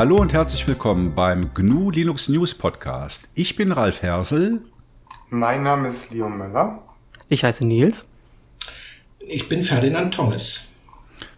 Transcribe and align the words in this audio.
Hallo 0.00 0.16
und 0.16 0.32
herzlich 0.32 0.66
willkommen 0.66 1.14
beim 1.14 1.52
GNU 1.52 1.90
Linux 1.90 2.30
News 2.30 2.54
Podcast. 2.54 3.28
Ich 3.34 3.54
bin 3.54 3.70
Ralf 3.70 4.00
Hersel. 4.00 4.62
Mein 5.28 5.62
Name 5.62 5.88
ist 5.88 6.10
Leo 6.10 6.26
Müller. 6.30 6.82
Ich 7.28 7.44
heiße 7.44 7.66
Nils. 7.66 8.06
Ich 9.18 9.50
bin 9.50 9.62
Ferdinand 9.62 10.14
Thomas. 10.14 10.68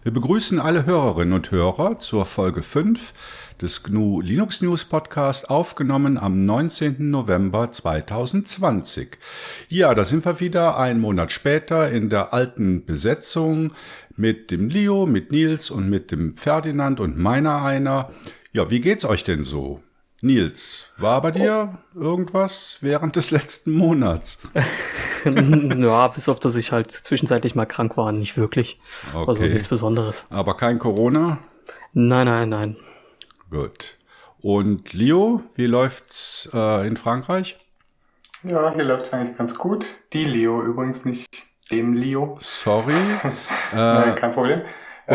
Wir 0.04 0.12
begrüßen 0.12 0.61
alle 0.61 0.86
Hörerinnen 0.86 1.32
und 1.32 1.50
Hörer 1.50 1.98
zur 1.98 2.25
Folge 2.25 2.62
5 2.62 3.12
des 3.61 3.82
GNU 3.82 4.21
Linux 4.21 4.63
News 4.63 4.85
Podcast, 4.85 5.50
aufgenommen 5.50 6.17
am 6.17 6.46
19. 6.46 7.11
November 7.11 7.72
2020. 7.72 9.18
Ja, 9.71 9.93
da 9.93 10.04
sind 10.04 10.25
wir 10.25 10.39
wieder 10.39 10.79
einen 10.79 11.00
Monat 11.00 11.32
später 11.32 11.90
in 11.90 12.11
der 12.11 12.32
alten 12.32 12.86
Besetzung 12.86 13.72
mit 14.17 14.53
dem 14.53 14.68
Leo, 14.68 15.07
mit 15.07 15.32
Nils 15.32 15.68
und 15.72 15.90
mit 15.90 16.13
dem 16.13 16.36
Ferdinand 16.36 17.00
und 17.00 17.18
meiner 17.18 17.64
einer. 17.64 18.11
Ja, 18.54 18.70
wie 18.70 18.82
geht's 18.82 19.06
euch 19.06 19.24
denn 19.24 19.44
so? 19.44 19.80
Nils, 20.20 20.92
war 20.98 21.22
bei 21.22 21.30
dir 21.30 21.79
irgendwas 21.94 22.78
während 22.82 23.16
des 23.16 23.30
letzten 23.30 23.72
Monats? 23.72 24.40
ja, 25.25 26.08
bis 26.08 26.28
auf, 26.28 26.38
dass 26.38 26.54
ich 26.56 26.70
halt 26.70 26.92
zwischenzeitlich 26.92 27.54
mal 27.54 27.64
krank 27.64 27.96
war, 27.96 28.12
nicht 28.12 28.36
wirklich. 28.36 28.78
Also 29.06 29.18
okay. 29.20 29.28
Also 29.30 29.42
nichts 29.54 29.68
Besonderes. 29.68 30.26
Aber 30.28 30.56
kein 30.58 30.78
Corona? 30.78 31.38
Nein, 31.94 32.27
nein, 32.27 32.50
nein. 32.50 32.77
Gut. 33.50 33.97
Und 34.42 34.92
Leo, 34.92 35.42
wie 35.55 35.66
läuft's 35.66 36.50
äh, 36.53 36.86
in 36.86 36.98
Frankreich? 36.98 37.56
Ja, 38.42 38.75
hier 38.75 38.84
läuft's 38.84 39.14
eigentlich 39.14 39.39
ganz 39.39 39.56
gut. 39.56 39.86
Die 40.12 40.25
Leo 40.25 40.62
übrigens 40.62 41.06
nicht 41.06 41.27
dem 41.70 41.94
Leo. 41.94 42.36
Sorry. 42.39 42.92
Nein, 43.72 44.14
kein 44.14 44.33
Problem. 44.33 44.61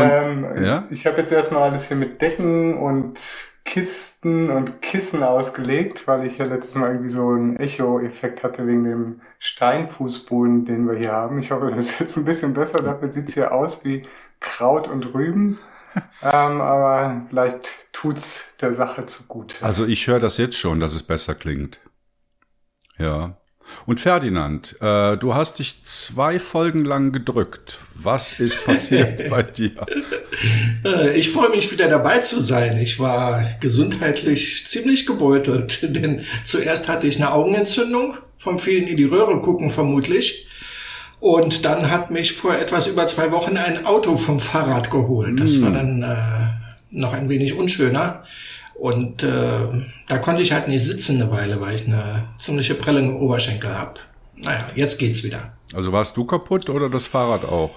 Und, 0.03 0.57
ähm, 0.57 0.63
ja? 0.63 0.87
Ich 0.89 1.05
habe 1.05 1.17
jetzt 1.17 1.31
erstmal 1.31 1.63
alles 1.63 1.87
hier 1.87 1.97
mit 1.97 2.21
Decken 2.21 2.77
und 2.77 3.19
Kisten 3.67 4.49
und 4.49 4.81
Kissen 4.81 5.23
ausgelegt, 5.23 6.07
weil 6.07 6.25
ich 6.25 6.37
ja 6.37 6.45
letztes 6.45 6.75
Mal 6.75 6.91
irgendwie 6.91 7.09
so 7.09 7.29
einen 7.29 7.57
Echo-Effekt 7.57 8.43
hatte 8.43 8.65
wegen 8.65 8.85
dem 8.85 9.21
Steinfußboden, 9.39 10.63
den 10.63 10.87
wir 10.87 10.97
hier 10.97 11.11
haben. 11.11 11.37
Ich 11.39 11.51
hoffe, 11.51 11.71
das 11.75 11.91
ist 11.91 11.99
jetzt 11.99 12.17
ein 12.17 12.25
bisschen 12.25 12.53
besser. 12.53 12.81
Dafür 12.81 13.11
sieht's 13.11 13.33
hier 13.33 13.51
aus 13.51 13.83
wie 13.83 14.03
Kraut 14.39 14.87
und 14.87 15.13
Rüben. 15.13 15.59
ähm, 16.23 16.61
aber 16.61 17.23
vielleicht 17.29 17.91
tut's 17.91 18.55
der 18.61 18.71
Sache 18.71 19.05
zugute. 19.05 19.63
Also 19.65 19.85
ich 19.85 20.07
höre 20.07 20.19
das 20.19 20.37
jetzt 20.37 20.57
schon, 20.57 20.79
dass 20.79 20.95
es 20.95 21.03
besser 21.03 21.35
klingt. 21.35 21.79
Ja. 22.97 23.37
Und 23.85 23.99
Ferdinand, 23.99 24.75
äh, 24.81 25.17
du 25.17 25.33
hast 25.33 25.59
dich 25.59 25.83
zwei 25.83 26.39
Folgen 26.39 26.83
lang 26.83 27.11
gedrückt. 27.11 27.77
Was 27.95 28.39
ist 28.39 28.63
passiert 28.65 29.29
bei 29.29 29.43
dir? 29.43 29.85
Äh, 30.85 31.17
ich 31.17 31.31
freue 31.31 31.49
mich 31.49 31.71
wieder 31.71 31.87
dabei 31.87 32.19
zu 32.19 32.39
sein. 32.39 32.77
Ich 32.77 32.99
war 32.99 33.43
gesundheitlich 33.59 34.67
ziemlich 34.67 35.05
gebeutelt, 35.05 35.79
denn 35.95 36.21
zuerst 36.43 36.87
hatte 36.87 37.07
ich 37.07 37.17
eine 37.17 37.31
Augenentzündung 37.31 38.17
vom 38.37 38.59
vielen 38.59 38.87
in 38.87 38.97
die 38.97 39.05
Röhre 39.05 39.39
gucken 39.41 39.71
vermutlich. 39.71 40.47
Und 41.19 41.65
dann 41.65 41.89
hat 41.89 42.11
mich 42.11 42.33
vor 42.33 42.55
etwas 42.55 42.87
über 42.87 43.07
zwei 43.07 43.31
Wochen 43.31 43.57
ein 43.57 43.85
Auto 43.85 44.17
vom 44.17 44.39
Fahrrad 44.39 44.91
geholt. 44.91 45.39
Das 45.39 45.57
mm. 45.57 45.61
war 45.63 45.71
dann 45.71 46.03
äh, 46.03 46.67
noch 46.91 47.13
ein 47.13 47.27
wenig 47.29 47.55
unschöner. 47.55 48.23
Und 48.79 49.23
äh, 49.23 49.67
da 50.07 50.17
konnte 50.19 50.41
ich 50.41 50.51
halt 50.51 50.67
nicht 50.67 50.83
sitzen 50.83 51.21
eine 51.21 51.31
Weile, 51.31 51.59
weil 51.59 51.75
ich 51.75 51.87
eine 51.87 52.29
ziemliche 52.37 52.75
Prellung 52.75 53.09
im 53.09 53.15
Oberschenkel 53.17 53.71
habe. 53.71 53.99
Naja, 54.35 54.69
jetzt 54.75 54.99
geht's 54.99 55.23
wieder. 55.23 55.57
Also 55.73 55.91
warst 55.91 56.15
du 56.15 56.25
kaputt 56.25 56.69
oder 56.69 56.89
das 56.89 57.07
Fahrrad 57.07 57.43
auch? 57.43 57.71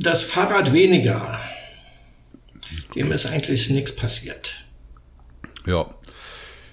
Das 0.00 0.24
Fahrrad 0.24 0.72
weniger. 0.72 1.38
Dem 2.94 3.12
ist 3.12 3.26
eigentlich 3.26 3.68
nichts 3.70 3.94
passiert. 3.94 4.64
Ja. 5.66 5.86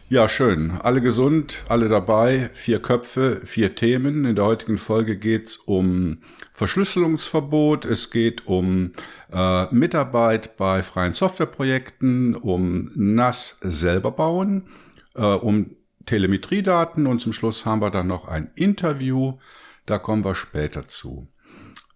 Ja, 0.09 0.27
schön. 0.27 0.71
Alle 0.81 1.01
gesund, 1.01 1.63
alle 1.67 1.89
dabei. 1.89 2.49
Vier 2.53 2.81
Köpfe, 2.81 3.41
vier 3.43 3.75
Themen. 3.75 4.25
In 4.25 4.35
der 4.35 4.45
heutigen 4.45 4.77
Folge 4.77 5.17
geht's 5.17 5.57
um 5.57 6.19
Verschlüsselungsverbot. 6.59 7.85
Es 7.85 8.11
geht 8.11 8.45
um 8.45 8.91
äh, 9.31 9.73
Mitarbeit 9.73 10.57
bei 10.57 10.83
freien 10.83 11.13
Softwareprojekten, 11.13 12.35
um 12.35 12.91
NAS 12.95 13.59
selber 13.61 14.11
bauen, 14.11 14.67
äh, 15.15 15.21
um 15.21 15.77
Telemetriedaten 16.05 17.07
und 17.07 17.21
zum 17.21 17.31
Schluss 17.31 17.65
haben 17.65 17.81
wir 17.81 17.91
dann 17.91 18.07
noch 18.07 18.27
ein 18.27 18.51
Interview. 18.55 19.37
Da 19.85 19.99
kommen 19.99 20.25
wir 20.25 20.35
später 20.35 20.83
zu. 20.85 21.29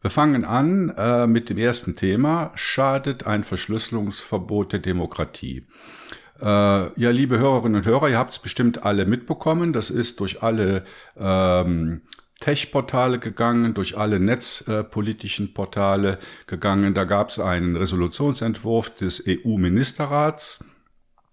Wir 0.02 0.10
fangen 0.10 0.46
an 0.46 0.90
äh, 0.98 1.28
mit 1.28 1.50
dem 1.50 1.58
ersten 1.58 1.98
Thema. 1.98 2.54
Schadet 2.56 3.28
ein 3.28 3.44
Verschlüsselungsverbot 3.44 4.72
der 4.72 4.80
Demokratie? 4.80 5.68
Äh, 6.40 6.46
ja, 6.46 7.10
liebe 7.10 7.38
Hörerinnen 7.38 7.78
und 7.82 7.86
Hörer, 7.86 8.10
ihr 8.10 8.18
habt 8.18 8.32
es 8.32 8.40
bestimmt 8.40 8.84
alle 8.86 9.06
mitbekommen. 9.06 9.74
Das 9.74 9.90
ist 9.90 10.22
durch 10.22 10.42
alle 10.42 10.86
ähm, 11.18 12.04
Tech-Portale 12.44 13.20
gegangen, 13.20 13.74
durch 13.74 13.98
alle 13.98 14.20
netzpolitischen 14.20 15.54
Portale 15.54 16.20
gegangen. 16.46 16.94
Da 16.94 17.06
gab 17.06 17.30
es 17.30 17.40
einen 17.40 17.78
Resolutionsentwurf 17.78 18.90
des 18.90 19.24
EU-Ministerrats, 19.26 20.66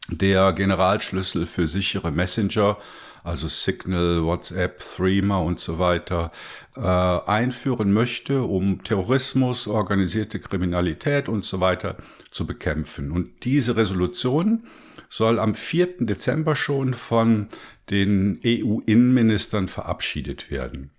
der 0.08 0.52
Generalschlüssel 0.52 1.46
für 1.46 1.66
sichere 1.66 2.12
Messenger, 2.12 2.78
also 3.24 3.48
Signal, 3.48 4.22
WhatsApp, 4.22 4.78
Threema 4.78 5.38
und 5.38 5.58
so 5.58 5.80
weiter, 5.80 6.30
äh, 6.76 6.80
einführen 6.80 7.92
möchte, 7.92 8.42
um 8.42 8.84
Terrorismus, 8.84 9.66
organisierte 9.66 10.38
Kriminalität 10.38 11.28
und 11.28 11.44
so 11.44 11.58
weiter 11.58 11.96
zu 12.30 12.46
bekämpfen. 12.46 13.10
Und 13.10 13.44
diese 13.44 13.74
Resolution 13.74 14.62
soll 15.08 15.40
am 15.40 15.56
4. 15.56 16.06
Dezember 16.06 16.54
schon 16.54 16.94
von 16.94 17.48
den 17.90 18.40
EU-Innenministern 18.46 19.66
verabschiedet 19.66 20.52
werden. 20.52 20.92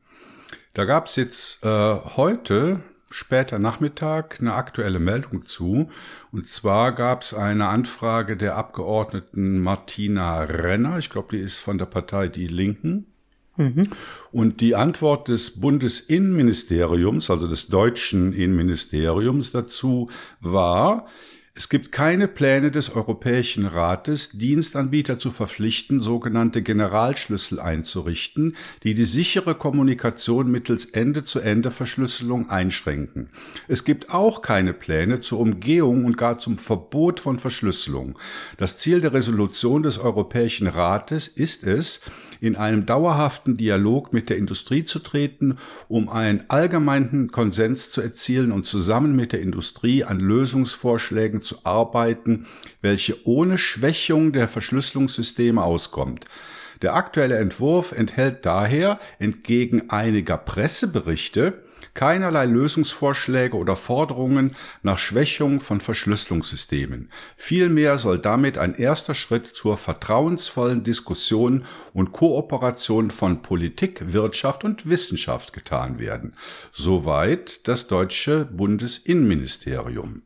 Da 0.73 0.85
gab 0.85 1.07
es 1.07 1.15
jetzt 1.17 1.65
äh, 1.65 1.95
heute, 2.15 2.81
später 3.09 3.59
Nachmittag, 3.59 4.37
eine 4.39 4.53
aktuelle 4.53 4.99
Meldung 4.99 5.45
zu. 5.45 5.89
Und 6.31 6.47
zwar 6.47 6.93
gab 6.93 7.23
es 7.23 7.33
eine 7.33 7.67
Anfrage 7.67 8.37
der 8.37 8.55
Abgeordneten 8.55 9.59
Martina 9.59 10.41
Renner, 10.41 10.97
ich 10.97 11.09
glaube, 11.09 11.35
die 11.35 11.43
ist 11.43 11.57
von 11.57 11.77
der 11.77 11.85
Partei 11.85 12.29
Die 12.29 12.47
Linken. 12.47 13.07
Mhm. 13.57 13.89
Und 14.31 14.61
die 14.61 14.75
Antwort 14.75 15.27
des 15.27 15.59
Bundesinnenministeriums, 15.59 17.29
also 17.29 17.47
des 17.47 17.67
deutschen 17.67 18.31
Innenministeriums 18.31 19.51
dazu 19.51 20.09
war, 20.39 21.05
es 21.53 21.67
gibt 21.67 21.91
keine 21.91 22.29
Pläne 22.29 22.71
des 22.71 22.95
Europäischen 22.95 23.65
Rates, 23.65 24.29
Dienstanbieter 24.29 25.19
zu 25.19 25.31
verpflichten, 25.31 25.99
sogenannte 25.99 26.61
Generalschlüssel 26.61 27.59
einzurichten, 27.59 28.55
die 28.83 28.95
die 28.95 29.03
sichere 29.03 29.55
Kommunikation 29.55 30.49
mittels 30.49 30.85
Ende-zu-Ende-Verschlüsselung 30.85 32.49
einschränken. 32.49 33.31
Es 33.67 33.83
gibt 33.83 34.11
auch 34.11 34.41
keine 34.41 34.73
Pläne 34.73 35.19
zur 35.19 35.39
Umgehung 35.39 36.05
und 36.05 36.17
gar 36.17 36.39
zum 36.39 36.57
Verbot 36.57 37.19
von 37.19 37.37
Verschlüsselung. 37.37 38.17
Das 38.55 38.77
Ziel 38.77 39.01
der 39.01 39.13
Resolution 39.13 39.83
des 39.83 39.97
Europäischen 39.97 40.67
Rates 40.67 41.27
ist 41.27 41.65
es, 41.65 41.99
in 42.41 42.57
einem 42.57 42.85
dauerhaften 42.85 43.55
Dialog 43.55 44.11
mit 44.11 44.29
der 44.29 44.37
Industrie 44.37 44.83
zu 44.83 44.99
treten, 44.99 45.57
um 45.87 46.09
einen 46.09 46.43
allgemeinen 46.49 47.31
Konsens 47.31 47.91
zu 47.91 48.01
erzielen 48.01 48.51
und 48.51 48.65
zusammen 48.65 49.15
mit 49.15 49.31
der 49.31 49.41
Industrie 49.41 50.03
an 50.03 50.19
Lösungsvorschlägen 50.19 51.43
zu 51.43 51.57
arbeiten, 51.63 52.47
welche 52.81 53.25
ohne 53.25 53.57
Schwächung 53.59 54.33
der 54.33 54.47
Verschlüsselungssysteme 54.47 55.63
auskommt. 55.63 56.25
Der 56.81 56.95
aktuelle 56.95 57.37
Entwurf 57.37 57.91
enthält 57.91 58.43
daher 58.45 58.99
entgegen 59.19 59.91
einiger 59.91 60.37
Presseberichte 60.37 61.63
keinerlei 61.93 62.45
Lösungsvorschläge 62.45 63.57
oder 63.57 63.75
Forderungen 63.75 64.55
nach 64.81 64.97
Schwächung 64.97 65.59
von 65.59 65.81
Verschlüsselungssystemen. 65.81 67.09
Vielmehr 67.37 67.97
soll 67.97 68.19
damit 68.19 68.57
ein 68.57 68.75
erster 68.75 69.15
Schritt 69.15 69.47
zur 69.47 69.77
vertrauensvollen 69.77 70.83
Diskussion 70.83 71.65
und 71.93 72.11
Kooperation 72.11 73.11
von 73.11 73.41
Politik, 73.41 74.13
Wirtschaft 74.13 74.63
und 74.63 74.87
Wissenschaft 74.87 75.53
getan 75.53 75.99
werden. 75.99 76.35
Soweit 76.71 77.67
das 77.67 77.87
deutsche 77.87 78.45
Bundesinnenministerium. 78.45 80.21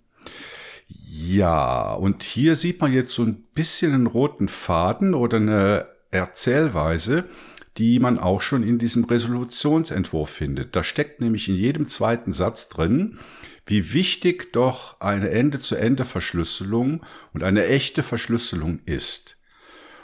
Ja, 0.88 1.94
und 1.94 2.23
hier 2.23 2.56
sieht 2.56 2.81
man 2.81 2.94
jetzt 2.94 3.13
so 3.13 3.23
ein 3.23 3.44
bisschen 3.53 3.94
einen 3.94 4.07
roten 4.07 4.50
Faden 4.50 5.13
oder 5.13 5.38
eine 5.38 5.88
Erzählweise, 6.11 7.25
die 7.77 8.00
man 8.00 8.19
auch 8.19 8.42
schon 8.42 8.63
in 8.63 8.80
diesem 8.80 9.04
Resolutionsentwurf 9.04 10.30
findet. 10.30 10.75
Da 10.75 10.83
steckt 10.83 11.22
nämlich 11.22 11.50
in 11.50 11.56
jedem 11.56 11.89
zweiten 11.89 12.33
Satz 12.33 12.69
drin, 12.69 13.19
wie 13.66 13.94
wichtig 13.94 14.54
doch 14.54 15.00
eine 15.01 15.30
Ende-zu-Ende-Verschlüsselung 15.30 17.04
und 17.33 17.44
eine 17.44 17.66
echte 17.66 18.04
Verschlüsselung 18.04 18.80
ist. 18.86 19.38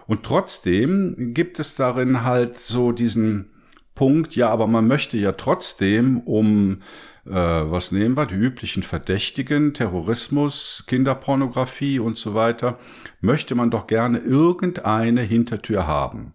Und 0.08 0.24
trotzdem 0.24 1.34
gibt 1.34 1.60
es 1.60 1.76
darin 1.76 2.24
halt 2.24 2.58
so 2.58 2.92
diesen 2.92 3.52
Punkt, 3.96 4.36
ja, 4.36 4.50
aber 4.50 4.68
man 4.68 4.88
möchte 4.88 5.18
ja 5.18 5.34
trotzdem 5.34 6.22
um 6.22 6.82
äh, 7.26 7.32
was 7.32 7.92
nehmen 7.92 8.18
wir, 8.18 8.26
die 8.26 8.36
üblichen 8.36 8.84
Verdächtigen, 8.84 9.74
Terrorismus, 9.74 10.86
Kinderpornografie 10.88 12.00
und 12.00 12.18
so 12.18 12.34
weiter, 12.34 12.80
möchte 13.20 13.54
man 13.54 13.70
doch 13.70 13.86
gerne 13.86 14.18
irgendeine 14.20 15.22
Hintertür 15.22 15.86
haben. 15.86 16.34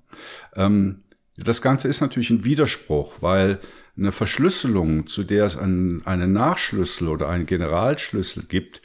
Ähm, 0.55 1.03
das 1.37 1.61
Ganze 1.61 1.89
ist 1.89 2.01
natürlich 2.01 2.31
ein 2.31 2.45
Widerspruch, 2.45 3.17
weil 3.21 3.61
eine 3.97 4.13
Verschlüsselung, 4.13 5.07
zu 5.07 5.23
der 5.23 5.45
es 5.45 5.57
einen, 5.57 6.05
einen 6.07 6.33
Nachschlüssel 6.33 7.09
oder 7.09 7.29
einen 7.29 7.47
Generalschlüssel 7.47 8.45
gibt, 8.45 8.83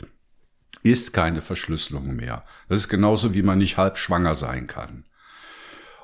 ist 0.84 1.14
keine 1.14 1.42
Verschlüsselung 1.42 2.16
mehr. 2.16 2.44
Das 2.68 2.82
ist 2.82 2.90
genauso, 2.90 3.34
wie 3.34 3.44
man 3.44 3.60
nicht 3.60 3.78
halb 3.78 3.98
schwanger 3.98 4.36
sein 4.36 4.68
kann. 4.68 5.06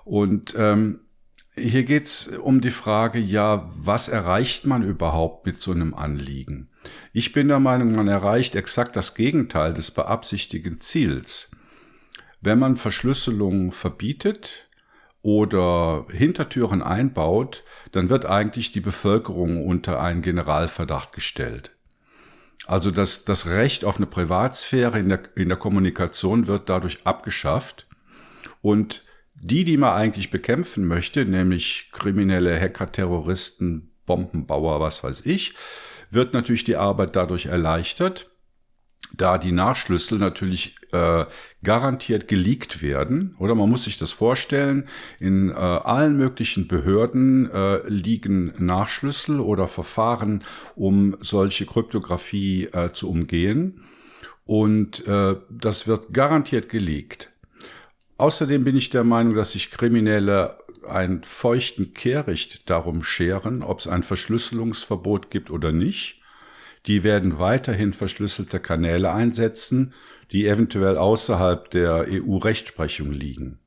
Und 0.05 0.55
ähm, 0.57 1.01
hier 1.55 1.83
geht's 1.83 2.27
um 2.27 2.61
die 2.61 2.71
Frage, 2.71 3.19
ja, 3.19 3.69
was 3.75 4.07
erreicht 4.07 4.65
man 4.65 4.83
überhaupt 4.83 5.45
mit 5.45 5.61
so 5.61 5.71
einem 5.71 5.93
Anliegen? 5.93 6.69
Ich 7.11 7.33
bin 7.33 7.47
der 7.47 7.59
Meinung, 7.59 7.93
man 7.93 8.07
erreicht 8.07 8.55
exakt 8.55 8.95
das 8.95 9.15
Gegenteil 9.15 9.73
des 9.73 9.91
beabsichtigten 9.91 10.79
Ziels. 10.79 11.51
Wenn 12.39 12.59
man 12.59 12.77
Verschlüsselung 12.77 13.71
verbietet 13.71 14.66
oder 15.27 16.05
Hintertüren 16.09 16.81
einbaut, 16.81 17.65
dann 17.91 18.07
wird 18.07 18.25
eigentlich 18.25 18.71
die 18.71 18.79
Bevölkerung 18.79 19.61
unter 19.61 20.01
einen 20.01 20.21
Generalverdacht 20.21 21.11
gestellt. 21.11 21.71
Also 22.65 22.91
das, 22.91 23.25
das 23.25 23.45
Recht 23.45 23.83
auf 23.83 23.97
eine 23.97 24.05
Privatsphäre 24.05 24.97
in 24.97 25.09
der, 25.09 25.19
in 25.35 25.49
der 25.49 25.57
Kommunikation 25.57 26.47
wird 26.47 26.69
dadurch 26.69 26.99
abgeschafft 27.03 27.87
und 28.61 29.03
die, 29.35 29.65
die 29.65 29.75
man 29.75 29.97
eigentlich 29.97 30.31
bekämpfen 30.31 30.87
möchte, 30.87 31.25
nämlich 31.25 31.89
kriminelle 31.91 32.57
Hacker, 32.57 32.89
Terroristen, 32.89 33.91
Bombenbauer, 34.05 34.79
was 34.79 35.03
weiß 35.03 35.25
ich, 35.25 35.55
wird 36.09 36.33
natürlich 36.33 36.63
die 36.63 36.77
Arbeit 36.77 37.17
dadurch 37.17 37.47
erleichtert, 37.47 38.31
da 39.13 39.37
die 39.37 39.51
Nachschlüssel 39.51 40.19
natürlich 40.19 40.77
äh, 40.93 41.25
garantiert 41.67 42.29
geleakt 42.29 42.81
werden. 42.81 43.35
Oder 43.39 43.53
man 43.53 43.69
muss 43.69 43.83
sich 43.83 43.97
das 43.97 44.13
vorstellen, 44.13 44.87
in 45.19 45.49
äh, 45.49 45.53
allen 45.53 46.15
möglichen 46.15 46.69
Behörden 46.69 47.51
äh, 47.51 47.85
liegen 47.89 48.53
Nachschlüssel 48.57 49.41
oder 49.41 49.67
Verfahren, 49.67 50.45
um 50.77 51.17
solche 51.19 51.65
Kryptographie 51.65 52.69
äh, 52.71 52.93
zu 52.93 53.09
umgehen. 53.09 53.81
Und 54.45 55.05
äh, 55.07 55.35
das 55.49 55.87
wird 55.87 56.13
garantiert 56.13 56.69
geleakt. 56.69 57.33
Außerdem 58.17 58.63
bin 58.63 58.77
ich 58.77 58.89
der 58.89 59.03
Meinung, 59.03 59.33
dass 59.33 59.51
sich 59.51 59.69
Kriminelle 59.69 60.57
einen 60.87 61.25
feuchten 61.25 61.93
Kehricht 61.93 62.69
darum 62.69 63.03
scheren, 63.03 63.61
ob 63.61 63.79
es 63.79 63.87
ein 63.89 64.03
Verschlüsselungsverbot 64.03 65.29
gibt 65.29 65.51
oder 65.51 65.73
nicht. 65.73 66.21
Die 66.87 67.03
werden 67.03 67.37
weiterhin 67.37 67.93
verschlüsselte 67.93 68.59
Kanäle 68.59 69.11
einsetzen, 69.11 69.93
die 70.31 70.47
eventuell 70.47 70.97
außerhalb 70.97 71.69
der 71.69 72.07
EU-Rechtsprechung 72.09 73.11
liegen. 73.11 73.59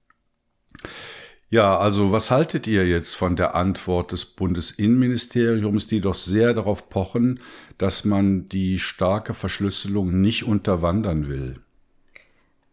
Ja, 1.50 1.78
also 1.78 2.12
was 2.12 2.30
haltet 2.30 2.66
ihr 2.66 2.86
jetzt 2.86 3.16
von 3.16 3.34
der 3.34 3.56
Antwort 3.56 4.12
des 4.12 4.24
Bundesinnenministeriums, 4.24 5.86
die 5.86 6.00
doch 6.00 6.14
sehr 6.14 6.54
darauf 6.54 6.88
pochen, 6.88 7.40
dass 7.76 8.04
man 8.04 8.48
die 8.48 8.78
starke 8.78 9.34
Verschlüsselung 9.34 10.20
nicht 10.20 10.44
unterwandern 10.44 11.28
will? 11.28 11.56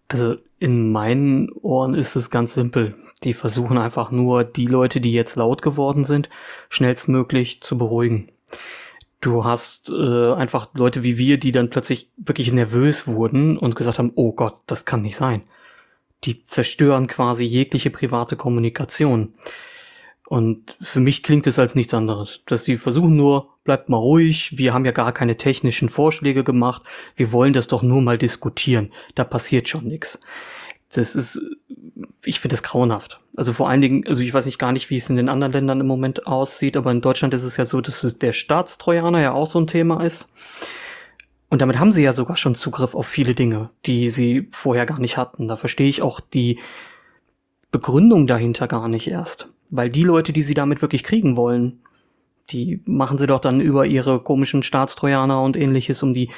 Also 0.10 0.36
in 0.60 0.92
meinen 0.92 1.52
Ohren 1.52 1.96
ist 1.96 2.16
es 2.16 2.30
ganz 2.30 2.54
simpel. 2.54 2.96
Die 3.24 3.34
versuchen 3.34 3.78
einfach 3.78 4.12
nur, 4.12 4.44
die 4.44 4.68
Leute, 4.68 5.02
die 5.02 5.12
jetzt 5.12 5.36
laut 5.36 5.62
geworden 5.62 6.04
sind, 6.04 6.30
schnellstmöglich 6.70 7.62
zu 7.62 7.78
beruhigen. 7.78 8.30
Du 9.20 9.44
hast 9.44 9.90
äh, 9.90 10.34
einfach 10.34 10.70
Leute 10.74 11.04
wie 11.04 11.18
wir, 11.18 11.40
die 11.40 11.52
dann 11.52 11.70
plötzlich 11.70 12.12
wirklich 12.18 12.52
nervös 12.52 13.08
wurden 13.08 13.58
und 13.58 13.76
gesagt 13.76 13.98
haben, 13.98 14.12
oh 14.16 14.34
Gott, 14.34 14.62
das 14.68 14.86
kann 14.86 15.02
nicht 15.02 15.18
sein. 15.18 15.44
Die 16.24 16.44
zerstören 16.44 17.08
quasi 17.08 17.44
jegliche 17.44 17.90
private 17.90 18.36
Kommunikation. 18.36 19.34
Und 20.28 20.76
für 20.82 21.00
mich 21.00 21.24
klingt 21.24 21.48
es 21.48 21.58
als 21.58 21.74
nichts 21.74 21.94
anderes, 21.94 22.42
dass 22.46 22.66
sie 22.66 22.78
versuchen 22.78 23.16
nur, 23.16 23.58
bleibt 23.64 23.88
mal 23.88 23.98
ruhig, 23.98 24.58
wir 24.58 24.74
haben 24.74 24.84
ja 24.84 24.92
gar 24.92 25.14
keine 25.14 25.38
technischen 25.38 25.88
Vorschläge 25.88 26.44
gemacht, 26.44 26.84
wir 27.16 27.32
wollen 27.32 27.54
das 27.54 27.68
doch 27.68 27.82
nur 27.82 28.02
mal 28.02 28.18
diskutieren, 28.18 28.92
da 29.16 29.24
passiert 29.24 29.70
schon 29.70 29.86
nichts. 29.86 30.20
Das 30.92 31.16
ist, 31.16 31.40
ich 32.24 32.40
finde 32.40 32.54
das 32.54 32.64
grauenhaft. 32.64 33.22
Also 33.36 33.54
vor 33.54 33.70
allen 33.70 33.82
Dingen, 33.82 34.08
also 34.08 34.22
ich 34.22 34.34
weiß 34.34 34.46
nicht 34.46 34.60
gar 34.60 34.72
nicht, 34.72 34.90
wie 34.90 34.98
es 34.98 35.10
in 35.10 35.16
den 35.16 35.30
anderen 35.30 35.54
Ländern 35.54 35.80
im 35.80 35.88
Moment 35.88 36.28
aussieht, 36.28 36.78
aber 36.78 36.92
in 36.92 37.02
Deutschland 37.02 37.34
ist 37.34 37.44
es 37.44 37.58
ja 37.58 37.66
so, 37.66 37.82
dass 37.82 38.18
der 38.20 38.34
Staatstrojaner 38.34 39.22
ja 39.22 39.34
auch 39.34 39.48
so 39.48 39.60
ein 39.60 39.68
Thema 39.68 40.04
ist. 40.04 40.30
Und 41.50 41.62
damit 41.62 41.80
haben 41.80 41.92
sie 41.92 42.04
ja 42.04 42.14
sogar 42.14 42.36
schon 42.36 42.56
Zugriff 42.56 42.94
auf 42.94 43.08
viele 43.08 43.34
Dinge, 43.34 43.70
die 43.86 44.10
sie 44.10 44.50
vorher 44.52 44.86
gar 44.86 45.00
nicht 45.00 45.18
hatten. 45.18 45.48
Da 45.48 45.56
verstehe 45.56 45.88
ich 45.88 46.02
auch 46.02 46.20
die 46.20 46.60
Begründung 47.72 48.28
dahinter 48.28 48.68
gar 48.68 48.88
nicht 48.90 49.08
erst. 49.08 49.50
Weil 49.70 49.90
die 49.90 50.04
Leute, 50.04 50.34
die 50.34 50.42
sie 50.42 50.54
damit 50.54 50.82
wirklich 50.82 51.04
kriegen 51.04 51.38
wollen, 51.38 51.80
die 52.50 52.82
machen 52.86 53.18
sie 53.18 53.28
doch 53.28 53.40
dann 53.40 53.62
über 53.62 53.86
ihre 53.86 54.22
komischen 54.22 54.64
Staatstrojaner 54.64 55.42
und 55.42 55.58
ähnliches, 55.58 56.04
um 56.04 56.14
die 56.14 56.30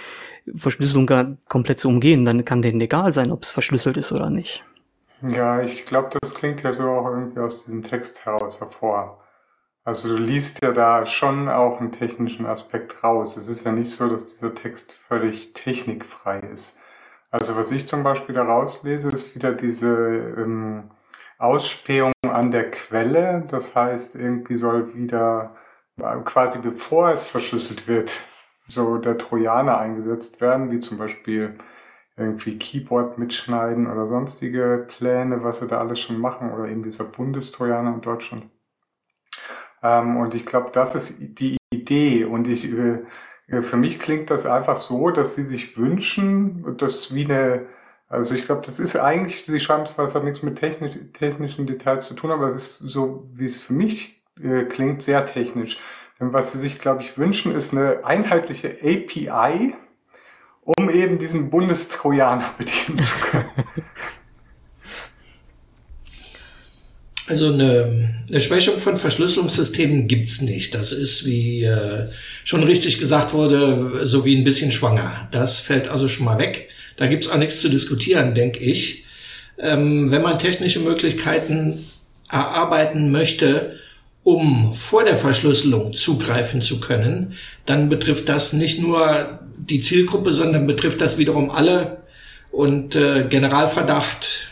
Verschlüsselung 0.54 1.38
komplett 1.48 1.80
zu 1.80 1.88
umgehen. 1.88 2.26
Dann 2.26 2.46
kann 2.46 2.62
denen 2.62 2.82
egal 2.82 3.12
sein, 3.12 3.32
ob 3.32 3.44
es 3.44 3.52
verschlüsselt 3.52 3.98
ist 3.98 4.12
oder 4.12 4.30
nicht. 4.30 4.64
Ja, 5.22 5.62
ich 5.62 5.86
glaube, 5.86 6.10
das 6.22 6.34
klingt 6.34 6.64
ja 6.64 6.74
so 6.74 6.84
auch 6.90 7.06
irgendwie 7.08 7.40
aus 7.40 7.66
diesem 7.66 7.84
Text 7.84 8.26
heraus 8.26 8.62
hervor. 8.62 9.22
Also 9.84 10.10
du 10.10 10.22
liest 10.22 10.64
ja 10.64 10.72
da 10.72 11.06
schon 11.06 11.50
auch 11.50 11.80
einen 11.80 11.92
technischen 11.92 12.46
Aspekt 12.46 13.04
raus. 13.04 13.38
Es 13.38 13.48
ist 13.50 13.66
ja 13.66 13.72
nicht 13.72 13.92
so, 13.92 14.10
dass 14.10 14.26
dieser 14.28 14.54
Text 14.54 14.94
völlig 14.94 15.54
technikfrei 15.54 16.40
ist. 16.40 16.80
Also 17.32 17.56
was 17.56 17.72
ich 17.72 17.88
zum 17.88 18.04
Beispiel 18.04 18.36
da 18.36 18.44
rauslese, 18.44 19.10
ist 19.10 19.36
wieder 19.36 19.54
diese 19.54 19.90
ähm, 20.38 20.92
Ausspähung 21.38 22.14
an 22.28 22.52
der 22.52 22.72
Quelle. 22.72 23.46
Das 23.50 23.76
heißt, 23.76 24.16
irgendwie 24.16 24.58
soll 24.58 24.96
wieder 24.96 25.56
quasi 26.26 26.60
bevor 26.60 27.12
es 27.12 27.26
verschlüsselt 27.26 27.88
wird, 27.88 28.14
so 28.68 28.98
der 28.98 29.18
Trojaner 29.18 29.80
eingesetzt 29.80 30.42
werden, 30.42 30.72
wie 30.72 30.80
zum 30.80 30.98
Beispiel 30.98 31.58
irgendwie 32.20 32.58
Keyboard 32.58 33.18
mitschneiden 33.18 33.88
oder 33.88 34.08
sonstige 34.08 34.86
Pläne, 34.88 35.44
was 35.44 35.60
sie 35.60 35.68
da 35.68 35.80
alles 35.80 36.00
schon 36.00 36.20
machen, 36.20 36.52
oder 36.52 36.68
eben 36.68 36.84
dieser 36.84 37.06
Bundestrojaner 37.06 37.96
in 37.96 38.02
Deutschland. 38.02 38.46
Ähm, 39.82 40.18
und 40.18 40.36
ich 40.36 40.46
glaube, 40.46 40.70
das 40.74 40.96
ist 40.96 41.18
die 41.20 41.58
Idee. 41.72 42.26
Und 42.26 42.48
ich, 42.48 42.72
äh, 42.72 43.62
für 43.62 43.78
mich 43.78 44.00
klingt 44.00 44.30
das 44.30 44.46
einfach 44.46 44.76
so, 44.76 45.10
dass 45.10 45.36
sie 45.36 45.44
sich 45.44 45.78
wünschen, 45.78 46.78
dass 46.78 47.14
wie 47.14 47.26
eine 47.26 47.68
also 48.10 48.34
ich 48.34 48.46
glaube, 48.46 48.64
das 48.66 48.80
ist 48.80 48.96
eigentlich, 48.96 49.46
Sie 49.46 49.60
schreiben 49.60 49.84
es, 49.84 49.98
was 49.98 50.16
hat 50.16 50.24
nichts 50.24 50.42
mit 50.42 50.58
technisch, 50.58 50.96
technischen 51.14 51.68
Details 51.68 52.08
zu 52.08 52.16
tun, 52.16 52.32
aber 52.32 52.48
es 52.48 52.56
ist 52.56 52.80
so, 52.80 53.30
wie 53.34 53.46
es 53.46 53.58
für 53.58 53.74
mich 53.74 54.24
äh, 54.42 54.64
klingt, 54.64 55.04
sehr 55.04 55.26
technisch. 55.26 55.78
Denn 56.20 56.34
was 56.34 56.52
Sie 56.52 56.58
sich, 56.58 56.80
glaube 56.80 57.04
ich, 57.04 57.18
wünschen, 57.20 57.56
ist 57.56 57.72
eine 57.72 58.04
einheitliche 58.04 58.70
API, 58.82 59.76
um 60.64 60.90
eben 60.90 61.18
diesen 61.18 61.50
Bundestrojaner 61.50 62.54
bedienen 62.58 63.00
zu 63.00 63.16
können. 63.16 63.50
Also 67.30 67.54
eine, 67.54 68.26
eine 68.28 68.42
Schwächung 68.42 68.80
von 68.80 68.98
Verschlüsselungssystemen 68.98 70.08
gibt's 70.08 70.42
nicht. 70.42 70.74
Das 70.74 70.92
ist, 70.92 71.28
wie 71.28 71.64
äh, 71.64 72.08
schon 72.44 72.64
richtig 72.64 72.98
gesagt 72.98 73.34
wurde, 73.34 74.08
so 74.08 74.26
wie 74.26 74.36
ein 74.36 74.44
bisschen 74.44 74.72
schwanger. 74.72 75.28
Das 75.32 75.60
fällt 75.60 75.90
also 75.90 76.08
schon 76.08 76.26
mal 76.26 76.40
weg. 76.40 76.70
Da 76.98 77.06
gibt's 77.06 77.30
auch 77.30 77.38
nichts 77.38 77.62
zu 77.62 77.70
diskutieren, 77.70 78.34
denke 78.34 78.60
ich. 78.60 79.06
Ähm, 79.60 80.10
wenn 80.10 80.24
man 80.24 80.40
technische 80.40 80.80
Möglichkeiten 80.80 81.86
erarbeiten 82.32 83.12
möchte, 83.12 83.78
um 84.24 84.74
vor 84.74 85.04
der 85.04 85.18
Verschlüsselung 85.18 85.94
zugreifen 85.94 86.62
zu 86.62 86.80
können, 86.80 87.34
dann 87.66 87.90
betrifft 87.90 88.30
das 88.30 88.54
nicht 88.54 88.82
nur 88.82 89.40
die 89.58 89.80
Zielgruppe, 89.80 90.32
sondern 90.32 90.68
betrifft 90.68 91.02
das 91.02 91.18
wiederum 91.18 91.52
alle 91.52 92.04
und 92.52 92.96
äh, 92.96 93.26
Generalverdacht 93.30 94.50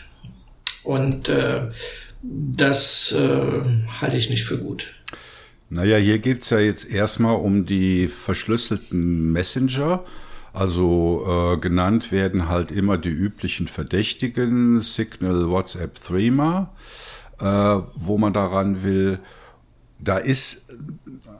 und 0.84 1.28
äh, 1.28 1.68
das 2.22 3.12
äh, 3.12 4.00
halte 4.00 4.16
ich 4.16 4.30
nicht 4.30 4.44
für 4.44 4.58
gut. 4.58 4.94
Naja, 5.70 5.98
hier 5.98 6.18
geht's 6.18 6.50
ja 6.50 6.58
jetzt 6.58 6.90
erstmal 6.90 7.36
um 7.36 7.66
die 7.66 8.08
verschlüsselten 8.08 9.32
Messenger. 9.32 10.04
Also 10.54 11.26
äh, 11.28 11.58
genannt 11.58 12.10
werden 12.10 12.48
halt 12.48 12.72
immer 12.72 12.96
die 12.96 13.10
üblichen 13.10 13.68
Verdächtigen, 13.68 14.80
Signal, 14.80 15.50
WhatsApp, 15.50 15.96
Threema, 15.96 16.72
äh, 17.38 17.44
wo 17.94 18.16
man 18.16 18.32
daran 18.32 18.82
will. 18.82 19.18
Da 20.00 20.18
ist 20.18 20.68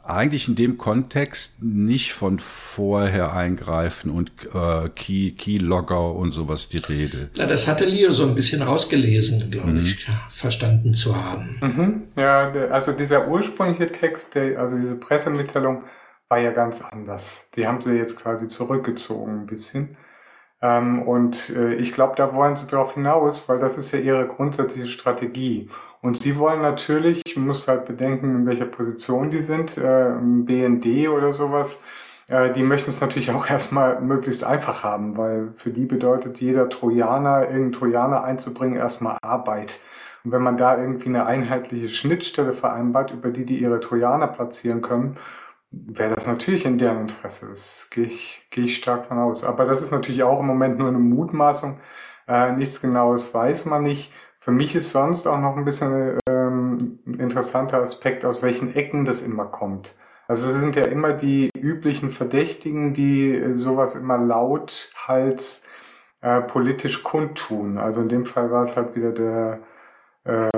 eigentlich 0.05 0.49
in 0.49 0.57
dem 0.57 0.79
Kontext 0.79 1.63
nicht 1.63 2.13
von 2.13 2.39
vorher 2.39 3.33
eingreifen 3.33 4.11
und 4.11 4.33
äh, 4.53 4.89
Key, 4.89 5.33
Keylogger 5.33 6.15
und 6.15 6.33
sowas 6.33 6.69
die 6.69 6.79
Rede. 6.79 7.31
Na, 7.37 7.47
das 7.47 7.69
hatte 7.69 7.85
Leo 7.85 8.11
so 8.11 8.27
ein 8.27 8.35
bisschen 8.35 8.63
rausgelesen, 8.63 9.51
glaube 9.51 9.71
mhm. 9.71 9.83
ich, 9.83 10.09
verstanden 10.31 10.95
zu 10.95 11.15
haben. 11.15 11.59
Mhm. 11.61 12.03
Ja, 12.17 12.51
also 12.71 12.93
dieser 12.93 13.29
ursprüngliche 13.29 13.93
Text, 13.93 14.35
der, 14.35 14.59
also 14.59 14.77
diese 14.79 14.97
Pressemitteilung, 14.97 15.85
war 16.29 16.39
ja 16.39 16.51
ganz 16.51 16.83
anders. 16.83 17.51
Die 17.57 17.67
haben 17.67 17.81
sie 17.81 17.95
jetzt 17.95 18.19
quasi 18.19 18.49
zurückgezogen 18.49 19.41
ein 19.41 19.47
bisschen. 19.47 19.97
Ähm, 20.61 21.03
und 21.03 21.51
äh, 21.51 21.75
ich 21.75 21.93
glaube, 21.93 22.15
da 22.17 22.35
wollen 22.35 22.57
sie 22.57 22.67
darauf 22.67 22.95
hinaus, 22.95 23.49
weil 23.49 23.61
das 23.61 23.79
ist 23.79 23.93
ja 23.93 24.01
ihre 24.01 24.27
grundsätzliche 24.27 24.89
Strategie. 24.89 25.71
Und 26.01 26.19
sie 26.19 26.39
wollen 26.39 26.63
natürlich, 26.63 27.23
muss 27.37 27.67
halt 27.69 27.85
bedenken, 27.87 28.35
in 28.35 28.47
welcher 28.47 28.67
Position 28.67 29.31
die 29.31 29.43
sind, 29.43 29.77
äh, 29.79 30.13
BND 30.21 31.09
oder 31.09 31.33
sowas, 31.33 31.83
äh, 32.29 32.53
die 32.53 32.63
möchten 32.63 32.91
es 32.91 33.01
natürlich 33.01 33.31
auch 33.33 33.49
erstmal 33.49 34.01
möglichst 34.01 34.45
einfach 34.45 34.85
haben, 34.85 35.17
weil 35.17 35.53
für 35.57 35.71
die 35.71 35.87
bedeutet 35.87 36.41
jeder 36.41 36.69
Trojaner, 36.69 37.43
irgendeinen 37.43 37.73
Trojaner 37.73 38.25
einzubringen, 38.25 38.77
erstmal 38.77 39.19
Arbeit. 39.23 39.81
Und 40.25 40.33
wenn 40.33 40.43
man 40.43 40.57
da 40.57 40.79
irgendwie 40.79 41.09
eine 41.09 41.27
einheitliche 41.27 41.89
Schnittstelle 41.89 42.53
vereinbart, 42.53 43.13
über 43.13 43.31
die 43.31 43.45
die 43.45 43.59
ihre 43.59 43.81
Trojaner 43.81 44.29
platzieren 44.29 44.83
können, 44.83 45.17
wäre 45.71 46.15
das 46.15 46.27
natürlich 46.27 46.65
in 46.65 46.79
deren 46.79 47.03
Interesse. 47.03 47.49
Das 47.49 47.89
gehe 47.91 48.05
ich, 48.05 48.47
gehe 48.51 48.65
ich 48.65 48.77
stark 48.77 49.07
von 49.07 49.19
aus. 49.19 49.45
Aber 49.45 49.65
das 49.65 49.83
ist 49.83 49.91
natürlich 49.91 50.23
auch 50.23 50.41
im 50.41 50.47
Moment 50.47 50.79
nur 50.79 50.89
eine 50.89 50.99
Mutmaßung. 50.99 51.81
Äh, 52.27 52.53
nichts 52.53 52.81
Genaues 52.81 53.33
weiß 53.35 53.65
man 53.67 53.83
nicht. 53.83 54.13
Für 54.39 54.53
mich 54.53 54.75
ist 54.75 54.93
sonst 54.93 55.27
auch 55.27 55.39
noch 55.39 55.57
ein 55.57 55.65
bisschen 55.65 56.19
ähm, 56.29 57.01
ein 57.07 57.15
interessanter 57.21 57.83
Aspekt, 57.83 58.25
aus 58.25 58.43
welchen 58.43 58.75
Ecken 58.75 59.05
das 59.05 59.23
immer 59.23 59.47
kommt. 59.47 59.97
Also 60.29 60.49
es 60.49 60.61
sind 60.61 60.77
ja 60.77 60.85
immer 60.85 61.13
die 61.15 61.51
üblichen 61.57 62.11
Verdächtigen, 62.11 62.93
die 62.93 63.55
sowas 63.55 63.95
immer 63.95 64.19
lauthals 64.19 65.67
äh, 66.21 66.43
politisch 66.43 67.03
kundtun. 67.03 67.79
Also 67.79 68.03
in 68.03 68.09
dem 68.09 68.27
Fall 68.27 68.51
war 68.51 68.63
es 68.65 68.77
halt 68.77 68.95
wieder 68.95 69.13
der 69.13 69.61
äh, 70.25 70.51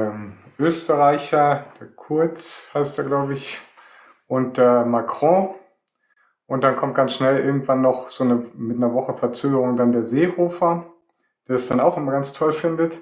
Österreicher, 0.59 1.67
der 1.81 1.89
Kurz 1.89 2.71
heißt 2.75 2.99
er, 2.99 3.05
glaube 3.05 3.33
ich, 3.35 3.59
und 4.27 4.57
der 4.57 4.85
Macron. 4.85 5.55
Und 6.47 6.65
dann 6.65 6.75
kommt 6.75 6.97
ganz 6.97 7.15
schnell 7.15 7.39
irgendwann 7.39 7.81
noch 7.81 8.11
so 8.11 8.25
eine 8.25 8.45
mit 8.55 8.77
einer 8.77 8.93
Woche 8.93 9.15
Verzögerung 9.15 9.77
dann 9.77 9.93
der 9.93 10.05
Seehofer, 10.05 10.87
der 11.47 11.55
es 11.55 11.69
dann 11.69 11.79
auch 11.79 11.97
immer 11.97 12.11
ganz 12.11 12.33
toll 12.33 12.53
findet. 12.53 12.99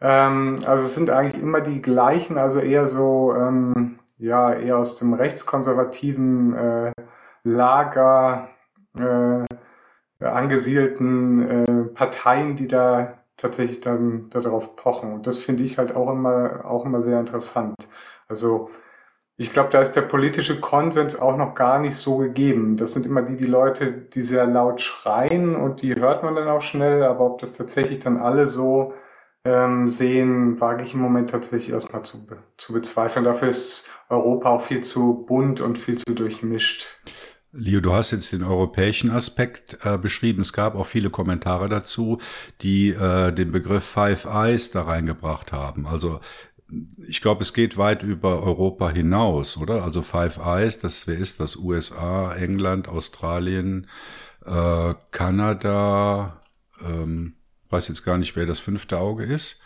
Ähm, 0.00 0.56
also 0.66 0.86
es 0.86 0.94
sind 0.94 1.10
eigentlich 1.10 1.42
immer 1.42 1.60
die 1.60 1.82
gleichen, 1.82 2.38
also 2.38 2.60
eher 2.60 2.86
so, 2.86 3.34
ähm, 3.36 3.98
ja, 4.18 4.52
eher 4.52 4.78
aus 4.78 4.98
dem 4.98 5.14
rechtskonservativen 5.14 6.54
äh, 6.54 6.92
Lager 7.44 8.48
äh, 8.98 9.44
angesiedelten 10.24 11.64
äh, 11.64 11.84
Parteien, 11.94 12.56
die 12.56 12.68
da 12.68 13.14
tatsächlich 13.36 13.80
dann 13.80 14.30
darauf 14.30 14.76
pochen. 14.76 15.12
Und 15.12 15.26
das 15.26 15.38
finde 15.38 15.62
ich 15.62 15.78
halt 15.78 15.96
auch 15.96 16.10
immer, 16.10 16.64
auch 16.66 16.84
immer 16.84 17.00
sehr 17.02 17.18
interessant. 17.20 17.74
Also 18.28 18.70
ich 19.36 19.50
glaube, 19.52 19.70
da 19.70 19.80
ist 19.80 19.92
der 19.92 20.02
politische 20.02 20.60
Konsens 20.60 21.18
auch 21.18 21.36
noch 21.36 21.54
gar 21.54 21.78
nicht 21.78 21.96
so 21.96 22.18
gegeben. 22.18 22.76
Das 22.76 22.92
sind 22.92 23.06
immer 23.06 23.22
die, 23.22 23.36
die 23.36 23.46
Leute, 23.46 23.90
die 23.92 24.20
sehr 24.20 24.46
laut 24.46 24.82
schreien 24.82 25.56
und 25.56 25.80
die 25.82 25.94
hört 25.94 26.22
man 26.22 26.34
dann 26.34 26.48
auch 26.48 26.60
schnell, 26.62 27.02
aber 27.02 27.24
ob 27.24 27.38
das 27.40 27.54
tatsächlich 27.54 28.00
dann 28.00 28.18
alle 28.18 28.46
so 28.46 28.92
ähm, 29.44 29.88
sehen, 29.88 30.60
wage 30.60 30.82
ich 30.82 30.94
im 30.94 31.00
Moment 31.00 31.30
tatsächlich 31.30 31.70
erstmal 31.72 32.04
zu, 32.04 32.26
zu 32.56 32.72
bezweifeln. 32.72 33.24
Dafür 33.24 33.48
ist 33.48 33.88
Europa 34.08 34.50
auch 34.50 34.62
viel 34.62 34.82
zu 34.82 35.24
bunt 35.26 35.60
und 35.60 35.78
viel 35.78 35.96
zu 35.96 36.14
durchmischt. 36.14 36.86
Leo, 37.52 37.80
du 37.80 37.92
hast 37.92 38.12
jetzt 38.12 38.32
den 38.32 38.44
europäischen 38.44 39.10
Aspekt 39.10 39.78
äh, 39.82 39.98
beschrieben. 39.98 40.40
Es 40.40 40.52
gab 40.52 40.76
auch 40.76 40.86
viele 40.86 41.10
Kommentare 41.10 41.68
dazu, 41.68 42.18
die 42.60 42.90
äh, 42.90 43.32
den 43.32 43.50
Begriff 43.50 43.84
Five 43.84 44.24
Eyes 44.26 44.70
da 44.70 44.82
reingebracht 44.82 45.52
haben. 45.52 45.86
Also 45.86 46.20
ich 47.08 47.20
glaube, 47.20 47.42
es 47.42 47.52
geht 47.52 47.76
weit 47.76 48.04
über 48.04 48.42
Europa 48.44 48.90
hinaus, 48.90 49.56
oder? 49.56 49.82
Also 49.82 50.02
Five 50.02 50.38
Eyes, 50.38 50.78
das 50.78 51.08
wer 51.08 51.18
ist 51.18 51.40
das? 51.40 51.56
USA, 51.56 52.32
England, 52.34 52.88
Australien, 52.88 53.88
äh, 54.46 54.94
Kanada, 55.10 56.40
ähm, 56.84 57.34
weiß 57.70 57.88
jetzt 57.88 58.04
gar 58.04 58.18
nicht, 58.18 58.36
wer 58.36 58.46
das 58.46 58.58
fünfte 58.58 58.98
Auge 58.98 59.24
ist. 59.24 59.60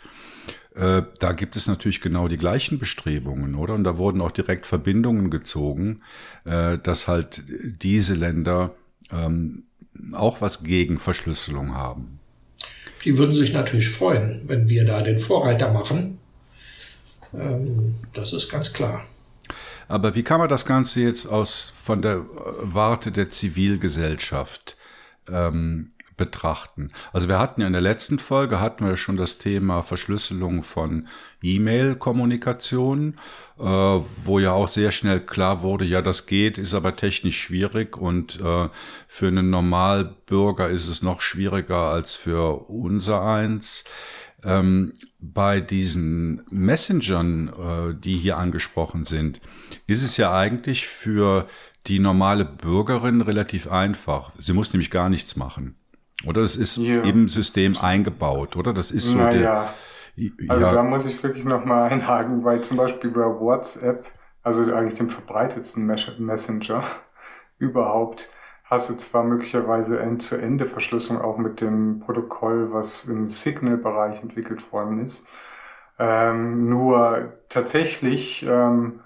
Äh, 0.75 1.03
da 1.19 1.31
gibt 1.31 1.55
es 1.55 1.67
natürlich 1.67 2.01
genau 2.01 2.27
die 2.27 2.37
gleichen 2.37 2.79
Bestrebungen, 2.79 3.55
oder? 3.55 3.73
Und 3.73 3.83
da 3.83 3.97
wurden 3.97 4.21
auch 4.21 4.31
direkt 4.31 4.65
Verbindungen 4.65 5.29
gezogen, 5.29 6.01
äh, 6.43 6.77
dass 6.77 7.07
halt 7.07 7.43
diese 7.47 8.13
Länder 8.13 8.75
ähm, 9.11 9.63
auch 10.11 10.41
was 10.41 10.63
gegen 10.63 10.99
Verschlüsselung 10.99 11.75
haben. 11.75 12.19
Die 13.05 13.17
würden 13.17 13.33
sich 13.33 13.53
natürlich 13.53 13.89
freuen, 13.89 14.41
wenn 14.47 14.67
wir 14.67 14.85
da 14.85 15.01
den 15.01 15.19
Vorreiter 15.19 15.71
machen. 15.71 16.17
Ähm, 17.33 17.95
das 18.13 18.33
ist 18.33 18.49
ganz 18.49 18.73
klar. 18.73 19.05
Aber 19.87 20.15
wie 20.15 20.23
kann 20.23 20.39
man 20.39 20.49
das 20.49 20.65
Ganze 20.65 21.01
jetzt 21.01 21.27
aus 21.27 21.73
von 21.83 22.01
der 22.01 22.25
Warte 22.61 23.11
der 23.11 23.29
Zivilgesellschaft 23.29 24.75
ähm, 25.31 25.91
betrachten. 26.17 26.91
Also 27.13 27.27
wir 27.27 27.39
hatten 27.39 27.61
ja 27.61 27.67
in 27.67 27.73
der 27.73 27.81
letzten 27.81 28.19
Folge 28.19 28.59
hatten 28.59 28.85
wir 28.85 28.97
schon 28.97 29.17
das 29.17 29.37
Thema 29.37 29.81
Verschlüsselung 29.81 30.63
von 30.63 31.07
E-Mail-Kommunikation, 31.41 33.15
äh, 33.59 33.63
wo 33.63 34.39
ja 34.39 34.51
auch 34.51 34.67
sehr 34.67 34.91
schnell 34.91 35.19
klar 35.19 35.61
wurde, 35.61 35.85
ja, 35.85 36.01
das 36.01 36.25
geht, 36.25 36.57
ist 36.57 36.73
aber 36.73 36.95
technisch 36.95 37.39
schwierig 37.39 37.97
und 37.97 38.39
äh, 38.39 38.69
für 39.07 39.27
einen 39.27 39.49
Normalbürger 39.49 40.69
ist 40.69 40.87
es 40.87 41.01
noch 41.01 41.21
schwieriger 41.21 41.89
als 41.91 42.15
für 42.15 42.69
unser 42.69 43.21
eins. 43.21 43.83
Ähm, 44.43 44.93
bei 45.19 45.59
diesen 45.59 46.43
Messengern, 46.51 47.49
äh, 47.49 47.95
die 47.99 48.17
hier 48.17 48.37
angesprochen 48.37 49.05
sind, 49.05 49.41
ist 49.87 50.03
es 50.03 50.17
ja 50.17 50.35
eigentlich 50.35 50.87
für 50.87 51.47
die 51.87 51.99
normale 51.99 52.45
Bürgerin 52.45 53.21
relativ 53.21 53.67
einfach. 53.67 54.31
Sie 54.39 54.53
muss 54.53 54.73
nämlich 54.73 54.91
gar 54.91 55.09
nichts 55.09 55.35
machen. 55.35 55.75
Oder 56.25 56.41
das 56.41 56.55
ist 56.55 56.77
ja. 56.77 57.01
im 57.01 57.27
System 57.27 57.77
eingebaut, 57.77 58.55
oder? 58.55 58.73
Das 58.73 58.91
ist 58.91 59.05
so 59.05 59.17
naja. 59.17 59.73
der. 60.17 60.49
Also 60.49 60.71
da 60.71 60.81
muss 60.81 61.05
ich 61.05 61.21
wirklich 61.21 61.43
nochmal 61.43 61.91
einhaken, 61.91 62.45
weil 62.45 62.61
zum 62.61 62.77
Beispiel 62.77 63.11
bei 63.11 63.25
WhatsApp, 63.25 64.05
also 64.43 64.73
eigentlich 64.73 64.95
dem 64.95 65.09
verbreitetsten 65.09 65.85
Messenger 65.85 66.83
überhaupt, 67.57 68.29
hast 68.63 68.89
du 68.89 68.95
zwar 68.95 69.23
möglicherweise 69.23 69.99
End-zu-Ende-Verschlüsselung 69.99 71.21
auch 71.21 71.37
mit 71.37 71.59
dem 71.59 71.99
Protokoll, 71.99 72.71
was 72.71 73.05
im 73.05 73.27
Signal-Bereich 73.27 74.21
entwickelt 74.21 74.71
worden 74.71 75.03
ist. 75.03 75.27
Ähm, 75.99 76.69
nur 76.69 77.33
tatsächlich 77.49 78.45
ähm, 78.47 79.01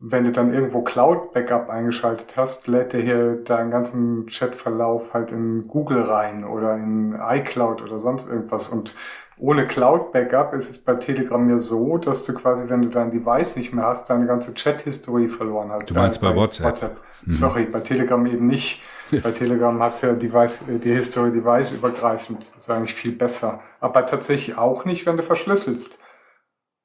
wenn 0.00 0.24
du 0.24 0.32
dann 0.32 0.54
irgendwo 0.54 0.82
Cloud-Backup 0.82 1.68
eingeschaltet 1.68 2.36
hast, 2.36 2.68
lädt 2.68 2.92
der 2.92 3.00
hier 3.00 3.34
deinen 3.44 3.70
ganzen 3.70 4.26
Chatverlauf 4.26 5.12
halt 5.12 5.32
in 5.32 5.66
Google 5.66 6.02
rein 6.02 6.44
oder 6.44 6.76
in 6.76 7.18
iCloud 7.20 7.82
oder 7.82 7.98
sonst 7.98 8.30
irgendwas. 8.30 8.68
Und 8.68 8.94
ohne 9.38 9.66
Cloud-Backup 9.66 10.54
ist 10.54 10.70
es 10.70 10.78
bei 10.78 10.94
Telegram 10.94 11.48
ja 11.50 11.58
so, 11.58 11.98
dass 11.98 12.24
du 12.24 12.34
quasi, 12.34 12.68
wenn 12.68 12.82
du 12.82 12.88
dein 12.88 13.10
Device 13.10 13.56
nicht 13.56 13.72
mehr 13.72 13.86
hast, 13.86 14.08
deine 14.08 14.26
ganze 14.26 14.54
Chat-Historie 14.54 15.28
verloren 15.28 15.70
hast. 15.70 15.90
Du 15.90 15.94
meinst 15.94 16.20
bei, 16.20 16.30
bei 16.30 16.36
WhatsApp? 16.36 16.66
WhatsApp. 16.66 16.96
Mhm. 17.24 17.32
Sorry, 17.32 17.64
bei 17.64 17.80
Telegram 17.80 18.24
eben 18.26 18.46
nicht. 18.46 18.82
Bei 19.22 19.30
Telegram 19.30 19.82
hast 19.82 20.02
du 20.02 20.08
ja 20.08 20.12
Device, 20.12 20.60
die 20.68 20.92
History 20.92 21.32
Device 21.32 21.72
übergreifend. 21.72 22.44
Das 22.54 22.64
ist 22.64 22.70
eigentlich 22.70 22.92
viel 22.92 23.12
besser. 23.12 23.60
Aber 23.80 24.04
tatsächlich 24.04 24.58
auch 24.58 24.84
nicht, 24.84 25.06
wenn 25.06 25.16
du 25.16 25.22
verschlüsselst. 25.22 25.98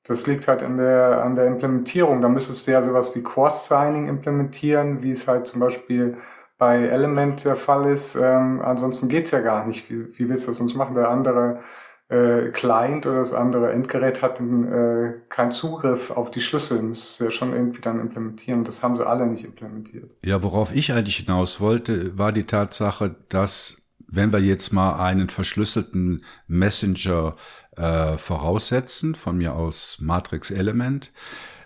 Das 0.05 0.27
liegt 0.27 0.47
halt 0.47 0.63
an 0.63 0.77
der, 0.77 1.23
an 1.23 1.35
der 1.35 1.47
Implementierung. 1.47 2.21
Da 2.21 2.27
müsstest 2.27 2.67
du 2.67 2.71
ja 2.71 2.83
sowas 2.83 3.15
wie 3.15 3.23
Cross-Signing 3.23 4.07
implementieren, 4.07 5.01
wie 5.01 5.11
es 5.11 5.27
halt 5.27 5.47
zum 5.47 5.61
Beispiel 5.61 6.17
bei 6.57 6.87
Element 6.87 7.45
der 7.45 7.55
Fall 7.55 7.91
ist. 7.91 8.15
Ähm, 8.15 8.61
ansonsten 8.61 9.07
geht's 9.07 9.31
ja 9.31 9.39
gar 9.39 9.65
nicht. 9.65 9.89
Wie, 9.89 10.17
wie 10.17 10.29
willst 10.29 10.45
du 10.45 10.51
das 10.51 10.57
sonst 10.57 10.75
machen? 10.75 10.95
Der 10.95 11.09
andere 11.09 11.61
äh, 12.09 12.49
Client 12.51 13.05
oder 13.05 13.19
das 13.19 13.33
andere 13.33 13.71
Endgerät 13.71 14.21
hat 14.21 14.39
äh, 14.39 15.13
keinen 15.29 15.51
Zugriff 15.51 16.11
auf 16.11 16.31
die 16.31 16.41
Schlüssel. 16.41 16.81
Müsstest 16.81 17.19
du 17.19 17.23
ja 17.25 17.31
schon 17.31 17.53
irgendwie 17.53 17.81
dann 17.81 17.99
implementieren. 17.99 18.65
Das 18.65 18.83
haben 18.83 18.97
sie 18.97 19.07
alle 19.07 19.25
nicht 19.25 19.45
implementiert. 19.45 20.11
Ja, 20.21 20.43
worauf 20.43 20.75
ich 20.75 20.91
eigentlich 20.91 21.17
hinaus 21.17 21.61
wollte, 21.61 22.17
war 22.17 22.31
die 22.31 22.43
Tatsache, 22.43 23.15
dass 23.29 23.77
wenn 24.07 24.31
wir 24.31 24.39
jetzt 24.39 24.73
mal 24.73 24.99
einen 25.03 25.29
verschlüsselten 25.29 26.21
Messenger 26.47 27.35
äh, 27.75 28.17
voraussetzen, 28.17 29.15
von 29.15 29.37
mir 29.37 29.55
aus 29.55 29.97
Matrix 29.99 30.51
Element, 30.51 31.11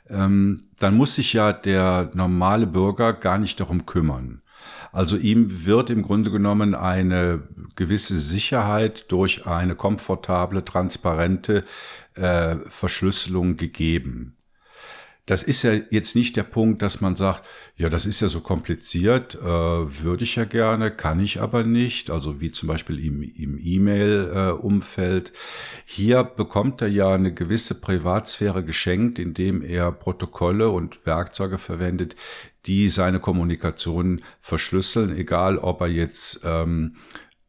ähm, 0.10 0.58
dann 0.80 0.96
muss 0.96 1.16
sich 1.16 1.34
ja 1.34 1.52
der 1.54 2.12
normale 2.14 2.68
Bürger 2.68 3.14
gar 3.14 3.38
nicht 3.38 3.60
darum 3.60 3.86
kümmern. 3.86 4.42
Also 4.92 5.18
ihm 5.18 5.66
wird 5.66 5.90
im 5.90 6.02
Grunde 6.02 6.32
genommen 6.32 6.74
eine 6.74 7.44
gewisse 7.76 8.18
Sicherheit 8.18 9.12
durch 9.12 9.46
eine 9.46 9.76
komfortable, 9.76 10.64
transparente 10.64 11.66
äh, 12.16 12.56
Verschlüsselung 12.70 13.58
gegeben. 13.58 14.37
Das 15.28 15.44
ist 15.44 15.62
ja 15.64 15.74
jetzt 15.92 16.16
nicht 16.16 16.38
der 16.38 16.44
Punkt, 16.44 16.82
dass 16.82 17.02
man 17.02 17.18
sagt, 17.18 17.48
ja, 17.76 17.90
das 17.90 18.06
ist 18.06 18.22
ja 18.22 18.30
so 18.30 18.40
kompliziert, 18.40 19.36
äh, 19.36 19.44
würde 19.46 20.24
ich 20.24 20.38
ja 20.38 20.46
gerne, 20.46 20.90
kann 20.90 21.20
ich 21.20 21.42
aber 21.42 21.66
nicht, 21.66 22.10
also 22.10 22.40
wie 22.40 22.50
zum 22.50 22.68
Beispiel 22.70 23.06
im, 23.06 23.22
im 23.22 23.60
E-Mail-Umfeld. 23.62 25.34
Hier 25.86 26.24
bekommt 26.24 26.82
er 26.82 26.88
ja 26.88 27.14
eine 27.14 27.34
gewisse 27.34 27.76
Privatsphäre 27.76 28.64
geschenkt, 28.64 29.20
indem 29.20 29.62
er 29.62 29.92
Protokolle 29.92 30.70
und 30.70 31.06
Werkzeuge 31.06 31.58
verwendet, 31.58 32.16
die 32.66 32.88
seine 32.88 33.20
Kommunikation 33.20 34.22
verschlüsseln, 34.40 35.14
egal 35.14 35.58
ob 35.58 35.82
er 35.82 35.88
jetzt 35.88 36.40
ähm, 36.46 36.96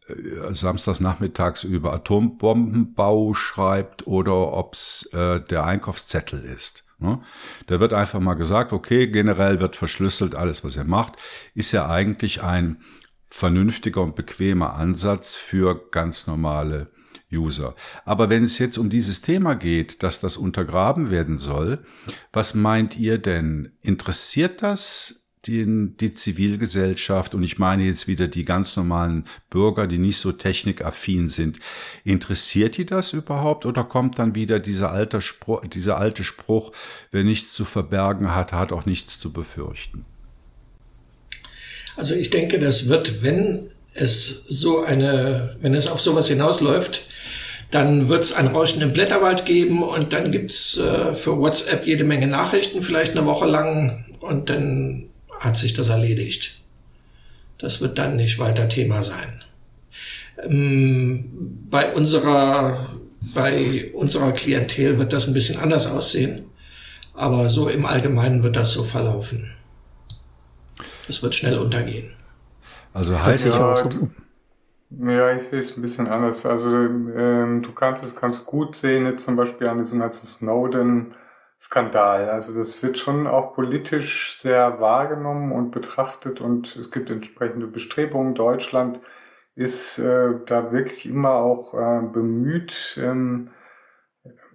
äh, 0.09 0.53
samstags 0.53 0.99
nachmittags 0.99 1.63
über 1.63 1.93
Atombombenbau 1.93 3.35
schreibt 3.35 4.09
oder 4.09 4.53
ob's 4.53 5.09
äh, 5.13 5.41
der 5.43 5.65
Einkaufszettel 5.65 6.43
ist. 6.45 6.88
Ne? 6.99 7.21
Da 7.67 7.81
wird 7.81 7.93
einfach 7.93 8.21
mal 8.21 8.35
gesagt, 8.35 8.73
okay, 8.73 9.07
generell 9.07 9.61
wird 9.61 9.77
verschlüsselt 9.77 10.35
alles, 10.35 10.65
was 10.65 10.77
ihr 10.77 10.85
macht, 10.85 11.17
ist 11.55 11.73
ja 11.73 11.89
eigentlich 11.89 12.43
ein 12.43 12.83
vernünftiger 13.31 14.03
und 14.03 14.17
bequemer 14.17 14.75
Ansatz 14.75 15.35
für 15.35 15.91
ganz 15.91 16.27
normale 16.27 16.91
User. 17.33 17.75
Aber 18.05 18.31
wenn 18.31 18.43
es 18.43 18.59
jetzt 18.59 18.79
um 18.79 18.91
dieses 18.91 19.21
Thema 19.21 19.55
geht, 19.55 20.03
dass 20.03 20.21
das 20.21 20.37
untergraben 20.37 21.11
werden 21.11 21.39
soll, 21.39 21.85
was 22.33 22.55
meint 22.55 22.97
ihr 22.97 23.19
denn? 23.19 23.73
Interessiert 23.83 24.63
das 24.63 25.18
den, 25.47 25.97
die 25.97 26.13
Zivilgesellschaft, 26.13 27.35
und 27.35 27.43
ich 27.43 27.59
meine 27.59 27.85
jetzt 27.85 28.09
wieder 28.09 28.29
die 28.29 28.45
ganz 28.45 28.77
normalen 28.77 29.25
Bürger, 29.51 29.87
die 29.87 29.99
nicht 29.99 30.19
so 30.19 30.33
technikaffin 30.33 31.29
sind, 31.29 31.59
interessiert 32.05 32.77
die 32.77 32.87
das 32.87 33.13
überhaupt 33.13 33.65
oder 33.67 33.85
kommt 33.85 34.19
dann 34.19 34.35
wieder 34.35 34.59
dieser 34.59 34.91
alte 34.91 35.21
Spruch, 35.21 35.65
dieser 35.67 35.99
alte 35.99 36.25
Spruch, 36.25 36.73
wer 37.11 37.25
nichts 37.25 37.53
zu 37.53 37.65
verbergen 37.65 38.35
hat, 38.35 38.53
hat 38.53 38.73
auch 38.73 38.87
nichts 38.87 39.21
zu 39.21 39.33
befürchten? 39.33 40.05
Also 41.97 42.15
ich 42.15 42.31
denke, 42.31 42.59
das 42.59 42.89
wird, 42.89 43.23
wenn 43.23 43.71
es 43.95 44.45
so 44.49 44.83
eine, 44.83 45.57
wenn 45.61 45.75
es 45.75 45.89
auf 45.89 46.01
sowas 46.01 46.29
hinausläuft, 46.29 47.09
dann 47.71 48.09
wird 48.09 48.23
es 48.23 48.33
einen 48.33 48.49
rauschenden 48.49 48.93
Blätterwald 48.93 49.45
geben 49.45 49.83
und 49.83 50.13
dann 50.13 50.31
gibt's 50.31 50.79
äh, 50.79 51.15
für 51.15 51.39
WhatsApp 51.39 51.87
jede 51.87 52.05
Menge 52.05 52.27
Nachrichten, 52.27 52.83
vielleicht 52.83 53.17
eine 53.17 53.27
Woche 53.27 53.47
lang 53.47 54.07
und 54.21 54.49
dann 54.49 55.11
hat 55.39 55.57
sich 55.57 55.73
das 55.73 55.89
erledigt. 55.89 56.61
Das 57.59 57.81
wird 57.81 57.99
dann 57.99 58.17
nicht 58.17 58.39
weiter 58.39 58.69
Thema 58.69 59.03
sein. 59.03 59.43
Ähm, 60.43 61.67
bei 61.71 61.93
unserer, 61.93 62.91
bei 63.35 63.91
unserer 63.95 64.33
Klientel 64.33 64.99
wird 64.99 65.13
das 65.13 65.27
ein 65.27 65.35
bisschen 65.35 65.59
anders 65.59 65.91
aussehen, 65.91 66.45
aber 67.15 67.49
so 67.49 67.69
im 67.69 67.85
Allgemeinen 67.85 68.43
wird 68.43 68.57
das 68.57 68.73
so 68.73 68.85
verlaufen. 68.85 69.51
Das 71.07 71.23
wird 71.23 71.35
schnell 71.35 71.59
untergehen. 71.59 72.11
Also 72.93 73.21
heißt 73.21 73.47
ja, 73.47 73.73
auch 73.73 73.77
so. 73.77 74.09
Ja, 74.91 75.35
ich 75.35 75.43
sehe 75.43 75.59
es 75.59 75.77
ein 75.77 75.83
bisschen 75.83 76.07
anders. 76.07 76.47
Also 76.47 76.69
ähm, 76.69 77.63
du 77.63 77.73
kannst 77.73 78.05
es 78.05 78.17
ganz 78.17 78.45
gut 78.47 78.77
sehen, 78.77 79.05
jetzt 79.07 79.25
zum 79.25 79.37
Beispiel 79.37 79.67
an 79.67 79.79
diesem 79.79 79.99
ganzen 79.99 80.27
Snowden 80.27 81.15
Skandal. 81.61 82.31
Also 82.31 82.55
das 82.57 82.83
wird 82.83 82.99
schon 82.99 83.27
auch 83.27 83.55
politisch 83.55 84.39
sehr 84.39 84.81
wahrgenommen 84.81 85.53
und 85.53 85.71
betrachtet 85.73 86.41
und 86.41 86.77
es 86.77 86.91
gibt 86.91 87.11
entsprechende 87.11 87.67
Bestrebungen. 87.67 88.35
Deutschland 88.35 89.01
ist 89.55 89.99
äh, 89.99 90.35
da 90.47 90.73
wirklich 90.73 91.07
immer 91.07 91.33
auch 91.33 91.75
äh, 91.75 92.03
bemüht, 92.13 92.99
ähm, 93.03 93.51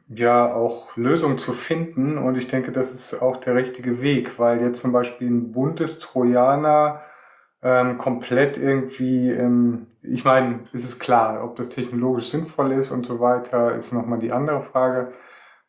ja 0.07 0.53
auch 0.53 0.95
Lösungen 0.95 1.39
zu 1.39 1.53
finden 1.53 2.17
und 2.17 2.35
ich 2.35 2.47
denke, 2.47 2.71
das 2.71 2.93
ist 2.93 3.21
auch 3.21 3.37
der 3.37 3.55
richtige 3.55 4.01
Weg, 4.01 4.39
weil 4.39 4.61
jetzt 4.61 4.81
zum 4.81 4.91
Beispiel 4.91 5.29
ein 5.29 5.51
Bundestrojaner 5.51 7.01
ähm, 7.61 7.97
komplett 7.97 8.57
irgendwie, 8.57 9.31
ähm, 9.31 9.87
ich 10.01 10.25
meine, 10.25 10.61
ist 10.73 10.83
es 10.85 10.99
klar, 10.99 11.43
ob 11.43 11.55
das 11.55 11.69
technologisch 11.69 12.27
sinnvoll 12.29 12.73
ist 12.73 12.91
und 12.91 13.05
so 13.05 13.19
weiter, 13.19 13.75
ist 13.75 13.93
nochmal 13.93 14.19
die 14.19 14.31
andere 14.31 14.61
Frage. 14.63 15.13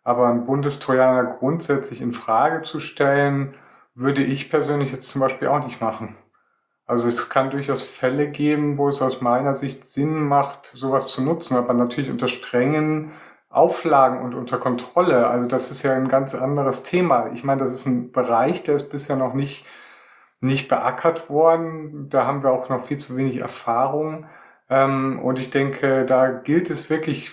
Aber 0.04 0.28
ein 0.28 0.46
Bundestrojaner 0.46 1.25
grundsätzlich 1.25 2.00
in 2.00 2.12
Frage 2.12 2.62
zu 2.62 2.78
stellen, 2.78 3.54
würde 3.94 4.23
ich 4.23 4.50
persönlich 4.50 4.92
jetzt 4.92 5.08
zum 5.08 5.20
Beispiel 5.20 5.49
auch 5.49 5.64
nicht 5.64 5.80
machen. 5.80 6.16
Also 6.87 7.08
es 7.08 7.30
kann 7.30 7.50
durchaus 7.50 7.82
Fälle 7.82 8.28
geben, 8.28 8.76
wo 8.76 8.88
es 8.88 9.00
aus 9.00 9.23
meiner 9.23 9.54
Sicht 9.54 9.86
Sinn 9.86 10.28
macht, 10.28 10.67
sowas 10.67 11.08
zu 11.08 11.23
nutzen, 11.23 11.56
aber 11.56 11.73
natürlich 11.73 12.10
unter 12.10 12.28
strengen 12.28 13.12
Auflagen 13.49 14.21
und 14.21 14.34
unter 14.34 14.58
Kontrolle. 14.58 15.28
Also 15.28 15.49
das 15.49 15.71
ist 15.71 15.82
ja 15.82 15.95
ein 15.95 16.08
ganz 16.08 16.34
anderes 16.34 16.82
Thema. 16.82 17.30
Ich 17.32 17.45
meine, 17.45 17.62
das 17.62 17.73
ist 17.73 17.86
ein 17.86 18.12
Bereich, 18.12 18.64
der 18.64 18.76
ist 18.76 18.90
bisher 18.90 19.17
noch 19.17 19.32
nicht, 19.32 19.64
nicht 20.40 20.69
beackert 20.69 21.30
worden. 21.30 22.10
Da 22.10 22.26
haben 22.26 22.43
wir 22.43 22.50
auch 22.50 22.69
noch 22.69 22.86
viel 22.86 22.99
zu 22.99 23.17
wenig 23.17 23.40
Erfahrung. 23.40 24.26
Ähm, 24.69 25.21
und 25.23 25.38
ich 25.38 25.50
denke, 25.50 26.04
da 26.04 26.28
gilt 26.30 26.69
es 26.69 26.90
wirklich 26.90 27.30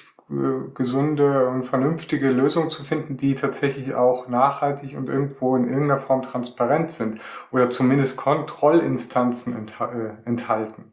gesunde 0.73 1.47
und 1.47 1.65
vernünftige 1.65 2.29
Lösungen 2.29 2.69
zu 2.69 2.83
finden, 2.83 3.17
die 3.17 3.35
tatsächlich 3.35 3.93
auch 3.95 4.27
nachhaltig 4.27 4.97
und 4.97 5.09
irgendwo 5.09 5.55
in 5.55 5.67
irgendeiner 5.67 5.99
Form 5.99 6.21
transparent 6.21 6.91
sind 6.91 7.19
oder 7.51 7.69
zumindest 7.69 8.17
Kontrollinstanzen 8.17 9.67
äh, 9.79 10.27
enthalten. 10.29 10.91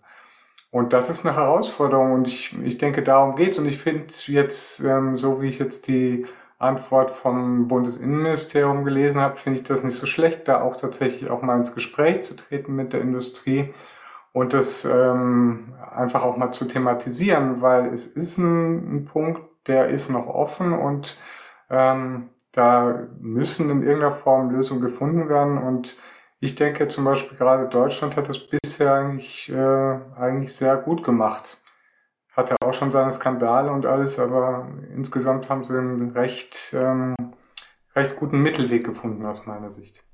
Und 0.71 0.93
das 0.93 1.09
ist 1.09 1.25
eine 1.25 1.35
Herausforderung 1.37 2.13
und 2.13 2.27
ich, 2.27 2.55
ich 2.63 2.79
denke, 2.79 3.03
darum 3.03 3.37
geht's. 3.37 3.59
Und 3.59 3.67
ich 3.67 3.79
finde 3.79 4.13
jetzt, 4.27 4.81
ähm, 4.81 5.17
so 5.17 5.41
wie 5.41 5.49
ich 5.49 5.59
jetzt 5.59 5.89
die 5.89 6.27
Antwort 6.59 7.13
vom 7.13 7.69
Bundesinnenministerium 7.69 8.85
gelesen 8.85 9.21
habe, 9.21 9.37
finde 9.37 9.61
ich 9.61 9.65
das 9.65 9.83
nicht 9.85 9.97
so 9.97 10.07
schlecht, 10.07 10.49
da 10.49 10.61
auch 10.61 10.77
tatsächlich 10.77 11.31
auch 11.31 11.41
mal 11.43 11.57
ins 11.57 11.75
Gespräch 11.75 12.23
zu 12.23 12.37
treten 12.37 12.75
mit 12.75 12.93
der 12.93 13.01
Industrie 13.01 13.73
und 14.33 14.53
das 14.53 14.85
ähm, 14.85 15.75
einfach 15.95 16.23
auch 16.23 16.37
mal 16.37 16.53
zu 16.53 16.67
thematisieren, 16.67 17.61
weil 17.61 17.93
es 17.93 18.07
ist 18.07 18.39
ein, 18.39 18.97
ein 18.97 19.05
Punkt, 19.05 19.41
der 19.67 19.89
ist 19.89 20.11
noch 20.11 20.27
offen 20.27 20.73
und 20.73 21.19
ähm, 21.71 22.31
da 22.53 23.09
müssen 23.21 23.71
in 23.71 23.83
irgendeiner 23.83 24.17
Form 24.17 24.51
Lösungen 24.51 24.81
gefunden 24.81 25.29
werden 25.29 25.59
und 25.59 25.97
ich 26.41 26.55
denke 26.55 26.89
zum 26.89 27.05
Beispiel 27.05 27.37
gerade 27.37 27.69
Deutschland 27.69 28.17
hat 28.17 28.29
das 28.29 28.39
bisher 28.39 28.95
eigentlich, 28.95 29.49
äh, 29.49 29.99
eigentlich 30.17 30.55
sehr 30.55 30.77
gut 30.77 31.03
gemacht. 31.03 31.59
Hatte 32.33 32.55
auch 32.61 32.73
schon 32.73 32.93
seine 32.93 33.11
Skandale 33.11 33.73
und 33.73 33.85
alles, 33.85 34.21
aber 34.21 34.69
insgesamt 34.95 35.49
haben 35.49 35.65
sie 35.65 35.77
einen 35.77 36.11
recht, 36.13 36.73
ähm, 36.73 37.17
recht 37.97 38.15
guten 38.15 38.41
Mittelweg 38.41 38.85
gefunden 38.85 39.27
aus 39.27 39.47
meiner 39.47 39.73
Sicht. 39.73 40.05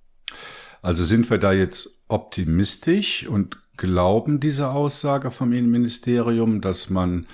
Also 0.81 1.05
sind 1.05 1.29
wir 1.29 1.39
da 1.39 1.53
jetzt 1.53 2.05
optimistisch 2.09 3.29
und 3.29 3.63
glauben 3.77 4.41
diese 4.41 4.71
Aussage 4.71 5.31
vom 5.31 5.53
Innenministerium, 5.53 6.61
dass 6.61 6.91
man, 6.91 7.27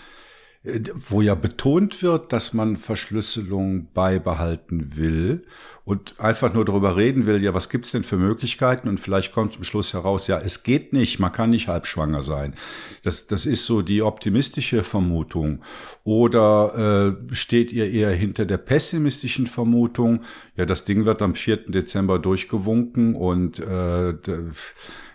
äh, 0.63 0.81
wo 0.95 1.21
ja 1.21 1.35
betont 1.35 2.03
wird, 2.03 2.33
dass 2.33 2.53
man 2.53 2.77
Verschlüsselung 2.77 3.89
beibehalten 3.93 4.97
will 4.97 5.45
und 5.85 6.21
einfach 6.21 6.55
nur 6.55 6.65
darüber 6.65 6.97
reden 6.97 7.27
will, 7.27 7.43
ja, 7.43 7.53
was 7.53 7.69
gibt's 7.69 7.91
denn 7.91 8.05
für 8.05 8.17
Möglichkeiten? 8.17 8.89
Und 8.89 9.01
vielleicht 9.01 9.33
kommt 9.33 9.55
zum 9.55 9.65
Schluss 9.65 9.93
heraus, 9.93 10.29
ja, 10.29 10.39
es 10.39 10.63
geht 10.63 10.93
nicht, 10.93 11.19
man 11.19 11.33
kann 11.33 11.51
nicht 11.51 11.67
halbschwanger 11.67 12.23
sein. 12.23 12.55
Das, 13.03 13.27
das 13.27 13.45
ist 13.45 13.67
so 13.67 13.83
die 13.83 14.01
optimistische 14.03 14.85
Vermutung. 14.85 15.63
Oder 16.05 17.17
äh, 17.31 17.35
steht 17.35 17.73
ihr 17.73 17.91
eher 17.91 18.13
hinter 18.13 18.45
der 18.45 18.59
pessimistischen 18.59 19.47
Vermutung, 19.49 20.23
ja, 20.57 20.65
das 20.65 20.85
Ding 20.85 21.07
wird 21.07 21.23
am 21.23 21.35
4. 21.35 21.71
Dezember 21.71 22.19
durchgewunken 22.19 23.17
und 23.17 23.59
äh, 23.59 24.15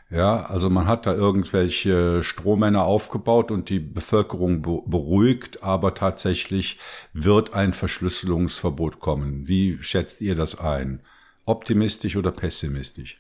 ja, 0.10 0.46
also 0.46 0.70
man 0.70 0.88
hat 0.88 1.08
da 1.08 1.13
irgendwelche 1.13 2.24
Strohmänner 2.24 2.84
aufgebaut 2.84 3.50
und 3.50 3.70
die 3.70 3.80
Bevölkerung 3.80 4.62
beruhigt, 4.62 5.63
aber 5.63 5.96
tatsächlich 5.96 6.78
wird 7.13 7.54
ein 7.54 7.74
Verschlüsselungsverbot 7.74 9.00
kommen. 9.00 9.48
Wie 9.48 9.78
schätzt 9.82 10.22
ihr 10.22 10.36
das 10.36 10.60
ein? 10.60 11.02
Optimistisch 11.46 12.15
oder 12.15 12.32
pessimistisch? 12.32 13.20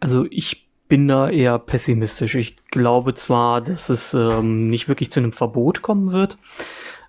Also 0.00 0.26
ich 0.30 0.68
bin 0.88 1.08
da 1.08 1.30
eher 1.30 1.58
pessimistisch. 1.58 2.34
Ich 2.34 2.56
glaube 2.70 3.14
zwar, 3.14 3.62
dass 3.62 3.88
es 3.88 4.12
ähm, 4.12 4.68
nicht 4.68 4.88
wirklich 4.88 5.10
zu 5.10 5.20
einem 5.20 5.32
Verbot 5.32 5.80
kommen 5.82 6.12
wird, 6.12 6.36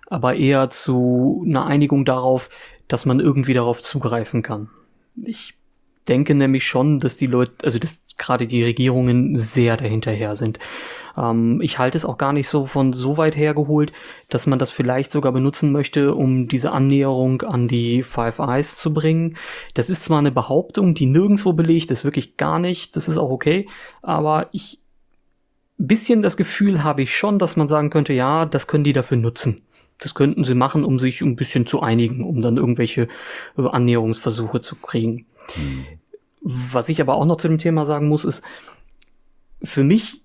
aber 0.08 0.36
eher 0.36 0.70
zu 0.70 1.44
einer 1.46 1.66
Einigung 1.66 2.04
darauf, 2.04 2.48
dass 2.88 3.04
man 3.04 3.20
irgendwie 3.20 3.54
darauf 3.54 3.82
zugreifen 3.82 4.42
kann. 4.42 4.70
Ich 5.16 5.57
denke 6.08 6.34
nämlich 6.34 6.66
schon, 6.66 7.00
dass 7.00 7.16
die 7.16 7.26
Leute, 7.26 7.52
also 7.62 7.78
dass 7.78 8.04
gerade 8.16 8.46
die 8.46 8.64
Regierungen 8.64 9.36
sehr 9.36 9.76
dahinterher 9.76 10.36
sind. 10.36 10.58
Ähm, 11.16 11.60
ich 11.62 11.78
halte 11.78 11.96
es 11.96 12.04
auch 12.04 12.18
gar 12.18 12.32
nicht 12.32 12.48
so 12.48 12.66
von 12.66 12.92
so 12.92 13.16
weit 13.16 13.36
hergeholt, 13.36 13.92
dass 14.28 14.46
man 14.46 14.58
das 14.58 14.70
vielleicht 14.70 15.12
sogar 15.12 15.32
benutzen 15.32 15.72
möchte, 15.72 16.14
um 16.14 16.48
diese 16.48 16.72
Annäherung 16.72 17.42
an 17.42 17.68
die 17.68 18.02
Five 18.02 18.38
Eyes 18.38 18.76
zu 18.76 18.92
bringen. 18.92 19.36
Das 19.74 19.90
ist 19.90 20.04
zwar 20.04 20.18
eine 20.18 20.32
Behauptung, 20.32 20.94
die 20.94 21.06
nirgendwo 21.06 21.52
belegt 21.52 21.90
ist, 21.90 22.04
wirklich 22.04 22.36
gar 22.36 22.58
nicht, 22.58 22.96
das 22.96 23.08
ist 23.08 23.18
auch 23.18 23.30
okay, 23.30 23.68
aber 24.02 24.48
ich 24.52 24.80
bisschen 25.78 26.22
das 26.22 26.36
Gefühl 26.36 26.82
habe 26.82 27.02
ich 27.02 27.16
schon, 27.16 27.38
dass 27.38 27.56
man 27.56 27.68
sagen 27.68 27.90
könnte, 27.90 28.12
ja, 28.12 28.44
das 28.46 28.66
können 28.66 28.84
die 28.84 28.92
dafür 28.92 29.16
nutzen. 29.16 29.62
Das 30.00 30.14
könnten 30.14 30.44
sie 30.44 30.54
machen, 30.54 30.84
um 30.84 30.98
sich 30.98 31.20
ein 31.22 31.36
bisschen 31.36 31.66
zu 31.66 31.80
einigen, 31.80 32.22
um 32.22 32.40
dann 32.40 32.56
irgendwelche 32.56 33.08
Annäherungsversuche 33.56 34.60
zu 34.60 34.76
kriegen. 34.76 35.26
Hm. 35.54 35.97
Was 36.40 36.88
ich 36.88 37.00
aber 37.00 37.14
auch 37.14 37.24
noch 37.24 37.36
zu 37.36 37.48
dem 37.48 37.58
Thema 37.58 37.86
sagen 37.86 38.08
muss, 38.08 38.24
ist, 38.24 38.42
für 39.62 39.84
mich 39.84 40.22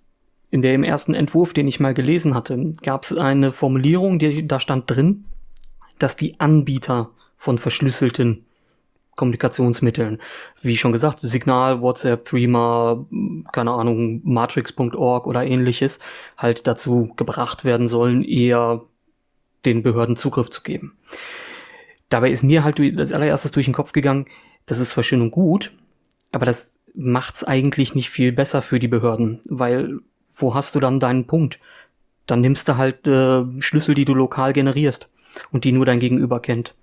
in 0.52 0.62
dem 0.62 0.84
ersten 0.84 1.16
Entwurf, 1.16 1.54
den 1.54 1.68
ich 1.68 1.80
mal 1.80 1.94
gelesen 1.94 2.36
hatte, 2.36 2.74
gab 2.84 3.04
es 3.04 3.18
eine 3.18 3.52
Formulierung, 3.52 4.20
die, 4.20 4.48
da 4.48 4.60
stand 4.60 4.90
drin, 4.90 5.26
dass 5.98 6.16
die 6.16 6.40
Anbieter 6.40 7.10
von 7.38 7.58
verschlüsselten 7.58 8.46
Kommunikationsmitteln, 9.16 10.20
wie 10.62 10.78
schon 10.78 10.92
gesagt, 10.92 11.20
Signal, 11.20 11.82
WhatsApp, 11.82 12.26
Threema, 12.26 13.06
keine 13.52 13.72
Ahnung, 13.72 14.22
Matrix.org 14.24 15.28
oder 15.28 15.46
ähnliches, 15.46 16.00
halt 16.38 16.68
dazu 16.68 17.14
gebracht 17.16 17.64
werden 17.64 17.88
sollen, 17.88 18.24
eher 18.24 18.82
den 19.66 19.84
Behörden 19.84 20.16
Zugriff 20.16 20.50
zu 20.50 20.62
geben. 20.62 20.98
Dabei 22.10 22.32
ist 22.32 22.44
mir 22.44 22.64
halt 22.64 22.80
als 22.80 23.14
allererstes 23.14 23.52
durch 23.52 23.66
den 23.66 23.74
Kopf 23.74 23.92
gegangen, 23.92 24.26
das 24.66 24.80
ist 24.80 24.92
zwar 24.92 25.04
schön 25.04 25.22
und 25.22 25.32
gut, 25.32 25.74
aber 26.34 26.46
das 26.46 26.80
macht's 26.94 27.44
eigentlich 27.44 27.96
nicht 27.96 28.10
viel 28.10 28.34
besser 28.34 28.62
für 28.62 28.80
die 28.80 28.90
Behörden, 28.90 29.40
weil 29.50 30.00
wo 30.36 30.54
hast 30.54 30.76
du 30.76 30.80
dann 30.80 31.00
deinen 31.00 31.26
Punkt? 31.26 31.60
Dann 32.26 32.42
nimmst 32.42 32.68
du 32.68 32.76
halt 32.76 33.08
äh, 33.08 33.44
Schlüssel, 33.62 33.96
die 33.96 34.06
du 34.06 34.14
lokal 34.14 34.52
generierst 34.52 35.10
und 35.52 35.64
die 35.64 35.72
nur 35.72 35.86
dein 35.86 36.00
Gegenüber 36.00 36.40
kennt. 36.40 36.74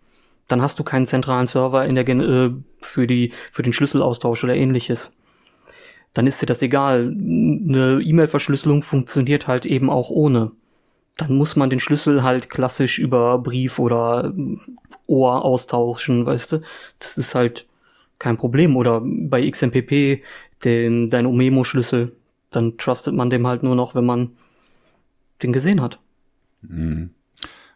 Dann 0.48 0.62
hast 0.62 0.78
du 0.78 0.84
keinen 0.84 1.06
zentralen 1.06 1.46
Server 1.46 1.84
in 1.84 1.94
der 1.94 2.04
Gen 2.04 2.20
äh, 2.20 2.50
für 2.80 3.06
die 3.06 3.32
für 3.50 3.62
den 3.62 3.72
Schlüsselaustausch 3.72 4.44
oder 4.44 4.54
ähnliches. 4.54 5.16
Dann 6.14 6.26
ist 6.26 6.42
dir 6.42 6.46
das 6.46 6.62
egal. 6.62 7.08
Eine 7.08 8.00
E-Mail-Verschlüsselung 8.02 8.82
funktioniert 8.82 9.46
halt 9.46 9.66
eben 9.66 9.90
auch 9.90 10.10
ohne. 10.10 10.52
Dann 11.16 11.36
muss 11.36 11.56
man 11.56 11.70
den 11.70 11.80
Schlüssel 11.80 12.22
halt 12.22 12.50
klassisch 12.50 12.98
über 12.98 13.38
Brief 13.38 13.78
oder 13.78 14.32
Ohr 15.06 15.44
austauschen, 15.44 16.26
weißt 16.26 16.52
du? 16.52 16.62
Das 16.98 17.18
ist 17.18 17.34
halt 17.34 17.66
kein 18.20 18.36
Problem. 18.36 18.76
Oder 18.76 19.02
bei 19.04 19.50
XMPP 19.50 20.22
den, 20.64 21.08
dein 21.08 21.26
Omemo-Schlüssel. 21.26 22.12
Dann 22.52 22.78
trustet 22.78 23.14
man 23.14 23.30
dem 23.30 23.48
halt 23.48 23.64
nur 23.64 23.74
noch, 23.74 23.96
wenn 23.96 24.06
man 24.06 24.30
den 25.42 25.52
gesehen 25.52 25.80
hat. 25.80 25.98
Mhm. 26.62 27.10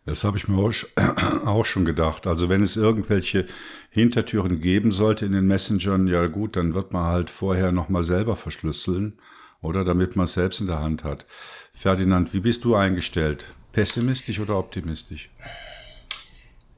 Das 0.07 0.23
habe 0.23 0.37
ich 0.37 0.47
mir 0.47 0.59
auch 1.47 1.65
schon 1.65 1.85
gedacht. 1.85 2.29
Also 2.29 2.49
wenn 2.49 2.63
es 2.63 2.77
irgendwelche 2.77 3.47
Hintertüren 3.91 4.61
geben 4.61 4.93
sollte 4.93 5.27
in 5.27 5.33
den 5.33 5.47
Messengern, 5.47 6.07
ja 6.07 6.27
gut, 6.27 6.57
dann 6.57 6.75
wird 6.75 6.93
man 6.93 7.07
halt 7.07 7.31
vorher 7.31 7.73
nochmal 7.73 8.05
selber 8.05 8.37
verschlüsseln, 8.37 9.19
oder 9.65 9.83
damit 9.83 10.15
man 10.15 10.25
es 10.25 10.35
selbst 10.35 10.61
in 10.61 10.67
der 10.67 10.81
Hand 10.81 11.05
hat. 11.05 11.27
Ferdinand, 11.73 12.35
wie 12.35 12.41
bist 12.41 12.65
du 12.65 12.77
eingestellt? 12.77 13.55
Pessimistisch 13.73 14.39
oder 14.39 14.59
optimistisch? 14.59 15.31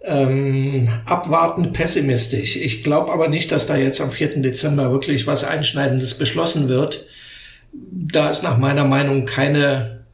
Ähm, 0.09 0.89
abwartend 1.05 1.73
pessimistisch. 1.73 2.57
Ich 2.57 2.85
glaube 2.85 3.13
aber 3.13 3.29
nicht, 3.29 3.51
dass 3.51 3.67
da 3.67 3.77
jetzt 3.77 4.01
am 4.01 4.13
4. 4.13 4.41
Dezember 4.41 4.93
wirklich 4.93 5.27
was 5.27 5.43
Einschneidendes 5.43 6.17
beschlossen 6.17 6.69
wird. 6.69 7.07
Da 7.73 8.31
es 8.31 8.43
nach 8.43 8.57
meiner 8.57 8.85
Meinung 8.85 9.27
keine 9.27 10.05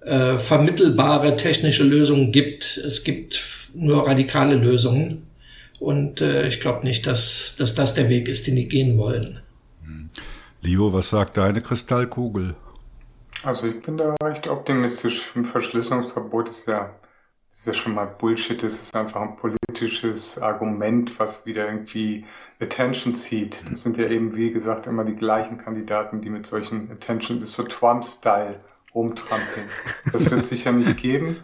äh, 0.00 0.38
vermittelbare 0.38 1.36
technische 1.36 1.84
Lösungen 1.84 2.32
gibt. 2.32 2.76
Es 2.76 3.04
gibt 3.04 3.68
nur 3.72 4.06
radikale 4.06 4.56
Lösungen. 4.56 5.26
Und 5.78 6.20
äh, 6.20 6.46
ich 6.46 6.60
glaube 6.60 6.84
nicht, 6.84 7.06
dass, 7.06 7.54
dass 7.56 7.74
das 7.74 7.94
der 7.94 8.08
Weg 8.08 8.28
ist, 8.28 8.46
den 8.46 8.56
die 8.56 8.68
gehen 8.68 8.98
wollen. 8.98 9.40
Hm. 9.84 10.10
Leo, 10.60 10.92
was 10.92 11.08
sagt 11.10 11.36
deine 11.36 11.62
Kristallkugel? 11.62 12.54
Also 13.42 13.66
ich 13.66 13.80
bin 13.80 13.96
da 13.96 14.14
recht 14.22 14.46
optimistisch. 14.48 15.22
Ein 15.34 15.46
Verschlüsselungsverbot 15.46 16.50
ist 16.50 16.66
ja, 16.66 16.90
ist 17.52 17.66
ja 17.66 17.74
schon 17.74 17.94
mal 17.94 18.06
Bullshit. 18.06 18.62
Es 18.62 18.82
ist 18.82 18.96
einfach 18.96 19.20
ein 19.20 19.36
politisches 19.36 20.40
Argument, 20.40 21.18
was 21.18 21.46
wieder 21.46 21.66
irgendwie 21.66 22.24
Attention 22.60 23.14
zieht. 23.14 23.70
Das 23.70 23.82
sind 23.82 23.96
ja 23.96 24.06
eben, 24.08 24.36
wie 24.36 24.52
gesagt, 24.52 24.86
immer 24.86 25.04
die 25.04 25.16
gleichen 25.16 25.58
Kandidaten, 25.58 26.20
die 26.20 26.30
mit 26.30 26.46
solchen 26.46 26.90
Attention, 26.90 27.40
das 27.40 27.50
ist 27.50 27.56
so 27.56 27.62
Trump-Style 27.64 28.60
rumtrampeln. 28.94 29.66
Das 30.12 30.30
wird 30.30 30.46
sicher 30.46 30.72
nicht 30.72 30.96
geben. 30.96 31.38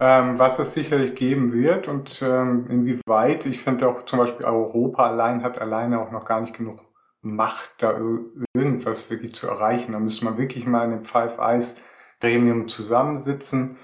Ähm, 0.00 0.38
was 0.38 0.58
es 0.58 0.74
sicherlich 0.74 1.14
geben 1.14 1.52
wird 1.52 1.86
und 1.86 2.20
ähm, 2.20 2.66
inwieweit, 2.68 3.46
ich 3.46 3.62
finde 3.62 3.88
auch 3.88 4.04
zum 4.06 4.18
Beispiel 4.18 4.44
Europa 4.44 5.06
allein 5.06 5.44
hat 5.44 5.60
alleine 5.60 6.00
auch 6.00 6.10
noch 6.10 6.24
gar 6.24 6.40
nicht 6.40 6.56
genug 6.56 6.80
Macht, 7.22 7.70
da 7.78 7.96
irgendwas 8.52 9.08
wirklich 9.08 9.34
zu 9.34 9.46
erreichen. 9.46 9.92
Da 9.92 10.00
müsste 10.00 10.26
man 10.26 10.36
wirklich 10.36 10.66
mal 10.66 10.84
in 10.84 10.90
dem 10.90 11.04
Five 11.04 11.38
Eyes 11.38 11.76
Gremium 12.20 12.68
zusammensitzen 12.68 13.76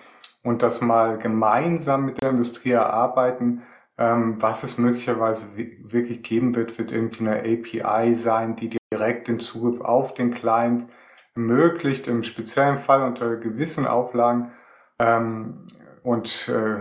und 0.43 0.63
das 0.63 0.81
mal 0.81 1.19
gemeinsam 1.19 2.07
mit 2.07 2.23
der 2.23 2.31
Industrie 2.31 2.71
erarbeiten. 2.73 3.63
Ähm, 3.99 4.41
was 4.41 4.63
es 4.65 4.79
möglicherweise 4.79 5.47
wirklich 5.57 6.23
geben 6.23 6.55
wird, 6.55 6.79
wird 6.79 6.93
irgendwie 6.93 7.29
eine 7.29 7.41
API 7.41 8.15
sein, 8.15 8.57
die 8.57 8.79
direkt 8.93 9.29
den 9.29 9.41
Zugriff 9.41 9.81
auf 9.81 10.15
den 10.15 10.31
Client 10.31 10.89
ermöglicht, 11.35 12.09
im 12.09 12.25
speziellen 12.25 12.79
Fall 12.79 13.03
unter 13.03 13.37
gewissen 13.37 13.87
Auflagen. 13.87 14.53
Ähm, 14.99 15.67
und 16.03 16.49
äh, 16.49 16.79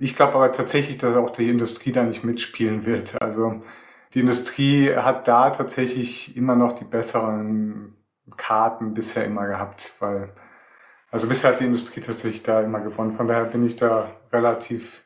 ich 0.00 0.14
glaube 0.16 0.34
aber 0.34 0.52
tatsächlich, 0.52 0.98
dass 0.98 1.16
auch 1.16 1.30
die 1.30 1.48
Industrie 1.48 1.92
da 1.92 2.02
nicht 2.02 2.24
mitspielen 2.24 2.84
wird. 2.84 3.20
Also 3.20 3.62
die 4.14 4.20
Industrie 4.20 4.94
hat 4.94 5.28
da 5.28 5.50
tatsächlich 5.50 6.36
immer 6.36 6.56
noch 6.56 6.72
die 6.72 6.84
besseren 6.84 7.96
Karten 8.36 8.94
bisher 8.94 9.24
immer 9.24 9.46
gehabt, 9.46 9.94
weil 10.00 10.34
also 11.10 11.26
bisher 11.26 11.52
hat 11.52 11.60
die 11.60 11.64
Industrie 11.64 12.00
tatsächlich 12.00 12.42
da 12.42 12.60
immer 12.60 12.80
gewonnen. 12.80 13.12
Von 13.12 13.28
daher 13.28 13.44
bin 13.44 13.64
ich 13.66 13.76
da 13.76 14.10
relativ 14.32 15.02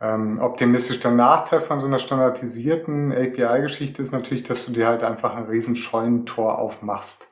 ähm, 0.00 0.38
optimistisch. 0.40 1.00
Der 1.00 1.10
Nachteil 1.10 1.60
von 1.60 1.80
so 1.80 1.86
einer 1.86 1.98
standardisierten 1.98 3.12
API-Geschichte 3.12 4.02
ist 4.02 4.12
natürlich, 4.12 4.44
dass 4.44 4.64
du 4.66 4.72
dir 4.72 4.86
halt 4.86 5.02
einfach 5.02 5.34
ein 5.34 5.44
riesen 5.44 5.76
Scheunentor 5.76 6.58
aufmachst. 6.58 7.30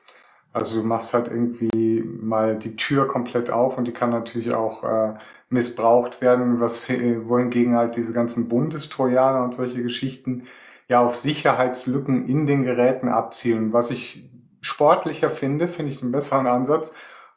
Also 0.51 0.81
du 0.81 0.87
machst 0.87 1.13
halt 1.13 1.29
irgendwie 1.29 2.03
mal 2.03 2.57
die 2.57 2.75
Tür 2.75 3.07
komplett 3.07 3.49
auf 3.49 3.77
und 3.77 3.85
die 3.85 3.91
kann 3.91 4.11
natürlich 4.11 4.53
auch 4.53 4.83
äh, 4.83 5.13
missbraucht 5.49 6.21
werden, 6.21 6.59
was 6.59 6.89
äh, 6.89 7.27
wohingegen 7.27 7.75
halt 7.75 7.95
diese 7.95 8.13
ganzen 8.13 8.49
Bundestrojaner 8.49 9.43
und 9.43 9.53
solche 9.53 9.81
Geschichten 9.81 10.43
ja 10.87 11.01
auf 11.01 11.15
Sicherheitslücken 11.15 12.27
in 12.27 12.45
den 12.45 12.63
Geräten 12.63 13.07
abzielen. 13.07 13.73
Was 13.73 13.89
ich 13.89 14.29
sportlicher 14.61 15.29
finde, 15.29 15.67
finde 15.67 15.91
ich 15.91 16.01
einen 16.01 16.11
besseren 16.11 16.47
Ansatz, 16.47 16.93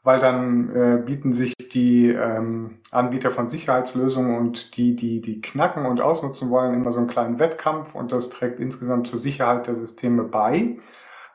weil 0.06 0.20
dann 0.20 0.70
äh, 0.76 1.02
bieten 1.04 1.32
sich 1.32 1.52
die 1.56 2.10
ähm, 2.10 2.78
Anbieter 2.92 3.32
von 3.32 3.48
Sicherheitslösungen 3.48 4.38
und 4.38 4.76
die, 4.76 4.94
die 4.94 5.20
die 5.20 5.40
knacken 5.40 5.84
und 5.84 6.00
ausnutzen 6.00 6.48
wollen, 6.48 6.74
immer 6.74 6.92
so 6.92 7.00
einen 7.00 7.08
kleinen 7.08 7.40
Wettkampf 7.40 7.96
und 7.96 8.12
das 8.12 8.30
trägt 8.30 8.60
insgesamt 8.60 9.08
zur 9.08 9.18
Sicherheit 9.18 9.66
der 9.66 9.74
Systeme 9.74 10.22
bei 10.22 10.76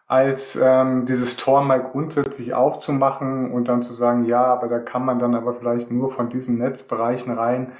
als 0.07 0.57
ähm, 0.61 1.05
dieses 1.05 1.35
Tor 1.35 1.63
mal 1.63 1.81
grundsätzlich 1.81 2.53
aufzumachen 2.53 3.51
und 3.51 3.67
dann 3.67 3.83
zu 3.83 3.91
sagen, 3.93 4.23
ja, 4.23 4.43
aber 4.43 4.67
da 4.67 4.79
kann 4.79 5.05
man 5.05 5.19
dann 5.19 5.35
aber 5.35 5.53
vielleicht 5.53 5.91
nur 5.91 6.11
von 6.11 6.29
diesen 6.29 6.57
Netzbereichen 6.57 7.33
rein, 7.33 7.73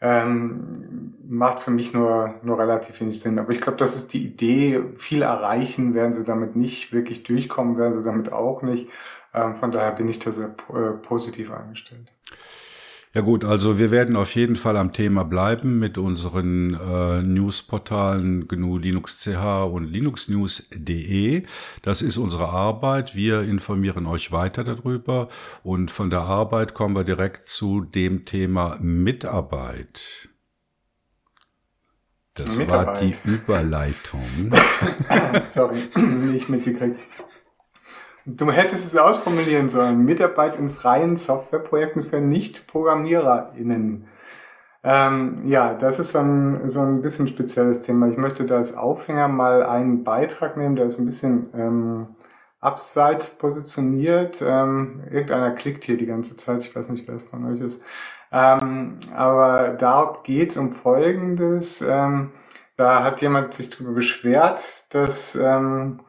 ähm, 0.00 1.14
macht 1.28 1.60
für 1.60 1.70
mich 1.70 1.94
nur, 1.94 2.34
nur 2.42 2.58
relativ 2.58 3.00
wenig 3.00 3.20
Sinn. 3.20 3.38
Aber 3.38 3.50
ich 3.50 3.60
glaube, 3.60 3.78
das 3.78 3.94
ist 3.96 4.12
die 4.12 4.24
Idee. 4.24 4.82
Viel 4.96 5.22
erreichen 5.22 5.94
werden 5.94 6.14
sie 6.14 6.24
damit 6.24 6.56
nicht, 6.56 6.92
wirklich 6.92 7.22
durchkommen 7.22 7.76
werden 7.76 7.92
sie 7.92 8.02
damit 8.02 8.32
auch 8.32 8.62
nicht. 8.62 8.88
Ähm, 9.34 9.56
von 9.56 9.70
daher 9.70 9.92
bin 9.92 10.08
ich 10.08 10.18
da 10.18 10.32
sehr 10.32 10.54
äh, 10.74 10.92
positiv 11.02 11.50
eingestellt. 11.50 12.12
Ja 13.14 13.20
gut, 13.20 13.44
also 13.44 13.78
wir 13.78 13.90
werden 13.90 14.16
auf 14.16 14.34
jeden 14.34 14.56
Fall 14.56 14.78
am 14.78 14.94
Thema 14.94 15.22
bleiben 15.24 15.78
mit 15.78 15.98
unseren 15.98 16.72
äh, 16.72 17.22
Newsportalen 17.22 18.48
GNU 18.48 18.78
Linux 18.78 19.18
CH 19.18 19.66
und 19.70 19.84
linuxnews.de. 19.84 21.42
Das 21.82 22.00
ist 22.00 22.16
unsere 22.16 22.48
Arbeit. 22.48 23.14
Wir 23.14 23.42
informieren 23.42 24.06
euch 24.06 24.32
weiter 24.32 24.64
darüber 24.64 25.28
und 25.62 25.90
von 25.90 26.08
der 26.08 26.20
Arbeit 26.20 26.72
kommen 26.72 26.96
wir 26.96 27.04
direkt 27.04 27.48
zu 27.48 27.82
dem 27.82 28.24
Thema 28.24 28.78
Mitarbeit. 28.80 30.30
Das 32.32 32.56
Mitarbeit. 32.56 32.86
war 32.86 32.94
die 33.02 33.14
Überleitung. 33.24 34.22
Sorry, 35.54 35.82
nicht 35.96 36.48
mitgekriegt. 36.48 36.98
Du 38.24 38.52
hättest 38.52 38.86
es 38.86 38.96
ausformulieren 38.96 39.68
sollen. 39.68 40.04
Mitarbeit 40.04 40.56
in 40.56 40.70
freien 40.70 41.16
Softwareprojekten 41.16 42.04
für 42.04 42.20
Nicht-ProgrammiererInnen. 42.20 44.06
Ähm, 44.84 45.42
ja, 45.46 45.74
das 45.74 45.98
ist 45.98 46.12
so 46.12 46.18
ein, 46.18 46.68
so 46.68 46.80
ein 46.80 47.02
bisschen 47.02 47.28
spezielles 47.28 47.82
Thema. 47.82 48.08
Ich 48.08 48.16
möchte 48.16 48.44
da 48.44 48.56
als 48.56 48.76
Aufhänger 48.76 49.28
mal 49.28 49.62
einen 49.64 50.04
Beitrag 50.04 50.56
nehmen, 50.56 50.76
der 50.76 50.86
ist 50.86 50.98
ein 50.98 51.04
bisschen 51.04 51.50
ähm, 51.54 52.06
abseits 52.60 53.30
positioniert. 53.30 54.40
Ähm, 54.40 55.02
irgendeiner 55.10 55.50
klickt 55.52 55.84
hier 55.84 55.96
die 55.96 56.06
ganze 56.06 56.36
Zeit. 56.36 56.62
Ich 56.62 56.74
weiß 56.74 56.90
nicht, 56.90 57.06
wer 57.08 57.16
es 57.16 57.24
von 57.24 57.44
euch 57.52 57.60
ist. 57.60 57.82
Ähm, 58.32 58.98
aber 59.14 59.70
da 59.70 60.18
geht 60.24 60.52
es 60.52 60.56
um 60.56 60.72
Folgendes. 60.72 61.82
Ähm, 61.82 62.30
da 62.76 63.04
hat 63.04 63.20
jemand 63.20 63.54
sich 63.54 63.70
darüber 63.70 63.92
beschwert, 63.92 64.92
dass 64.94 65.36
ähm, 65.36 66.00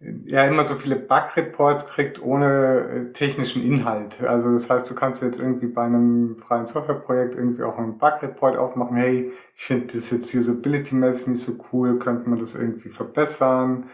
ja 0.00 0.44
immer 0.44 0.64
so 0.64 0.76
viele 0.76 0.96
Bug-Reports 0.96 1.88
kriegt 1.88 2.22
ohne 2.22 3.08
äh, 3.08 3.12
technischen 3.12 3.62
Inhalt. 3.62 4.22
Also 4.22 4.52
das 4.52 4.70
heißt, 4.70 4.88
du 4.88 4.94
kannst 4.94 5.22
jetzt 5.22 5.40
irgendwie 5.40 5.66
bei 5.66 5.82
einem 5.84 6.36
freien 6.38 6.66
Softwareprojekt 6.66 7.34
irgendwie 7.34 7.64
auch 7.64 7.78
einen 7.78 7.98
Bug-Report 7.98 8.56
aufmachen. 8.56 8.96
Hey, 8.96 9.32
ich 9.56 9.64
finde 9.64 9.92
das 9.94 10.10
jetzt 10.10 10.32
usability-mäßig 10.34 11.28
nicht 11.30 11.42
so 11.42 11.54
cool, 11.72 11.98
könnte 11.98 12.28
man 12.30 12.38
das 12.38 12.54
irgendwie 12.54 12.90
verbessern? 12.90 13.90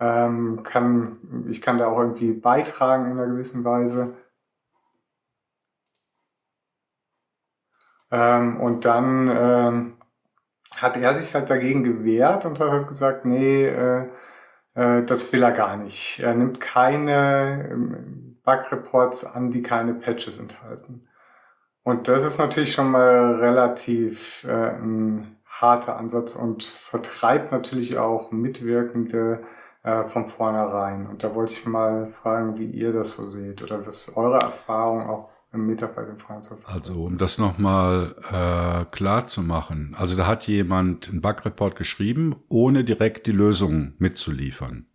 Ähm, 0.00 0.62
kann, 0.62 1.46
ich 1.50 1.60
kann 1.60 1.78
da 1.78 1.88
auch 1.88 1.98
irgendwie 1.98 2.32
beitragen 2.32 3.06
in 3.06 3.12
einer 3.18 3.26
gewissen 3.26 3.64
Weise. 3.64 4.14
Ähm, 8.10 8.60
und 8.60 8.84
dann 8.84 9.28
ähm, 9.28 9.96
hat 10.76 10.96
er 10.96 11.14
sich 11.14 11.34
halt 11.34 11.50
dagegen 11.50 11.84
gewehrt 11.84 12.46
und 12.46 12.58
hat 12.60 12.70
halt 12.70 12.88
gesagt, 12.88 13.24
nee, 13.24 13.66
äh, 13.66 14.08
das 14.78 15.32
will 15.32 15.42
er 15.42 15.52
gar 15.52 15.76
nicht. 15.76 16.20
Er 16.20 16.34
nimmt 16.34 16.60
keine 16.60 17.68
ähm, 17.70 18.38
Bug-Reports 18.44 19.24
an, 19.24 19.50
die 19.50 19.62
keine 19.62 19.94
Patches 19.94 20.38
enthalten. 20.38 21.08
Und 21.82 22.06
das 22.06 22.24
ist 22.24 22.38
natürlich 22.38 22.74
schon 22.74 22.90
mal 22.90 23.36
relativ 23.36 24.44
äh, 24.44 24.70
ein 24.70 25.38
harter 25.46 25.96
Ansatz 25.96 26.36
und 26.36 26.62
vertreibt 26.62 27.50
natürlich 27.50 27.98
auch 27.98 28.30
Mitwirkende 28.30 29.42
äh, 29.82 30.04
von 30.04 30.28
vornherein. 30.28 31.06
Und 31.06 31.24
da 31.24 31.34
wollte 31.34 31.54
ich 31.54 31.66
mal 31.66 32.12
fragen, 32.22 32.58
wie 32.58 32.66
ihr 32.66 32.92
das 32.92 33.14
so 33.14 33.26
seht 33.26 33.62
oder 33.62 33.86
was 33.86 34.16
eure 34.16 34.38
Erfahrung 34.38 35.08
auch 35.08 35.30
im 35.52 35.66
Mitarbeiter 35.66 36.10
im 36.10 36.18
freien 36.18 36.42
Software. 36.42 36.74
Also 36.74 37.04
um 37.04 37.18
das 37.18 37.38
nochmal 37.38 38.14
äh, 38.30 38.84
klar 38.94 39.26
zu 39.26 39.42
machen. 39.42 39.94
Also 39.98 40.16
da 40.16 40.26
hat 40.26 40.46
jemand 40.46 41.08
einen 41.08 41.22
Bug-Report 41.22 41.76
geschrieben, 41.76 42.36
ohne 42.48 42.84
direkt 42.84 43.26
die 43.26 43.32
Lösung 43.32 43.94
mitzuliefern. 43.98 44.86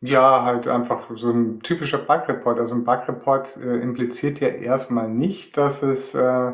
Ja, 0.00 0.44
halt 0.44 0.68
einfach 0.68 1.10
so 1.16 1.30
ein 1.30 1.60
typischer 1.60 1.98
Bug-Report. 1.98 2.58
Also 2.60 2.74
ein 2.74 2.84
Bug-Report 2.84 3.56
äh, 3.56 3.76
impliziert 3.80 4.40
ja 4.40 4.48
erstmal 4.48 5.08
nicht, 5.08 5.56
dass 5.56 5.82
es 5.82 6.14
äh, 6.14 6.52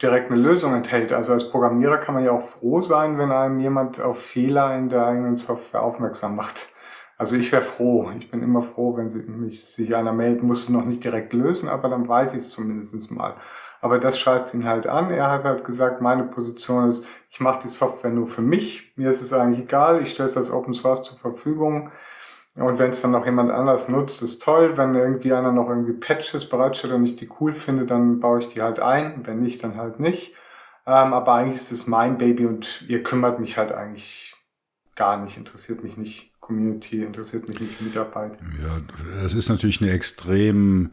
direkt 0.00 0.30
eine 0.30 0.40
Lösung 0.40 0.74
enthält. 0.74 1.12
Also 1.12 1.32
als 1.32 1.50
Programmierer 1.50 1.98
kann 1.98 2.14
man 2.14 2.24
ja 2.24 2.32
auch 2.32 2.48
froh 2.48 2.80
sein, 2.80 3.18
wenn 3.18 3.30
einem 3.30 3.60
jemand 3.60 4.00
auf 4.00 4.20
Fehler 4.22 4.76
in 4.76 4.88
der 4.88 5.06
eigenen 5.06 5.36
Software 5.36 5.82
aufmerksam 5.82 6.36
macht. 6.36 6.68
Also 7.22 7.36
ich 7.36 7.52
wäre 7.52 7.62
froh. 7.62 8.10
Ich 8.18 8.32
bin 8.32 8.42
immer 8.42 8.62
froh, 8.64 8.96
wenn 8.96 9.12
sie 9.12 9.20
mich, 9.20 9.64
sich 9.64 9.94
einer 9.94 10.12
meldet, 10.12 10.42
muss 10.42 10.64
es 10.64 10.70
noch 10.70 10.84
nicht 10.84 11.04
direkt 11.04 11.32
lösen, 11.32 11.68
aber 11.68 11.88
dann 11.88 12.08
weiß 12.08 12.32
ich 12.32 12.38
es 12.38 12.50
zumindest 12.50 13.12
mal. 13.12 13.36
Aber 13.80 14.00
das 14.00 14.18
scheißt 14.18 14.52
ihn 14.54 14.64
halt 14.64 14.88
an. 14.88 15.08
Er 15.12 15.30
hat 15.30 15.44
halt 15.44 15.64
gesagt, 15.64 16.00
meine 16.00 16.24
Position 16.24 16.88
ist, 16.88 17.06
ich 17.30 17.38
mache 17.38 17.60
die 17.62 17.68
Software 17.68 18.10
nur 18.10 18.26
für 18.26 18.42
mich. 18.42 18.92
Mir 18.96 19.08
ist 19.10 19.22
es 19.22 19.32
eigentlich 19.32 19.60
egal. 19.60 20.02
Ich 20.02 20.14
stelle 20.14 20.28
es 20.28 20.36
als 20.36 20.50
Open 20.50 20.74
Source 20.74 21.04
zur 21.04 21.16
Verfügung. 21.16 21.92
Und 22.56 22.80
wenn 22.80 22.90
es 22.90 23.02
dann 23.02 23.12
noch 23.12 23.24
jemand 23.24 23.52
anders 23.52 23.88
nutzt, 23.88 24.20
ist 24.22 24.42
toll. 24.42 24.76
Wenn 24.76 24.96
irgendwie 24.96 25.32
einer 25.32 25.52
noch 25.52 25.68
irgendwie 25.68 25.92
Patches 25.92 26.48
bereitstellt 26.48 26.92
und 26.92 27.04
ich 27.04 27.14
die 27.14 27.30
cool 27.38 27.54
finde, 27.54 27.86
dann 27.86 28.18
baue 28.18 28.40
ich 28.40 28.48
die 28.48 28.62
halt 28.62 28.80
ein. 28.80 29.20
Wenn 29.24 29.42
nicht, 29.42 29.62
dann 29.62 29.76
halt 29.76 30.00
nicht. 30.00 30.34
Ähm, 30.88 31.12
aber 31.14 31.34
eigentlich 31.34 31.62
ist 31.62 31.70
es 31.70 31.86
mein 31.86 32.18
Baby 32.18 32.46
und 32.46 32.84
ihr 32.88 33.04
kümmert 33.04 33.38
mich 33.38 33.58
halt 33.58 33.70
eigentlich 33.70 34.34
gar 34.94 35.22
nicht, 35.22 35.36
interessiert 35.36 35.82
mich 35.82 35.96
nicht. 35.96 36.32
Community, 36.40 37.02
interessiert 37.04 37.48
mich 37.48 37.60
nicht 37.60 37.80
Mitarbeit. 37.80 38.32
Ja, 38.60 38.80
das 39.22 39.32
ist 39.32 39.48
natürlich 39.48 39.80
eine 39.80 39.92
extrem, 39.92 40.90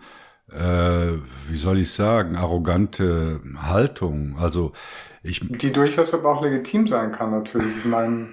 äh, 0.51 1.13
wie 1.47 1.57
soll 1.57 1.79
ich 1.79 1.91
sagen, 1.91 2.35
arrogante 2.35 3.41
Haltung. 3.57 4.38
Also 4.38 4.73
ich. 5.23 5.41
Die 5.41 5.73
durchaus 5.73 6.13
aber 6.13 6.29
auch 6.29 6.43
legitim 6.43 6.88
sein 6.88 7.12
kann, 7.12 7.31
natürlich. 7.31 7.77
Ich 7.77 7.85
meine, 7.85 8.29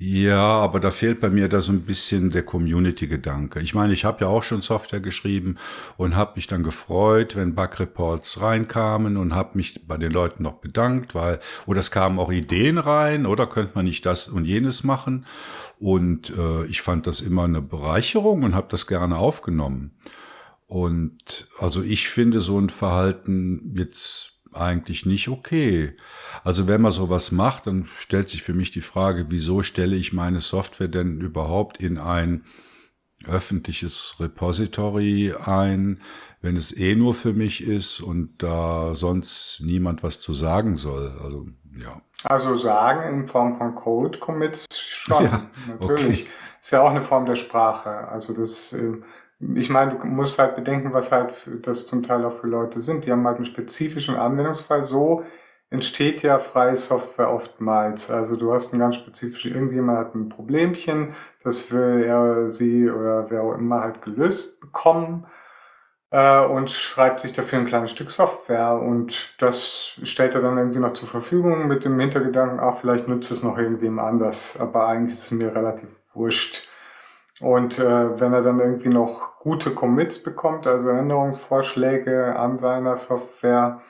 ja, 0.00 0.44
aber 0.44 0.78
da 0.78 0.92
fehlt 0.92 1.20
bei 1.20 1.28
mir 1.28 1.48
da 1.48 1.60
so 1.60 1.72
ein 1.72 1.80
bisschen 1.80 2.30
der 2.30 2.44
Community-Gedanke. 2.44 3.60
Ich 3.60 3.74
meine, 3.74 3.92
ich 3.92 4.04
habe 4.04 4.20
ja 4.20 4.28
auch 4.28 4.44
schon 4.44 4.62
Software 4.62 5.00
geschrieben 5.00 5.56
und 5.96 6.14
habe 6.14 6.34
mich 6.36 6.46
dann 6.46 6.62
gefreut, 6.62 7.34
wenn 7.34 7.56
Bug-Reports 7.56 8.40
reinkamen 8.40 9.16
und 9.16 9.34
habe 9.34 9.56
mich 9.58 9.88
bei 9.88 9.96
den 9.96 10.12
Leuten 10.12 10.44
noch 10.44 10.60
bedankt, 10.60 11.16
weil, 11.16 11.40
oder 11.66 11.80
es 11.80 11.90
kamen 11.90 12.20
auch 12.20 12.30
Ideen 12.30 12.78
rein, 12.78 13.26
oder 13.26 13.48
könnte 13.48 13.72
man 13.74 13.86
nicht 13.86 14.06
das 14.06 14.28
und 14.28 14.44
jenes 14.44 14.84
machen. 14.84 15.26
Und 15.80 16.30
äh, 16.30 16.64
ich 16.66 16.80
fand 16.80 17.08
das 17.08 17.20
immer 17.20 17.42
eine 17.44 17.60
Bereicherung 17.60 18.44
und 18.44 18.54
habe 18.54 18.68
das 18.70 18.86
gerne 18.86 19.16
aufgenommen. 19.16 19.96
Und 20.68 21.48
also 21.58 21.82
ich 21.82 22.08
finde 22.08 22.40
so 22.40 22.56
ein 22.60 22.68
Verhalten 22.68 23.74
jetzt 23.76 24.37
eigentlich 24.58 25.06
nicht 25.06 25.28
okay. 25.28 25.94
Also 26.44 26.68
wenn 26.68 26.80
man 26.80 26.90
sowas 26.90 27.32
macht, 27.32 27.66
dann 27.66 27.86
stellt 27.98 28.28
sich 28.28 28.42
für 28.42 28.54
mich 28.54 28.70
die 28.70 28.80
Frage, 28.80 29.26
wieso 29.28 29.62
stelle 29.62 29.96
ich 29.96 30.12
meine 30.12 30.40
Software 30.40 30.88
denn 30.88 31.20
überhaupt 31.20 31.78
in 31.78 31.98
ein 31.98 32.44
öffentliches 33.26 34.16
Repository 34.20 35.34
ein, 35.44 36.00
wenn 36.40 36.56
es 36.56 36.76
eh 36.76 36.94
nur 36.94 37.14
für 37.14 37.32
mich 37.32 37.66
ist 37.66 38.00
und 38.00 38.42
da 38.42 38.94
sonst 38.94 39.60
niemand 39.64 40.02
was 40.02 40.20
zu 40.20 40.34
sagen 40.34 40.76
soll. 40.76 41.18
Also 41.22 41.46
ja. 41.76 42.00
Also 42.24 42.56
sagen 42.56 43.20
in 43.20 43.26
Form 43.26 43.56
von 43.56 43.74
Code 43.74 44.18
Commits 44.18 44.66
schon, 44.70 45.24
ja, 45.24 45.50
natürlich. 45.68 46.22
Okay. 46.22 46.32
Ist 46.60 46.72
ja 46.72 46.82
auch 46.82 46.90
eine 46.90 47.02
Form 47.02 47.26
der 47.26 47.36
Sprache. 47.36 48.08
Also 48.08 48.34
das 48.34 48.72
äh, 48.72 49.00
ich 49.54 49.70
meine, 49.70 49.96
du 49.96 50.06
musst 50.06 50.38
halt 50.38 50.56
bedenken, 50.56 50.92
was 50.92 51.12
halt 51.12 51.48
das 51.62 51.86
zum 51.86 52.02
Teil 52.02 52.24
auch 52.24 52.38
für 52.40 52.48
Leute 52.48 52.80
sind. 52.80 53.06
Die 53.06 53.12
haben 53.12 53.26
halt 53.26 53.36
einen 53.36 53.46
spezifischen 53.46 54.16
Anwendungsfall. 54.16 54.84
So 54.84 55.24
entsteht 55.70 56.22
ja 56.22 56.38
freie 56.38 56.76
Software 56.76 57.30
oftmals. 57.30 58.10
Also 58.10 58.36
du 58.36 58.52
hast 58.52 58.72
ein 58.72 58.78
ganz 58.78 58.96
spezifisches, 58.96 59.52
irgendjemand 59.52 59.98
hat 59.98 60.14
ein 60.14 60.28
Problemchen, 60.28 61.14
das 61.44 61.70
will 61.70 62.04
er, 62.04 62.50
sie 62.50 62.90
oder 62.90 63.30
wer 63.30 63.42
auch 63.42 63.54
immer 63.54 63.80
halt 63.80 64.02
gelöst 64.02 64.60
bekommen 64.60 65.26
äh, 66.10 66.40
und 66.44 66.70
schreibt 66.70 67.20
sich 67.20 67.32
dafür 67.32 67.58
ein 67.58 67.66
kleines 67.66 67.90
Stück 67.90 68.10
Software 68.10 68.80
und 68.80 69.34
das 69.38 69.98
stellt 70.02 70.34
er 70.34 70.42
dann 70.42 70.58
irgendwie 70.58 70.78
noch 70.80 70.94
zur 70.94 71.08
Verfügung 71.08 71.68
mit 71.68 71.84
dem 71.84 72.00
Hintergedanken, 72.00 72.60
ach, 72.60 72.78
vielleicht 72.78 73.08
nützt 73.08 73.30
es 73.30 73.42
noch 73.42 73.58
irgendwem 73.58 73.98
anders, 73.98 74.58
aber 74.60 74.86
eigentlich 74.88 75.14
ist 75.14 75.24
es 75.24 75.30
mir 75.32 75.54
relativ 75.54 75.88
wurscht. 76.14 76.67
Und 77.40 77.78
äh, 77.78 78.20
wenn 78.20 78.32
er 78.32 78.42
dann 78.42 78.58
irgendwie 78.58 78.88
noch 78.88 79.38
gute 79.38 79.72
Commits 79.72 80.22
bekommt, 80.22 80.66
also 80.66 80.90
Änderungsvorschläge 80.90 82.36
an 82.36 82.58
seiner 82.58 82.96
Software, 82.96 83.80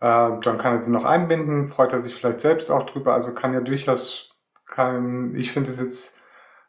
äh, 0.00 0.30
dann 0.40 0.58
kann 0.58 0.78
er 0.78 0.84
die 0.84 0.90
noch 0.90 1.04
einbinden, 1.04 1.68
freut 1.68 1.92
er 1.92 2.00
sich 2.00 2.14
vielleicht 2.14 2.40
selbst 2.40 2.70
auch 2.70 2.84
drüber. 2.84 3.14
Also 3.14 3.34
kann 3.34 3.52
ja 3.52 3.60
durchaus, 3.60 4.34
kann, 4.66 5.34
ich 5.36 5.52
finde 5.52 5.70
es 5.70 5.78
jetzt 5.78 6.20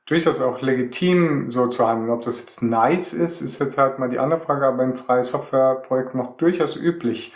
durchaus 0.06 0.42
auch 0.42 0.62
legitim, 0.62 1.50
so 1.52 1.68
zu 1.68 1.88
handeln. 1.88 2.10
Ob 2.10 2.24
das 2.24 2.40
jetzt 2.40 2.62
nice 2.62 3.14
ist, 3.14 3.42
ist 3.42 3.60
jetzt 3.60 3.78
halt 3.78 4.00
mal 4.00 4.10
die 4.10 4.20
andere 4.20 4.42
Frage, 4.42 4.66
aber 4.66 4.84
in 4.84 4.98
freie 4.98 5.24
Softwareprojekt 5.24 6.16
noch 6.16 6.38
durchaus 6.38 6.76
üblich. 6.76 7.34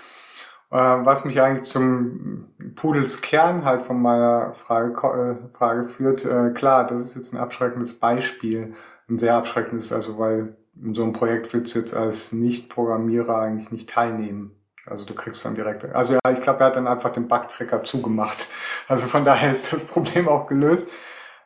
Äh, 0.71 0.75
was 0.77 1.25
mich 1.25 1.41
eigentlich 1.41 1.69
zum 1.69 2.47
Pudels 2.75 3.21
Kern 3.21 3.65
halt 3.65 3.83
von 3.83 4.01
meiner 4.01 4.53
Frage, 4.53 5.37
äh, 5.43 5.57
Frage 5.57 5.85
führt, 5.89 6.25
äh, 6.25 6.51
klar, 6.51 6.87
das 6.87 7.03
ist 7.03 7.15
jetzt 7.15 7.33
ein 7.33 7.39
abschreckendes 7.39 7.99
Beispiel, 7.99 8.73
ein 9.09 9.19
sehr 9.19 9.35
abschreckendes, 9.35 9.91
also 9.91 10.17
weil 10.17 10.55
in 10.81 10.95
so 10.95 11.03
einem 11.03 11.11
Projekt 11.11 11.53
willst 11.53 11.75
du 11.75 11.79
jetzt 11.79 11.93
als 11.93 12.31
Nicht-Programmierer 12.31 13.37
eigentlich 13.41 13.71
nicht 13.71 13.89
teilnehmen. 13.89 14.55
Also 14.85 15.05
du 15.05 15.13
kriegst 15.13 15.43
dann 15.45 15.55
direkt, 15.55 15.85
also 15.93 16.13
ja, 16.13 16.31
ich 16.31 16.41
glaube, 16.41 16.61
er 16.61 16.67
hat 16.67 16.75
dann 16.77 16.87
einfach 16.87 17.11
den 17.11 17.27
Bugtracker 17.27 17.83
zugemacht. 17.83 18.47
Also 18.87 19.07
von 19.07 19.23
daher 19.23 19.51
ist 19.51 19.71
das 19.71 19.85
Problem 19.85 20.27
auch 20.27 20.47
gelöst. 20.47 20.89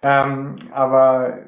Ähm, 0.02 0.56
aber 0.72 1.40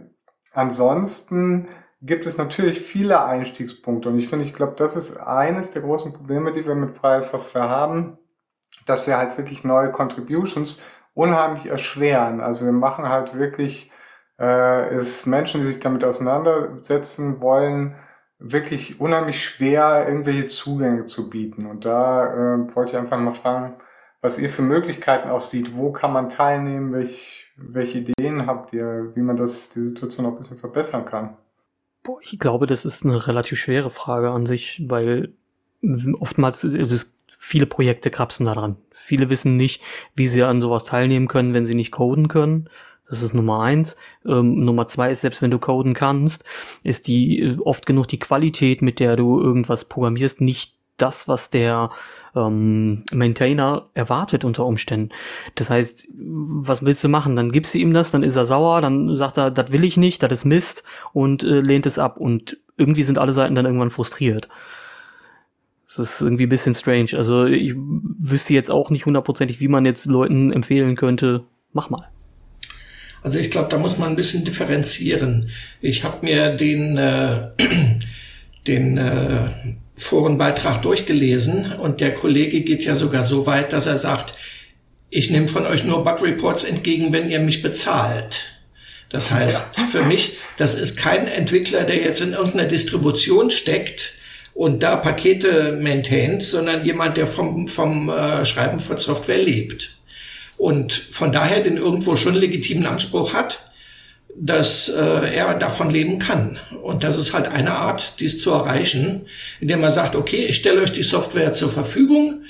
ansonsten 0.53 1.67
gibt 2.01 2.25
es 2.25 2.37
natürlich 2.37 2.81
viele 2.81 3.23
Einstiegspunkte. 3.23 4.09
Und 4.09 4.19
ich 4.19 4.27
finde, 4.27 4.45
ich 4.45 4.53
glaube, 4.53 4.75
das 4.77 4.95
ist 4.95 5.17
eines 5.17 5.71
der 5.71 5.81
großen 5.81 6.13
Probleme, 6.13 6.53
die 6.53 6.65
wir 6.65 6.75
mit 6.75 6.97
freier 6.97 7.21
Software 7.21 7.69
haben, 7.69 8.17
dass 8.85 9.07
wir 9.07 9.17
halt 9.17 9.37
wirklich 9.37 9.63
neue 9.63 9.91
Contributions 9.91 10.81
unheimlich 11.13 11.65
erschweren. 11.65 12.41
Also 12.41 12.65
wir 12.65 12.71
machen 12.71 13.09
halt 13.09 13.37
wirklich 13.37 13.91
äh, 14.39 14.95
es 14.95 15.25
Menschen, 15.25 15.61
die 15.61 15.67
sich 15.67 15.79
damit 15.79 16.03
auseinandersetzen 16.03 17.41
wollen, 17.41 17.95
wirklich 18.39 18.99
unheimlich 18.99 19.43
schwer, 19.43 20.05
irgendwelche 20.07 20.47
Zugänge 20.47 21.07
zu 21.07 21.29
bieten. 21.29 21.65
Und 21.65 21.85
da 21.85 22.55
äh, 22.55 22.75
wollte 22.75 22.91
ich 22.91 22.97
einfach 22.97 23.17
mal 23.17 23.33
fragen, 23.33 23.77
was 24.21 24.37
ihr 24.37 24.49
für 24.49 24.61
Möglichkeiten 24.61 25.29
auch 25.29 25.41
sieht. 25.41 25.75
Wo 25.75 25.91
kann 25.91 26.13
man 26.13 26.29
teilnehmen? 26.29 26.93
Welch, 26.93 27.51
welche 27.57 27.99
Ideen 27.99 28.45
habt 28.45 28.73
ihr, 28.73 29.15
wie 29.15 29.21
man 29.21 29.37
das, 29.37 29.69
die 29.69 29.81
Situation 29.81 30.25
noch 30.25 30.33
ein 30.33 30.37
bisschen 30.37 30.59
verbessern 30.59 31.05
kann? 31.05 31.37
Boah, 32.07 32.21
ich 32.21 32.39
glaube, 32.39 32.67
das 32.67 32.85
ist 32.85 33.05
eine 33.05 33.27
relativ 33.27 33.59
schwere 33.59 33.89
Frage 33.89 34.29
an 34.29 34.45
sich, 34.45 34.81
weil 34.87 35.33
oftmals 36.17 36.63
ist 36.63 36.93
es 36.93 37.19
viele 37.27 37.65
Projekte 37.65 38.09
krapsen 38.09 38.45
daran. 38.45 38.77
Viele 38.91 39.29
wissen 39.29 39.57
nicht, 39.57 39.83
wie 40.15 40.25
sie 40.25 40.41
an 40.43 40.61
sowas 40.61 40.85
teilnehmen 40.85 41.27
können, 41.27 41.53
wenn 41.53 41.65
sie 41.65 41.75
nicht 41.75 41.91
coden 41.91 42.29
können. 42.29 42.69
Das 43.09 43.21
ist 43.21 43.33
Nummer 43.33 43.59
eins. 43.59 43.97
Ähm, 44.25 44.63
Nummer 44.63 44.87
zwei 44.87 45.11
ist, 45.11 45.19
selbst 45.19 45.41
wenn 45.41 45.51
du 45.51 45.59
coden 45.59 45.93
kannst, 45.93 46.45
ist 46.81 47.09
die 47.09 47.41
äh, 47.41 47.57
oft 47.59 47.85
genug 47.85 48.07
die 48.07 48.19
Qualität, 48.19 48.81
mit 48.81 49.01
der 49.01 49.17
du 49.17 49.41
irgendwas 49.41 49.83
programmierst, 49.83 50.39
nicht 50.39 50.76
das, 50.97 51.27
was 51.27 51.49
der 51.49 51.91
ähm, 52.35 53.03
Maintainer 53.11 53.89
erwartet 53.93 54.43
unter 54.43 54.65
Umständen. 54.65 55.09
Das 55.55 55.69
heißt, 55.69 56.07
was 56.13 56.85
willst 56.85 57.03
du 57.03 57.09
machen? 57.09 57.35
Dann 57.35 57.51
gibst 57.51 57.73
du 57.73 57.77
ihm 57.77 57.93
das, 57.93 58.11
dann 58.11 58.23
ist 58.23 58.35
er 58.35 58.45
sauer, 58.45 58.81
dann 58.81 59.15
sagt 59.15 59.37
er, 59.37 59.51
das 59.51 59.71
will 59.71 59.83
ich 59.83 59.97
nicht, 59.97 60.23
das 60.23 60.31
ist 60.31 60.45
Mist 60.45 60.83
und 61.13 61.43
äh, 61.43 61.61
lehnt 61.61 61.85
es 61.85 61.99
ab. 61.99 62.17
Und 62.17 62.57
irgendwie 62.77 63.03
sind 63.03 63.17
alle 63.17 63.33
Seiten 63.33 63.55
dann 63.55 63.65
irgendwann 63.65 63.89
frustriert. 63.89 64.49
Das 65.87 65.99
ist 65.99 66.21
irgendwie 66.21 66.45
ein 66.45 66.49
bisschen 66.49 66.75
strange. 66.75 67.11
Also 67.13 67.45
ich 67.45 67.73
wüsste 67.75 68.53
jetzt 68.53 68.69
auch 68.69 68.89
nicht 68.89 69.05
hundertprozentig, 69.05 69.59
wie 69.59 69.67
man 69.67 69.85
jetzt 69.85 70.05
Leuten 70.05 70.51
empfehlen 70.51 70.95
könnte, 70.95 71.45
mach 71.73 71.89
mal. 71.89 72.07
Also 73.23 73.39
ich 73.39 73.49
glaube, 73.49 73.69
da 73.69 73.77
muss 73.77 73.97
man 73.97 74.09
ein 74.09 74.15
bisschen 74.15 74.45
differenzieren. 74.45 75.49
Ich 75.81 76.03
habe 76.03 76.25
mir 76.25 76.55
den, 76.55 76.97
äh, 76.97 77.49
den 78.67 78.97
äh, 78.97 79.75
Forenbeitrag 79.97 80.81
durchgelesen 80.83 81.73
und 81.73 82.01
der 82.01 82.13
Kollege 82.13 82.61
geht 82.61 82.85
ja 82.85 82.95
sogar 82.95 83.23
so 83.23 83.45
weit, 83.45 83.73
dass 83.73 83.87
er 83.87 83.97
sagt, 83.97 84.37
ich 85.09 85.31
nehme 85.31 85.47
von 85.47 85.65
euch 85.65 85.83
nur 85.83 86.03
Bug 86.03 86.21
Reports 86.21 86.63
entgegen, 86.63 87.13
wenn 87.13 87.29
ihr 87.29 87.39
mich 87.39 87.61
bezahlt. 87.61 88.43
Das 89.09 89.31
heißt, 89.31 89.77
ja. 89.77 89.83
für 89.85 90.03
mich, 90.03 90.37
das 90.57 90.73
ist 90.73 90.97
kein 90.97 91.27
Entwickler, 91.27 91.83
der 91.83 91.97
jetzt 91.97 92.21
in 92.21 92.33
irgendeiner 92.33 92.67
Distribution 92.67 93.51
steckt 93.51 94.15
und 94.53 94.83
da 94.83 94.97
Pakete 94.97 95.77
maintaint, 95.81 96.43
sondern 96.43 96.85
jemand, 96.85 97.15
der 97.17 97.25
vom, 97.25 97.67
vom 97.67 98.09
äh, 98.09 98.45
Schreiben 98.45 98.81
von 98.81 98.97
Software 98.97 99.37
lebt. 99.37 99.97
Und 100.57 100.93
von 100.93 101.31
daher 101.31 101.61
den 101.61 101.77
irgendwo 101.77 102.15
schon 102.15 102.35
legitimen 102.35 102.85
Anspruch 102.85 103.33
hat, 103.33 103.71
dass 104.39 104.87
äh, 104.89 105.35
er 105.35 105.57
davon 105.57 105.89
leben 105.89 106.19
kann. 106.19 106.59
Und 106.83 107.03
das 107.03 107.17
ist 107.17 107.33
halt 107.33 107.47
eine 107.47 107.73
Art, 107.73 108.19
dies 108.19 108.39
zu 108.39 108.51
erreichen, 108.51 109.25
indem 109.59 109.81
man 109.81 109.91
sagt, 109.91 110.15
okay, 110.15 110.45
ich 110.45 110.57
stelle 110.57 110.81
euch 110.81 110.93
die 110.93 111.03
Software 111.03 111.53
zur 111.53 111.71
Verfügung, 111.71 112.43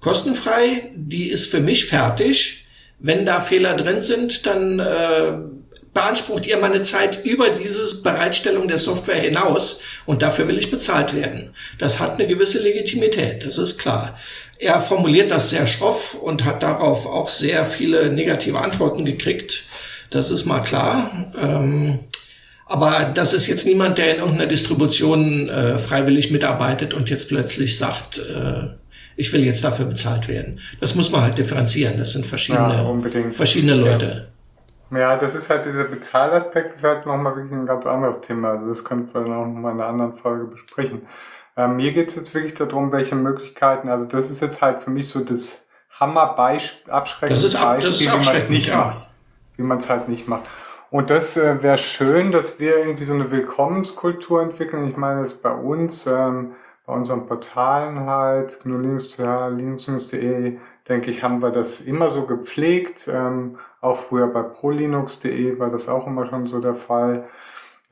kostenfrei, 0.00 0.90
die 0.94 1.30
ist 1.30 1.50
für 1.50 1.60
mich 1.60 1.86
fertig. 1.86 2.66
Wenn 2.98 3.24
da 3.24 3.40
Fehler 3.40 3.74
drin 3.74 4.02
sind, 4.02 4.44
dann 4.44 4.78
äh, 4.80 5.32
beansprucht 5.94 6.46
ihr 6.46 6.58
meine 6.58 6.82
Zeit 6.82 7.24
über 7.24 7.48
dieses 7.48 8.02
Bereitstellung 8.02 8.68
der 8.68 8.78
Software 8.78 9.20
hinaus 9.20 9.82
und 10.04 10.20
dafür 10.20 10.46
will 10.46 10.58
ich 10.58 10.70
bezahlt 10.70 11.14
werden. 11.14 11.54
Das 11.78 11.98
hat 11.98 12.14
eine 12.18 12.28
gewisse 12.28 12.62
Legitimität, 12.62 13.46
das 13.46 13.56
ist 13.56 13.78
klar. 13.78 14.18
Er 14.58 14.82
formuliert 14.82 15.30
das 15.30 15.48
sehr 15.48 15.66
schroff 15.66 16.12
und 16.12 16.44
hat 16.44 16.62
darauf 16.62 17.06
auch 17.06 17.30
sehr 17.30 17.64
viele 17.64 18.12
negative 18.12 18.58
Antworten 18.58 19.06
gekriegt 19.06 19.64
das 20.10 20.30
ist 20.30 20.44
mal 20.44 20.60
klar. 20.60 21.10
Ähm, 21.36 22.00
aber 22.66 23.10
das 23.12 23.32
ist 23.32 23.48
jetzt 23.48 23.66
niemand, 23.66 23.98
der 23.98 24.14
in 24.14 24.20
irgendeiner 24.20 24.46
Distribution 24.46 25.48
äh, 25.48 25.78
freiwillig 25.78 26.30
mitarbeitet 26.30 26.94
und 26.94 27.10
jetzt 27.10 27.28
plötzlich 27.28 27.76
sagt, 27.76 28.18
äh, 28.18 28.68
ich 29.16 29.32
will 29.32 29.44
jetzt 29.44 29.64
dafür 29.64 29.86
bezahlt 29.86 30.28
werden. 30.28 30.60
Das 30.80 30.94
muss 30.94 31.10
man 31.10 31.22
halt 31.22 31.36
differenzieren. 31.36 31.98
Das 31.98 32.12
sind 32.12 32.26
verschiedene, 32.26 32.74
ja, 32.74 33.30
verschiedene 33.32 33.74
Leute. 33.74 34.28
Ja. 34.92 34.98
ja. 34.98 35.16
das 35.16 35.34
ist 35.34 35.50
halt 35.50 35.66
dieser 35.66 35.84
Bezahlaspekt, 35.84 36.74
ist 36.74 36.84
halt 36.84 37.06
nochmal 37.06 37.34
wirklich 37.34 37.52
ein 37.52 37.66
ganz 37.66 37.86
anderes 37.86 38.20
Thema. 38.20 38.52
Also 38.52 38.68
das 38.68 38.84
könnten 38.84 39.12
wir 39.12 39.20
noch 39.22 39.46
mal 39.46 39.72
in 39.72 39.80
einer 39.80 39.88
anderen 39.88 40.16
Folge 40.16 40.44
besprechen. 40.44 41.02
Ähm, 41.56 41.74
mir 41.74 41.92
geht 41.92 42.10
es 42.10 42.14
jetzt 42.14 42.32
wirklich 42.34 42.54
darum, 42.54 42.92
welche 42.92 43.16
Möglichkeiten, 43.16 43.88
also 43.88 44.06
das 44.06 44.30
ist 44.30 44.40
jetzt 44.40 44.62
halt 44.62 44.82
für 44.82 44.90
mich 44.90 45.08
so 45.08 45.24
das 45.24 45.66
Hammer-Abschreckende 45.98 47.58
Beispiel, 47.58 48.00
wie 48.00 48.06
man 48.06 48.36
es 48.36 48.48
nicht 48.48 48.68
ja. 48.68 48.76
macht 48.76 49.09
wie 49.60 49.66
man 49.66 49.78
es 49.78 49.88
halt 49.90 50.08
nicht 50.08 50.26
macht. 50.26 50.44
Und 50.90 51.10
das 51.10 51.36
äh, 51.36 51.62
wäre 51.62 51.78
schön, 51.78 52.32
dass 52.32 52.58
wir 52.58 52.78
irgendwie 52.78 53.04
so 53.04 53.14
eine 53.14 53.30
Willkommenskultur 53.30 54.42
entwickeln. 54.42 54.88
Ich 54.88 54.96
meine, 54.96 55.20
jetzt 55.20 55.42
bei 55.42 55.52
uns, 55.52 56.06
ähm, 56.06 56.54
bei 56.86 56.94
unseren 56.94 57.26
Portalen 57.26 58.06
halt, 58.06 58.60
GNU-Linux.de, 58.64 60.56
denke 60.88 61.10
ich, 61.10 61.22
haben 61.22 61.42
wir 61.42 61.50
das 61.50 61.82
immer 61.82 62.10
so 62.10 62.26
gepflegt. 62.26 63.06
Ähm, 63.12 63.58
auch 63.80 63.98
früher 63.98 64.26
bei 64.26 64.42
prolinux.de 64.42 65.58
war 65.60 65.68
das 65.70 65.88
auch 65.88 66.06
immer 66.06 66.26
schon 66.26 66.46
so 66.46 66.60
der 66.60 66.74
Fall. 66.74 67.26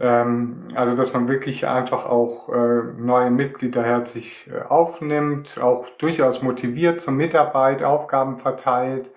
Ähm, 0.00 0.62
also, 0.74 0.96
dass 0.96 1.12
man 1.12 1.28
wirklich 1.28 1.68
einfach 1.68 2.06
auch 2.06 2.48
äh, 2.52 2.82
neue 2.98 3.30
Mitglieder 3.30 3.82
herzlich 3.84 4.50
äh, 4.52 4.62
aufnimmt, 4.68 5.60
auch 5.62 5.86
durchaus 5.98 6.42
motiviert 6.42 7.00
zur 7.00 7.12
Mitarbeit, 7.12 7.84
Aufgaben 7.84 8.38
verteilt 8.38 9.10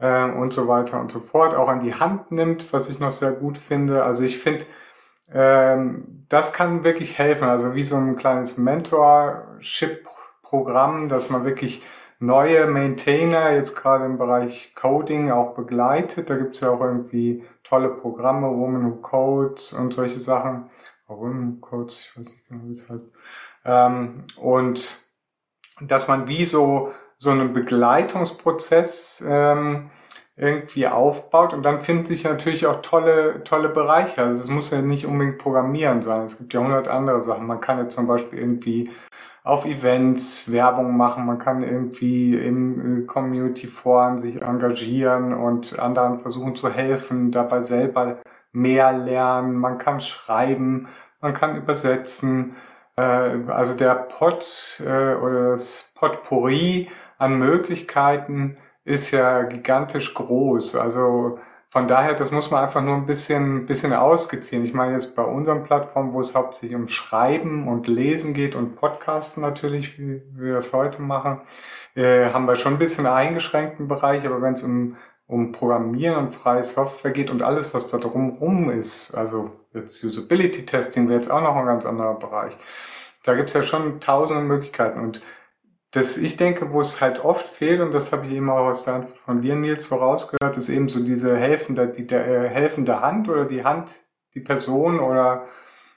äh, 0.00 0.24
und 0.30 0.52
so 0.52 0.66
weiter 0.68 1.00
und 1.00 1.12
so 1.12 1.20
fort, 1.20 1.54
auch 1.54 1.68
an 1.68 1.84
die 1.84 1.94
Hand 1.94 2.32
nimmt, 2.32 2.72
was 2.72 2.90
ich 2.90 2.98
noch 3.00 3.12
sehr 3.12 3.32
gut 3.32 3.58
finde. 3.58 4.04
Also 4.04 4.24
ich 4.24 4.38
finde, 4.38 4.66
ähm, 5.32 6.26
das 6.28 6.52
kann 6.52 6.84
wirklich 6.84 7.18
helfen, 7.18 7.48
also 7.48 7.74
wie 7.74 7.84
so 7.84 7.96
ein 7.96 8.16
kleines 8.16 8.58
Mentorship-Programm, 8.58 11.08
dass 11.08 11.30
man 11.30 11.44
wirklich 11.44 11.82
neue 12.18 12.66
Maintainer 12.66 13.52
jetzt 13.52 13.76
gerade 13.76 14.04
im 14.04 14.18
Bereich 14.18 14.74
Coding 14.74 15.30
auch 15.30 15.54
begleitet. 15.54 16.28
Da 16.30 16.36
gibt's 16.36 16.60
ja 16.60 16.70
auch 16.70 16.80
irgendwie 16.80 17.44
tolle 17.62 17.88
Programme, 17.88 18.48
Woman 18.48 18.90
Who 18.90 18.96
Codes 18.96 19.72
und 19.72 19.94
solche 19.94 20.18
Sachen. 20.20 20.70
Woman 21.08 21.54
Who 21.54 21.60
Codes, 21.60 22.10
ich 22.10 22.18
weiß 22.18 22.30
nicht 22.30 22.48
genau, 22.48 22.62
wie 22.66 22.72
es 22.72 22.88
heißt. 22.88 23.12
Ähm, 23.64 24.24
und 24.36 24.98
dass 25.80 26.08
man 26.08 26.28
wie 26.28 26.44
so 26.44 26.92
so 27.20 27.30
einen 27.30 27.52
Begleitungsprozess 27.52 29.22
ähm, 29.28 29.90
irgendwie 30.36 30.88
aufbaut 30.88 31.52
und 31.52 31.62
dann 31.62 31.82
finden 31.82 32.06
sich 32.06 32.24
natürlich 32.24 32.66
auch 32.66 32.80
tolle, 32.80 33.44
tolle 33.44 33.68
Bereiche. 33.68 34.22
Also 34.22 34.42
es 34.42 34.48
muss 34.48 34.70
ja 34.70 34.80
nicht 34.80 35.06
unbedingt 35.06 35.38
Programmieren 35.38 36.00
sein. 36.00 36.24
Es 36.24 36.38
gibt 36.38 36.54
ja 36.54 36.60
hundert 36.60 36.88
andere 36.88 37.20
Sachen. 37.20 37.46
Man 37.46 37.60
kann 37.60 37.78
jetzt 37.78 37.94
zum 37.94 38.06
Beispiel 38.06 38.38
irgendwie 38.38 38.90
auf 39.44 39.66
Events 39.66 40.50
Werbung 40.50 40.96
machen, 40.96 41.26
man 41.26 41.38
kann 41.38 41.62
irgendwie 41.62 42.36
in 42.36 43.02
äh, 43.02 43.06
Community-Foren 43.06 44.18
sich 44.18 44.42
engagieren 44.42 45.32
und 45.34 45.78
anderen 45.78 46.20
versuchen 46.20 46.56
zu 46.56 46.68
helfen, 46.70 47.32
dabei 47.32 47.62
selber 47.62 48.18
mehr 48.52 48.92
lernen, 48.92 49.56
man 49.56 49.78
kann 49.78 50.00
schreiben, 50.00 50.88
man 51.20 51.32
kann 51.34 51.56
übersetzen. 51.56 52.56
Äh, 52.96 53.02
also 53.48 53.76
der 53.76 53.94
Pod 53.94 54.82
äh, 54.84 55.14
oder 55.14 55.52
das 55.52 55.92
Potpourri 55.94 56.88
an 57.20 57.38
Möglichkeiten 57.38 58.56
ist 58.84 59.10
ja 59.10 59.42
gigantisch 59.42 60.14
groß. 60.14 60.74
Also 60.76 61.38
von 61.68 61.86
daher, 61.86 62.14
das 62.14 62.30
muss 62.30 62.50
man 62.50 62.64
einfach 62.64 62.82
nur 62.82 62.96
ein 62.96 63.06
bisschen, 63.06 63.66
bisschen 63.66 63.92
ausgeziehen. 63.92 64.64
Ich 64.64 64.72
meine 64.72 64.92
jetzt 64.92 65.14
bei 65.14 65.22
unseren 65.22 65.62
Plattformen, 65.62 66.14
wo 66.14 66.20
es 66.20 66.34
hauptsächlich 66.34 66.74
um 66.74 66.88
Schreiben 66.88 67.68
und 67.68 67.86
Lesen 67.86 68.32
geht 68.32 68.54
und 68.54 68.74
Podcasten 68.74 69.42
natürlich, 69.42 69.98
wie 69.98 70.22
wir 70.34 70.54
das 70.54 70.72
heute 70.72 71.02
machen, 71.02 71.42
äh, 71.94 72.30
haben 72.30 72.46
wir 72.46 72.56
schon 72.56 72.74
ein 72.74 72.78
bisschen 72.78 73.06
eingeschränkten 73.06 73.86
Bereich, 73.86 74.24
aber 74.24 74.40
wenn 74.40 74.54
es 74.54 74.62
um, 74.62 74.96
um 75.26 75.52
Programmieren 75.52 76.16
und 76.16 76.34
freie 76.34 76.64
Software 76.64 77.12
geht 77.12 77.28
und 77.28 77.42
alles, 77.42 77.74
was 77.74 77.86
da 77.86 77.98
drumherum 77.98 78.70
ist, 78.70 79.14
also 79.14 79.50
jetzt 79.74 80.02
Usability 80.02 80.64
Testing 80.64 81.06
wäre 81.08 81.18
jetzt 81.20 81.30
auch 81.30 81.42
noch 81.42 81.54
ein 81.54 81.66
ganz 81.66 81.84
anderer 81.84 82.14
Bereich. 82.14 82.56
Da 83.24 83.34
gibt's 83.34 83.52
ja 83.52 83.62
schon 83.62 84.00
tausende 84.00 84.42
Möglichkeiten 84.42 85.00
und 85.00 85.20
das, 85.92 86.16
ich 86.18 86.36
denke, 86.36 86.72
wo 86.72 86.80
es 86.80 87.00
halt 87.00 87.24
oft 87.24 87.46
fehlt, 87.48 87.80
und 87.80 87.92
das 87.92 88.12
habe 88.12 88.26
ich 88.26 88.32
eben 88.32 88.48
auch 88.48 88.68
aus 88.68 88.84
der 88.84 88.94
Antwort 88.94 89.18
von 89.18 89.42
dir, 89.42 89.56
Nils, 89.56 89.86
so 89.86 89.96
rausgehört, 89.96 90.56
ist 90.56 90.68
eben 90.68 90.88
so 90.88 91.04
diese 91.04 91.36
helfende, 91.36 91.88
die, 91.88 92.06
der, 92.06 92.26
äh, 92.26 92.48
helfende 92.48 93.00
Hand 93.00 93.28
oder 93.28 93.44
die 93.44 93.64
Hand, 93.64 94.00
die 94.34 94.40
Person 94.40 95.00
oder 95.00 95.46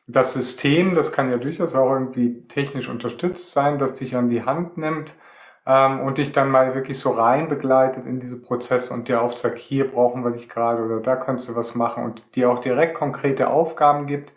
das 0.08 0.34
System, 0.34 0.96
das 0.96 1.12
kann 1.12 1.30
ja 1.30 1.38
durchaus 1.38 1.76
auch 1.76 1.92
irgendwie 1.92 2.48
technisch 2.48 2.90
unterstützt 2.90 3.52
sein, 3.52 3.78
das 3.78 3.94
dich 3.94 4.16
an 4.16 4.30
die 4.30 4.44
Hand 4.44 4.78
nimmt 4.78 5.16
ähm, 5.66 6.02
und 6.02 6.18
dich 6.18 6.32
dann 6.32 6.50
mal 6.50 6.76
wirklich 6.76 7.00
so 7.00 7.12
rein 7.12 7.48
begleitet 7.48 8.06
in 8.06 8.20
diese 8.20 8.42
Prozesse 8.42 8.94
und 8.94 9.08
dir 9.08 9.22
aufzeigt, 9.22 9.60
hier 9.60 9.90
brauchen 9.90 10.24
wir 10.24 10.32
dich 10.32 10.50
gerade 10.50 10.84
oder 10.84 11.00
da 11.00 11.16
kannst 11.16 11.48
du 11.50 11.56
was 11.56 11.76
machen 11.76 12.04
und 12.04 12.24
dir 12.36 12.50
auch 12.50 12.60
direkt 12.60 12.96
konkrete 12.96 13.50
Aufgaben 13.50 14.08
gibt, 14.08 14.34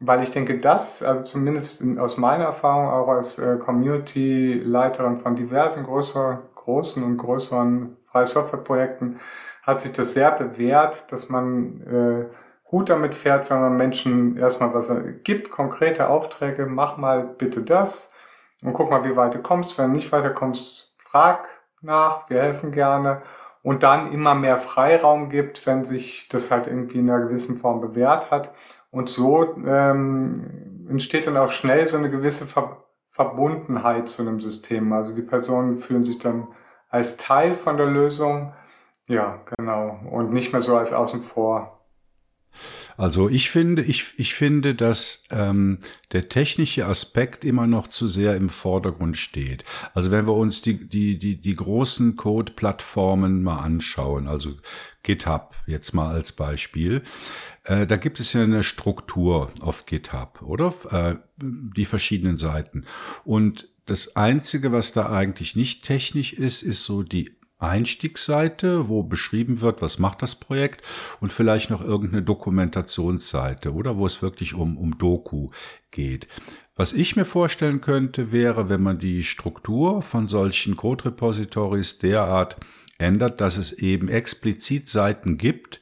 weil 0.00 0.22
ich 0.22 0.30
denke, 0.30 0.58
das, 0.58 1.02
also 1.02 1.22
zumindest 1.22 1.82
aus 1.98 2.16
meiner 2.16 2.44
Erfahrung 2.44 2.88
auch 2.88 3.08
als 3.08 3.38
äh, 3.38 3.56
Community-Leiterin 3.56 5.20
von 5.20 5.34
diversen 5.34 5.84
größer, 5.84 6.42
großen 6.54 7.02
und 7.02 7.16
größeren 7.16 7.96
Freie 8.10 8.26
Software-Projekten, 8.26 9.18
hat 9.62 9.80
sich 9.80 9.92
das 9.92 10.14
sehr 10.14 10.30
bewährt, 10.30 11.10
dass 11.12 11.28
man 11.28 11.82
äh, 11.82 12.34
gut 12.64 12.90
damit 12.90 13.14
fährt, 13.14 13.50
wenn 13.50 13.60
man 13.60 13.76
Menschen 13.76 14.36
erstmal 14.36 14.72
was 14.72 14.92
gibt, 15.24 15.50
konkrete 15.50 16.08
Aufträge, 16.08 16.66
mach 16.66 16.96
mal 16.96 17.22
bitte 17.24 17.62
das 17.62 18.14
und 18.62 18.74
guck 18.74 18.90
mal, 18.90 19.04
wie 19.04 19.16
weit 19.16 19.34
du 19.34 19.40
kommst. 19.40 19.78
Wenn 19.78 19.88
du 19.88 19.96
nicht 19.96 20.12
weiterkommst, 20.12 20.94
frag 20.98 21.48
nach, 21.80 22.30
wir 22.30 22.40
helfen 22.40 22.72
gerne 22.72 23.22
und 23.62 23.82
dann 23.82 24.12
immer 24.12 24.34
mehr 24.34 24.58
Freiraum 24.58 25.28
gibt, 25.28 25.66
wenn 25.66 25.84
sich 25.84 26.28
das 26.28 26.50
halt 26.50 26.66
irgendwie 26.66 26.98
in 26.98 27.10
einer 27.10 27.26
gewissen 27.26 27.58
Form 27.58 27.80
bewährt 27.80 28.30
hat 28.30 28.50
und 28.98 29.08
so 29.08 29.54
ähm, 29.64 30.86
entsteht 30.88 31.28
dann 31.28 31.36
auch 31.36 31.52
schnell 31.52 31.86
so 31.86 31.96
eine 31.96 32.10
gewisse 32.10 32.46
Ver 32.46 32.84
Verbundenheit 33.12 34.08
zu 34.08 34.22
einem 34.22 34.40
System. 34.40 34.92
Also 34.92 35.14
die 35.16 35.22
Personen 35.22 35.78
fühlen 35.78 36.04
sich 36.04 36.20
dann 36.20 36.46
als 36.88 37.16
Teil 37.16 37.56
von 37.56 37.76
der 37.76 37.86
Lösung, 37.86 38.52
ja, 39.08 39.40
genau, 39.56 39.98
und 40.10 40.32
nicht 40.32 40.52
mehr 40.52 40.62
so 40.62 40.76
als 40.76 40.92
außen 40.92 41.22
vor. 41.22 41.80
Also 42.98 43.28
ich 43.28 43.48
finde, 43.48 43.82
ich, 43.82 44.14
ich 44.16 44.34
finde, 44.34 44.74
dass 44.74 45.22
ähm, 45.30 45.78
der 46.10 46.28
technische 46.28 46.84
Aspekt 46.84 47.44
immer 47.44 47.68
noch 47.68 47.86
zu 47.86 48.08
sehr 48.08 48.36
im 48.36 48.48
Vordergrund 48.48 49.16
steht. 49.16 49.62
Also 49.94 50.10
wenn 50.10 50.26
wir 50.26 50.34
uns 50.34 50.62
die, 50.62 50.88
die, 50.88 51.16
die, 51.16 51.40
die 51.40 51.54
großen 51.54 52.16
Code-Plattformen 52.16 53.44
mal 53.44 53.60
anschauen, 53.60 54.26
also 54.26 54.56
GitHub 55.04 55.54
jetzt 55.66 55.94
mal 55.94 56.12
als 56.12 56.32
Beispiel, 56.32 57.02
äh, 57.62 57.86
da 57.86 57.96
gibt 57.96 58.18
es 58.18 58.32
ja 58.32 58.42
eine 58.42 58.64
Struktur 58.64 59.52
auf 59.60 59.86
GitHub, 59.86 60.42
oder? 60.42 60.74
Äh, 60.90 61.16
die 61.40 61.84
verschiedenen 61.84 62.36
Seiten. 62.36 62.84
Und 63.24 63.68
das 63.86 64.16
Einzige, 64.16 64.72
was 64.72 64.92
da 64.92 65.08
eigentlich 65.08 65.54
nicht 65.54 65.84
technisch 65.84 66.32
ist, 66.32 66.62
ist 66.62 66.82
so 66.82 67.04
die 67.04 67.37
Einstiegsseite, 67.58 68.88
wo 68.88 69.02
beschrieben 69.02 69.60
wird, 69.60 69.82
was 69.82 69.98
macht 69.98 70.22
das 70.22 70.36
Projekt 70.36 70.82
und 71.20 71.32
vielleicht 71.32 71.70
noch 71.70 71.82
irgendeine 71.82 72.22
Dokumentationsseite 72.22 73.74
oder 73.74 73.96
wo 73.96 74.06
es 74.06 74.22
wirklich 74.22 74.54
um, 74.54 74.76
um 74.76 74.96
Doku 74.96 75.50
geht. 75.90 76.28
Was 76.76 76.92
ich 76.92 77.16
mir 77.16 77.24
vorstellen 77.24 77.80
könnte, 77.80 78.30
wäre, 78.30 78.68
wenn 78.68 78.82
man 78.82 79.00
die 79.00 79.24
Struktur 79.24 80.02
von 80.02 80.28
solchen 80.28 80.76
Code-Repositories 80.76 81.98
derart 81.98 82.58
ändert, 82.98 83.40
dass 83.40 83.56
es 83.56 83.72
eben 83.72 84.06
explizit 84.08 84.88
Seiten 84.88 85.38
gibt, 85.38 85.80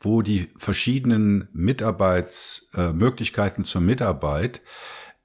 wo 0.00 0.22
die 0.22 0.48
verschiedenen 0.56 1.48
Mitarbeitsmöglichkeiten 1.52 3.64
äh, 3.64 3.66
zur 3.66 3.82
Mitarbeit 3.82 4.62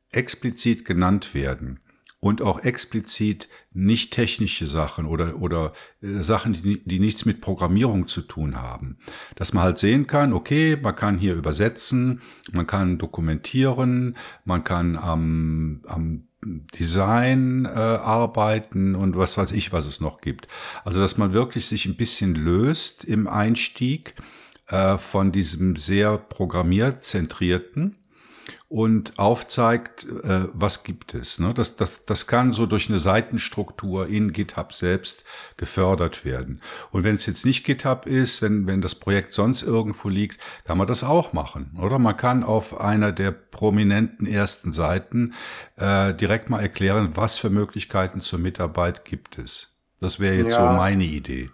explizit 0.09 0.83
genannt 0.83 1.33
werden 1.33 1.79
und 2.23 2.41
auch 2.41 2.59
explizit 2.63 3.49
nicht 3.73 4.13
technische 4.13 4.65
Sachen 4.65 5.05
oder, 5.05 5.41
oder 5.41 5.73
äh, 6.01 6.21
Sachen, 6.21 6.53
die, 6.53 6.81
die 6.85 6.99
nichts 6.99 7.25
mit 7.25 7.41
Programmierung 7.41 8.07
zu 8.07 8.21
tun 8.21 8.55
haben. 8.55 8.97
Dass 9.35 9.51
man 9.51 9.65
halt 9.65 9.77
sehen 9.77 10.07
kann, 10.07 10.31
okay, 10.31 10.77
man 10.81 10.95
kann 10.95 11.17
hier 11.17 11.35
übersetzen, 11.35 12.21
man 12.53 12.65
kann 12.65 12.97
dokumentieren, 12.97 14.15
man 14.45 14.63
kann 14.63 14.95
am, 14.95 15.81
am 15.85 16.29
Design 16.45 17.65
äh, 17.65 17.69
arbeiten 17.71 18.95
und 18.95 19.17
was 19.17 19.37
weiß 19.37 19.51
ich, 19.51 19.73
was 19.73 19.85
es 19.85 19.99
noch 19.99 20.21
gibt. 20.21 20.47
Also 20.85 21.01
dass 21.01 21.17
man 21.17 21.33
wirklich 21.33 21.65
sich 21.65 21.85
ein 21.85 21.97
bisschen 21.97 22.35
löst 22.35 23.03
im 23.03 23.27
Einstieg 23.27 24.15
äh, 24.67 24.97
von 24.97 25.33
diesem 25.33 25.75
sehr 25.75 26.19
programmierzentrierten 26.19 27.97
und 28.69 29.19
aufzeigt, 29.19 30.07
äh, 30.23 30.47
was 30.53 30.83
gibt 30.83 31.13
es. 31.13 31.39
Ne? 31.39 31.53
Das, 31.53 31.75
das, 31.75 32.03
das 32.05 32.27
kann 32.27 32.51
so 32.51 32.65
durch 32.65 32.89
eine 32.89 32.97
Seitenstruktur 32.97 34.07
in 34.07 34.33
GitHub 34.33 34.73
selbst 34.73 35.25
gefördert 35.57 36.25
werden. 36.25 36.61
Und 36.91 37.03
wenn 37.03 37.15
es 37.15 37.25
jetzt 37.25 37.45
nicht 37.45 37.65
GitHub 37.65 38.05
ist, 38.05 38.41
wenn, 38.41 38.65
wenn 38.65 38.81
das 38.81 38.95
Projekt 38.95 39.33
sonst 39.33 39.61
irgendwo 39.61 40.09
liegt, 40.09 40.39
kann 40.65 40.77
man 40.77 40.87
das 40.87 41.03
auch 41.03 41.33
machen. 41.33 41.77
Oder 41.79 41.99
man 41.99 42.17
kann 42.17 42.43
auf 42.43 42.79
einer 42.79 43.11
der 43.11 43.31
prominenten 43.31 44.25
ersten 44.25 44.73
Seiten 44.73 45.33
äh, 45.77 46.13
direkt 46.13 46.49
mal 46.49 46.61
erklären, 46.61 47.11
was 47.15 47.37
für 47.37 47.49
Möglichkeiten 47.49 48.21
zur 48.21 48.39
Mitarbeit 48.39 49.05
gibt 49.05 49.37
es. 49.37 49.77
Das 49.99 50.19
wäre 50.19 50.35
jetzt 50.35 50.53
ja. 50.53 50.71
so 50.71 50.77
meine 50.77 51.05
Idee. 51.05 51.49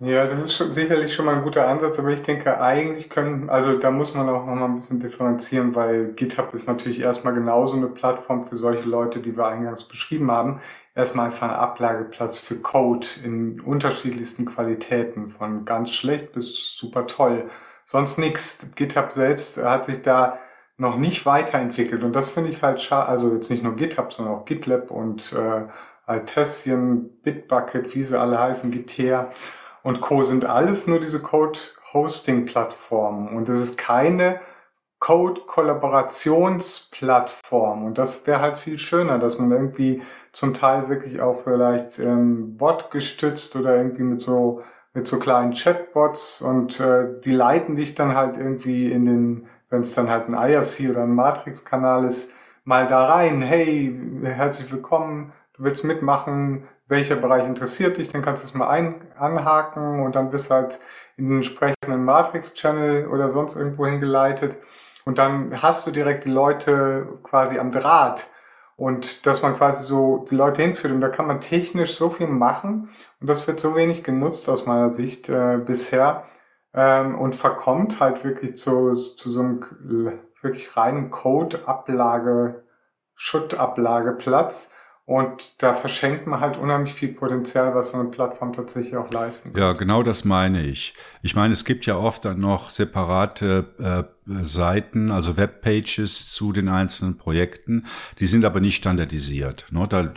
Ja, 0.00 0.26
das 0.26 0.40
ist 0.40 0.54
schon, 0.54 0.72
sicherlich 0.72 1.14
schon 1.14 1.24
mal 1.24 1.36
ein 1.36 1.44
guter 1.44 1.68
Ansatz, 1.68 1.98
aber 2.00 2.10
ich 2.10 2.22
denke, 2.22 2.60
eigentlich 2.60 3.08
können, 3.08 3.48
also 3.48 3.78
da 3.78 3.90
muss 3.92 4.12
man 4.12 4.28
auch 4.28 4.44
noch 4.44 4.54
mal 4.54 4.64
ein 4.66 4.74
bisschen 4.76 4.98
differenzieren, 5.00 5.74
weil 5.74 6.12
GitHub 6.14 6.52
ist 6.52 6.66
natürlich 6.66 7.00
erstmal 7.00 7.32
genauso 7.32 7.76
eine 7.76 7.86
Plattform 7.86 8.44
für 8.44 8.56
solche 8.56 8.88
Leute, 8.88 9.20
die 9.20 9.36
wir 9.36 9.46
eingangs 9.46 9.84
beschrieben 9.84 10.30
haben. 10.32 10.60
Erstmal 10.96 11.26
einfach 11.26 11.48
ein 11.48 11.54
Ablageplatz 11.54 12.38
für 12.40 12.56
Code 12.56 13.06
in 13.22 13.60
unterschiedlichsten 13.60 14.44
Qualitäten, 14.46 15.30
von 15.30 15.64
ganz 15.64 15.90
schlecht 15.92 16.32
bis 16.32 16.76
super 16.76 17.06
toll. 17.06 17.48
Sonst 17.86 18.18
nichts. 18.18 18.74
GitHub 18.74 19.12
selbst 19.12 19.62
hat 19.62 19.86
sich 19.86 20.02
da 20.02 20.38
noch 20.76 20.96
nicht 20.96 21.24
weiterentwickelt 21.24 22.02
und 22.02 22.12
das 22.14 22.30
finde 22.30 22.50
ich 22.50 22.62
halt 22.62 22.80
schade, 22.82 23.08
also 23.08 23.32
jetzt 23.32 23.50
nicht 23.50 23.62
nur 23.62 23.76
GitHub, 23.76 24.12
sondern 24.12 24.34
auch 24.34 24.44
GitLab 24.44 24.90
und 24.90 25.32
äh, 25.32 25.62
Altessian, 26.06 27.10
Bitbucket, 27.22 27.94
wie 27.94 28.04
sie 28.04 28.18
alle 28.18 28.38
heißen, 28.38 28.70
Gither 28.72 29.30
und 29.84 30.00
Co. 30.00 30.24
sind 30.24 30.44
alles 30.44 30.88
nur 30.88 30.98
diese 30.98 31.22
Code-Hosting-Plattformen 31.22 33.36
und 33.36 33.48
es 33.48 33.60
ist 33.60 33.78
keine 33.78 34.40
Code-Kollaborationsplattform 34.98 37.84
und 37.84 37.98
das 37.98 38.26
wäre 38.26 38.40
halt 38.40 38.58
viel 38.58 38.78
schöner, 38.78 39.20
dass 39.20 39.38
man 39.38 39.52
irgendwie 39.52 40.02
zum 40.32 40.54
Teil 40.54 40.88
wirklich 40.88 41.20
auch 41.20 41.42
vielleicht 41.44 42.00
ähm, 42.00 42.56
Bot 42.56 42.90
gestützt 42.90 43.54
oder 43.54 43.76
irgendwie 43.76 44.02
mit 44.02 44.20
so 44.20 44.64
mit 44.94 45.08
so 45.08 45.18
kleinen 45.18 45.52
Chatbots 45.52 46.40
und 46.40 46.80
äh, 46.80 47.20
die 47.24 47.32
leiten 47.32 47.76
dich 47.76 47.94
dann 47.94 48.14
halt 48.14 48.36
irgendwie 48.36 48.90
in 48.90 49.04
den, 49.04 49.46
wenn 49.68 49.82
es 49.82 49.92
dann 49.92 50.08
halt 50.08 50.28
ein 50.28 50.34
IRC 50.34 50.90
oder 50.90 51.02
ein 51.02 51.14
Matrix-Kanal 51.14 52.04
ist, 52.04 52.32
mal 52.62 52.86
da 52.86 53.04
rein. 53.06 53.42
Hey, 53.42 53.92
herzlich 54.22 54.72
willkommen, 54.72 55.32
du 55.54 55.64
willst 55.64 55.84
mitmachen, 55.84 56.68
welcher 56.86 57.16
Bereich 57.16 57.46
interessiert 57.46 57.96
dich, 57.96 58.10
dann 58.10 58.22
kannst 58.22 58.44
du 58.44 58.48
es 58.48 58.54
mal 58.54 58.68
ein, 58.68 59.12
anhaken 59.18 60.04
und 60.04 60.14
dann 60.16 60.30
bist 60.30 60.50
du 60.50 60.54
halt 60.54 60.80
in 61.16 61.28
den 61.28 61.36
entsprechenden 61.36 62.04
Matrix-Channel 62.04 63.08
oder 63.08 63.30
sonst 63.30 63.56
irgendwo 63.56 63.86
hingeleitet. 63.86 64.56
Und 65.04 65.18
dann 65.18 65.62
hast 65.62 65.86
du 65.86 65.90
direkt 65.90 66.24
die 66.24 66.30
Leute 66.30 67.06
quasi 67.22 67.58
am 67.58 67.70
Draht. 67.70 68.26
Und 68.76 69.26
dass 69.26 69.40
man 69.40 69.54
quasi 69.54 69.84
so 69.84 70.26
die 70.28 70.34
Leute 70.34 70.62
hinführt. 70.62 70.92
Und 70.92 71.00
da 71.00 71.08
kann 71.08 71.26
man 71.26 71.40
technisch 71.40 71.94
so 71.94 72.10
viel 72.10 72.26
machen. 72.26 72.90
Und 73.20 73.28
das 73.28 73.46
wird 73.46 73.60
so 73.60 73.76
wenig 73.76 74.02
genutzt 74.02 74.48
aus 74.48 74.66
meiner 74.66 74.92
Sicht 74.92 75.28
äh, 75.28 75.58
bisher. 75.58 76.24
Ähm, 76.72 77.16
und 77.16 77.36
verkommt 77.36 78.00
halt 78.00 78.24
wirklich 78.24 78.56
zu, 78.56 78.94
zu 78.94 79.30
so 79.30 79.40
einem 79.40 79.60
wirklich 80.42 80.76
reinen 80.76 81.10
Code-Ablage, 81.10 82.64
Schuttablageplatz 83.14 84.73
und 85.06 85.62
da 85.62 85.74
verschenkt 85.74 86.26
man 86.26 86.40
halt 86.40 86.56
unheimlich 86.56 86.94
viel 86.94 87.12
Potenzial, 87.12 87.74
was 87.74 87.90
so 87.90 87.98
eine 87.98 88.08
Plattform 88.08 88.54
tatsächlich 88.54 88.96
auch 88.96 89.10
leisten 89.10 89.52
kann. 89.52 89.60
Ja, 89.60 89.72
genau 89.74 90.02
das 90.02 90.24
meine 90.24 90.62
ich. 90.62 90.94
Ich 91.24 91.34
meine, 91.34 91.54
es 91.54 91.64
gibt 91.64 91.86
ja 91.86 91.96
oft 91.96 92.26
dann 92.26 92.38
noch 92.38 92.68
separate 92.68 93.64
äh, 93.78 94.44
Seiten, 94.44 95.10
also 95.10 95.38
Webpages 95.38 96.30
zu 96.30 96.52
den 96.52 96.68
einzelnen 96.68 97.16
Projekten. 97.16 97.86
Die 98.18 98.26
sind 98.26 98.44
aber 98.44 98.60
nicht 98.60 98.76
standardisiert. 98.76 99.64
Ne? 99.70 99.86
Da, 99.88 100.12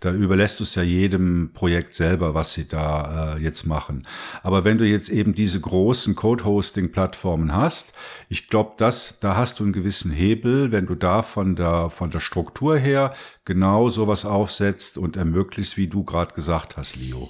da 0.00 0.10
überlässt 0.10 0.58
du 0.58 0.64
es 0.64 0.74
ja 0.74 0.82
jedem 0.82 1.50
Projekt 1.52 1.92
selber, 1.92 2.32
was 2.32 2.54
sie 2.54 2.66
da 2.66 3.34
äh, 3.34 3.42
jetzt 3.42 3.66
machen. 3.66 4.06
Aber 4.42 4.64
wenn 4.64 4.78
du 4.78 4.86
jetzt 4.86 5.10
eben 5.10 5.34
diese 5.34 5.60
großen 5.60 6.14
Code-Hosting-Plattformen 6.14 7.54
hast, 7.54 7.92
ich 8.30 8.48
glaube, 8.48 8.72
dass 8.78 9.20
da 9.20 9.36
hast 9.36 9.60
du 9.60 9.64
einen 9.64 9.74
gewissen 9.74 10.10
Hebel, 10.10 10.72
wenn 10.72 10.86
du 10.86 10.94
da 10.94 11.20
von 11.20 11.56
der 11.56 11.90
von 11.90 12.10
der 12.10 12.20
Struktur 12.20 12.78
her 12.78 13.12
genau 13.44 13.90
sowas 13.90 14.24
aufsetzt 14.24 14.96
und 14.96 15.18
ermöglicht, 15.18 15.76
wie 15.76 15.88
du 15.88 16.04
gerade 16.04 16.32
gesagt 16.32 16.78
hast, 16.78 16.96
Leo. 16.96 17.28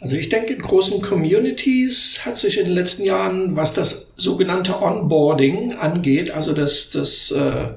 Also 0.00 0.16
ich 0.16 0.28
denke, 0.28 0.54
in 0.54 0.62
großen 0.62 1.02
Communities 1.02 2.20
hat 2.24 2.38
sich 2.38 2.58
in 2.58 2.66
den 2.66 2.74
letzten 2.74 3.04
Jahren, 3.04 3.56
was 3.56 3.74
das 3.74 4.12
sogenannte 4.16 4.80
Onboarding 4.80 5.72
angeht, 5.72 6.30
also 6.30 6.52
das, 6.52 6.90
das, 6.90 7.32
äh, 7.32 7.68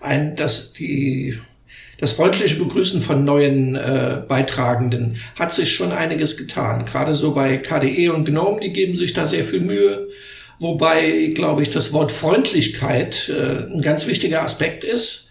ein, 0.00 0.36
das, 0.36 0.74
die, 0.74 1.38
das 1.98 2.12
freundliche 2.12 2.56
Begrüßen 2.56 3.00
von 3.00 3.24
neuen 3.24 3.76
äh, 3.76 4.22
Beitragenden, 4.28 5.16
hat 5.36 5.54
sich 5.54 5.72
schon 5.74 5.92
einiges 5.92 6.36
getan. 6.36 6.84
Gerade 6.84 7.14
so 7.14 7.32
bei 7.32 7.56
KDE 7.56 8.10
und 8.10 8.26
GNOME, 8.26 8.60
die 8.60 8.72
geben 8.72 8.96
sich 8.96 9.14
da 9.14 9.24
sehr 9.24 9.44
viel 9.44 9.60
Mühe. 9.60 10.08
Wobei, 10.58 11.32
glaube 11.34 11.62
ich, 11.62 11.70
das 11.70 11.94
Wort 11.94 12.12
Freundlichkeit 12.12 13.30
äh, 13.30 13.72
ein 13.72 13.80
ganz 13.80 14.06
wichtiger 14.06 14.42
Aspekt 14.42 14.84
ist 14.84 15.29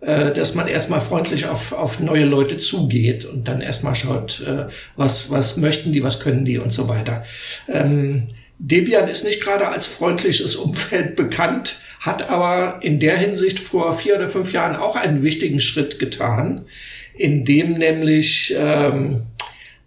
dass 0.00 0.54
man 0.54 0.68
erstmal 0.68 1.00
freundlich 1.00 1.46
auf, 1.46 1.72
auf 1.72 2.00
neue 2.00 2.24
Leute 2.24 2.58
zugeht 2.58 3.24
und 3.24 3.48
dann 3.48 3.60
erstmal 3.60 3.94
schaut, 3.94 4.42
äh, 4.46 4.66
was, 4.96 5.30
was 5.30 5.56
möchten 5.56 5.92
die, 5.92 6.02
was 6.02 6.20
können 6.20 6.44
die 6.44 6.58
und 6.58 6.72
so 6.72 6.88
weiter. 6.88 7.24
Ähm, 7.68 8.28
Debian 8.58 9.08
ist 9.08 9.24
nicht 9.24 9.42
gerade 9.42 9.68
als 9.68 9.86
freundliches 9.86 10.54
Umfeld 10.56 11.16
bekannt, 11.16 11.78
hat 12.00 12.28
aber 12.28 12.80
in 12.82 13.00
der 13.00 13.16
Hinsicht 13.16 13.58
vor 13.58 13.98
vier 13.98 14.16
oder 14.16 14.28
fünf 14.28 14.52
Jahren 14.52 14.76
auch 14.76 14.96
einen 14.96 15.22
wichtigen 15.22 15.60
Schritt 15.60 15.98
getan, 15.98 16.66
in 17.14 17.44
dem 17.44 17.72
nämlich 17.72 18.54
ähm, 18.56 19.22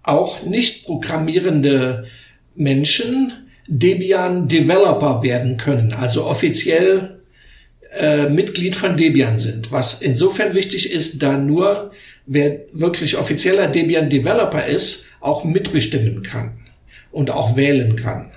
auch 0.01 0.43
nicht 0.43 0.85
programmierende 0.85 2.07
Menschen 2.55 3.33
Debian 3.67 4.47
Developer 4.47 5.21
werden 5.21 5.57
können, 5.57 5.93
also 5.93 6.25
offiziell 6.25 7.18
äh, 7.97 8.29
Mitglied 8.29 8.75
von 8.75 8.97
Debian 8.97 9.39
sind, 9.39 9.71
was 9.71 10.01
insofern 10.01 10.53
wichtig 10.53 10.91
ist, 10.91 11.21
da 11.23 11.37
nur 11.37 11.91
wer 12.25 12.59
wirklich 12.73 13.17
offizieller 13.17 13.67
Debian 13.67 14.09
Developer 14.09 14.65
ist, 14.65 15.05
auch 15.19 15.43
mitbestimmen 15.43 16.23
kann 16.23 16.59
und 17.11 17.31
auch 17.31 17.55
wählen 17.55 17.95
kann. 17.95 18.31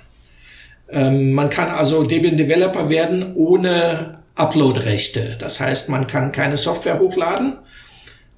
Ähm, 0.89 1.33
man 1.33 1.49
kann 1.49 1.69
also 1.69 2.03
Debian 2.03 2.37
Developer 2.37 2.89
werden 2.89 3.33
ohne 3.35 4.23
Upload-Rechte. 4.35 5.37
Das 5.39 5.59
heißt, 5.59 5.89
man 5.89 6.07
kann 6.07 6.31
keine 6.31 6.57
Software 6.57 6.99
hochladen, 6.99 7.57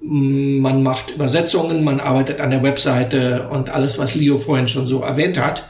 man 0.02 0.84
macht 0.84 1.12
Übersetzungen, 1.12 1.84
man 1.84 2.00
arbeitet 2.00 2.40
an 2.40 2.52
der 2.52 2.62
Webseite 2.62 3.48
und 3.50 3.70
alles, 3.70 3.98
was 3.98 4.14
Leo 4.14 4.38
vorhin 4.38 4.68
schon 4.68 4.86
so 4.86 5.02
erwähnt 5.02 5.40
hat. 5.40 5.68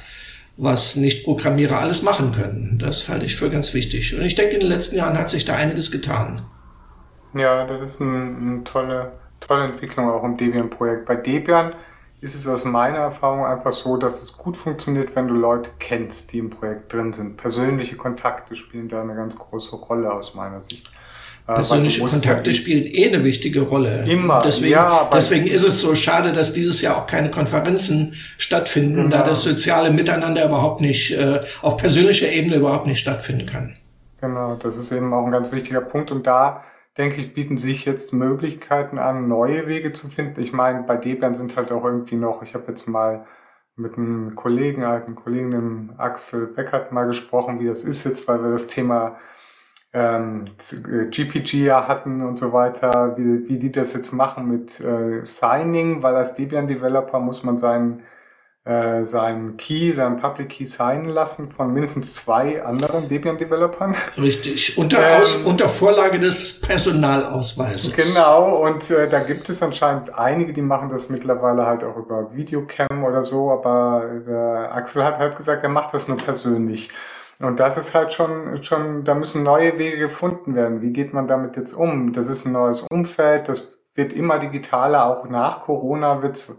Was 0.57 0.95
Nicht-Programmierer 0.95 1.79
alles 1.79 2.01
machen 2.01 2.31
können. 2.31 2.79
Das 2.79 3.09
halte 3.09 3.25
ich 3.25 3.35
für 3.35 3.49
ganz 3.49 3.73
wichtig. 3.73 4.17
Und 4.17 4.23
ich 4.23 4.35
denke, 4.35 4.53
in 4.53 4.61
den 4.61 4.69
letzten 4.69 4.95
Jahren 4.95 5.17
hat 5.17 5.29
sich 5.29 5.45
da 5.45 5.55
einiges 5.55 5.91
getan. 5.91 6.45
Ja, 7.33 7.65
das 7.65 7.81
ist 7.81 8.01
eine, 8.01 8.63
tolle, 8.63 9.11
tolle 9.41 9.65
Entwicklung 9.65 10.09
auch 10.09 10.23
im 10.23 10.37
Debian-Projekt. 10.37 11.05
Bei 11.05 11.15
Debian 11.15 11.73
ist 12.21 12.35
es 12.35 12.47
aus 12.47 12.63
meiner 12.63 12.99
Erfahrung 12.99 13.45
einfach 13.45 13.73
so, 13.73 13.97
dass 13.97 14.23
es 14.23 14.37
gut 14.37 14.55
funktioniert, 14.55 15.15
wenn 15.15 15.27
du 15.27 15.33
Leute 15.33 15.69
kennst, 15.79 16.31
die 16.31 16.39
im 16.39 16.49
Projekt 16.49 16.93
drin 16.93 17.11
sind. 17.11 17.35
Persönliche 17.35 17.97
Kontakte 17.97 18.55
spielen 18.55 18.87
da 18.87 19.01
eine 19.01 19.15
ganz 19.15 19.37
große 19.37 19.75
Rolle 19.75 20.11
aus 20.11 20.33
meiner 20.33 20.63
Sicht. 20.63 20.89
Äh, 21.47 21.53
Persönliche 21.53 22.01
Kontakte 22.01 22.49
ja 22.49 22.55
spielen 22.55 22.85
eh 22.85 23.07
eine 23.07 23.23
wichtige 23.23 23.61
Rolle. 23.61 24.03
Immer. 24.07 24.41
Deswegen, 24.43 24.71
ja, 24.71 25.09
deswegen 25.13 25.45
ist 25.45 25.63
es 25.63 25.79
so 25.79 25.93
schade, 25.93 26.33
dass 26.33 26.53
dieses 26.53 26.81
Jahr 26.81 26.97
auch 26.97 27.07
keine 27.07 27.29
Konferenzen 27.29 28.15
stattfinden, 28.37 28.95
genau. 28.95 29.09
da 29.09 29.23
das 29.23 29.43
soziale 29.43 29.91
Miteinander 29.91 30.43
überhaupt 30.43 30.81
nicht 30.81 31.11
äh, 31.11 31.41
auf 31.61 31.77
persönlicher 31.77 32.31
Ebene 32.31 32.55
überhaupt 32.55 32.87
nicht 32.87 32.99
stattfinden 32.99 33.45
kann. 33.45 33.75
Genau, 34.21 34.55
das 34.55 34.77
ist 34.77 34.91
eben 34.91 35.13
auch 35.13 35.25
ein 35.25 35.31
ganz 35.31 35.51
wichtiger 35.51 35.81
Punkt. 35.81 36.11
Und 36.11 36.25
da 36.25 36.63
denke 36.97 37.21
ich, 37.21 37.35
bieten 37.35 37.57
sich 37.57 37.85
jetzt 37.85 38.11
Möglichkeiten 38.11 38.97
an, 38.97 39.27
neue 39.27 39.67
Wege 39.67 39.93
zu 39.93 40.09
finden. 40.09 40.41
Ich 40.41 40.51
meine, 40.51 40.81
bei 40.81 40.97
Debian 40.97 41.35
sind 41.35 41.55
halt 41.57 41.71
auch 41.71 41.83
irgendwie 41.83 42.15
noch, 42.15 42.41
ich 42.41 42.55
habe 42.55 42.65
jetzt 42.69 42.87
mal 42.87 43.25
mit 43.75 43.97
einem 43.97 44.35
Kollegen, 44.35 44.83
alten 44.83 45.13
Kollegen, 45.15 45.51
dem 45.51 45.93
Axel 45.97 46.47
Beckert, 46.47 46.91
mal 46.91 47.05
gesprochen, 47.05 47.59
wie 47.59 47.67
das 47.67 47.83
ist 47.83 48.05
jetzt, 48.05 48.27
weil 48.27 48.41
wir 48.41 48.51
das 48.51 48.67
Thema 48.67 49.17
ähm, 49.95 50.45
GPG 51.09 51.63
ja 51.63 51.87
hatten 51.87 52.21
und 52.21 52.37
so 52.37 52.51
weiter, 52.51 53.15
wie, 53.17 53.47
wie 53.47 53.57
die 53.57 53.71
das 53.71 53.93
jetzt 53.93 54.11
machen 54.11 54.47
mit 54.47 54.81
äh, 54.81 55.25
Signing, 55.25 56.03
weil 56.03 56.15
als 56.15 56.33
Debian-Developer 56.33 57.19
muss 57.19 57.43
man 57.43 57.57
seinen 57.57 58.03
äh, 58.65 59.05
seinen 59.05 59.57
Key, 59.57 59.91
seinen 59.91 60.17
Public 60.17 60.49
Key 60.49 60.65
signen 60.65 61.09
lassen 61.09 61.51
von 61.51 61.71
mindestens 61.71 62.15
zwei 62.15 62.63
anderen 62.63 63.07
Debian-Developern. 63.07 63.95
Richtig, 64.17 64.75
unter, 64.77 64.97
ähm, 64.99 65.21
Aus, 65.21 65.35
unter 65.45 65.69
Vorlage 65.69 66.19
des 66.19 66.61
Personalausweises. 66.61 67.95
Genau, 67.95 68.65
und 68.65 68.89
äh, 68.89 69.07
da 69.07 69.19
gibt 69.19 69.49
es 69.49 69.61
anscheinend 69.61 70.17
einige, 70.17 70.51
die 70.51 70.63
machen 70.63 70.89
das 70.89 71.09
mittlerweile 71.09 71.67
halt 71.67 71.83
auch 71.83 71.95
über 71.95 72.35
Videocam 72.35 73.03
oder 73.03 73.23
so, 73.23 73.51
aber 73.51 74.03
der 74.27 74.71
Axel 74.73 75.03
hat 75.03 75.19
halt 75.19 75.37
gesagt, 75.37 75.61
er 75.61 75.69
macht 75.69 75.93
das 75.93 76.07
nur 76.07 76.17
persönlich. 76.17 76.89
Und 77.41 77.59
das 77.59 77.77
ist 77.77 77.93
halt 77.93 78.13
schon, 78.13 78.63
schon, 78.63 79.03
da 79.03 79.13
müssen 79.13 79.43
neue 79.43 79.77
Wege 79.77 79.97
gefunden 79.97 80.55
werden. 80.55 80.81
Wie 80.81 80.93
geht 80.93 81.13
man 81.13 81.27
damit 81.27 81.57
jetzt 81.57 81.73
um? 81.73 82.13
Das 82.13 82.29
ist 82.29 82.45
ein 82.45 82.53
neues 82.53 82.81
Umfeld, 82.83 83.49
das 83.49 83.77
wird 83.93 84.13
immer 84.13 84.39
digitaler, 84.39 85.05
auch 85.05 85.27
nach 85.29 85.61
Corona 85.61 86.21
wird 86.21 86.55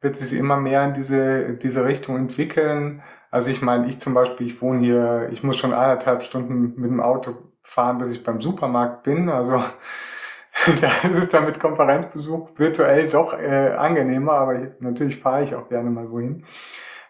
wird 0.00 0.16
sich 0.16 0.38
immer 0.38 0.56
mehr 0.56 0.84
in 0.84 0.94
diese, 0.94 1.54
diese 1.54 1.84
Richtung 1.84 2.16
entwickeln. 2.16 3.02
Also 3.30 3.50
ich 3.50 3.62
meine, 3.62 3.88
ich 3.88 4.00
zum 4.00 4.14
Beispiel, 4.14 4.46
ich 4.46 4.62
wohne 4.62 4.80
hier, 4.80 5.28
ich 5.32 5.42
muss 5.42 5.56
schon 5.56 5.74
eineinhalb 5.74 6.22
Stunden 6.22 6.74
mit 6.80 6.90
dem 6.90 7.00
Auto 7.00 7.36
fahren, 7.62 7.98
bis 7.98 8.12
ich 8.12 8.24
beim 8.24 8.40
Supermarkt 8.40 9.02
bin. 9.02 9.28
Also 9.28 9.56
da 10.80 10.88
ist 11.08 11.18
es 11.18 11.28
dann 11.28 11.46
mit 11.46 11.60
Konferenzbesuch 11.60 12.50
virtuell 12.56 13.08
doch 13.08 13.38
äh, 13.38 13.72
angenehmer, 13.72 14.32
aber 14.32 14.54
ich, 14.54 14.68
natürlich 14.80 15.20
fahre 15.20 15.42
ich 15.42 15.54
auch 15.54 15.68
gerne 15.68 15.90
mal 15.90 16.10
wohin. 16.10 16.44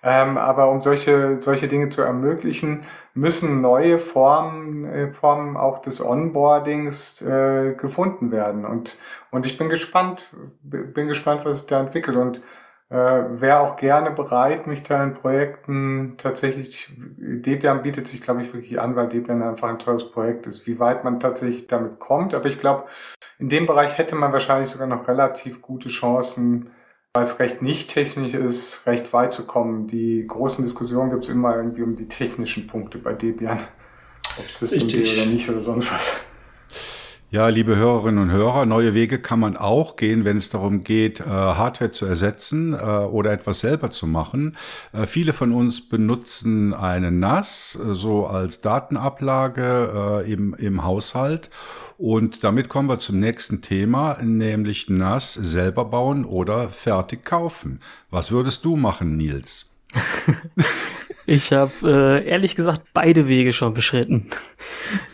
Ähm, 0.03 0.39
aber 0.39 0.71
um 0.71 0.81
solche, 0.81 1.39
solche 1.41 1.69
Dinge 1.69 1.91
zu 1.91 2.03
ermöglichen, 2.03 2.83
müssen 3.15 3.61
neue 3.61 3.99
Formen, 3.99 4.85
äh, 4.85 5.13
Formen 5.13 5.57
auch 5.57 5.81
des 5.81 6.01
Onboardings 6.01 7.21
äh, 7.23 7.75
gefunden 7.75 8.31
werden. 8.31 8.65
Und, 8.65 8.99
und 9.31 9.47
ich 9.47 9.59
bin 9.59 9.69
gespannt, 9.69 10.33
bin 10.63 11.09
gespannt, 11.09 11.45
was 11.45 11.61
sich 11.61 11.67
da 11.67 11.81
entwickelt. 11.81 12.17
Und 12.17 12.41
äh, 12.91 12.95
wäre 12.95 13.61
auch 13.61 13.77
gerne 13.77 14.11
bereit, 14.11 14.67
mich 14.67 14.83
da 14.83 15.03
in 15.03 15.15
Projekten 15.15 16.15
tatsächlich, 16.17 16.91
Debian 16.97 17.83
bietet 17.83 18.07
sich, 18.07 18.23
glaube 18.23 18.43
ich, 18.43 18.55
wirklich 18.55 18.81
an, 18.81 18.97
weil 18.97 19.09
Debian 19.09 19.43
einfach 19.43 19.69
ein 19.69 19.79
tolles 19.79 20.11
Projekt 20.11 20.47
ist, 20.47 20.67
wie 20.67 20.79
weit 20.79 21.05
man 21.05 21.21
tatsächlich 21.21 21.67
damit 21.67 21.99
kommt. 21.99 22.33
Aber 22.33 22.47
ich 22.47 22.59
glaube, 22.59 22.85
in 23.39 23.49
dem 23.49 23.67
Bereich 23.67 23.99
hätte 23.99 24.15
man 24.15 24.33
wahrscheinlich 24.33 24.71
sogar 24.71 24.87
noch 24.87 25.07
relativ 25.07 25.61
gute 25.61 25.91
Chancen, 25.91 26.71
weil 27.15 27.25
es 27.25 27.39
recht 27.39 27.63
nicht 27.63 27.91
technisch 27.91 28.35
ist, 28.35 28.87
recht 28.87 29.13
weit 29.13 29.33
zu 29.33 29.47
kommen. 29.47 29.89
Die 29.89 30.25
großen 30.27 30.65
Diskussionen 30.65 31.11
gibt 31.11 31.25
es 31.25 31.31
immer 31.31 31.57
irgendwie 31.57 31.83
um 31.83 31.97
die 31.97 32.09
technischen 32.09 32.67
Punkte 32.67 32.99
bei 32.99 33.13
Debian. 33.13 33.61
Ob 34.39 34.47
System 34.47 34.89
oder 34.89 35.27
nicht 35.27 35.49
oder 35.49 35.61
sonst 35.63 35.93
was. 35.93 36.21
Ja, 37.31 37.49
liebe 37.49 37.77
Hörerinnen 37.77 38.23
und 38.23 38.31
Hörer, 38.31 38.65
neue 38.65 38.95
Wege 38.95 39.19
kann 39.19 39.39
man 39.39 39.59
auch 39.59 39.97
gehen, 39.97 40.25
wenn 40.25 40.39
es 40.39 40.49
darum 40.49 40.83
geht, 40.83 41.21
äh, 41.21 41.25
Hardware 41.25 41.91
zu 41.91 42.07
ersetzen 42.07 42.73
äh, 42.73 42.77
oder 42.77 43.33
etwas 43.33 43.61
selber 43.61 43.91
zu 43.91 44.07
machen. 44.07 44.57
Äh, 44.95 45.05
viele 45.05 45.35
von 45.35 45.53
uns 45.53 45.87
benutzen 45.87 46.73
eine 46.73 47.11
NAS 47.11 47.73
so 47.73 48.27
als 48.27 48.63
Datenablage 48.63 50.25
im, 50.27 50.55
im 50.55 50.85
Haushalt. 50.85 51.51
Und 51.99 52.45
damit 52.45 52.71
kommen 52.71 52.89
wir 52.89 52.99
zum 52.99 53.21
nächsten 53.21 53.61
Thema, 53.61 54.17
nämlich 54.23 54.89
NAS 54.89 55.35
selber 55.35 55.85
bauen 55.85 56.25
oder 56.25 56.71
fertig 56.71 57.27
kaufen. 57.27 57.81
Was 58.09 58.31
würdest 58.31 58.65
du 58.65 58.77
machen, 58.77 59.19
Nils? 59.19 59.71
Ich 61.31 61.53
habe 61.53 61.73
äh, 61.83 62.27
ehrlich 62.27 62.57
gesagt 62.57 62.81
beide 62.95 63.29
Wege 63.29 63.53
schon 63.53 63.75
beschritten. 63.75 64.31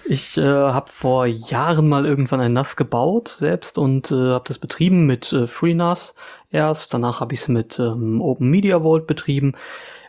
Ich 0.06 0.36
äh, 0.36 0.42
habe 0.42 0.90
vor 0.90 1.26
Jahren 1.26 1.88
mal 1.88 2.04
irgendwann 2.04 2.40
ein 2.40 2.52
NAS 2.52 2.76
gebaut 2.76 3.28
selbst 3.28 3.78
und 3.78 4.10
äh, 4.10 4.14
habe 4.14 4.44
das 4.46 4.58
betrieben 4.58 5.06
mit 5.06 5.32
äh, 5.32 5.46
FreeNAS 5.46 6.14
erst. 6.50 6.92
Danach 6.92 7.20
habe 7.20 7.32
ich 7.34 7.40
es 7.40 7.48
mit 7.48 7.78
ähm, 7.78 8.20
Open 8.20 8.50
Media 8.50 8.82
Vault 8.82 9.06
betrieben. 9.06 9.54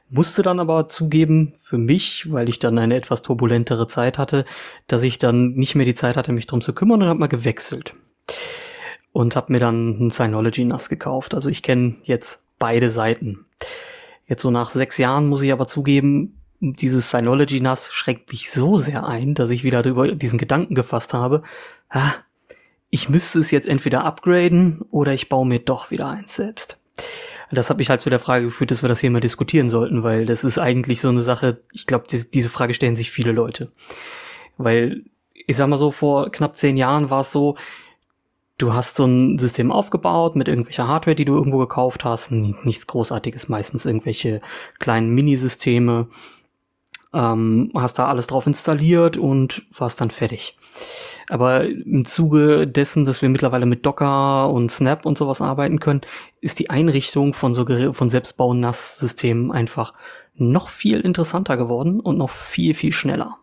Musste 0.09 0.43
dann 0.43 0.59
aber 0.59 0.87
zugeben, 0.89 1.53
für 1.55 1.77
mich, 1.77 2.31
weil 2.31 2.49
ich 2.49 2.59
dann 2.59 2.77
eine 2.77 2.95
etwas 2.95 3.21
turbulentere 3.21 3.87
Zeit 3.87 4.17
hatte, 4.17 4.45
dass 4.87 5.01
ich 5.03 5.17
dann 5.17 5.53
nicht 5.53 5.75
mehr 5.75 5.85
die 5.85 5.93
Zeit 5.93 6.17
hatte, 6.17 6.33
mich 6.33 6.45
drum 6.45 6.61
zu 6.61 6.73
kümmern 6.73 7.01
und 7.01 7.07
habe 7.07 7.19
mal 7.19 7.27
gewechselt. 7.27 7.95
Und 9.13 9.37
habe 9.37 9.53
mir 9.53 9.59
dann 9.59 10.07
ein 10.07 10.09
Synology 10.11 10.65
NAS 10.65 10.89
gekauft. 10.89 11.33
Also 11.33 11.49
ich 11.49 11.63
kenne 11.63 11.95
jetzt 12.03 12.45
beide 12.59 12.91
Seiten. 12.91 13.45
Jetzt 14.27 14.41
so 14.41 14.51
nach 14.51 14.71
sechs 14.71 14.97
Jahren 14.97 15.27
muss 15.27 15.41
ich 15.41 15.53
aber 15.53 15.67
zugeben, 15.67 16.41
dieses 16.73 17.09
Synology 17.09 17.61
NAS 17.61 17.91
schränkt 17.93 18.31
mich 18.31 18.51
so 18.51 18.77
sehr 18.77 19.05
ein, 19.05 19.33
dass 19.33 19.49
ich 19.49 19.63
wieder 19.63 19.81
darüber 19.81 20.11
diesen 20.11 20.39
Gedanken 20.39 20.75
gefasst 20.75 21.13
habe, 21.13 21.43
ah, 21.89 22.13
ich 22.89 23.09
müsste 23.09 23.39
es 23.39 23.51
jetzt 23.51 23.67
entweder 23.67 24.03
upgraden 24.05 24.81
oder 24.91 25.13
ich 25.13 25.29
baue 25.29 25.45
mir 25.45 25.59
doch 25.59 25.91
wieder 25.91 26.07
eins 26.09 26.35
selbst. 26.35 26.77
Das 27.51 27.69
hat 27.69 27.77
mich 27.77 27.89
halt 27.89 28.01
zu 28.01 28.09
der 28.09 28.19
Frage 28.19 28.45
geführt, 28.45 28.71
dass 28.71 28.83
wir 28.83 28.89
das 28.89 28.99
hier 28.99 29.11
mal 29.11 29.19
diskutieren 29.19 29.69
sollten, 29.69 30.03
weil 30.03 30.25
das 30.25 30.43
ist 30.43 30.57
eigentlich 30.57 31.01
so 31.01 31.09
eine 31.09 31.21
Sache, 31.21 31.61
ich 31.71 31.85
glaube, 31.85 32.05
die, 32.09 32.29
diese 32.29 32.49
Frage 32.49 32.73
stellen 32.73 32.95
sich 32.95 33.11
viele 33.11 33.31
Leute. 33.31 33.71
Weil, 34.57 35.03
ich 35.33 35.55
sag 35.55 35.67
mal 35.67 35.77
so, 35.77 35.91
vor 35.91 36.31
knapp 36.31 36.55
zehn 36.55 36.77
Jahren 36.77 37.09
war 37.09 37.21
es 37.21 37.31
so, 37.31 37.55
du 38.57 38.73
hast 38.73 38.95
so 38.95 39.05
ein 39.05 39.37
System 39.37 39.71
aufgebaut 39.71 40.35
mit 40.35 40.47
irgendwelcher 40.47 40.87
Hardware, 40.87 41.15
die 41.15 41.25
du 41.25 41.35
irgendwo 41.35 41.57
gekauft 41.57 42.05
hast. 42.05 42.31
Nichts 42.31 42.87
Großartiges, 42.87 43.49
meistens 43.49 43.85
irgendwelche 43.85 44.41
kleinen 44.79 45.09
Minisysteme. 45.13 46.07
Ähm, 47.15 47.71
hast 47.73 47.97
da 47.97 48.07
alles 48.07 48.27
drauf 48.27 48.45
installiert 48.45 49.15
und 49.15 49.65
warst 49.71 50.01
dann 50.01 50.11
fertig. 50.11 50.57
Aber 51.29 51.63
im 51.63 52.03
Zuge 52.05 52.67
dessen, 52.67 53.05
dass 53.05 53.21
wir 53.21 53.29
mittlerweile 53.29 53.65
mit 53.65 53.85
Docker 53.85 54.49
und 54.49 54.69
Snap 54.69 55.05
und 55.05 55.17
sowas 55.17 55.41
arbeiten 55.41 55.79
können, 55.79 56.01
ist 56.41 56.59
die 56.59 56.69
Einrichtung 56.69 57.33
von 57.33 57.53
so 57.53 57.65
von 57.93 58.09
Selbstbau-NAS-Systemen 58.09 59.51
einfach 59.51 59.93
noch 60.35 60.67
viel 60.69 60.99
interessanter 60.99 61.55
geworden 61.55 62.01
und 62.01 62.17
noch 62.17 62.29
viel, 62.29 62.73
viel 62.73 62.91
schneller. 62.91 63.37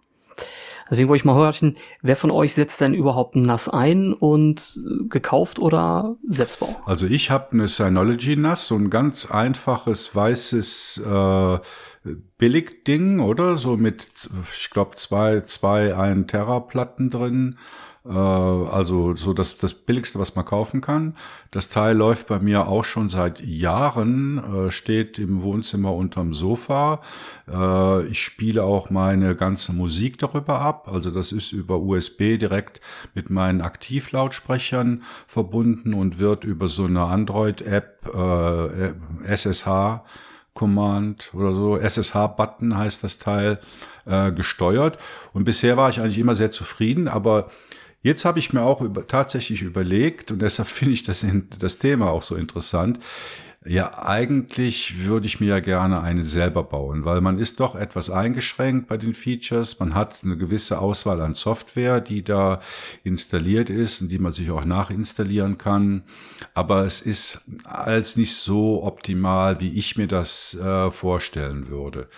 Deswegen 0.91 1.09
wollte 1.09 1.21
ich 1.21 1.25
mal 1.25 1.37
hören, 1.37 1.77
wer 2.03 2.17
von 2.17 2.31
euch 2.31 2.53
setzt 2.53 2.83
denn 2.83 2.93
überhaupt 2.93 3.35
ein 3.35 3.43
NAS 3.43 3.71
ein 3.71 4.13
und 4.13 4.79
gekauft 5.09 5.59
oder 5.59 6.17
Selbstbau? 6.29 6.77
Also 6.85 7.07
ich 7.07 7.31
habe 7.31 7.53
eine 7.53 7.69
Synology 7.69 8.37
NAS, 8.37 8.67
so 8.67 8.75
ein 8.75 8.91
ganz 8.91 9.31
einfaches 9.31 10.15
weißes 10.15 11.03
äh, 11.07 11.59
Billigding, 12.39 13.21
oder? 13.21 13.57
So 13.57 13.77
mit, 13.77 14.29
ich 14.57 14.71
glaube, 14.71 14.97
zwei, 14.97 15.41
zwei 15.43 15.97
ein 15.97 16.27
Terra 16.27 16.61
Platten 16.61 17.11
drin. 17.11 17.59
Äh, 18.05 18.11
also 18.11 19.15
so 19.15 19.33
das, 19.33 19.57
das 19.57 19.75
Billigste, 19.75 20.19
was 20.19 20.35
man 20.35 20.45
kaufen 20.45 20.81
kann. 20.81 21.17
Das 21.51 21.69
Teil 21.69 21.97
läuft 21.97 22.27
bei 22.27 22.39
mir 22.41 22.67
auch 22.67 22.85
schon 22.85 23.09
seit 23.09 23.41
Jahren, 23.41 24.67
äh, 24.67 24.71
steht 24.71 25.19
im 25.19 25.43
Wohnzimmer 25.43 25.95
unterm 25.95 26.35
Sofa. 26.35 27.01
Äh, 27.49 28.07
ich 28.07 28.23
spiele 28.23 28.65
auch 28.65 28.91
meine 28.91 29.37
ganze 29.37 29.73
Musik 29.73 30.19
darüber 30.19 30.61
ab. 30.61 30.89
Also 30.93 31.11
das 31.11 31.33
ist 31.33 31.53
über 31.53 31.79
USB 31.79 32.39
direkt 32.39 32.81
mit 33.15 33.31
meinen 33.31 33.61
Aktivlautsprechern 33.61 35.03
verbunden 35.27 35.95
und 35.95 36.19
wird 36.19 36.45
über 36.45 36.69
so 36.69 36.85
eine 36.85 37.03
Android-App 37.03 37.91
SSH 39.25 40.03
Command 40.55 41.33
oder 41.35 41.55
so, 41.55 41.77
SSH-Button 41.77 42.77
heißt 42.77 43.03
das 43.03 43.19
Teil, 43.19 43.61
äh, 44.05 44.33
gesteuert. 44.33 44.99
Und 45.33 45.45
bisher 45.45 45.77
war 45.77 45.91
ich 45.91 46.01
eigentlich 46.01 46.19
immer 46.19 46.35
sehr 46.35 46.51
zufrieden, 46.51 47.09
aber 47.09 47.51
Jetzt 48.05 48.25
habe 48.25 48.41
ich 48.41 48.53
mir 48.53 48.63
auch 48.63 48.81
über, 48.81 49.07
tatsächlich 49.07 49.63
überlegt, 49.63 50.33
und 50.33 50.43
deshalb 50.43 50.69
finde 50.69 50.95
ich 50.95 51.05
das, 51.05 51.25
das 51.59 51.79
Thema 51.79 52.11
auch 52.11 52.23
so 52.23 52.35
interessant, 52.35 52.99
Ja, 53.65 54.03
eigentlich 54.03 55.05
würde 55.05 55.27
ich 55.27 55.39
mir 55.39 55.47
ja 55.47 55.61
gerne 55.61 56.01
eine 56.01 56.25
selber 56.25 56.65
bauen, 56.65 57.05
weil 57.05 57.21
man 57.21 57.39
ist 57.39 57.61
doch 57.61 57.77
etwas 57.77 58.11
eingeschränkt 58.11 58.89
bei 58.89 58.97
den 58.97 59.15
Features. 59.15 59.79
Man 59.79 59.95
hat 59.95 60.25
eine 60.25 60.37
gewisse 60.37 60.81
Auswahl 60.81 61.21
an 61.21 61.35
Software, 61.35 62.01
die 62.01 62.25
da 62.25 62.59
installiert 63.05 63.71
ist 63.71 64.03
und 64.03 64.09
die 64.09 64.19
man 64.19 64.33
sich 64.33 64.51
auch 64.51 64.65
nachinstallieren 64.65 65.59
kann. 65.59 66.03
Aber 66.55 66.87
es 66.87 67.03
ist 67.03 67.43
als 67.63 68.17
nicht 68.17 68.35
so 68.35 68.83
optimal, 68.83 69.61
wie 69.61 69.79
ich 69.79 69.97
mir 69.97 70.09
das 70.09 70.55
äh, 70.55 70.91
vorstellen 70.91 71.69
würde. 71.69 72.09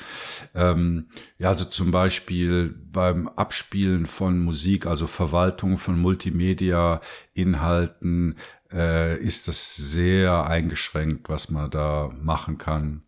Ähm, 0.54 1.08
ja, 1.36 1.50
also 1.50 1.66
zum 1.66 1.90
Beispiel 1.90 2.74
beim 2.90 3.28
Abspielen 3.28 4.06
von 4.06 4.38
Musik, 4.38 4.86
also 4.86 5.06
Verwaltung 5.06 5.76
von 5.76 6.00
Multimedia-Inhalten, 6.00 8.36
äh, 8.74 9.16
ist 9.18 9.48
das 9.48 9.76
sehr 9.76 10.46
eingeschränkt, 10.46 11.28
was 11.28 11.50
man 11.50 11.70
da 11.70 12.10
machen 12.20 12.58
kann. 12.58 13.02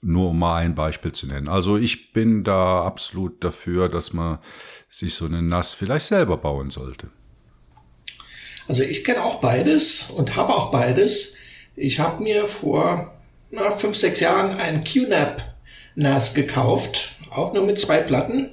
Nur 0.00 0.30
um 0.30 0.38
mal 0.38 0.58
ein 0.58 0.76
Beispiel 0.76 1.10
zu 1.10 1.26
nennen. 1.26 1.48
Also 1.48 1.76
ich 1.76 2.12
bin 2.12 2.44
da 2.44 2.84
absolut 2.84 3.42
dafür, 3.42 3.88
dass 3.88 4.12
man 4.12 4.38
sich 4.88 5.14
so 5.14 5.24
eine 5.24 5.42
NAS 5.42 5.74
vielleicht 5.74 6.06
selber 6.06 6.36
bauen 6.36 6.70
sollte. 6.70 7.08
Also 8.68 8.84
ich 8.84 9.02
kenne 9.02 9.24
auch 9.24 9.40
beides 9.40 10.10
und 10.10 10.36
habe 10.36 10.54
auch 10.54 10.70
beides. 10.70 11.36
Ich 11.74 11.98
habe 11.98 12.22
mir 12.22 12.46
vor 12.46 13.18
na, 13.50 13.72
fünf, 13.72 13.96
sechs 13.96 14.20
Jahren 14.20 14.56
ein 14.56 14.84
QNAP 14.84 15.42
NAS 15.96 16.34
gekauft, 16.34 17.16
auch 17.30 17.52
nur 17.52 17.64
mit 17.64 17.80
zwei 17.80 17.98
Platten 17.98 18.50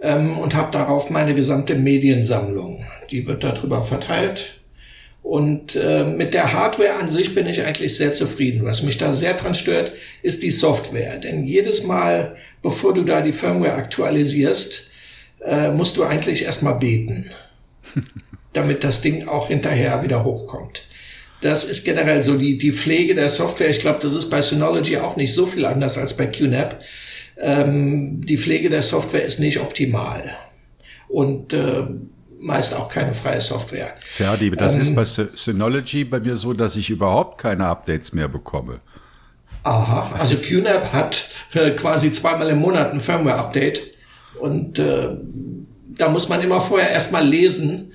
ähm, 0.00 0.38
und 0.38 0.54
habe 0.54 0.72
darauf 0.72 1.08
meine 1.08 1.34
gesamte 1.34 1.74
Mediensammlung. 1.74 2.84
Die 3.10 3.26
wird 3.26 3.44
darüber 3.44 3.82
verteilt 3.82 4.59
und 5.22 5.76
äh, 5.76 6.04
mit 6.04 6.34
der 6.34 6.52
Hardware 6.52 6.94
an 6.94 7.10
sich 7.10 7.34
bin 7.34 7.46
ich 7.46 7.62
eigentlich 7.62 7.96
sehr 7.96 8.12
zufrieden. 8.12 8.64
Was 8.64 8.82
mich 8.82 8.98
da 8.98 9.12
sehr 9.12 9.34
dran 9.34 9.54
stört, 9.54 9.92
ist 10.22 10.42
die 10.42 10.50
Software. 10.50 11.18
Denn 11.18 11.44
jedes 11.44 11.84
Mal, 11.84 12.36
bevor 12.62 12.94
du 12.94 13.04
da 13.04 13.20
die 13.20 13.32
Firmware 13.32 13.74
aktualisierst, 13.74 14.90
äh, 15.44 15.70
musst 15.70 15.96
du 15.96 16.04
eigentlich 16.04 16.44
erstmal 16.44 16.78
beten, 16.78 17.30
damit 18.52 18.82
das 18.82 19.02
Ding 19.02 19.28
auch 19.28 19.48
hinterher 19.48 20.02
wieder 20.02 20.24
hochkommt. 20.24 20.86
Das 21.42 21.64
ist 21.64 21.84
generell 21.84 22.22
so 22.22 22.36
die, 22.36 22.58
die 22.58 22.72
Pflege 22.72 23.14
der 23.14 23.28
Software. 23.28 23.70
Ich 23.70 23.80
glaube, 23.80 24.00
das 24.02 24.14
ist 24.14 24.30
bei 24.30 24.42
Synology 24.42 24.98
auch 24.98 25.16
nicht 25.16 25.32
so 25.32 25.46
viel 25.46 25.64
anders 25.64 25.96
als 25.96 26.16
bei 26.16 26.26
QNAP. 26.26 26.82
Ähm, 27.38 28.24
die 28.26 28.36
Pflege 28.36 28.68
der 28.68 28.82
Software 28.82 29.24
ist 29.24 29.40
nicht 29.40 29.60
optimal. 29.60 30.36
Und 31.08 31.52
äh, 31.52 31.84
meist 32.40 32.74
auch 32.74 32.88
keine 32.88 33.12
freie 33.14 33.40
Software. 33.40 33.94
Ferdi, 34.00 34.50
das 34.50 34.74
ähm, 34.74 34.80
ist 34.80 34.94
bei 34.94 35.04
Synology 35.04 36.04
bei 36.04 36.20
mir 36.20 36.36
so, 36.36 36.52
dass 36.52 36.76
ich 36.76 36.90
überhaupt 36.90 37.38
keine 37.38 37.66
Updates 37.66 38.12
mehr 38.12 38.28
bekomme. 38.28 38.80
Aha, 39.62 40.14
also 40.18 40.36
QNAP 40.36 40.92
hat 40.92 41.28
äh, 41.52 41.70
quasi 41.70 42.10
zweimal 42.12 42.48
im 42.48 42.58
Monat 42.58 42.92
ein 42.92 43.00
Firmware-Update 43.02 43.82
und 44.40 44.78
äh, 44.78 45.08
da 45.98 46.08
muss 46.08 46.30
man 46.30 46.40
immer 46.40 46.62
vorher 46.62 46.90
erstmal 46.90 47.26
lesen, 47.26 47.92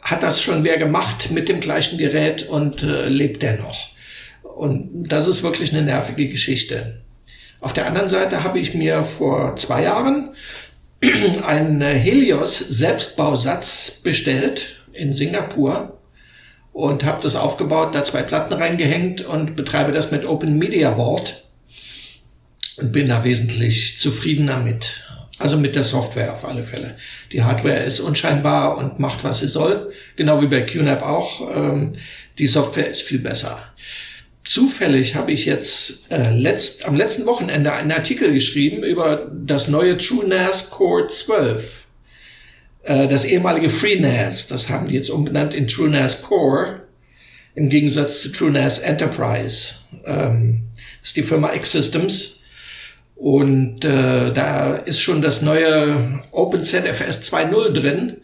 hat 0.00 0.22
das 0.22 0.40
schon 0.40 0.62
wer 0.64 0.78
gemacht 0.78 1.30
mit 1.32 1.48
dem 1.48 1.60
gleichen 1.60 1.98
Gerät 1.98 2.48
und 2.48 2.84
äh, 2.84 3.08
lebt 3.08 3.42
der 3.42 3.58
noch? 3.58 3.88
Und 4.42 5.08
das 5.08 5.26
ist 5.26 5.42
wirklich 5.42 5.72
eine 5.72 5.82
nervige 5.82 6.28
Geschichte. 6.28 7.02
Auf 7.60 7.72
der 7.72 7.86
anderen 7.86 8.08
Seite 8.08 8.44
habe 8.44 8.58
ich 8.58 8.74
mir 8.74 9.04
vor 9.04 9.56
zwei 9.56 9.84
Jahren 9.84 10.34
einen 11.46 11.80
Helios 11.82 12.58
Selbstbausatz 12.58 14.00
bestellt 14.02 14.84
in 14.92 15.12
Singapur 15.12 15.98
und 16.72 17.04
habe 17.04 17.22
das 17.22 17.34
aufgebaut, 17.34 17.94
da 17.94 18.04
zwei 18.04 18.22
Platten 18.22 18.54
reingehängt 18.54 19.22
und 19.22 19.56
betreibe 19.56 19.92
das 19.92 20.12
mit 20.12 20.24
Open 20.24 20.58
Media 20.58 20.96
Vault 20.96 21.44
und 22.76 22.92
bin 22.92 23.08
da 23.08 23.24
wesentlich 23.24 23.98
zufriedener 23.98 24.58
mit. 24.58 25.04
Also 25.38 25.56
mit 25.56 25.74
der 25.74 25.82
Software 25.82 26.34
auf 26.34 26.44
alle 26.44 26.62
Fälle. 26.62 26.96
Die 27.32 27.42
Hardware 27.42 27.82
ist 27.82 27.98
unscheinbar 27.98 28.76
und 28.76 29.00
macht, 29.00 29.24
was 29.24 29.40
sie 29.40 29.48
soll. 29.48 29.92
Genau 30.14 30.40
wie 30.40 30.46
bei 30.46 30.60
QNAP 30.60 31.02
auch. 31.02 31.56
Ähm, 31.56 31.96
die 32.38 32.46
Software 32.46 32.88
ist 32.88 33.02
viel 33.02 33.18
besser. 33.18 33.58
Zufällig 34.44 35.14
habe 35.14 35.32
ich 35.32 35.46
jetzt 35.46 36.10
äh, 36.10 36.34
letzt, 36.34 36.86
am 36.86 36.96
letzten 36.96 37.26
Wochenende 37.26 37.72
einen 37.72 37.92
Artikel 37.92 38.32
geschrieben 38.32 38.82
über 38.82 39.30
das 39.32 39.68
neue 39.68 39.96
TrueNAS 39.96 40.70
Core 40.70 41.06
12. 41.06 41.86
Äh, 42.82 43.06
das 43.06 43.24
ehemalige 43.24 43.70
FreeNAS, 43.70 44.48
das 44.48 44.68
haben 44.68 44.88
die 44.88 44.96
jetzt 44.96 45.10
umbenannt 45.10 45.54
in 45.54 45.68
TrueNAS 45.68 46.22
Core, 46.22 46.82
im 47.54 47.68
Gegensatz 47.68 48.20
zu 48.20 48.32
TrueNAS 48.32 48.80
Enterprise. 48.80 49.74
Ähm, 50.04 50.64
das 51.00 51.10
ist 51.10 51.16
die 51.16 51.22
Firma 51.22 51.52
X-Systems. 51.54 52.40
Und 53.14 53.84
äh, 53.84 54.32
da 54.32 54.74
ist 54.74 55.00
schon 55.00 55.22
das 55.22 55.42
neue 55.42 56.20
OpenZFS 56.32 57.32
2.0 57.32 57.72
drin. 57.72 58.16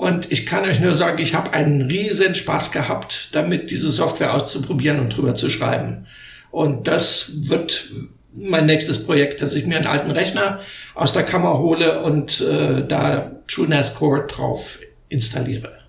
Und 0.00 0.32
ich 0.32 0.46
kann 0.46 0.64
euch 0.64 0.80
nur 0.80 0.94
sagen, 0.94 1.18
ich 1.18 1.34
habe 1.34 1.52
einen 1.52 1.82
riesen 1.82 2.34
Spaß 2.34 2.72
gehabt, 2.72 3.34
damit 3.34 3.70
diese 3.70 3.90
Software 3.90 4.32
auszuprobieren 4.32 4.98
und 4.98 5.14
drüber 5.14 5.34
zu 5.34 5.50
schreiben. 5.50 6.06
Und 6.50 6.88
das 6.88 7.50
wird 7.50 7.92
mein 8.32 8.64
nächstes 8.64 9.04
Projekt, 9.04 9.42
dass 9.42 9.54
ich 9.54 9.66
mir 9.66 9.76
einen 9.76 9.86
alten 9.86 10.10
Rechner 10.10 10.60
aus 10.94 11.12
der 11.12 11.24
Kammer 11.24 11.58
hole 11.58 12.00
und 12.00 12.40
äh, 12.40 12.82
da 12.86 13.32
TrueNAS 13.46 13.96
Core 13.96 14.26
drauf 14.26 14.78
installiere. 15.10 15.80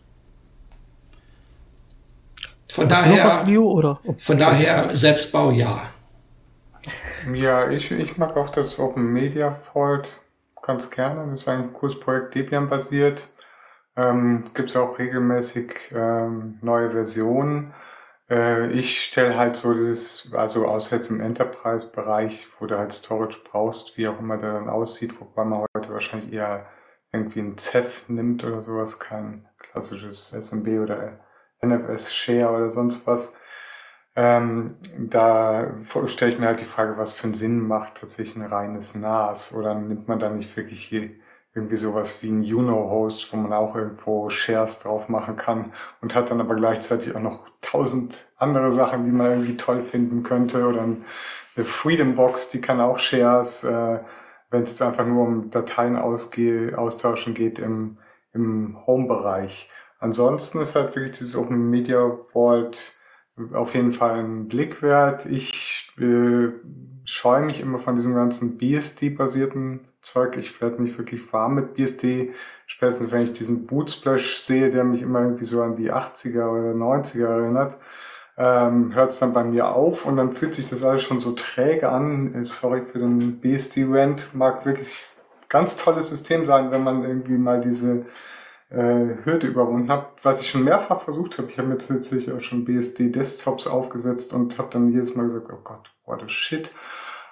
Von 2.67 2.89
daher, 2.89 3.25
was, 3.27 3.45
Leo, 3.45 3.63
oder? 3.63 4.01
von 4.19 4.37
daher 4.37 4.93
Selbstbau 4.93 5.51
ja. 5.51 5.89
Ja, 7.33 7.71
ich, 7.71 7.89
ich 7.91 8.17
mag 8.17 8.35
auch 8.35 8.49
das 8.49 8.77
Open 8.77 9.13
Media 9.13 9.57
Vault 9.71 10.19
ganz 10.61 10.91
gerne. 10.91 11.29
Das 11.29 11.39
ist 11.39 11.47
eigentlich 11.47 11.69
ein 11.69 11.73
cooles 11.73 11.97
Projekt, 11.97 12.35
Debian 12.35 12.67
basiert. 12.67 13.29
Ähm, 13.95 14.45
Gibt 14.53 14.69
es 14.69 14.75
auch 14.77 14.99
regelmäßig 14.99 15.91
ähm, 15.93 16.59
neue 16.61 16.91
Versionen. 16.91 17.73
Äh, 18.29 18.71
ich 18.71 19.03
stelle 19.03 19.37
halt 19.37 19.57
so 19.57 19.73
dieses, 19.73 20.33
also 20.33 20.67
außer 20.67 20.95
jetzt 20.97 21.09
im 21.09 21.19
Enterprise-Bereich, 21.19 22.47
wo 22.59 22.65
du 22.65 22.77
halt 22.77 22.93
Storage 22.93 23.39
brauchst, 23.43 23.97
wie 23.97 24.07
auch 24.07 24.19
immer 24.19 24.37
der 24.37 24.53
dann 24.53 24.69
aussieht, 24.69 25.19
wobei 25.19 25.43
man 25.43 25.65
heute 25.75 25.93
wahrscheinlich 25.93 26.31
eher 26.31 26.67
irgendwie 27.11 27.41
ein 27.41 27.57
Ceph 27.57 28.07
nimmt 28.07 28.43
oder 28.45 28.61
sowas, 28.61 28.99
kein 28.99 29.47
klassisches 29.59 30.31
SMB 30.33 30.67
oder 30.81 31.19
NFS 31.61 32.13
Share 32.15 32.51
oder 32.51 32.71
sonst 32.71 33.05
was. 33.05 33.37
Ähm, 34.15 34.77
da 34.97 35.73
stelle 36.07 36.31
ich 36.33 36.39
mir 36.39 36.47
halt 36.47 36.59
die 36.59 36.65
Frage, 36.65 36.97
was 36.97 37.13
für 37.13 37.25
einen 37.25 37.33
Sinn 37.33 37.59
macht 37.67 37.95
tatsächlich 37.99 38.35
ein 38.37 38.45
reines 38.45 38.95
NAS 38.95 39.53
oder 39.53 39.73
nimmt 39.75 40.07
man 40.07 40.19
da 40.19 40.29
nicht 40.29 40.55
wirklich 40.57 40.83
hier 40.83 41.11
irgendwie 41.53 41.75
sowas 41.75 42.21
wie 42.21 42.29
ein 42.29 42.43
Juno-Host, 42.43 43.31
wo 43.31 43.37
man 43.37 43.51
auch 43.51 43.75
irgendwo 43.75 44.29
Shares 44.29 44.79
drauf 44.79 45.09
machen 45.09 45.35
kann 45.35 45.73
und 46.01 46.15
hat 46.15 46.31
dann 46.31 46.39
aber 46.39 46.55
gleichzeitig 46.55 47.15
auch 47.15 47.21
noch 47.21 47.45
tausend 47.61 48.25
andere 48.37 48.71
Sachen, 48.71 49.03
die 49.03 49.11
man 49.11 49.31
irgendwie 49.31 49.57
toll 49.57 49.81
finden 49.81 50.23
könnte 50.23 50.65
oder 50.65 50.81
eine 50.81 51.65
Freedom 51.65 52.15
Box, 52.15 52.49
die 52.49 52.61
kann 52.61 52.79
auch 52.79 52.99
Shares, 52.99 53.65
äh, 53.65 53.99
wenn 54.49 54.63
es 54.63 54.81
einfach 54.81 55.05
nur 55.05 55.27
um 55.27 55.49
Dateien 55.49 55.97
ausge 55.97 56.73
austauschen 56.77 57.33
geht 57.33 57.59
im, 57.59 57.97
im 58.33 58.77
Home-Bereich. 58.87 59.69
Ansonsten 59.99 60.59
ist 60.59 60.75
halt 60.75 60.95
wirklich 60.95 61.17
dieses 61.17 61.35
Open 61.35 61.69
Media 61.69 62.17
Vault 62.31 62.93
auf 63.53 63.75
jeden 63.75 63.91
Fall 63.91 64.19
ein 64.19 64.47
Blick 64.47 64.81
wert. 64.81 65.25
Ich 65.25 65.91
äh, 65.99 66.49
scheue 67.03 67.41
mich 67.41 67.59
immer 67.59 67.79
von 67.79 67.95
diesem 67.95 68.15
ganzen 68.15 68.57
BSD-basierten 68.57 69.90
Zeug. 70.01 70.37
Ich 70.37 70.61
werde 70.61 70.81
nicht 70.81 70.97
wirklich 70.97 71.31
warm 71.31 71.55
mit 71.55 71.73
BSD. 71.75 72.33
Spätestens 72.65 73.11
wenn 73.11 73.21
ich 73.21 73.33
diesen 73.33 73.65
Bootsplash 73.67 74.41
sehe, 74.43 74.69
der 74.69 74.83
mich 74.83 75.01
immer 75.01 75.21
irgendwie 75.21 75.45
so 75.45 75.61
an 75.61 75.75
die 75.75 75.91
80er 75.91 76.47
oder 76.47 76.71
90er 76.73 77.27
erinnert, 77.27 77.77
ähm, 78.37 78.95
hört 78.95 79.11
es 79.11 79.19
dann 79.19 79.33
bei 79.33 79.43
mir 79.43 79.69
auf 79.69 80.05
und 80.05 80.17
dann 80.17 80.33
fühlt 80.33 80.55
sich 80.55 80.69
das 80.69 80.83
alles 80.83 81.03
schon 81.03 81.19
so 81.19 81.33
träge 81.33 81.89
an. 81.89 82.33
Äh, 82.33 82.45
sorry 82.45 82.81
für 82.81 82.99
den 82.99 83.39
BSD-Rant. 83.39 84.33
Mag 84.33 84.65
wirklich 84.65 84.93
ganz 85.49 85.77
tolles 85.77 86.09
System 86.09 86.45
sein, 86.45 86.71
wenn 86.71 86.83
man 86.83 87.03
irgendwie 87.03 87.37
mal 87.37 87.61
diese 87.61 88.05
äh, 88.69 89.25
Hürde 89.25 89.47
überwunden 89.47 89.91
hat. 89.91 90.07
Was 90.23 90.41
ich 90.41 90.49
schon 90.49 90.63
mehrfach 90.63 91.01
versucht 91.01 91.37
habe. 91.37 91.49
Ich 91.49 91.57
habe 91.57 91.67
mir 91.67 91.77
tatsächlich 91.77 92.33
auch 92.33 92.41
schon 92.41 92.65
BSD-Desktops 92.65 93.67
aufgesetzt 93.67 94.33
und 94.33 94.57
habe 94.57 94.69
dann 94.71 94.91
jedes 94.91 95.15
Mal 95.15 95.23
gesagt, 95.23 95.47
oh 95.51 95.59
Gott, 95.63 95.91
what 96.05 96.23
a 96.23 96.29
shit. 96.29 96.71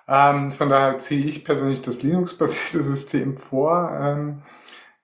Ähm, 0.09 0.51
von 0.51 0.69
daher 0.69 0.97
ziehe 0.99 1.25
ich 1.25 1.45
persönlich 1.45 1.81
das 1.83 2.01
Linux-basierte 2.01 2.83
System 2.83 3.37
vor. 3.37 3.91
Ähm, 3.93 4.41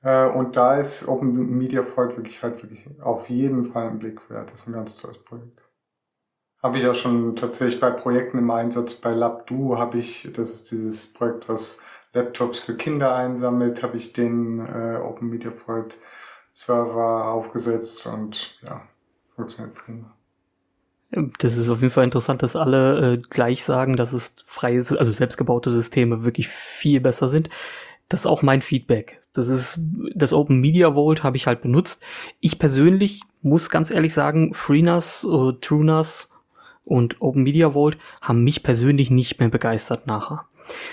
äh, 0.02 0.28
und 0.28 0.58
da 0.58 0.78
ist 0.80 1.08
Open 1.08 1.58
Media 1.58 1.84
Vault 1.84 2.18
wirklich 2.18 2.42
halt 2.44 2.62
wirklich 2.64 2.88
auf 3.02 3.30
jeden 3.30 3.72
Fall 3.72 3.88
ein 3.88 4.00
Blick 4.00 4.30
wert. 4.30 4.52
Das 4.52 4.62
ist 4.62 4.68
ein 4.68 4.74
ganz 4.74 4.98
tolles 4.98 5.20
Projekt. 5.24 5.62
Habe 6.64 6.80
ich 6.80 6.88
auch 6.88 6.96
schon 6.96 7.36
tatsächlich 7.36 7.80
bei 7.80 7.92
Projekten 7.92 8.40
im 8.40 8.50
Einsatz. 8.50 8.96
Bei 8.96 9.12
LabDo 9.12 9.78
habe 9.78 10.00
ich, 10.00 10.32
das 10.34 10.52
ist 10.52 10.72
dieses 10.72 11.14
Projekt, 11.14 11.48
was 11.48 11.84
Laptops 12.14 12.60
für 12.60 12.76
Kinder 12.76 13.14
einsammelt, 13.16 13.84
habe 13.84 13.98
ich 13.98 14.14
den 14.14 14.60
äh, 14.66 14.98
Open 15.04 15.30
Media 15.30 15.52
Vault 15.52 15.96
Server 16.54 17.26
aufgesetzt 17.26 18.08
und 18.08 18.58
ja, 18.64 18.82
funktioniert 19.36 19.76
prima. 19.76 20.15
Das 21.40 21.58
ist 21.58 21.70
auf 21.70 21.82
jeden 21.82 21.94
Fall 21.94 22.04
interessant, 22.04 22.44
dass 22.44 22.56
alle 22.56 23.14
äh, 23.14 23.18
gleich 23.18 23.64
sagen, 23.64 23.96
dass 23.96 24.14
es 24.14 24.36
freie, 24.46 24.78
also 24.78 25.12
selbstgebaute 25.12 25.72
Systeme 25.72 26.24
wirklich 26.24 26.48
viel 26.48 27.00
besser 27.00 27.28
sind. 27.28 27.50
Das 28.10 28.22
ist 28.22 28.26
auch 28.26 28.42
mein 28.42 28.62
Feedback. 28.62 29.22
Das 29.34 29.48
ist 29.48 29.80
das 30.14 30.32
Open 30.34 30.60
Media 30.60 30.94
Vault 30.94 31.24
habe 31.24 31.38
ich 31.38 31.48
halt 31.48 31.62
benutzt. 31.62 32.02
Ich 32.40 32.60
persönlich 32.60 33.22
muss 33.42 33.70
ganz 33.70 33.92
ehrlich 33.92 34.14
sagen, 34.14 34.54
FreeNAS, 34.54 35.26
äh, 35.26 35.54
TrueNAS 35.60 36.30
und 36.84 37.22
Open 37.22 37.44
Media 37.44 37.72
Vault 37.72 37.98
haben 38.22 38.44
mich 38.44 38.64
persönlich 38.64 39.10
nicht 39.10 39.40
mehr 39.40 39.50
begeistert 39.50 40.08
nachher. 40.08 40.46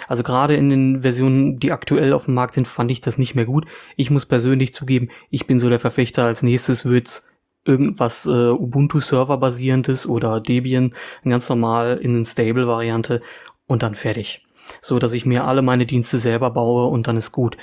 Also 0.09 0.23
gerade 0.23 0.55
in 0.55 0.71
den 0.71 1.01
Versionen, 1.03 1.59
die 1.59 1.73
aktuell 1.73 2.13
auf 2.13 2.27
dem 2.27 2.35
Markt 2.35 2.55
sind, 2.55 2.69
fand 2.69 2.91
ich 2.91 3.01
das 3.01 3.19
nicht 3.19 3.35
mehr 3.35 3.47
gut. 3.47 3.67
Ich 3.97 4.11
muss 4.11 4.27
persönlich 4.27 4.75
zugeben, 4.75 5.09
ich 5.31 5.47
bin 5.47 5.59
so 5.59 5.69
der 5.69 5.79
Verfechter, 5.79 6.25
als 6.25 6.43
nächstes 6.43 6.85
wird's 6.85 7.27
irgendwas 7.65 8.27
äh, 8.27 8.51
Ubuntu 8.51 9.01
Server 9.01 9.37
basierendes 9.37 10.07
oder 10.07 10.41
Debian 10.41 10.95
ganz 11.25 11.49
normal 11.49 11.99
in 11.99 12.17
eine 12.17 12.25
Stable 12.25 12.67
Variante 12.67 13.23
und 13.67 13.83
dann 13.83 13.95
fertig. 13.95 14.45
So 14.81 14.99
dass 14.99 15.13
ich 15.13 15.27
mir 15.27 15.45
alle 15.45 15.63
meine 15.63 15.87
Dienste 15.87 16.19
selber 16.19 16.51
baue 16.51 16.87
und 16.87 17.07
dann 17.07 17.17
ist 17.17 17.33
gut. 17.33 17.57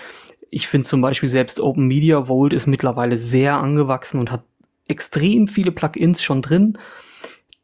Ich 0.49 0.67
finde 0.67 0.87
zum 0.87 1.01
Beispiel 1.01 1.29
selbst 1.29 1.59
Open 1.59 1.87
Media 1.87 2.23
Vault 2.23 2.53
ist 2.53 2.67
mittlerweile 2.67 3.17
sehr 3.17 3.57
angewachsen 3.57 4.19
und 4.19 4.31
hat 4.31 4.43
extrem 4.87 5.47
viele 5.47 5.71
Plugins 5.71 6.23
schon 6.23 6.41
drin, 6.41 6.77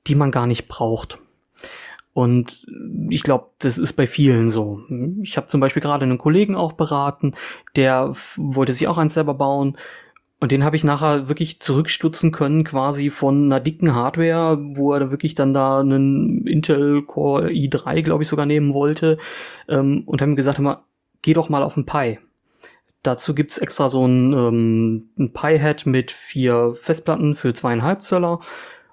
die 0.07 0.15
man 0.15 0.31
gar 0.31 0.47
nicht 0.47 0.67
braucht. 0.67 1.19
Und 2.13 2.65
ich 3.09 3.23
glaube, 3.23 3.47
das 3.59 3.77
ist 3.77 3.93
bei 3.93 4.07
vielen 4.07 4.49
so. 4.49 4.79
Ich 5.21 5.35
habe 5.35 5.47
zum 5.47 5.59
Beispiel 5.59 5.81
gerade 5.81 6.05
einen 6.05 6.17
Kollegen 6.17 6.55
auch 6.55 6.71
beraten, 6.71 7.33
der 7.75 8.13
wollte 8.37 8.71
sich 8.71 8.87
auch 8.87 8.97
eins 8.97 9.15
selber 9.15 9.33
bauen. 9.33 9.75
Und 10.45 10.51
den 10.51 10.63
habe 10.63 10.75
ich 10.75 10.83
nachher 10.83 11.27
wirklich 11.27 11.59
zurückstutzen 11.59 12.31
können, 12.31 12.63
quasi 12.63 13.09
von 13.09 13.45
einer 13.45 13.59
dicken 13.59 13.95
Hardware, 13.95 14.59
wo 14.75 14.93
er 14.93 15.09
wirklich 15.09 15.33
dann 15.33 15.55
da 15.55 15.79
einen 15.79 16.45
Intel 16.45 17.01
Core 17.01 17.47
i3, 17.47 18.03
glaube 18.03 18.21
ich, 18.21 18.29
sogar 18.29 18.45
nehmen 18.45 18.75
wollte. 18.75 19.17
Ähm, 19.67 20.03
und 20.05 20.21
haben 20.21 20.35
gesagt, 20.35 20.59
immer, 20.59 20.83
geh 21.23 21.33
doch 21.33 21.49
mal 21.49 21.63
auf 21.63 21.73
den 21.73 21.87
Pi. 21.87 22.19
Dazu 23.01 23.33
gibt's 23.33 23.57
extra 23.57 23.89
so 23.89 24.05
ein, 24.05 24.33
ähm, 24.33 25.09
ein 25.17 25.33
Pi-Head 25.33 25.87
mit 25.87 26.11
vier 26.11 26.75
Festplatten 26.79 27.33
für 27.33 27.51
zweieinhalb 27.53 28.03
Zöller. 28.03 28.39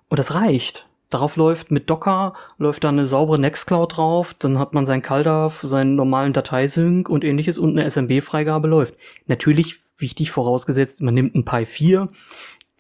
Und 0.09 0.19
das 0.19 0.35
reicht. 0.35 0.89
Darauf 1.11 1.37
läuft 1.37 1.71
mit 1.71 1.91
Docker, 1.91 2.33
läuft 2.57 2.85
da 2.85 2.89
eine 2.89 3.07
saubere 3.07 3.39
Nextcloud 3.39 3.99
drauf, 3.99 4.33
dann 4.33 4.59
hat 4.59 4.73
man 4.73 4.87
sein 4.87 5.03
CalDAV, 5.03 5.61
seinen 5.61 5.97
normalen 5.97 6.33
Dateisync 6.33 7.11
und 7.11 7.23
ähnliches 7.23 7.59
und 7.59 7.79
eine 7.79 7.91
SMB-Freigabe 7.91 8.69
läuft. 8.69 8.95
Natürlich 9.27 9.82
wichtig 10.03 10.31
vorausgesetzt, 10.31 11.01
man 11.03 11.15
nimmt 11.15 11.35
einen 11.35 11.45
Pi 11.45 11.65
4, 11.65 12.11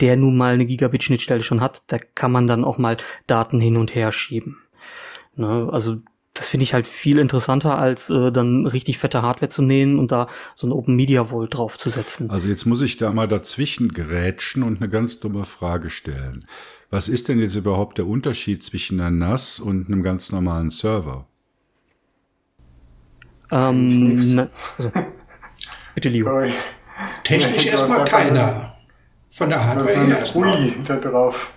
der 0.00 0.16
nun 0.16 0.36
mal 0.36 0.54
eine 0.54 0.66
Gigabit-Schnittstelle 0.66 1.42
schon 1.42 1.60
hat, 1.60 1.84
da 1.86 1.96
kann 1.98 2.32
man 2.32 2.46
dann 2.46 2.64
auch 2.64 2.76
mal 2.76 2.96
Daten 3.26 3.60
hin 3.60 3.76
und 3.76 3.94
her 3.94 4.12
schieben. 4.12 4.58
Ne, 5.34 5.68
also 5.72 5.96
das 6.34 6.48
finde 6.48 6.64
ich 6.64 6.72
halt 6.72 6.86
viel 6.86 7.18
interessanter, 7.18 7.78
als 7.78 8.08
äh, 8.08 8.32
dann 8.32 8.66
richtig 8.66 8.98
fette 8.98 9.22
Hardware 9.22 9.50
zu 9.50 9.62
nähen 9.62 9.98
und 9.98 10.12
da 10.12 10.28
so 10.54 10.66
ein 10.66 10.72
Open 10.72 10.96
Media 10.96 11.26
Vault 11.26 11.54
draufzusetzen. 11.54 12.30
Also 12.30 12.48
jetzt 12.48 12.64
muss 12.64 12.80
ich 12.80 12.96
da 12.96 13.12
mal 13.12 13.28
dazwischen 13.28 13.92
gerätschen 13.92 14.62
und 14.62 14.80
eine 14.80 14.90
ganz 14.90 15.20
dumme 15.20 15.44
Frage 15.44 15.90
stellen. 15.90 16.40
Was 16.90 17.08
ist 17.08 17.28
denn 17.28 17.38
jetzt 17.38 17.54
überhaupt 17.54 17.98
der 17.98 18.06
Unterschied 18.06 18.62
zwischen 18.62 19.00
einer 19.00 19.10
NAS 19.10 19.60
und 19.60 19.88
einem 19.88 20.02
ganz 20.02 20.32
normalen 20.32 20.70
Server? 20.70 21.26
Ähm, 23.50 24.34
na, 24.34 24.48
also, 24.78 24.90
bitte, 25.94 26.08
Leo. 26.08 26.24
Sorry. 26.24 26.52
Technisch 27.24 27.66
erstmal 27.66 28.04
keiner. 28.04 28.76
Von 29.30 29.48
der 29.48 29.64
Hardware 29.64 30.06
her 30.06 30.18
erstmal. 30.18 30.56
GUI 30.56 30.76
da 30.84 30.96
drauf. 30.96 31.52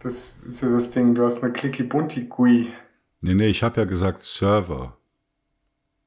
Das 0.00 0.36
ist 0.46 0.62
ja 0.62 0.68
das 0.68 0.90
Ding, 0.90 1.14
du 1.14 1.24
hast 1.24 1.42
eine 1.42 1.52
Clicky 1.52 1.84
Bunti 1.84 2.24
GUI. 2.24 2.72
Nee, 3.20 3.34
nee, 3.34 3.46
ich 3.46 3.62
habe 3.62 3.80
ja 3.80 3.86
gesagt 3.86 4.22
Server. 4.22 4.96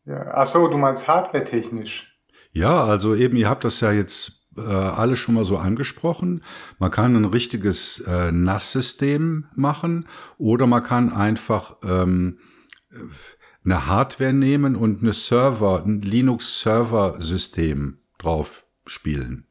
Ja, 0.06 0.34
ach 0.36 0.46
so, 0.46 0.68
du 0.68 0.78
meinst 0.78 1.08
hardware-technisch. 1.08 2.14
Ja, 2.52 2.84
also 2.84 3.16
eben, 3.16 3.38
ihr 3.38 3.50
habt 3.50 3.64
das 3.64 3.80
ja 3.80 3.92
jetzt 3.92 4.48
äh, 4.58 4.62
alle 4.62 5.16
schon 5.16 5.36
mal 5.36 5.46
so 5.46 5.58
angesprochen. 5.58 6.44
Man 6.78 6.92
kann 6.92 7.16
ein 7.16 7.26
richtiges 7.26 8.00
äh, 8.08 8.32
NAS-System 8.32 9.46
machen 9.56 10.08
oder 10.38 10.68
man 10.68 10.84
kann 10.84 11.12
einfach 11.12 11.78
ähm, 11.84 12.38
eine 13.64 13.88
Hardware 13.88 14.34
nehmen 14.34 14.76
und 14.76 15.02
eine 15.02 15.14
Server, 15.14 15.84
ein 15.86 16.02
Linux-Server-System 16.02 17.98
drauf 18.26 18.66
spielen. 18.86 19.46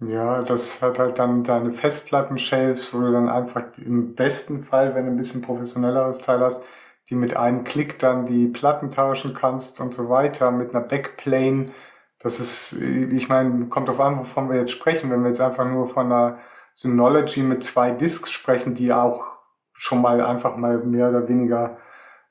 Ja, 0.00 0.42
das 0.42 0.82
hat 0.82 0.98
halt 0.98 1.18
dann 1.18 1.44
deine 1.44 1.72
Festplatten-Shelves, 1.72 2.92
wo 2.92 3.00
du 3.00 3.12
dann 3.12 3.28
einfach 3.28 3.64
im 3.76 4.14
besten 4.14 4.64
Fall, 4.64 4.94
wenn 4.94 5.06
du 5.06 5.12
ein 5.12 5.16
bisschen 5.16 5.42
professionelleres 5.42 6.18
Teil 6.18 6.40
hast, 6.40 6.64
die 7.08 7.14
mit 7.14 7.36
einem 7.36 7.62
Klick 7.62 7.98
dann 8.00 8.26
die 8.26 8.48
Platten 8.48 8.90
tauschen 8.90 9.32
kannst 9.32 9.80
und 9.80 9.94
so 9.94 10.08
weiter, 10.08 10.50
mit 10.50 10.74
einer 10.74 10.84
Backplane. 10.84 11.70
Das 12.18 12.40
ist, 12.40 12.72
ich 12.72 13.28
meine, 13.28 13.66
kommt 13.66 13.88
auf 13.90 14.00
an, 14.00 14.18
wovon 14.18 14.50
wir 14.50 14.58
jetzt 14.58 14.72
sprechen. 14.72 15.10
Wenn 15.10 15.22
wir 15.22 15.28
jetzt 15.28 15.40
einfach 15.40 15.66
nur 15.66 15.88
von 15.88 16.06
einer 16.06 16.38
Synology 16.74 17.42
mit 17.42 17.62
zwei 17.62 17.92
Disks 17.92 18.32
sprechen, 18.32 18.74
die 18.74 18.92
auch 18.92 19.38
schon 19.72 20.00
mal 20.00 20.20
einfach 20.20 20.56
mal 20.56 20.78
mehr 20.78 21.10
oder 21.10 21.28
weniger 21.28 21.78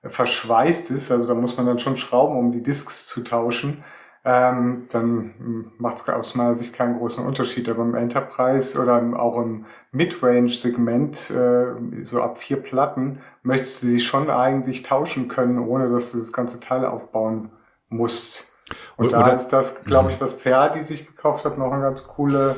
verschweißt 0.04 0.92
ist, 0.92 1.12
also 1.12 1.28
da 1.28 1.36
muss 1.36 1.56
man 1.56 1.68
dann 1.68 1.80
schon 1.80 1.96
schrauben, 1.96 2.38
um 2.38 2.52
die 2.52 2.64
Disks 2.64 3.08
zu 3.08 3.24
tauschen 3.24 3.84
ähm, 4.24 4.88
dann 4.90 5.72
macht 5.80 5.98
es 5.98 6.08
aus 6.08 6.36
meiner 6.36 6.56
Sicht 6.56 6.74
keinen 6.74 6.98
großen 6.98 7.26
Unterschied. 7.26 7.68
Aber 7.70 7.82
im 7.82 7.96
Enterprise 7.96 8.80
oder 8.80 9.02
auch 9.18 9.38
im 9.38 9.66
Midrange-Segment, 9.92 11.32
äh, 11.32 12.04
so 12.04 12.22
ab 12.22 12.38
vier 12.38 12.58
Platten, 12.58 13.20
möchtest 13.42 13.82
du 13.82 13.88
die 13.88 14.00
schon 14.00 14.30
eigentlich 14.30 14.84
tauschen 14.84 15.28
können, 15.28 15.60
ohne 15.60 15.90
dass 15.90 16.12
du 16.12 16.20
das 16.20 16.32
ganze 16.32 16.60
Teil 16.60 16.86
aufbauen 16.86 17.50
musst. 17.90 18.52
Und 18.96 19.08
oder, 19.08 19.24
da 19.24 19.32
ist 19.32 19.50
das, 19.50 19.84
glaube 19.84 20.12
ich, 20.12 20.20
mhm. 20.20 20.26
was 20.26 20.34
Ferdi 20.34 20.84
sich 20.84 21.08
gekauft 21.08 21.44
hat, 21.44 21.58
noch 21.58 21.72
eine 21.72 21.82
ganz 21.82 22.04
coole, 22.06 22.56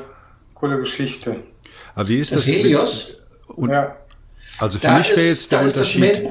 coole 0.54 0.78
Geschichte. 0.78 1.36
Aber 1.94 2.08
wie 2.08 2.18
ist 2.18 2.34
das? 2.34 2.44
das 2.44 2.52
Helios? 2.52 3.26
Und, 3.48 3.70
ja. 3.70 3.96
Also 4.58 4.78
für 4.78 4.86
da 4.86 4.98
mich 4.98 5.10
wäre 5.10 5.26
jetzt 5.26 5.50
der 5.50 5.62
Unterschied. 5.62 6.28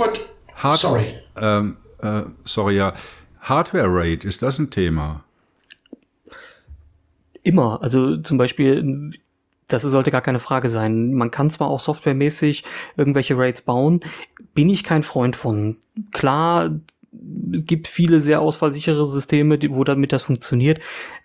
Hard 0.55 0.77
sorry. 0.77 1.15
Ähm, 1.41 1.77
äh, 2.01 2.21
sorry, 2.45 2.77
ja. 2.77 2.93
Hardware 3.43 3.87
Rate, 3.89 4.27
ist 4.27 4.41
das 4.41 4.57
ein 4.57 4.71
Thema? 4.71 5.23
Immer. 7.43 7.81
Also 7.81 8.17
zum 8.17 8.37
Beispiel, 8.37 9.11
das 9.67 9.81
sollte 9.81 10.11
gar 10.11 10.21
keine 10.21 10.39
Frage 10.39 10.69
sein. 10.69 11.13
Man 11.13 11.29
kann 11.29 11.49
zwar 11.49 11.67
auch 11.67 11.81
softwaremäßig 11.81 12.63
irgendwelche 12.95 13.37
Rates 13.37 13.61
bauen, 13.61 13.99
bin 14.53 14.69
ich 14.69 14.83
kein 14.83 15.03
Freund 15.03 15.35
von. 15.35 15.77
Klar, 16.11 16.71
es 17.51 17.65
gibt 17.65 17.87
viele 17.87 18.21
sehr 18.21 18.41
ausfallsichere 18.41 19.05
Systeme, 19.05 19.59
wo 19.69 19.83
damit 19.83 20.13
das 20.13 20.23
funktioniert, 20.23 20.79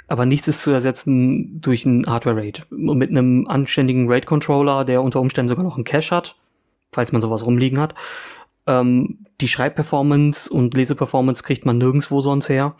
aber 0.08 0.26
nichts 0.26 0.48
ist 0.48 0.62
zu 0.62 0.70
ersetzen 0.72 1.60
durch 1.60 1.86
ein 1.86 2.04
Hardware-Rate. 2.06 2.64
Mit 2.70 3.10
einem 3.10 3.46
anständigen 3.46 4.10
Rate-Controller, 4.10 4.84
der 4.84 5.02
unter 5.02 5.20
Umständen 5.20 5.48
sogar 5.48 5.64
noch 5.64 5.76
einen 5.76 5.84
Cache 5.84 6.14
hat, 6.14 6.36
falls 6.92 7.12
man 7.12 7.22
sowas 7.22 7.46
rumliegen 7.46 7.78
hat, 7.78 7.94
ähm, 8.68 9.26
die 9.40 9.48
Schreibperformance 9.48 10.48
und 10.48 10.74
Leseperformance 10.74 11.42
kriegt 11.42 11.66
man 11.66 11.78
nirgendwo 11.78 12.20
sonst 12.20 12.48
her. 12.48 12.76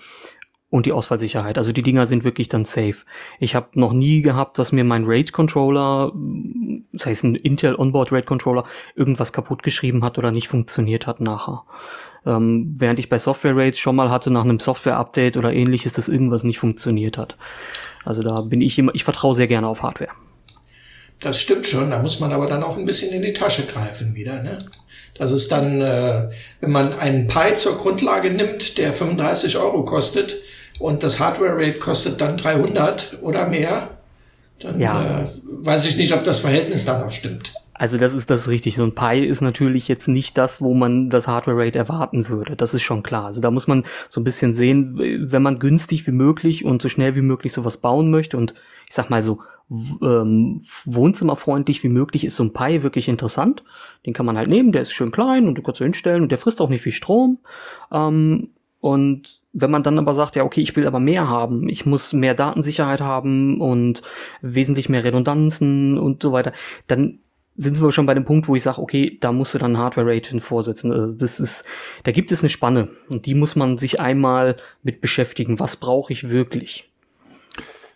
Und 0.70 0.84
die 0.84 0.92
Ausfallsicherheit. 0.92 1.56
Also 1.56 1.72
die 1.72 1.82
Dinger 1.82 2.06
sind 2.06 2.24
wirklich 2.24 2.48
dann 2.48 2.66
safe. 2.66 2.96
Ich 3.40 3.54
habe 3.54 3.68
noch 3.72 3.94
nie 3.94 4.20
gehabt, 4.20 4.58
dass 4.58 4.70
mir 4.70 4.84
mein 4.84 5.06
RAID-Controller, 5.06 6.12
das 6.92 7.06
heißt 7.06 7.24
ein 7.24 7.36
Intel 7.36 7.74
Onboard 7.74 8.12
RAID-Controller, 8.12 8.64
irgendwas 8.94 9.32
kaputt 9.32 9.62
geschrieben 9.62 10.04
hat 10.04 10.18
oder 10.18 10.30
nicht 10.30 10.48
funktioniert 10.48 11.06
hat 11.06 11.20
nachher. 11.20 11.64
Ähm, 12.26 12.74
während 12.76 12.98
ich 12.98 13.08
bei 13.08 13.18
Software-RAIDs 13.18 13.78
schon 13.78 13.96
mal 13.96 14.10
hatte, 14.10 14.30
nach 14.30 14.44
einem 14.44 14.58
Software-Update 14.58 15.38
oder 15.38 15.54
ähnliches, 15.54 15.94
dass 15.94 16.10
irgendwas 16.10 16.44
nicht 16.44 16.58
funktioniert 16.58 17.16
hat. 17.16 17.38
Also 18.04 18.20
da 18.20 18.34
bin 18.42 18.60
ich 18.60 18.78
immer, 18.78 18.94
ich 18.94 19.04
vertraue 19.04 19.32
sehr 19.32 19.46
gerne 19.46 19.68
auf 19.68 19.82
Hardware. 19.82 20.10
Das 21.20 21.40
stimmt 21.40 21.66
schon, 21.66 21.90
da 21.90 22.02
muss 22.02 22.20
man 22.20 22.30
aber 22.30 22.46
dann 22.46 22.62
auch 22.62 22.76
ein 22.76 22.84
bisschen 22.84 23.12
in 23.12 23.22
die 23.22 23.32
Tasche 23.32 23.66
greifen 23.66 24.14
wieder, 24.14 24.42
ne? 24.42 24.58
Das 25.18 25.32
ist 25.32 25.50
dann, 25.50 25.80
äh, 25.80 26.28
wenn 26.60 26.70
man 26.70 26.94
einen 26.98 27.26
Pi 27.26 27.54
zur 27.56 27.76
Grundlage 27.76 28.30
nimmt, 28.30 28.78
der 28.78 28.92
35 28.92 29.56
Euro 29.58 29.84
kostet 29.84 30.36
und 30.78 31.02
das 31.02 31.18
Hardware-Rate 31.18 31.78
kostet 31.78 32.20
dann 32.20 32.36
300 32.36 33.18
oder 33.20 33.48
mehr, 33.48 33.90
dann 34.60 34.80
ja. 34.80 35.22
äh, 35.22 35.26
weiß 35.44 35.86
ich 35.86 35.96
nicht, 35.96 36.12
ob 36.12 36.24
das 36.24 36.38
Verhältnis 36.38 36.84
da 36.84 36.98
noch 37.04 37.12
stimmt. 37.12 37.52
Also 37.78 37.96
das 37.96 38.12
ist 38.12 38.28
das 38.28 38.48
richtig. 38.48 38.74
So 38.74 38.82
ein 38.82 38.94
Pi 38.94 39.24
ist 39.24 39.40
natürlich 39.40 39.86
jetzt 39.86 40.08
nicht 40.08 40.36
das, 40.36 40.60
wo 40.60 40.74
man 40.74 41.10
das 41.10 41.28
Hardware 41.28 41.64
Rate 41.64 41.78
erwarten 41.78 42.28
würde. 42.28 42.56
Das 42.56 42.74
ist 42.74 42.82
schon 42.82 43.04
klar. 43.04 43.26
Also 43.26 43.40
da 43.40 43.52
muss 43.52 43.68
man 43.68 43.84
so 44.08 44.20
ein 44.20 44.24
bisschen 44.24 44.52
sehen, 44.52 44.98
wenn 45.30 45.42
man 45.42 45.60
günstig 45.60 46.06
wie 46.08 46.12
möglich 46.12 46.64
und 46.64 46.82
so 46.82 46.88
schnell 46.88 47.14
wie 47.14 47.22
möglich 47.22 47.52
sowas 47.52 47.76
bauen 47.76 48.10
möchte 48.10 48.36
und 48.36 48.54
ich 48.88 48.94
sag 48.94 49.10
mal 49.10 49.22
so 49.22 49.40
ähm, 49.70 50.58
wohnzimmerfreundlich 50.84 51.82
wie 51.82 51.88
möglich 51.88 52.24
ist 52.24 52.36
so 52.36 52.44
ein 52.44 52.52
Pi 52.52 52.82
wirklich 52.82 53.08
interessant. 53.08 53.62
Den 54.06 54.14
kann 54.14 54.26
man 54.26 54.38
halt 54.38 54.48
nehmen, 54.48 54.72
der 54.72 54.82
ist 54.82 54.92
schön 54.92 55.10
klein 55.10 55.46
und 55.46 55.56
du 55.56 55.62
kannst 55.62 55.80
du 55.80 55.84
hinstellen 55.84 56.22
und 56.22 56.30
der 56.30 56.38
frisst 56.38 56.60
auch 56.60 56.68
nicht 56.68 56.82
viel 56.82 56.92
Strom. 56.92 57.38
Ähm, 57.92 58.50
und 58.80 59.42
wenn 59.52 59.70
man 59.70 59.82
dann 59.82 59.98
aber 59.98 60.14
sagt, 60.14 60.36
ja, 60.36 60.44
okay, 60.44 60.60
ich 60.60 60.76
will 60.76 60.86
aber 60.86 61.00
mehr 61.00 61.28
haben, 61.28 61.68
ich 61.68 61.84
muss 61.84 62.12
mehr 62.12 62.34
Datensicherheit 62.34 63.00
haben 63.00 63.60
und 63.60 64.02
wesentlich 64.40 64.88
mehr 64.88 65.04
Redundanzen 65.04 65.98
und 65.98 66.22
so 66.22 66.32
weiter, 66.32 66.52
dann 66.86 67.18
sind 67.56 67.82
wir 67.82 67.90
schon 67.90 68.06
bei 68.06 68.14
dem 68.14 68.24
Punkt, 68.24 68.46
wo 68.46 68.54
ich 68.54 68.62
sage, 68.62 68.80
okay, 68.80 69.18
da 69.20 69.32
musst 69.32 69.52
du 69.52 69.58
dann 69.58 69.78
Hardware-Rate 69.78 70.38
vorsetzen. 70.38 70.92
Also 70.92 71.12
das 71.12 71.40
ist, 71.40 71.64
da 72.04 72.12
gibt 72.12 72.30
es 72.30 72.40
eine 72.40 72.50
Spanne 72.50 72.88
und 73.08 73.26
die 73.26 73.34
muss 73.34 73.56
man 73.56 73.78
sich 73.78 73.98
einmal 73.98 74.56
mit 74.84 75.00
beschäftigen. 75.00 75.58
Was 75.58 75.74
brauche 75.74 76.12
ich 76.12 76.30
wirklich? 76.30 76.88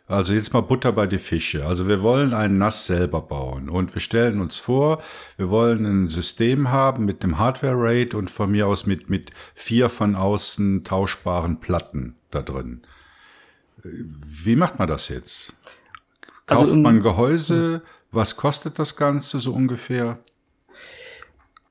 Also 0.07 0.35
jetzt 0.35 0.53
mal 0.53 0.61
Butter 0.63 0.93
bei 0.93 1.07
die 1.07 1.19
Fische. 1.19 1.65
Also 1.65 1.89
wir 1.89 2.03
wollen 2.03 2.35
ein 2.35 2.59
NAS 2.59 2.87
selber 2.87 3.21
bauen 3.21 3.69
und 3.69 3.95
wir 3.95 4.01
stellen 4.01 4.41
uns 4.41 4.59
vor, 4.59 5.03
wir 5.37 5.49
wollen 5.49 5.87
ein 5.87 6.09
System 6.09 6.71
haben 6.71 7.05
mit 7.05 7.23
dem 7.23 7.39
Hardware-Rate 7.39 8.17
und 8.17 8.31
von 8.31 8.51
mir 8.51 8.67
aus 8.67 8.85
mit, 8.87 9.09
mit 9.09 9.31
vier 9.55 9.89
von 9.89 10.17
außen 10.17 10.85
tauschbaren 10.85 11.61
Platten 11.61 12.17
da 12.31 12.43
drin. 12.43 12.83
Wie 13.85 14.57
macht 14.57 14.79
man 14.79 14.89
das 14.89 15.09
jetzt? 15.09 15.55
Also 16.47 16.63
Kauft 16.63 16.71
also, 16.71 16.77
man 16.77 17.03
Gehäuse? 17.03 17.83
Was 18.11 18.37
kostet 18.37 18.79
das 18.79 18.97
Ganze 18.97 19.41
so 19.41 19.55
ungefähr? 19.55 20.19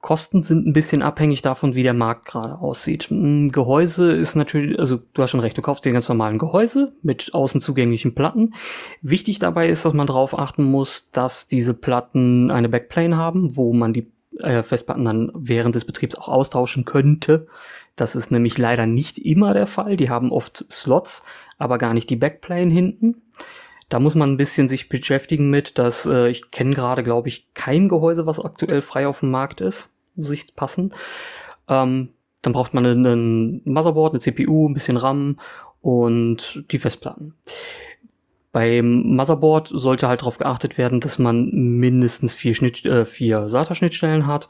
Kosten 0.02 0.42
sind 0.42 0.66
ein 0.66 0.74
bisschen 0.74 1.04
abhängig 1.04 1.44
davon, 1.44 1.76
wie 1.76 1.84
der 1.84 1.94
Markt 1.94 2.26
gerade 2.26 2.58
aussieht. 2.58 3.08
Gehäuse 3.10 4.12
ist 4.14 4.34
natürlich, 4.34 4.80
also 4.80 5.00
du 5.14 5.22
hast 5.22 5.30
schon 5.30 5.40
recht, 5.40 5.58
du 5.58 5.62
kaufst 5.62 5.86
dir 5.86 5.94
ganz 5.94 6.10
normalen 6.10 6.40
Gehäuse 6.40 6.94
mit 7.04 7.34
außen 7.34 7.62
zugänglichen 7.62 8.16
Platten. 8.16 8.56
Wichtig 9.04 9.38
dabei 9.38 9.70
ist, 9.70 9.86
dass 9.86 9.94
man 9.94 10.08
darauf 10.08 10.38
achten 10.38 10.64
muss, 10.64 11.12
dass 11.12 11.48
diese 11.48 11.76
Platten 11.76 12.50
eine 12.50 12.68
Backplane 12.68 13.16
haben, 13.16 13.56
wo 13.56 13.74
man 13.74 13.94
die 13.94 14.12
äh, 14.40 14.64
Festplatten 14.64 15.06
dann 15.06 15.32
während 15.36 15.76
des 15.76 15.86
Betriebs 15.86 16.16
auch 16.16 16.30
austauschen 16.30 16.84
könnte. 16.84 17.48
Das 17.96 18.16
ist 18.16 18.32
nämlich 18.32 18.58
leider 18.58 18.88
nicht 18.88 19.20
immer 19.20 19.54
der 19.54 19.68
Fall. 19.68 19.98
Die 19.98 20.10
haben 20.10 20.32
oft 20.32 20.66
Slots, 20.72 21.24
aber 21.60 21.78
gar 21.78 21.94
nicht 21.94 22.10
die 22.10 22.16
Backplane 22.16 22.72
hinten. 22.72 23.22
Da 23.92 24.00
muss 24.00 24.16
man 24.16 24.32
ein 24.32 24.38
bisschen 24.38 24.70
sich 24.70 24.88
beschäftigen 24.88 25.50
mit, 25.50 25.78
dass 25.78 26.06
äh, 26.06 26.30
ich 26.30 26.50
kenne 26.50 26.74
gerade, 26.74 27.04
glaube 27.04 27.28
ich, 27.28 27.54
kein 27.54 27.90
Gehäuse, 27.90 28.26
was 28.26 28.40
aktuell 28.40 28.82
frei 28.82 29.06
auf 29.06 29.20
dem 29.20 29.32
Markt 29.32 29.60
ist. 29.60 29.92
Muss 30.16 30.32
ich 30.32 30.56
passen. 30.56 30.94
Ähm, 31.68 32.14
dann 32.42 32.54
braucht 32.54 32.74
man 32.74 32.86
ein 32.86 33.62
Motherboard, 33.66 34.14
eine 34.14 34.22
CPU, 34.22 34.70
ein 34.70 34.74
bisschen 34.74 34.96
RAM 34.96 35.42
und 35.82 36.64
die 36.72 36.80
Festplatten. 36.80 37.36
Beim 38.54 39.14
Motherboard 39.14 39.68
sollte 39.68 40.08
halt 40.08 40.22
darauf 40.22 40.38
geachtet 40.38 40.78
werden, 40.78 41.02
dass 41.02 41.20
man 41.20 41.50
mindestens 41.52 42.34
vier, 42.34 42.56
Schnitt, 42.56 42.86
äh, 42.86 43.04
vier 43.04 43.50
SATA-Schnittstellen 43.50 44.26
hat. 44.26 44.48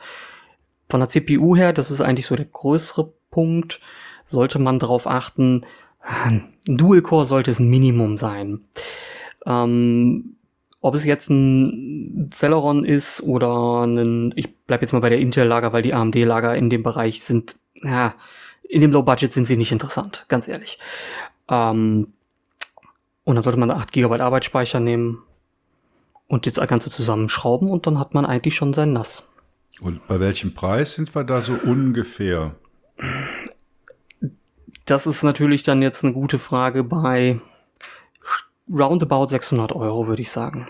Von 0.87 0.99
der 0.99 1.09
CPU 1.09 1.55
her, 1.55 1.73
das 1.73 1.89
ist 1.89 2.01
eigentlich 2.01 2.27
so 2.27 2.35
der 2.35 2.45
größere 2.45 3.11
Punkt, 3.31 3.81
sollte 4.23 4.59
man 4.59 4.77
darauf 4.77 5.07
achten, 5.07 5.65
ein 5.99 6.53
Dual-Core 6.67 7.25
sollte 7.25 7.49
es 7.49 7.59
Minimum 7.59 8.17
sein. 8.17 8.65
Ähm, 9.45 10.35
ob 10.81 10.95
es 10.95 11.05
jetzt 11.05 11.29
ein 11.29 12.29
Celeron 12.31 12.83
ist 12.83 13.21
oder 13.21 13.85
ein, 13.85 14.33
ich 14.35 14.55
bleib 14.65 14.81
jetzt 14.81 14.93
mal 14.93 14.99
bei 14.99 15.09
der 15.09 15.19
Intel-Lager, 15.19 15.73
weil 15.73 15.83
die 15.83 15.93
AMD-Lager 15.93 16.55
in 16.55 16.69
dem 16.69 16.81
Bereich 16.81 17.23
sind, 17.23 17.55
ja, 17.75 18.15
in 18.67 18.81
dem 18.81 18.91
Low-Budget 18.91 19.31
sind 19.31 19.45
sie 19.45 19.57
nicht 19.57 19.71
interessant, 19.71 20.25
ganz 20.27 20.47
ehrlich. 20.47 20.79
Ähm, 21.49 22.07
und 23.23 23.35
dann 23.35 23.43
sollte 23.43 23.59
man 23.59 23.69
8 23.69 23.91
GB 23.91 24.19
Arbeitsspeicher 24.19 24.79
nehmen 24.79 25.21
und 26.27 26.45
jetzt 26.45 26.57
das 26.57 26.67
Ganze 26.67 26.89
zusammenschrauben 26.89 27.69
und 27.69 27.85
dann 27.85 27.99
hat 27.99 28.13
man 28.13 28.25
eigentlich 28.25 28.55
schon 28.55 28.73
sein 28.73 28.93
NAS. 28.93 29.27
Und 29.81 30.07
bei 30.07 30.19
welchem 30.19 30.53
Preis 30.53 30.93
sind 30.93 31.13
wir 31.13 31.23
da 31.23 31.41
so 31.41 31.53
ungefähr? 31.53 32.55
Das 34.85 35.05
ist 35.05 35.23
natürlich 35.23 35.63
dann 35.63 35.81
jetzt 35.81 36.03
eine 36.03 36.13
gute 36.13 36.39
Frage 36.39 36.83
bei 36.83 37.39
roundabout 38.71 39.27
600 39.27 39.73
Euro, 39.73 40.07
würde 40.07 40.21
ich 40.21 40.31
sagen. 40.31 40.67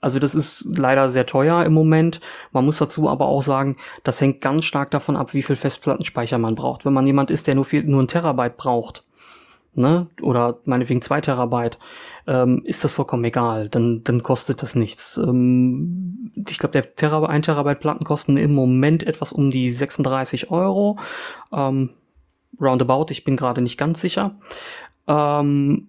Also 0.00 0.18
das 0.18 0.34
ist 0.34 0.76
leider 0.76 1.10
sehr 1.10 1.26
teuer 1.26 1.64
im 1.64 1.74
Moment. 1.74 2.20
Man 2.52 2.64
muss 2.64 2.78
dazu 2.78 3.08
aber 3.08 3.26
auch 3.26 3.42
sagen, 3.42 3.76
das 4.02 4.20
hängt 4.20 4.40
ganz 4.40 4.64
stark 4.64 4.90
davon 4.90 5.16
ab, 5.16 5.34
wie 5.34 5.42
viel 5.42 5.56
Festplattenspeicher 5.56 6.38
man 6.38 6.54
braucht. 6.54 6.84
Wenn 6.84 6.94
man 6.94 7.06
jemand 7.06 7.30
ist, 7.30 7.46
der 7.46 7.54
nur, 7.54 7.66
viel, 7.66 7.84
nur 7.84 8.02
ein 8.02 8.08
Terabyte 8.08 8.56
braucht, 8.56 9.04
ne, 9.74 10.06
oder 10.22 10.58
meinetwegen 10.64 11.02
zwei 11.02 11.20
Terabyte, 11.20 11.78
ähm, 12.26 12.62
ist 12.64 12.82
das 12.82 12.92
vollkommen 12.92 13.24
egal. 13.24 13.68
Dann, 13.68 14.02
dann 14.02 14.22
kostet 14.22 14.62
das 14.62 14.74
nichts. 14.74 15.18
Ähm, 15.18 16.32
ich 16.48 16.58
glaube, 16.58 16.72
der 16.72 16.94
Terabyte, 16.94 17.30
ein 17.30 17.42
Terabyte 17.42 17.80
Platten 17.80 18.04
kosten 18.04 18.38
im 18.38 18.54
Moment 18.54 19.02
etwas 19.02 19.32
um 19.32 19.50
die 19.50 19.70
36 19.70 20.50
Euro. 20.50 20.98
Ähm, 21.52 21.90
roundabout, 22.58 23.06
ich 23.10 23.24
bin 23.24 23.36
gerade 23.36 23.60
nicht 23.60 23.76
ganz 23.76 24.00
sicher. 24.00 24.38
Ähm, 25.06 25.88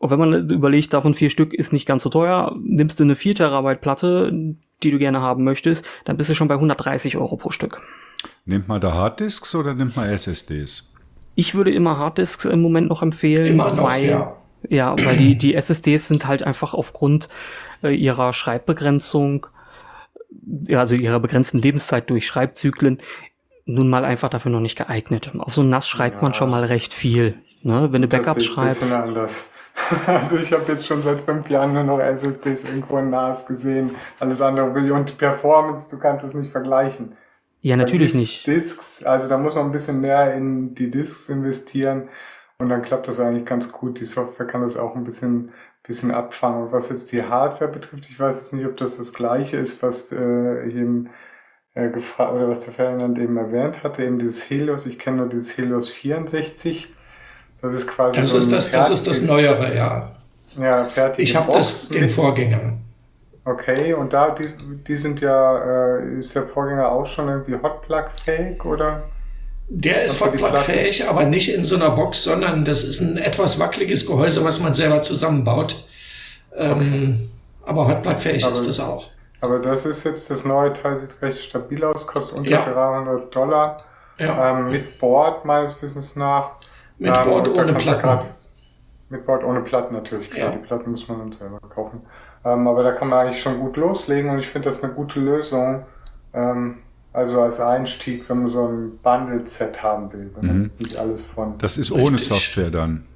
und 0.00 0.08
wenn 0.08 0.18
man 0.18 0.48
überlegt, 0.48 0.94
davon 0.94 1.12
vier 1.12 1.28
Stück 1.28 1.52
ist 1.52 1.74
nicht 1.74 1.86
ganz 1.86 2.02
so 2.02 2.08
teuer, 2.08 2.56
nimmst 2.58 2.98
du 2.98 3.04
eine 3.04 3.14
4 3.14 3.34
Terabyte 3.34 3.82
Platte, 3.82 4.32
die 4.82 4.90
du 4.90 4.98
gerne 4.98 5.20
haben 5.20 5.44
möchtest, 5.44 5.84
dann 6.06 6.16
bist 6.16 6.30
du 6.30 6.34
schon 6.34 6.48
bei 6.48 6.54
130 6.54 7.18
Euro 7.18 7.36
pro 7.36 7.50
Stück. 7.50 7.82
Nimmt 8.46 8.66
man 8.66 8.80
da 8.80 8.94
Harddisks 8.94 9.54
oder 9.54 9.74
nimmt 9.74 9.96
man 9.96 10.08
SSDs? 10.08 10.90
Ich 11.34 11.54
würde 11.54 11.70
immer 11.70 11.98
Harddisks 11.98 12.46
im 12.46 12.62
Moment 12.62 12.88
noch 12.88 13.02
empfehlen, 13.02 13.44
immer 13.44 13.74
noch, 13.74 13.82
weil, 13.82 14.06
ja. 14.06 14.36
ja, 14.70 14.96
weil 15.04 15.18
die, 15.18 15.36
die 15.36 15.54
SSDs 15.54 16.08
sind 16.08 16.26
halt 16.26 16.44
einfach 16.44 16.72
aufgrund 16.72 17.28
äh, 17.82 17.94
ihrer 17.94 18.32
Schreibbegrenzung, 18.32 19.48
ja, 20.66 20.80
also 20.80 20.94
ihrer 20.94 21.20
begrenzten 21.20 21.58
Lebenszeit 21.58 22.08
durch 22.08 22.26
Schreibzyklen, 22.26 23.00
nun 23.66 23.90
mal 23.90 24.06
einfach 24.06 24.30
dafür 24.30 24.50
noch 24.50 24.60
nicht 24.60 24.78
geeignet. 24.78 25.30
Auf 25.38 25.52
so 25.52 25.60
ein 25.60 25.68
NAS 25.68 25.90
schreibt 25.90 26.16
ja. 26.16 26.22
man 26.22 26.32
schon 26.32 26.48
mal 26.48 26.64
recht 26.64 26.94
viel. 26.94 27.34
Ne? 27.62 27.88
Wenn 27.92 28.00
du 28.00 28.08
Backups 28.08 28.46
schreibst. 28.46 28.82
Also 30.06 30.36
ich 30.36 30.52
habe 30.52 30.64
jetzt 30.68 30.86
schon 30.86 31.02
seit 31.02 31.22
fünf 31.22 31.48
Jahren 31.50 31.72
nur 31.72 31.82
noch 31.82 32.00
SSDs 32.00 32.64
irgendwo 32.64 32.98
in 32.98 33.10
NAS 33.10 33.46
gesehen. 33.46 33.92
Alles 34.18 34.40
andere 34.40 34.74
will 34.74 34.92
und 34.92 35.18
Performance, 35.18 35.90
du 35.90 35.98
kannst 35.98 36.24
es 36.24 36.34
nicht 36.34 36.52
vergleichen. 36.52 37.16
Ja, 37.62 37.76
natürlich 37.76 38.14
nicht. 38.14 38.46
Discs, 38.46 39.02
also 39.02 39.28
da 39.28 39.36
muss 39.36 39.54
man 39.54 39.66
ein 39.66 39.72
bisschen 39.72 40.00
mehr 40.00 40.34
in 40.34 40.74
die 40.74 40.88
Discs 40.88 41.28
investieren 41.28 42.08
und 42.58 42.68
dann 42.68 42.82
klappt 42.82 43.08
das 43.08 43.20
eigentlich 43.20 43.44
ganz 43.44 43.70
gut. 43.70 44.00
Die 44.00 44.04
Software 44.04 44.46
kann 44.46 44.62
das 44.62 44.76
auch 44.76 44.96
ein 44.96 45.04
bisschen, 45.04 45.52
bisschen 45.82 46.10
abfangen. 46.10 46.64
Und 46.64 46.72
was 46.72 46.88
jetzt 46.88 47.12
die 47.12 47.22
Hardware 47.22 47.70
betrifft, 47.70 48.08
ich 48.08 48.18
weiß 48.18 48.36
jetzt 48.36 48.52
nicht, 48.54 48.66
ob 48.66 48.76
das 48.76 48.96
das 48.96 49.12
gleiche 49.12 49.58
ist, 49.58 49.82
was 49.82 50.10
äh, 50.12 50.64
ich 50.64 50.74
eben 50.74 51.10
äh, 51.74 51.90
gefragt 51.90 52.32
oder 52.32 52.48
was 52.48 52.60
der 52.60 52.72
Ferdinand 52.72 53.18
eben 53.18 53.36
erwähnt 53.36 53.82
hatte, 53.84 54.04
eben 54.04 54.18
dieses 54.18 54.48
Helios. 54.48 54.86
Ich 54.86 54.98
kenne 54.98 55.18
nur 55.18 55.28
dieses 55.28 55.56
Helios 55.56 55.90
64 55.90 56.94
das 57.62 57.74
ist 57.74 57.88
quasi. 57.88 58.18
Das, 58.18 58.30
so 58.30 58.38
ist, 58.38 58.52
das, 58.52 58.70
das 58.70 58.90
ist 58.90 59.06
das 59.06 59.22
Neuere, 59.22 59.74
ja. 59.74 60.12
Ja, 60.58 60.84
fertig. 60.86 61.24
Ich 61.24 61.36
habe 61.36 61.52
das 61.52 61.88
den 61.88 62.08
Vorgänger. 62.08 62.74
Okay, 63.44 63.94
und 63.94 64.12
da, 64.12 64.30
die, 64.30 64.48
die 64.86 64.96
sind 64.96 65.20
ja, 65.20 65.96
äh, 65.96 66.18
ist 66.18 66.34
der 66.34 66.46
Vorgänger 66.46 66.90
auch 66.90 67.06
schon 67.06 67.28
irgendwie 67.28 67.54
Hotplug-fähig, 67.54 68.64
oder? 68.64 69.04
Der 69.68 70.04
ist 70.04 70.20
Hotplug-fähig, 70.20 71.08
aber 71.08 71.24
nicht 71.24 71.54
in 71.54 71.64
so 71.64 71.76
einer 71.76 71.90
Box, 71.90 72.24
sondern 72.24 72.64
das 72.64 72.84
ist 72.84 73.00
ein 73.00 73.16
etwas 73.16 73.58
wackeliges 73.58 74.06
Gehäuse, 74.06 74.44
was 74.44 74.60
man 74.60 74.74
selber 74.74 75.00
zusammenbaut. 75.02 75.84
Ähm, 76.56 76.76
okay. 76.76 77.28
Aber 77.64 77.88
Hotplug-fähig 77.88 78.44
ist 78.44 78.66
das 78.66 78.80
auch. 78.80 79.06
Aber 79.40 79.58
das 79.58 79.86
ist 79.86 80.04
jetzt, 80.04 80.30
das 80.30 80.44
neue 80.44 80.72
Teil 80.72 80.98
sieht 80.98 81.20
recht 81.22 81.38
stabil 81.38 81.82
aus, 81.84 82.06
kostet 82.06 82.38
unter 82.38 82.50
ja. 82.50 82.64
300 82.64 83.34
Dollar. 83.34 83.76
Ja. 84.18 84.58
Ähm, 84.58 84.70
mit 84.70 84.98
Board 84.98 85.46
meines 85.46 85.80
Wissens 85.80 86.14
nach. 86.14 86.56
Mit 87.00 87.16
ähm, 87.16 87.24
Board 87.24 87.48
ohne 87.48 87.72
Platten. 87.72 88.28
mit 89.08 89.26
Board 89.26 89.42
ohne 89.42 89.62
Platten 89.62 89.94
natürlich, 89.94 90.30
klar. 90.30 90.50
Ja. 90.50 90.56
Die 90.56 90.66
Platten 90.66 90.90
muss 90.90 91.08
man 91.08 91.18
dann 91.18 91.32
selber 91.32 91.58
kaufen. 91.60 92.02
Ähm, 92.44 92.68
aber 92.68 92.82
da 92.82 92.92
kann 92.92 93.08
man 93.08 93.26
eigentlich 93.26 93.42
schon 93.42 93.58
gut 93.58 93.76
loslegen 93.78 94.30
und 94.30 94.38
ich 94.38 94.46
finde 94.46 94.68
das 94.68 94.84
eine 94.84 94.92
gute 94.92 95.18
Lösung. 95.18 95.86
Ähm, 96.34 96.78
also 97.12 97.40
als 97.40 97.58
Einstieg, 97.58 98.28
wenn 98.28 98.42
man 98.42 98.52
so 98.52 98.68
ein 98.68 98.98
Bundle-Set 99.02 99.82
haben 99.82 100.12
will, 100.12 100.30
wenn 100.36 100.46
mhm. 100.46 100.70
nicht 100.78 100.96
alles 100.96 101.24
von. 101.24 101.56
Das 101.58 101.78
ist 101.78 101.90
ohne 101.90 102.18
Richtig. 102.18 102.28
Software 102.28 102.70
dann. 102.70 103.06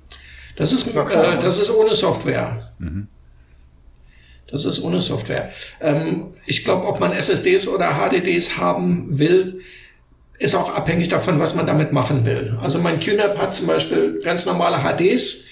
Das 0.56 0.72
ist, 0.72 0.86
äh, 0.86 0.94
das 0.94 1.60
ist 1.60 1.70
ohne 1.70 1.94
Software. 1.94 2.72
Mhm. 2.78 3.08
Das 4.50 4.64
ist 4.64 4.82
ohne 4.82 5.00
Software. 5.00 5.50
Ähm, 5.80 6.28
ich 6.46 6.64
glaube, 6.64 6.86
ob 6.86 7.00
man 7.00 7.12
SSDs 7.12 7.68
oder 7.68 7.94
HDDs 7.94 8.56
haben 8.56 9.18
will, 9.18 9.60
ist 10.38 10.54
auch 10.54 10.68
abhängig 10.70 11.08
davon, 11.08 11.38
was 11.38 11.54
man 11.54 11.66
damit 11.66 11.92
machen 11.92 12.24
will. 12.24 12.58
Also 12.60 12.78
mein 12.78 13.00
QNAP 13.00 13.38
hat 13.38 13.54
zum 13.54 13.66
Beispiel 13.66 14.20
ganz 14.22 14.46
normale 14.46 14.78
HDs, 14.78 15.44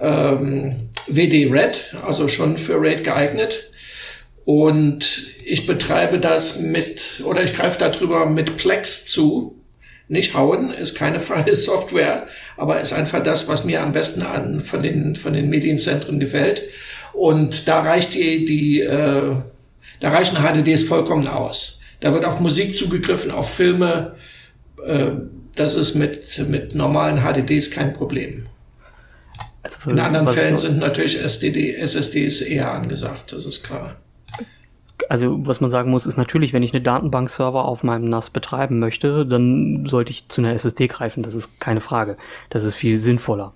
ähm, 0.00 0.88
WD 1.06 1.52
Red, 1.52 1.94
also 2.04 2.28
schon 2.28 2.56
für 2.56 2.80
RAID 2.80 3.04
geeignet. 3.04 3.70
Und 4.44 5.30
ich 5.44 5.66
betreibe 5.66 6.18
das 6.18 6.58
mit, 6.58 7.22
oder 7.24 7.42
ich 7.42 7.54
greife 7.54 7.78
darüber 7.78 8.26
mit 8.26 8.56
Plex 8.56 9.06
zu. 9.06 9.60
Nicht 10.08 10.34
hauen, 10.34 10.70
ist 10.70 10.96
keine 10.96 11.20
freie 11.20 11.54
Software, 11.54 12.26
aber 12.56 12.80
ist 12.80 12.92
einfach 12.92 13.22
das, 13.22 13.48
was 13.48 13.64
mir 13.64 13.82
am 13.82 13.92
besten 13.92 14.22
an 14.22 14.62
von 14.64 14.82
den, 14.82 15.16
von 15.16 15.32
den 15.32 15.48
Medienzentren 15.48 16.20
gefällt. 16.20 16.64
Und 17.12 17.68
da 17.68 17.80
reicht 17.82 18.14
die, 18.14 18.44
die 18.44 18.80
äh, 18.80 19.36
da 20.00 20.10
reichen 20.10 20.36
HDDs 20.36 20.84
vollkommen 20.84 21.28
aus. 21.28 21.73
Da 22.04 22.12
wird 22.12 22.26
auf 22.26 22.38
Musik 22.38 22.74
zugegriffen, 22.74 23.30
auf 23.30 23.48
Filme. 23.48 24.12
Äh, 24.84 25.12
das 25.54 25.74
ist 25.74 25.94
mit, 25.94 26.38
mit 26.50 26.74
normalen 26.74 27.22
HDDs 27.22 27.70
kein 27.70 27.94
Problem. 27.94 28.44
Also 29.62 29.90
In 29.90 29.98
anderen 29.98 30.28
Fällen 30.28 30.58
sind 30.58 30.76
natürlich 30.76 31.18
SSD, 31.18 31.76
SSDs 31.76 32.42
eher 32.42 32.70
angesagt, 32.70 33.32
das 33.32 33.46
ist 33.46 33.64
klar. 33.64 33.96
also 35.08 35.46
was 35.46 35.62
man 35.62 35.70
sagen 35.70 35.90
muss, 35.90 36.04
ist 36.04 36.18
natürlich, 36.18 36.52
wenn 36.52 36.62
ich 36.62 36.74
eine 36.74 36.82
Datenbankserver 36.82 37.64
auf 37.64 37.82
meinem 37.82 38.10
NAS 38.10 38.28
betreiben 38.28 38.80
möchte, 38.80 39.24
dann 39.24 39.86
sollte 39.86 40.10
ich 40.10 40.28
zu 40.28 40.42
einer 40.42 40.52
SSD 40.52 40.88
greifen. 40.88 41.22
Das 41.22 41.34
ist 41.34 41.58
keine 41.58 41.80
Frage. 41.80 42.18
Das 42.50 42.64
ist 42.64 42.74
viel 42.74 43.00
sinnvoller. 43.00 43.54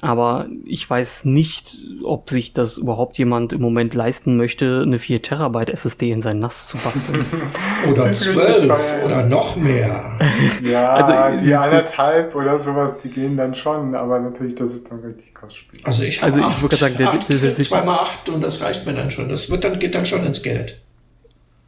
Aber 0.00 0.46
ich 0.64 0.88
weiß 0.88 1.24
nicht, 1.24 1.76
ob 2.04 2.28
sich 2.28 2.52
das 2.52 2.78
überhaupt 2.78 3.18
jemand 3.18 3.52
im 3.52 3.60
Moment 3.60 3.94
leisten 3.94 4.36
möchte, 4.36 4.82
eine 4.86 5.00
4 5.00 5.22
Terabyte 5.22 5.70
SSD 5.70 6.12
in 6.12 6.22
sein 6.22 6.38
NAS 6.38 6.68
zu 6.68 6.78
basteln. 6.78 7.24
oder 7.90 8.12
12 8.12 8.70
oder 9.04 9.26
noch 9.26 9.56
mehr. 9.56 10.18
Ja, 10.62 10.90
also, 10.90 11.44
die 11.44 11.54
anderthalb 11.54 12.34
oder 12.34 12.58
sowas, 12.58 12.98
die 12.98 13.08
gehen 13.08 13.36
dann 13.36 13.54
schon, 13.54 13.94
aber 13.94 14.18
natürlich, 14.18 14.54
das 14.54 14.74
ist 14.74 14.90
dann 14.90 15.00
richtig 15.00 15.34
kostspielig. 15.34 15.86
Also 15.86 16.02
ich 16.02 16.22
habe 16.22 16.32
also 16.32 16.48
ich 16.48 16.62
würde 16.62 16.76
sagen, 16.76 16.96
der, 16.96 17.10
acht, 17.10 17.28
der, 17.28 17.38
der, 17.38 17.50
der 17.50 17.84
mal 17.84 18.00
8 18.00 18.28
und 18.28 18.40
das 18.40 18.62
reicht 18.62 18.86
mir 18.86 18.94
dann 18.94 19.10
schon. 19.10 19.28
Das 19.28 19.50
wird 19.50 19.64
dann, 19.64 19.78
geht 19.78 19.94
dann 19.94 20.06
schon 20.06 20.24
ins 20.24 20.42
Geld. 20.42 20.80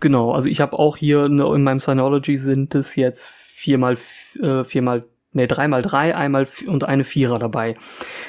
Genau, 0.00 0.32
also 0.32 0.48
ich 0.48 0.60
habe 0.60 0.78
auch 0.78 0.96
hier 0.96 1.28
ne, 1.28 1.44
in 1.54 1.62
meinem 1.62 1.78
Synology 1.78 2.38
sind 2.38 2.74
es 2.74 2.96
jetzt 2.96 3.28
viermal, 3.28 3.96
äh, 4.40 4.64
viermal 4.64 5.04
ne, 5.32 5.46
dreimal 5.46 5.82
drei, 5.82 6.14
einmal 6.14 6.46
und 6.66 6.84
eine 6.84 7.04
Vierer 7.04 7.38
dabei, 7.38 7.76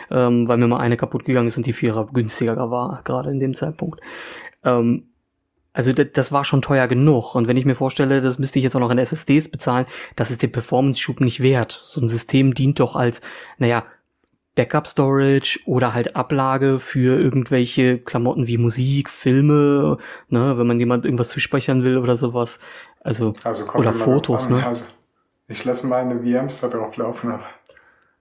ähm, 0.10 0.48
weil 0.48 0.58
mir 0.58 0.68
mal 0.68 0.80
eine 0.80 0.98
kaputt 0.98 1.26
gegangen 1.26 1.48
ist 1.48 1.58
und 1.58 1.66
die 1.66 1.74
Vierer 1.74 2.08
günstiger 2.14 2.72
war, 2.72 3.02
gerade 3.04 3.32
in 3.32 3.40
dem 3.40 3.54
Zeitpunkt. 3.54 4.00
Ähm, 4.64 5.08
also 5.74 5.94
das 5.94 6.32
war 6.32 6.44
schon 6.44 6.62
teuer 6.62 6.88
genug. 6.88 7.34
Und 7.34 7.48
wenn 7.48 7.56
ich 7.56 7.66
mir 7.66 7.76
vorstelle, 7.76 8.22
das 8.22 8.40
müsste 8.40 8.60
ich 8.60 8.64
jetzt 8.64 8.76
auch 8.76 8.82
noch 8.82 8.92
in 8.92 8.98
SSDs 8.98 9.50
bezahlen, 9.50 9.86
das 10.16 10.30
ist 10.30 10.42
den 10.42 10.52
Performance-Schub 10.52 11.22
nicht 11.22 11.42
wert. 11.42 11.72
So 11.72 12.02
ein 12.02 12.10
System 12.10 12.54
dient 12.54 12.80
doch 12.80 12.96
als, 12.96 13.22
naja, 13.58 13.86
Backup 14.56 14.86
Storage 14.86 15.60
oder 15.66 15.94
halt 15.94 16.16
Ablage 16.18 16.78
für 16.80 17.18
irgendwelche 17.18 18.00
Klamotten 18.00 18.48
wie 18.48 18.58
Musik, 18.58 19.10
Filme, 19.10 19.98
ne, 20.28 20.58
wenn 20.58 20.68
man 20.68 20.78
jemand 20.78 21.06
irgendwas 21.06 21.30
zuspeichern 21.30 21.84
will 21.84 21.98
oder 21.98 22.18
sowas. 22.18 22.60
Also, 23.00 23.34
also 23.44 23.66
oder 23.74 23.94
Fotos, 23.94 24.50
ne? 24.50 24.74
Ich 25.52 25.66
lasse 25.66 25.86
meine 25.86 26.20
VMs 26.22 26.62
da 26.62 26.68
drauf 26.68 26.96
laufen, 26.98 27.34
aber. 27.34 27.44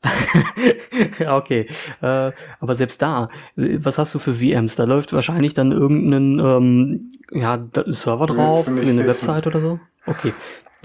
okay. 1.37 1.69
Äh, 2.01 2.33
aber 2.59 2.75
selbst 2.75 3.01
da, 3.03 3.29
was 3.57 3.99
hast 3.99 4.15
du 4.15 4.19
für 4.19 4.35
VMs? 4.35 4.77
Da 4.77 4.85
läuft 4.85 5.13
wahrscheinlich 5.13 5.55
dann 5.55 5.73
irgendein 5.73 6.39
ähm, 6.39 7.13
ja, 7.31 7.59
Server 7.87 8.27
drauf, 8.27 8.67
eine 8.67 8.81
wissen. 8.81 9.07
Website 9.07 9.47
oder 9.47 9.61
so? 9.61 9.81
Okay. 10.07 10.33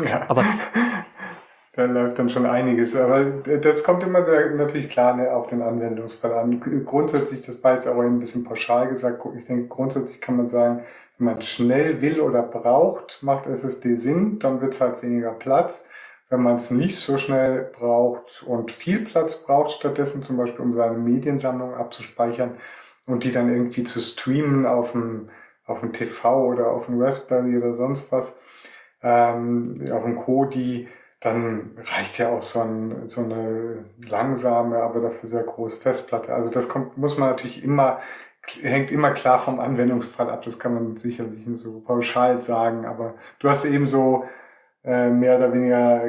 Ja. 0.05 0.25
Aber 0.27 0.43
da 1.75 1.85
läuft 1.85 2.19
dann 2.19 2.29
schon 2.29 2.45
einiges. 2.45 2.95
Aber 2.95 3.23
das 3.25 3.83
kommt 3.83 4.03
immer 4.03 4.23
sehr, 4.23 4.51
natürlich 4.51 4.89
klar 4.89 5.15
ne, 5.15 5.31
auf 5.31 5.47
den 5.47 5.61
Anwendungsfall 5.61 6.33
an. 6.33 6.59
Grundsätzlich, 6.85 7.45
das 7.45 7.63
war 7.63 7.73
jetzt 7.73 7.87
aber 7.87 8.03
ein 8.03 8.19
bisschen 8.19 8.43
pauschal 8.43 8.87
gesagt, 8.89 9.23
ich 9.37 9.45
denke, 9.45 9.67
grundsätzlich 9.67 10.21
kann 10.21 10.37
man 10.37 10.47
sagen, 10.47 10.83
wenn 11.17 11.25
man 11.25 11.41
schnell 11.41 12.01
will 12.01 12.19
oder 12.19 12.43
braucht, 12.43 13.19
macht 13.21 13.47
SSD 13.47 13.95
Sinn, 13.95 14.39
dann 14.39 14.61
wird 14.61 14.73
es 14.73 14.81
halt 14.81 15.01
weniger 15.01 15.31
Platz. 15.31 15.87
Wenn 16.29 16.41
man 16.41 16.55
es 16.55 16.71
nicht 16.71 16.99
so 16.99 17.17
schnell 17.17 17.71
braucht 17.77 18.43
und 18.43 18.71
viel 18.71 19.05
Platz 19.05 19.43
braucht, 19.43 19.71
stattdessen 19.71 20.23
zum 20.23 20.37
Beispiel, 20.37 20.65
um 20.65 20.73
seine 20.73 20.97
Mediensammlung 20.97 21.75
abzuspeichern 21.75 22.57
und 23.05 23.23
die 23.23 23.31
dann 23.31 23.51
irgendwie 23.51 23.83
zu 23.83 23.99
streamen 23.99 24.65
auf 24.65 24.93
dem, 24.93 25.29
auf 25.65 25.81
dem 25.81 25.93
TV 25.93 26.45
oder 26.45 26.71
auf 26.71 26.87
dem 26.87 27.01
Raspberry 27.01 27.57
oder 27.57 27.73
sonst 27.73 28.11
was, 28.11 28.37
ähm, 29.03 29.85
auf 29.91 30.03
dem 30.03 30.15
Kodi, 30.15 30.87
dann 31.25 31.71
reicht 31.77 32.17
ja 32.17 32.29
auch 32.29 32.41
so, 32.41 32.59
ein, 32.59 33.07
so 33.07 33.21
eine 33.21 33.85
langsame, 33.97 34.77
aber 34.77 34.99
dafür 34.99 35.27
sehr 35.27 35.43
große 35.43 35.79
Festplatte. 35.79 36.33
Also 36.33 36.51
das 36.51 36.69
kommt, 36.69 36.97
muss 36.97 37.17
man 37.17 37.29
natürlich 37.29 37.63
immer, 37.63 37.99
hängt 38.61 38.91
immer 38.91 39.11
klar 39.11 39.39
vom 39.39 39.59
Anwendungsfall 39.59 40.29
ab. 40.29 40.43
Das 40.43 40.59
kann 40.59 40.73
man 40.73 40.97
sicherlich 40.97 41.45
nicht 41.47 41.59
so 41.59 41.81
pauschal 41.81 42.41
sagen, 42.41 42.85
aber 42.85 43.15
du 43.39 43.49
hast 43.49 43.65
eben 43.65 43.87
so 43.87 44.25
äh, 44.85 45.09
mehr 45.09 45.37
oder 45.37 45.53
weniger 45.53 46.01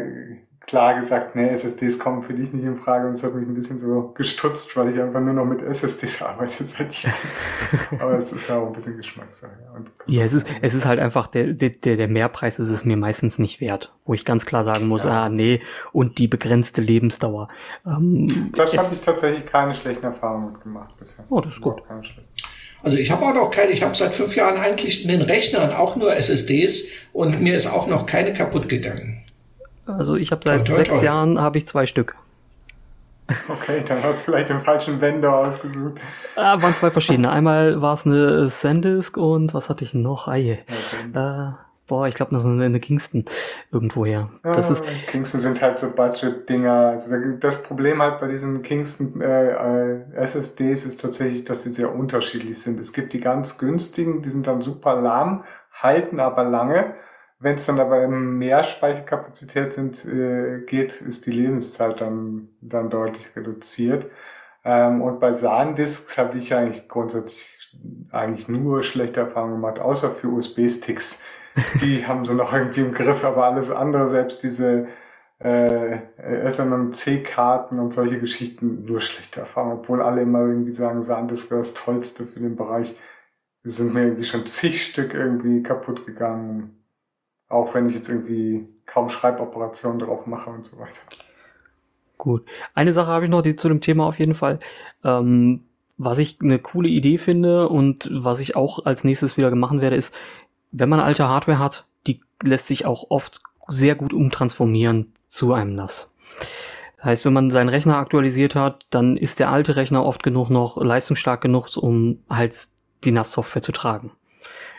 klar 0.67 0.99
gesagt, 0.99 1.37
nee, 1.37 1.49
SSDs 1.49 1.99
kommen 1.99 2.23
für 2.23 2.35
dich 2.35 2.53
nicht 2.53 2.65
in 2.65 2.77
Frage 2.77 3.07
und 3.07 3.15
es 3.15 3.23
hat 3.23 3.35
mich 3.35 3.47
ein 3.47 3.55
bisschen 3.55 3.79
so 3.79 4.13
gestutzt, 4.15 4.77
weil 4.77 4.91
ich 4.91 5.01
einfach 5.01 5.21
nur 5.21 5.33
noch 5.33 5.45
mit 5.45 5.63
SSDs 5.63 6.23
arbeite 6.23 6.67
seit 6.67 6.93
Jahren. 7.03 7.15
Aber 8.01 8.19
es 8.19 8.33
ist 8.33 8.49
ja 8.49 8.59
auch 8.59 8.67
ein 8.67 8.73
bisschen 8.73 8.97
Geschmackssache. 8.97 9.53
ja, 10.07 10.25
es 10.25 10.35
ist, 10.35 10.47
es 10.63 10.75
ist 10.75 10.85
halt 10.85 10.99
einfach, 10.99 11.29
der, 11.29 11.53
der, 11.53 11.71
der 11.71 12.09
Mehrpreis 12.09 12.59
ist 12.59 12.69
es 12.69 12.85
mir 12.85 12.97
meistens 12.97 13.39
nicht 13.39 13.61
wert, 13.61 13.95
wo 14.05 14.15
ich 14.15 14.25
ganz 14.25 14.45
klar 14.45 14.65
sagen 14.65 14.89
muss, 14.89 15.05
ja. 15.05 15.25
ah, 15.25 15.29
nee, 15.29 15.63
und 15.93 16.19
die 16.19 16.27
begrenzte 16.27 16.81
Lebensdauer. 16.81 17.49
Ähm, 17.87 18.51
das 18.55 18.77
habe 18.77 18.93
ich 18.93 19.01
tatsächlich 19.03 19.47
keine 19.47 19.75
schlechten 19.75 20.07
Erfahrungen 20.07 20.53
mitgemacht 20.53 20.97
bisher. 20.99 21.25
Oh, 21.31 21.41
das 21.41 21.55
ist 21.55 21.61
gut. 21.61 21.83
Also 22.87 22.99
ich 22.99 23.11
habe 23.11 23.21
auch 23.25 23.35
noch 23.35 23.51
keine, 23.51 23.73
ich 23.73 23.83
habe 23.83 23.97
seit 23.97 24.15
fünf 24.15 24.37
Jahren 24.37 24.57
eigentlich 24.59 25.03
in 25.03 25.09
den 25.09 25.23
Rechnern 25.23 25.73
auch 25.73 25.97
nur 25.97 26.15
SSDs 26.15 26.87
und 27.13 27.43
mir 27.43 27.57
ist 27.57 27.67
auch 27.67 27.89
noch 27.89 28.07
keine 28.07 28.33
kaputt 28.33 28.69
gegangen. 28.69 29.25
Also 29.87 30.15
ich 30.15 30.31
habe 30.31 30.43
seit 30.45 30.65
toi, 30.65 30.75
toi, 30.75 30.77
sechs 30.85 30.99
toi. 31.01 31.05
Jahren 31.05 31.41
habe 31.41 31.59
ich 31.59 31.67
zwei 31.67 31.85
Stück. 31.87 32.15
Okay, 33.49 33.83
dann 33.89 34.05
hast 34.05 34.21
du 34.21 34.27
vielleicht 34.27 34.51
den 34.51 34.61
falschen 34.61 35.01
Vendor 35.01 35.49
ausgesucht. 35.49 35.95
Ah, 36.37 36.63
waren 36.63 36.77
zwei 36.77 36.93
verschiedene. 36.93 37.29
Einmal 37.29 37.83
war 37.83 37.95
es 37.95 38.07
eine 38.07 38.49
Sandisk 38.49 39.17
und 39.17 39.53
was 39.53 39.69
hatte 39.69 39.83
ich 39.83 39.93
noch? 39.93 40.29
Eie. 40.29 40.59
äh, 41.13 41.51
boah, 41.87 42.09
ich 42.09 42.15
glaube 42.15 42.35
noch 42.35 42.41
so 42.41 42.49
eine 42.49 42.81
Kingston 42.81 43.25
irgendwoher. 43.71 44.31
Das 44.43 44.71
ah, 44.71 44.73
ist 44.75 44.85
Kingston 45.09 45.41
sind 45.41 45.63
halt 45.63 45.79
so 45.79 45.91
Budget-Dinger. 45.91 46.73
Also 46.73 47.17
das 47.41 47.63
Problem 47.63 48.03
halt 48.03 48.21
bei 48.21 48.29
diesen 48.29 48.63
Kingston 48.63 49.21
äh, 49.21 49.51
äh 49.53 50.01
SSDs 50.15 50.85
ist 50.85 51.01
tatsächlich, 51.01 51.45
dass 51.45 51.63
sie 51.63 51.73
sehr 51.73 51.95
unterschiedlich 51.95 52.61
sind. 52.61 52.81
Es 52.81 52.93
gibt 52.93 53.13
die 53.13 53.21
ganz 53.21 53.59
günstigen, 53.59 54.23
die 54.23 54.31
sind 54.31 54.47
dann 54.47 54.63
super 54.63 55.01
lahm, 55.01 55.45
halten 55.73 56.21
aber 56.21 56.45
lange. 56.45 56.95
Wenn 57.39 57.57
es 57.57 57.67
dann 57.67 57.79
aber 57.79 58.09
mehr 58.09 58.63
Speicherkapazität 58.63 59.75
sind, 59.75 60.05
äh, 60.07 60.63
geht, 60.65 61.03
ist 61.03 61.27
die 61.27 61.33
Lebenszeit 61.33 62.01
dann, 62.01 62.49
dann 62.63 62.89
deutlich 62.89 63.37
reduziert. 63.37 64.07
Ähm, 64.65 65.03
und 65.03 65.21
bei 65.21 65.35
SAN-Disks 65.35 66.17
habe 66.17 66.39
ich 66.39 66.55
eigentlich 66.55 66.89
grundsätzlich 66.89 67.57
eigentlich 68.11 68.49
nur 68.49 68.83
schlechte 68.83 69.21
Erfahrungen 69.21 69.55
gemacht, 69.55 69.79
außer 69.79 70.11
für 70.11 70.29
USB-Sticks. 70.29 71.23
Die 71.83 72.07
haben 72.07 72.25
sie 72.25 72.35
noch 72.35 72.53
irgendwie 72.53 72.81
im 72.81 72.93
Griff, 72.93 73.25
aber 73.25 73.45
alles 73.45 73.71
andere, 73.71 74.09
selbst 74.09 74.43
diese 74.43 74.89
äh, 75.39 75.99
SMMC-Karten 76.49 77.79
und 77.79 77.93
solche 77.93 78.19
Geschichten, 78.19 78.85
nur 78.85 79.01
schlechte 79.01 79.41
Erfahrungen, 79.41 79.79
obwohl 79.79 80.03
alle 80.03 80.23
immer 80.23 80.41
irgendwie 80.41 80.73
sagen, 80.73 81.03
SAN-Disk 81.03 81.51
wäre 81.51 81.61
das 81.61 81.75
Tollste 81.75 82.25
für 82.25 82.41
den 82.41 82.57
Bereich. 82.57 82.97
Sind 83.63 83.95
mir 83.95 84.05
irgendwie 84.05 84.25
schon 84.25 84.47
zig 84.47 84.85
Stück 84.85 85.13
irgendwie 85.13 85.63
kaputt 85.63 86.07
gegangen. 86.07 86.85
Auch 87.49 87.75
wenn 87.75 87.89
ich 87.89 87.95
jetzt 87.95 88.09
irgendwie 88.09 88.69
kaum 88.87 89.09
Schreiboperationen 89.09 89.99
drauf 89.99 90.27
mache 90.27 90.51
und 90.51 90.65
so 90.65 90.79
weiter. 90.79 91.01
Gut. 92.17 92.47
Eine 92.75 92.93
Sache 92.93 93.09
habe 93.09 93.25
ich 93.25 93.31
noch 93.31 93.43
die, 93.43 93.57
zu 93.57 93.69
dem 93.69 93.81
Thema 93.81 94.07
auf 94.07 94.19
jeden 94.19 94.35
Fall. 94.35 94.59
Ähm, 95.05 95.65
was 95.99 96.19
ich 96.19 96.39
eine 96.43 96.59
coole 96.59 96.89
Idee 96.89 97.19
finde 97.19 97.69
und 97.69 98.09
was 98.13 98.41
ich 98.41 98.55
auch 98.55 98.85
als 98.85 99.05
nächstes 99.05 99.37
wieder 99.37 99.55
machen 99.55 99.81
werde, 99.81 99.97
ist, 99.97 100.15
wenn 100.79 100.89
man 100.89 101.01
alte 101.01 101.29
Hardware 101.29 101.59
hat, 101.59 101.85
die 102.07 102.21
lässt 102.43 102.67
sich 102.67 102.85
auch 102.87 103.07
oft 103.09 103.41
sehr 103.69 103.95
gut 103.95 104.13
umtransformieren 104.13 105.13
zu 105.29 105.53
einem 105.53 105.75
NAS. 105.75 106.15
Das 106.97 107.05
heißt, 107.05 107.25
wenn 107.25 107.33
man 107.33 107.51
seinen 107.51 107.69
Rechner 107.69 107.97
aktualisiert 107.97 108.55
hat, 108.55 108.87
dann 108.91 109.17
ist 109.17 109.39
der 109.39 109.51
alte 109.51 109.77
Rechner 109.77 110.05
oft 110.05 110.23
genug 110.23 110.51
noch 110.51 110.77
leistungsstark 110.77 111.41
genug, 111.41 111.77
um 111.77 112.21
halt 112.29 112.55
die 113.05 113.13
NAS-Software 113.13 113.63
zu 113.63 113.73
tragen. 113.73 114.13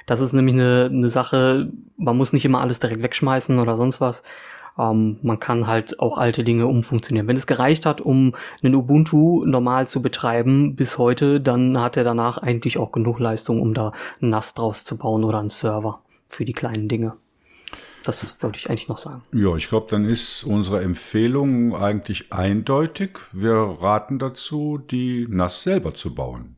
Das 0.06 0.22
ist 0.22 0.34
nämlich 0.34 0.56
eine, 0.56 0.90
eine 0.92 1.10
Sache, 1.10 1.70
man 1.98 2.16
muss 2.16 2.32
nicht 2.32 2.46
immer 2.46 2.62
alles 2.62 2.80
direkt 2.80 3.04
wegschmeißen 3.04 3.60
oder 3.60 3.76
sonst 3.76 4.00
was. 4.00 4.24
Ähm, 4.78 5.18
man 5.22 5.40
kann 5.40 5.68
halt 5.68 6.00
auch 6.00 6.18
alte 6.18 6.44
Dinge 6.44 6.68
umfunktionieren. 6.68 7.28
Wenn 7.28 7.38
es 7.38 7.48
gereicht 7.48 7.86
hat, 7.86 8.02
um 8.02 8.36
einen 8.62 8.76
Ubuntu 8.76 9.46
normal 9.46 9.88
zu 9.88 10.02
betreiben 10.02 10.76
bis 10.76 10.98
heute, 10.98 11.42
dann 11.42 11.80
hat 11.80 11.98
er 11.98 12.04
danach 12.04 12.38
eigentlich 12.38 12.78
auch 12.78 12.92
genug 12.92 13.20
Leistung, 13.20 13.62
um 13.62 13.74
da 13.74 13.92
ein 14.22 14.30
NAS 14.30 14.54
draus 14.54 14.84
zu 14.84 14.98
bauen 14.98 15.24
oder 15.24 15.40
einen 15.40 15.50
Server 15.50 16.02
für 16.28 16.46
die 16.46 16.54
kleinen 16.54 16.88
Dinge. 16.88 17.14
Das 18.04 18.42
wollte 18.42 18.58
ich 18.58 18.70
eigentlich 18.70 18.88
noch 18.88 19.00
sagen. 19.00 19.24
Ja, 19.34 19.56
ich 19.58 19.68
glaube, 19.68 19.88
dann 19.90 20.06
ist 20.06 20.46
unsere 20.46 20.82
Empfehlung 20.82 21.76
eigentlich 21.76 22.32
eindeutig. 22.32 23.20
Wir 23.34 23.54
raten 23.54 24.18
dazu, 24.18 24.78
die 24.78 25.28
NAS 25.30 25.64
selber 25.64 25.94
zu 25.94 26.16
bauen. 26.16 26.56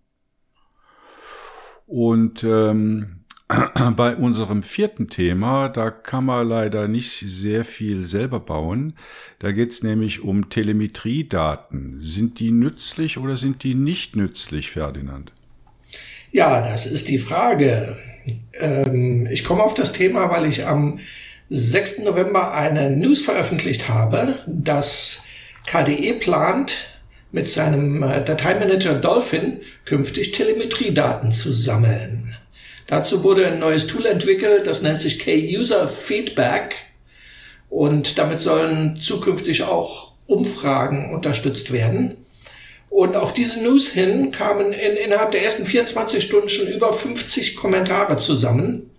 Und 1.88 2.44
ähm, 2.44 3.19
bei 3.96 4.16
unserem 4.16 4.62
vierten 4.62 5.10
Thema, 5.10 5.70
da 5.70 5.90
kann 5.90 6.26
man 6.26 6.48
leider 6.48 6.88
nicht 6.88 7.24
sehr 7.26 7.66
viel 7.66 8.06
selber 8.06 8.40
bauen. 8.40 8.94
Da 9.40 9.52
geht 9.52 9.72
es 9.72 9.82
nämlich 9.82 10.22
um 10.22 10.50
Telemetriedaten. 10.50 11.98
Sind 12.00 12.40
die 12.40 12.52
nützlich 12.52 13.18
oder 13.18 13.38
sind 13.38 13.64
die 13.64 13.74
nicht 13.74 14.16
nützlich, 14.16 14.70
Ferdinand? 14.70 15.32
Ja, 16.32 16.62
das 16.70 16.86
ist 16.86 17.08
die 17.08 17.18
Frage. 17.18 17.98
Ähm, 18.54 19.28
ich 19.32 19.44
komme 19.44 19.64
auf 19.64 19.74
das 19.74 19.94
Thema, 19.94 20.30
weil 20.30 20.46
ich 20.46 20.68
am 20.68 21.00
6. 21.50 22.00
November 22.04 22.54
eine 22.54 22.92
News 22.92 23.22
veröffentlicht 23.22 23.90
habe, 23.90 24.38
dass 24.46 25.24
KDE 25.66 26.14
plant, 26.14 27.00
mit 27.32 27.48
seinem 27.48 28.02
äh, 28.04 28.24
Dateimanager 28.24 28.96
Dolphin 28.96 29.60
künftig 29.86 30.32
Telemetriedaten 30.32 31.32
zu 31.32 31.54
sammeln. 31.54 32.19
Dazu 32.90 33.24
wurde 33.24 33.46
ein 33.46 33.60
neues 33.60 33.86
Tool 33.86 34.08
entwickelt, 34.08 34.66
das 34.66 34.82
nennt 34.82 35.00
sich 35.00 35.20
K-User 35.20 35.88
Feedback. 35.88 36.76
Und 37.70 38.18
damit 38.18 38.42
sollen 38.42 38.96
zukünftig 39.00 39.62
auch 39.62 40.14
Umfragen 40.26 41.14
unterstützt 41.14 41.72
werden. 41.72 42.18
Und 42.90 43.16
auf 43.16 43.36
diese 43.36 43.62
News 43.62 43.90
hin 43.90 44.32
kamen 44.32 44.74
in, 44.74 44.96
innerhalb 44.96 45.34
der 45.34 45.44
ersten 45.44 45.68
24 45.68 46.24
Stunden 46.24 46.50
schon 46.50 46.66
über 46.66 46.92
50 46.92 47.58
Kommentare 47.58 48.18
zusammen, 48.18 48.90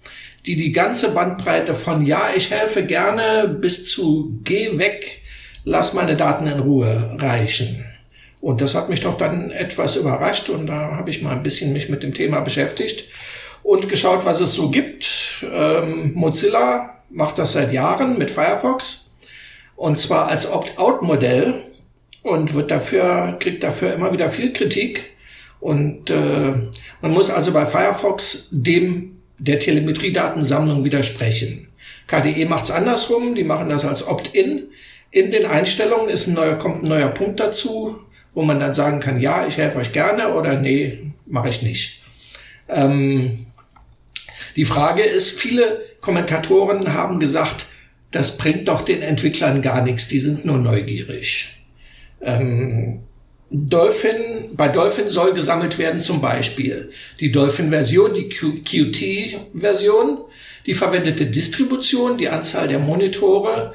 die 0.47 0.55
die 0.55 0.71
ganze 0.71 1.11
Bandbreite 1.11 1.75
von 1.75 2.07
Ja, 2.07 2.31
ich 2.37 2.53
helfe 2.53 2.87
gerne 2.87 3.49
bis 3.49 3.91
zu 3.91 4.39
Geh 4.45 4.79
weg, 4.79 5.21
lass 5.65 5.95
meine 5.95 6.17
Daten 6.17 6.47
in 6.47 6.61
Ruhe 6.61 7.17
reichen. 7.19 7.85
Und 8.41 8.61
das 8.61 8.77
hat 8.77 8.89
mich 8.89 9.01
doch 9.01 9.19
dann 9.19 9.51
etwas 9.51 9.97
überrascht 9.97 10.49
und 10.49 10.69
da 10.69 10.93
habe 10.93 11.11
ich 11.11 11.23
mal 11.23 11.33
ein 11.33 11.43
bisschen 11.43 11.73
mich 11.73 11.89
mit 11.89 12.05
dem 12.05 12.15
Thema 12.15 12.41
beschäftigt 12.41 13.09
und 13.63 13.89
geschaut, 13.89 14.25
was 14.25 14.41
es 14.41 14.55
so 14.55 14.71
gibt. 14.71 15.45
Ähm, 15.53 16.13
Mozilla 16.15 16.99
macht 17.11 17.39
das 17.39 17.53
seit 17.53 17.73
Jahren 17.73 18.19
mit 18.19 18.31
Firefox 18.31 19.15
und 19.77 19.99
zwar 19.99 20.29
als 20.29 20.51
Opt-out-Modell 20.51 21.55
und 22.23 22.53
wird 22.53 22.71
dafür, 22.71 23.37
kriegt 23.41 23.63
dafür 23.63 23.95
immer 23.95 24.13
wieder 24.13 24.31
viel 24.31 24.53
Kritik. 24.53 25.13
Und 25.59 26.11
äh, 26.11 26.53
man 27.01 27.13
muss 27.13 27.31
also 27.31 27.53
bei 27.53 27.65
Firefox 27.65 28.49
dem 28.51 29.23
der 29.39 29.59
Telemetriedatensammlung 29.59 30.85
widersprechen. 30.85 31.69
KDE 32.09 32.45
macht 32.45 32.65
es 32.65 32.71
andersrum, 32.71 33.35
die 33.35 33.45
machen 33.45 33.71
das 33.71 33.87
als 33.87 34.07
Opt-in. 34.07 34.69
In 35.11 35.31
den 35.31 35.47
Einstellungen 35.47 36.11
ist 36.11 36.27
ein 36.27 36.35
neuer, 36.35 36.57
kommt 36.57 36.83
ein 36.83 36.89
neuer 36.89 37.09
Punkt 37.09 37.41
dazu, 37.41 37.99
wo 38.35 38.43
man 38.43 38.61
dann 38.61 38.75
sagen 38.75 39.01
kann, 39.01 39.21
ja, 39.21 39.47
ich 39.47 39.57
helfe 39.57 39.79
euch 39.79 39.93
gerne 39.93 40.35
oder 40.35 40.61
nee, 40.61 41.13
mache 41.27 41.49
ich 41.49 41.63
nicht. 41.63 42.03
Ähm, 42.69 43.47
die 44.57 44.65
Frage 44.65 45.03
ist, 45.03 45.39
viele 45.39 45.83
Kommentatoren 46.01 46.93
haben 46.95 47.21
gesagt, 47.21 47.67
das 48.11 48.37
bringt 48.37 48.69
doch 48.69 48.83
den 48.83 49.03
Entwicklern 49.03 49.63
gar 49.63 49.83
nichts, 49.83 50.09
die 50.09 50.19
sind 50.19 50.45
nur 50.45 50.59
neugierig. 50.59 51.61
Ähm, 52.21 53.01
Dolphin, 53.51 54.51
bei 54.53 54.69
Dolphin 54.69 55.09
soll 55.09 55.35
gesammelt 55.35 55.79
werden 55.79 56.01
zum 56.01 56.21
Beispiel. 56.21 56.91
Die 57.19 57.33
Dolphin-Version, 57.33 58.15
die 58.15 58.29
Qt-Version, 58.29 60.19
die 60.67 60.75
verwendete 60.75 61.27
Distribution, 61.27 62.17
die 62.17 62.29
Anzahl 62.29 62.69
der 62.69 62.79
Monitore, 62.79 63.73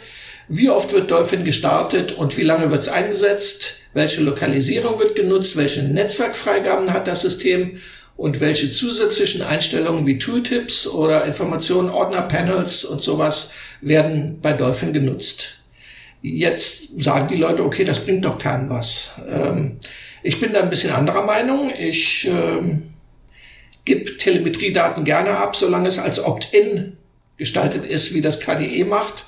wie 0.48 0.70
oft 0.70 0.94
wird 0.94 1.12
Dolphin 1.12 1.44
gestartet 1.44 2.14
und 2.14 2.38
wie 2.38 2.44
lange 2.44 2.72
wird 2.72 2.84
es 2.84 2.88
eingesetzt, 2.88 3.82
welche 3.94 4.22
Lokalisierung 4.22 5.00
wird 5.00 5.16
genutzt, 5.16 5.58
welche 5.58 5.84
Netzwerkfreigaben 5.84 6.94
hat 6.94 7.08
das 7.08 7.22
System 7.22 7.80
und 8.18 8.40
welche 8.40 8.72
zusätzlichen 8.72 9.42
Einstellungen 9.42 10.06
wie 10.06 10.18
Tooltips 10.18 10.88
oder 10.88 11.26
Informationen, 11.26 11.90
Ordner-Panels 11.90 12.86
und 12.86 13.02
sowas 13.02 13.52
werden 13.82 14.40
bei 14.42 14.54
Dolphin 14.54 14.94
genutzt. 14.94 15.60
Jetzt 16.22 17.02
sagen 17.02 17.28
die 17.28 17.36
Leute, 17.36 17.64
okay, 17.64 17.84
das 17.84 18.04
bringt 18.04 18.26
doch 18.26 18.40
keinem 18.40 18.70
was. 18.70 19.12
Ähm, 19.28 19.78
ich 20.24 20.40
bin 20.40 20.54
da 20.54 20.62
ein 20.62 20.70
bisschen 20.70 20.92
anderer 20.92 21.24
Meinung. 21.24 21.72
Ich 21.78 22.26
ähm, 22.26 22.94
gebe 23.84 24.18
Telemetriedaten 24.18 25.04
gerne 25.04 25.38
ab, 25.38 25.56
solange 25.56 25.88
es 25.88 26.00
als 26.00 26.24
Opt-in 26.24 26.98
gestaltet 27.38 27.86
ist, 27.86 28.14
wie 28.16 28.22
das 28.22 28.40
KDE 28.40 28.86
macht. 28.86 29.26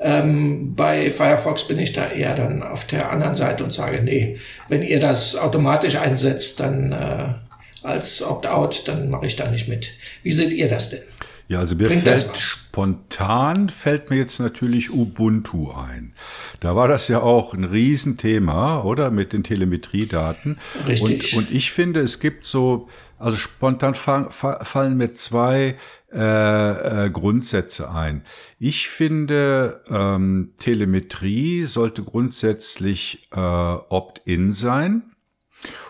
Ähm, 0.00 0.74
bei 0.74 1.10
Firefox 1.10 1.68
bin 1.68 1.78
ich 1.78 1.92
da 1.92 2.10
eher 2.10 2.34
dann 2.34 2.62
auf 2.62 2.86
der 2.86 3.10
anderen 3.10 3.34
Seite 3.34 3.64
und 3.64 3.72
sage, 3.72 4.00
nee, 4.02 4.38
wenn 4.68 4.82
ihr 4.82 5.00
das 5.00 5.36
automatisch 5.36 5.96
einsetzt, 5.96 6.58
dann 6.60 6.92
äh, 6.92 7.47
als 7.88 8.22
Opt-out, 8.22 8.86
dann 8.86 9.10
mache 9.10 9.26
ich 9.26 9.36
da 9.36 9.50
nicht 9.50 9.68
mit. 9.68 9.92
Wie 10.22 10.32
seht 10.32 10.52
ihr 10.52 10.68
das 10.68 10.90
denn? 10.90 11.02
Ja, 11.48 11.60
also 11.60 11.74
mir 11.74 11.88
Bringt 11.88 12.02
fällt 12.02 12.36
spontan 12.36 13.70
fällt 13.70 14.10
mir 14.10 14.16
jetzt 14.16 14.38
natürlich 14.38 14.90
Ubuntu 14.92 15.72
ein. 15.72 16.12
Da 16.60 16.76
war 16.76 16.88
das 16.88 17.08
ja 17.08 17.22
auch 17.22 17.54
ein 17.54 17.64
Riesenthema, 17.64 18.82
oder? 18.82 19.10
Mit 19.10 19.32
den 19.32 19.44
Telemetriedaten. 19.44 20.58
Richtig. 20.86 21.34
Und, 21.34 21.44
und 21.44 21.50
ich 21.50 21.72
finde, 21.72 22.00
es 22.00 22.20
gibt 22.20 22.44
so, 22.44 22.88
also 23.18 23.38
spontan 23.38 23.94
fallen 23.94 24.96
mir 24.98 25.14
zwei 25.14 25.76
äh, 26.12 27.06
äh, 27.06 27.10
Grundsätze 27.10 27.90
ein. 27.90 28.24
Ich 28.58 28.88
finde, 28.88 29.82
ähm, 29.88 30.52
Telemetrie 30.58 31.64
sollte 31.64 32.02
grundsätzlich 32.02 33.28
äh, 33.32 33.38
opt-in 33.38 34.52
sein. 34.52 35.07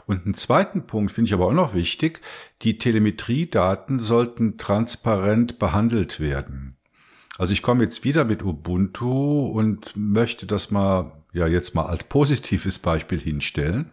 Und 0.08 0.24
einen 0.24 0.34
zweiten 0.34 0.86
Punkt 0.86 1.12
finde 1.12 1.28
ich 1.28 1.34
aber 1.34 1.46
auch 1.46 1.52
noch 1.52 1.74
wichtig. 1.74 2.22
Die 2.62 2.78
Telemetriedaten 2.78 3.98
sollten 3.98 4.56
transparent 4.56 5.58
behandelt 5.58 6.18
werden. 6.18 6.78
Also 7.36 7.52
ich 7.52 7.60
komme 7.60 7.84
jetzt 7.84 8.04
wieder 8.04 8.24
mit 8.24 8.42
Ubuntu 8.42 9.46
und 9.46 9.92
möchte 9.94 10.46
das 10.46 10.70
mal, 10.70 11.12
ja, 11.34 11.46
jetzt 11.46 11.74
mal 11.74 11.84
als 11.84 12.04
positives 12.04 12.78
Beispiel 12.78 13.20
hinstellen. 13.20 13.92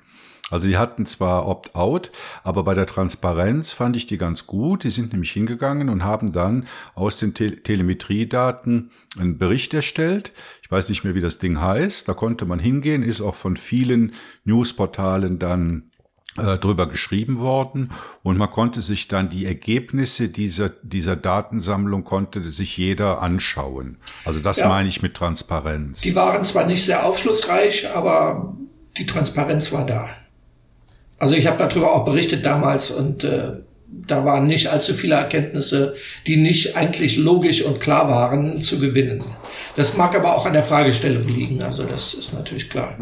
Also 0.50 0.70
die 0.70 0.78
hatten 0.78 1.06
zwar 1.06 1.48
Opt-out, 1.48 2.12
aber 2.44 2.64
bei 2.64 2.76
der 2.76 2.86
Transparenz 2.86 3.74
fand 3.74 3.98
ich 3.98 4.08
die 4.08 4.18
ganz 4.18 4.48
gut. 4.48 4.86
Die 4.86 4.92
sind 4.92 5.12
nämlich 5.12 5.32
hingegangen 5.32 5.90
und 5.90 6.06
haben 6.06 6.32
dann 6.32 6.66
aus 6.94 7.18
den 7.18 7.34
Te 7.34 7.62
Telemetriedaten 7.62 8.92
einen 9.20 9.38
Bericht 9.38 9.74
erstellt. 9.74 10.32
Ich 10.62 10.72
weiß 10.72 10.88
nicht 10.88 11.04
mehr, 11.04 11.14
wie 11.14 11.22
das 11.22 11.40
Ding 11.40 11.60
heißt. 11.60 12.08
Da 12.08 12.14
konnte 12.14 12.46
man 12.46 12.60
hingehen, 12.60 13.04
ist 13.04 13.20
auch 13.20 13.36
von 13.36 13.58
vielen 13.58 14.14
Newsportalen 14.46 15.40
dann 15.40 15.92
drüber 16.36 16.88
geschrieben 16.88 17.40
worden 17.40 17.92
und 18.22 18.38
man 18.38 18.52
konnte 18.52 18.82
sich 18.82 19.08
dann 19.08 19.30
die 19.30 19.46
Ergebnisse 19.46 20.28
dieser, 20.28 20.70
dieser 20.84 21.16
Datensammlung 21.16 22.04
konnte 22.04 22.52
sich 22.52 22.76
jeder 22.76 23.22
anschauen. 23.22 23.98
Also 24.26 24.42
das 24.42 24.60
ja. 24.60 24.68
meine 24.68 24.90
ich 24.90 25.02
mit 25.02 25.14
Transparenz. 25.14 26.02
Die 26.02 26.14
waren 26.14 26.44
zwar 26.44 26.66
nicht 26.66 26.84
sehr 26.84 27.06
aufschlussreich, 27.06 27.90
aber 27.94 28.54
die 28.98 29.06
Transparenz 29.06 29.72
war 29.72 29.86
da. 29.86 30.10
Also 31.18 31.36
ich 31.36 31.48
habe 31.48 31.58
darüber 31.58 31.94
auch 31.94 32.04
berichtet 32.04 32.46
damals 32.46 32.92
und 32.92 33.24
äh, 33.24 33.54
da 33.88 34.26
waren 34.26 34.48
nicht 34.48 34.68
allzu 34.68 34.94
viele 34.94 35.16
Erkenntnisse, 35.16 35.96
die 36.28 36.36
nicht 36.36 36.76
eigentlich 36.76 37.16
logisch 37.16 37.64
und 37.64 37.80
klar 37.80 38.10
waren, 38.10 38.62
zu 38.62 38.80
gewinnen. 38.80 39.24
Das 39.78 39.96
mag 39.96 40.16
aber 40.16 40.36
auch 40.36 40.46
an 40.46 40.54
der 40.54 40.64
Fragestellung 40.64 41.28
liegen, 41.28 41.64
also 41.64 41.86
das 41.86 42.14
ist 42.14 42.34
natürlich 42.34 42.70
klar. 42.70 42.98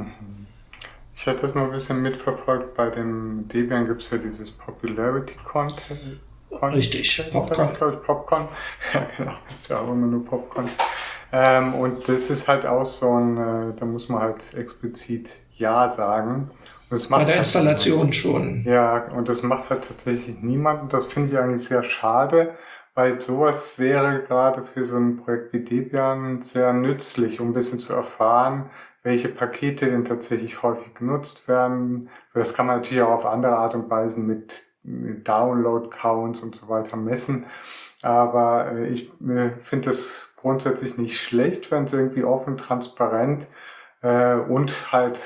Ich 1.23 1.27
hatte 1.27 1.43
das 1.43 1.53
mal 1.53 1.63
ein 1.63 1.71
bisschen 1.71 2.01
mitverfolgt, 2.01 2.75
bei 2.75 2.89
dem 2.89 3.47
Debian 3.47 3.85
gibt 3.85 4.01
es 4.01 4.11
ja 4.11 4.17
dieses 4.17 4.51
Popularity 4.51 5.35
Content. 5.45 6.19
Richtig, 6.51 7.31
Popcorn. 7.31 7.57
Das 7.57 7.71
ist, 7.71 7.77
glaube 7.77 7.93
ich, 7.93 8.03
Popcorn. 8.03 8.49
Ja, 8.93 9.07
genau, 9.15 9.31
das 9.47 9.55
ist 9.57 9.69
ja 9.69 9.79
auch 9.79 9.89
immer 9.89 10.05
nur 10.05 10.25
Popcorn. 10.25 10.69
Ähm, 11.31 11.75
und 11.75 12.09
das 12.09 12.29
ist 12.29 12.49
halt 12.49 12.65
auch 12.65 12.85
so 12.85 13.13
ein, 13.13 13.37
äh, 13.37 13.73
da 13.73 13.85
muss 13.85 14.09
man 14.09 14.21
halt 14.21 14.53
explizit 14.53 15.29
Ja 15.55 15.87
sagen. 15.87 16.51
Das 16.89 17.07
macht 17.07 17.21
Bei 17.21 17.25
der 17.27 17.35
halt 17.35 17.45
Installation 17.45 18.03
halt, 18.03 18.15
schon. 18.15 18.63
Ja, 18.65 19.05
und 19.15 19.29
das 19.29 19.43
macht 19.43 19.69
halt 19.69 19.87
tatsächlich 19.87 20.41
niemand. 20.41 20.81
Und 20.81 20.93
das 20.93 21.05
finde 21.05 21.29
ich 21.31 21.39
eigentlich 21.39 21.63
sehr 21.63 21.83
schade, 21.83 22.53
weil 22.95 23.21
sowas 23.21 23.79
wäre 23.79 24.23
gerade 24.23 24.65
für 24.65 24.83
so 24.83 24.97
ein 24.97 25.15
Projekt 25.23 25.53
wie 25.53 25.61
Debian 25.61 26.41
sehr 26.41 26.73
nützlich, 26.73 27.39
um 27.39 27.51
ein 27.51 27.53
bisschen 27.53 27.79
zu 27.79 27.93
erfahren, 27.93 28.69
welche 29.03 29.29
Pakete 29.29 29.87
denn 29.87 30.05
tatsächlich 30.05 30.63
häufig 30.63 30.95
genutzt 30.95 31.47
werden. 31.47 32.09
Das 32.33 32.53
kann 32.53 32.67
man 32.67 32.77
natürlich 32.77 33.03
auch 33.03 33.11
auf 33.11 33.25
andere 33.25 33.57
Art 33.57 33.75
und 33.75 33.89
Weise 33.89 34.21
mit 34.21 34.63
Download-Counts 34.83 36.41
und 36.41 36.55
so 36.55 36.69
weiter 36.69 36.97
messen. 36.97 37.45
Aber 38.01 38.71
äh, 38.71 38.87
ich 38.87 39.11
finde 39.61 39.89
das 39.89 40.33
grundsätzlich 40.37 40.97
nicht 40.97 41.21
schlecht, 41.21 41.71
wenn 41.71 41.85
es 41.85 41.93
irgendwie 41.93 42.23
offen, 42.23 42.57
transparent 42.57 43.47
äh, 44.01 44.35
und 44.35 44.91
halt 44.91 45.19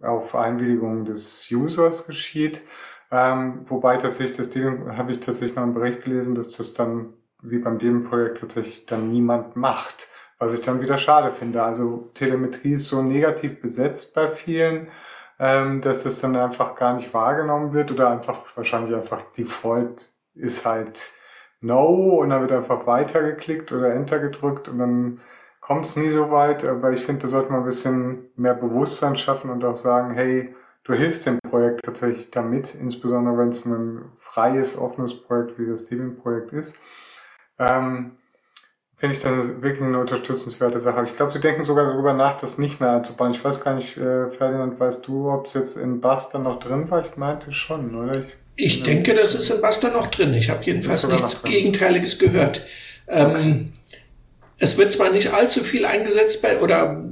auf 0.00 0.34
Einwilligung 0.34 1.04
des 1.04 1.48
Users 1.50 2.06
geschieht. 2.06 2.62
Ähm, 3.10 3.62
wobei 3.66 3.96
tatsächlich 3.96 4.36
das 4.36 4.50
Ding, 4.50 4.96
habe 4.96 5.12
ich 5.12 5.20
tatsächlich 5.20 5.56
mal 5.56 5.62
einen 5.62 5.74
Bericht 5.74 6.02
gelesen, 6.02 6.34
dass 6.34 6.50
das 6.50 6.74
dann 6.74 7.14
wie 7.42 7.58
beim 7.58 7.78
Dem-Projekt 7.78 8.38
tatsächlich 8.38 8.86
dann 8.86 9.10
niemand 9.10 9.54
macht. 9.56 10.08
Was 10.44 10.54
ich 10.54 10.60
dann 10.60 10.82
wieder 10.82 10.98
schade 10.98 11.32
finde. 11.32 11.62
Also 11.62 12.10
Telemetrie 12.14 12.74
ist 12.74 12.88
so 12.88 13.02
negativ 13.02 13.62
besetzt 13.62 14.14
bei 14.14 14.30
vielen, 14.30 14.88
ähm, 15.38 15.80
dass 15.80 16.04
es 16.04 16.20
dann 16.20 16.36
einfach 16.36 16.74
gar 16.74 16.94
nicht 16.94 17.14
wahrgenommen 17.14 17.72
wird 17.72 17.90
oder 17.90 18.10
einfach 18.10 18.40
wahrscheinlich 18.54 18.94
einfach 18.94 19.22
Default 19.36 20.12
ist 20.34 20.66
halt 20.66 21.12
No 21.60 22.20
und 22.20 22.30
dann 22.30 22.42
wird 22.42 22.52
einfach 22.52 22.86
weitergeklickt 22.86 23.72
oder 23.72 23.94
Enter 23.94 24.18
gedrückt 24.18 24.68
und 24.68 24.78
dann 24.78 25.20
kommt 25.62 25.86
es 25.86 25.96
nie 25.96 26.10
so 26.10 26.30
weit, 26.30 26.62
aber 26.62 26.92
ich 26.92 27.06
finde, 27.06 27.22
da 27.22 27.28
sollte 27.28 27.50
man 27.50 27.60
ein 27.60 27.66
bisschen 27.66 28.26
mehr 28.36 28.52
Bewusstsein 28.52 29.16
schaffen 29.16 29.48
und 29.48 29.64
auch 29.64 29.76
sagen, 29.76 30.12
hey, 30.12 30.54
du 30.84 30.92
hilfst 30.92 31.24
dem 31.24 31.38
Projekt 31.40 31.80
tatsächlich 31.82 32.30
damit, 32.30 32.74
insbesondere 32.74 33.38
wenn 33.38 33.48
es 33.48 33.64
ein 33.64 34.12
freies, 34.18 34.76
offenes 34.76 35.22
Projekt 35.22 35.58
wie 35.58 35.66
das 35.66 35.86
Debian-Projekt 35.86 36.52
ist. 36.52 36.78
Ähm, 37.58 38.18
finde 39.04 39.16
ich 39.16 39.22
dann 39.22 39.62
wirklich 39.62 39.82
eine 39.82 39.98
unterstützenswerte 39.98 40.80
Sache. 40.80 41.04
Ich 41.04 41.14
glaube, 41.14 41.32
sie 41.32 41.40
denken 41.40 41.64
sogar 41.64 41.84
darüber 41.84 42.14
nach, 42.14 42.38
das 42.38 42.56
nicht 42.56 42.80
mehr 42.80 42.92
einzubauen. 42.92 43.32
Ich 43.32 43.44
weiß 43.44 43.62
gar 43.62 43.74
nicht, 43.74 43.98
äh, 43.98 44.30
Ferdinand, 44.30 44.80
weißt 44.80 45.06
du, 45.06 45.30
ob 45.30 45.44
es 45.44 45.54
jetzt 45.54 45.76
in 45.76 46.00
Bass 46.00 46.30
dann 46.30 46.44
noch 46.44 46.58
drin 46.58 46.90
war? 46.90 47.02
Ich 47.02 47.16
meinte 47.16 47.52
schon, 47.52 47.94
oder? 47.94 48.24
Ich 48.56 48.78
Ich 48.78 48.82
denke, 48.82 49.14
das 49.14 49.34
ist 49.34 49.50
in 49.50 49.60
Buster 49.60 49.90
noch 49.90 50.06
drin. 50.06 50.32
Ich 50.32 50.48
habe 50.48 50.64
jedenfalls 50.64 51.06
nichts 51.06 51.42
Gegenteiliges 51.42 52.18
gehört. 52.18 52.64
Ähm, 53.06 53.74
es 54.58 54.78
wird 54.78 54.92
zwar 54.92 55.10
nicht 55.10 55.34
allzu 55.34 55.64
viel 55.64 55.84
eingesetzt 55.84 56.40
bei 56.40 56.60
oder 56.60 57.04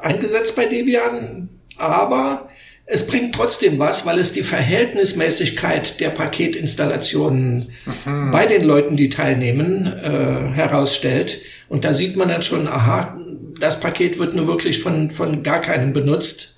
eingesetzt 0.00 0.56
bei 0.56 0.66
Debian, 0.66 1.48
aber 1.78 2.48
es 2.86 3.06
bringt 3.06 3.34
trotzdem 3.34 3.78
was, 3.78 4.04
weil 4.04 4.18
es 4.18 4.32
die 4.32 4.42
Verhältnismäßigkeit 4.42 6.00
der 6.00 6.10
Paketinstallationen 6.10 7.72
mhm. 8.04 8.30
bei 8.30 8.46
den 8.46 8.64
Leuten, 8.64 8.96
die 8.96 9.08
teilnehmen, 9.08 9.86
äh, 9.86 10.52
herausstellt. 10.52 11.40
Und 11.68 11.84
da 11.84 11.94
sieht 11.94 12.16
man 12.16 12.28
dann 12.28 12.42
schon, 12.42 12.68
aha, 12.68 13.18
das 13.58 13.80
Paket 13.80 14.18
wird 14.18 14.34
nur 14.34 14.46
wirklich 14.46 14.82
von, 14.82 15.10
von 15.10 15.42
gar 15.42 15.60
keinem 15.60 15.92
benutzt. 15.92 16.56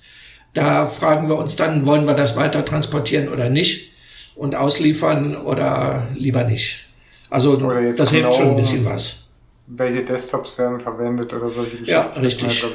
Da 0.53 0.87
fragen 0.87 1.29
wir 1.29 1.37
uns 1.37 1.55
dann, 1.55 1.85
wollen 1.85 2.05
wir 2.05 2.13
das 2.13 2.35
weiter 2.35 2.65
transportieren 2.65 3.29
oder 3.29 3.49
nicht 3.49 3.93
und 4.35 4.55
ausliefern 4.55 5.37
oder 5.37 6.07
lieber 6.15 6.43
nicht. 6.43 6.85
Also 7.29 7.55
das 7.95 8.09
hilft 8.09 8.35
schon 8.35 8.49
ein 8.49 8.55
bisschen 8.57 8.85
was. 8.85 9.27
Welche 9.67 10.03
Desktops 10.03 10.57
werden 10.57 10.79
verwendet 10.79 11.33
oder 11.33 11.49
solche 11.49 11.71
Geschichten? 11.71 11.91
Ja, 11.91 12.13
richtig. 12.21 12.65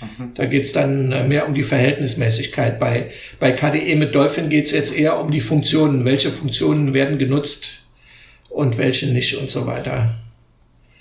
Mhm. 0.00 0.34
Da 0.34 0.46
geht's 0.46 0.72
dann 0.72 1.12
äh, 1.12 1.24
mehr 1.24 1.46
um 1.46 1.54
die 1.54 1.62
Verhältnismäßigkeit. 1.62 2.78
Bei, 2.78 3.10
bei 3.40 3.52
KDE 3.52 3.96
mit 3.96 4.14
Dolphin 4.14 4.48
geht's 4.48 4.70
jetzt 4.70 4.96
eher 4.96 5.18
um 5.18 5.30
die 5.30 5.40
Funktionen. 5.40 6.04
Welche 6.04 6.30
Funktionen 6.30 6.94
werden 6.94 7.18
genutzt 7.18 7.86
und 8.50 8.78
welche 8.78 9.12
nicht 9.12 9.36
und 9.36 9.50
so 9.50 9.66
weiter. 9.66 10.14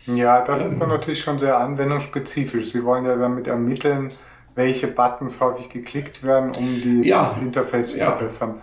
Ja, 0.07 0.43
das 0.43 0.61
ähm, 0.61 0.67
ist 0.67 0.79
dann 0.79 0.89
natürlich 0.89 1.21
schon 1.21 1.37
sehr 1.37 1.57
anwendungsspezifisch. 1.57 2.71
Sie 2.71 2.83
wollen 2.83 3.05
ja 3.05 3.15
damit 3.15 3.47
ermitteln, 3.47 4.13
welche 4.55 4.87
Buttons 4.87 5.39
häufig 5.39 5.69
geklickt 5.69 6.23
werden, 6.23 6.51
um 6.51 6.81
dieses 6.81 7.07
ja, 7.07 7.37
Interface 7.41 7.89
zu 7.89 7.97
ja, 7.97 8.11
verbessern. 8.11 8.61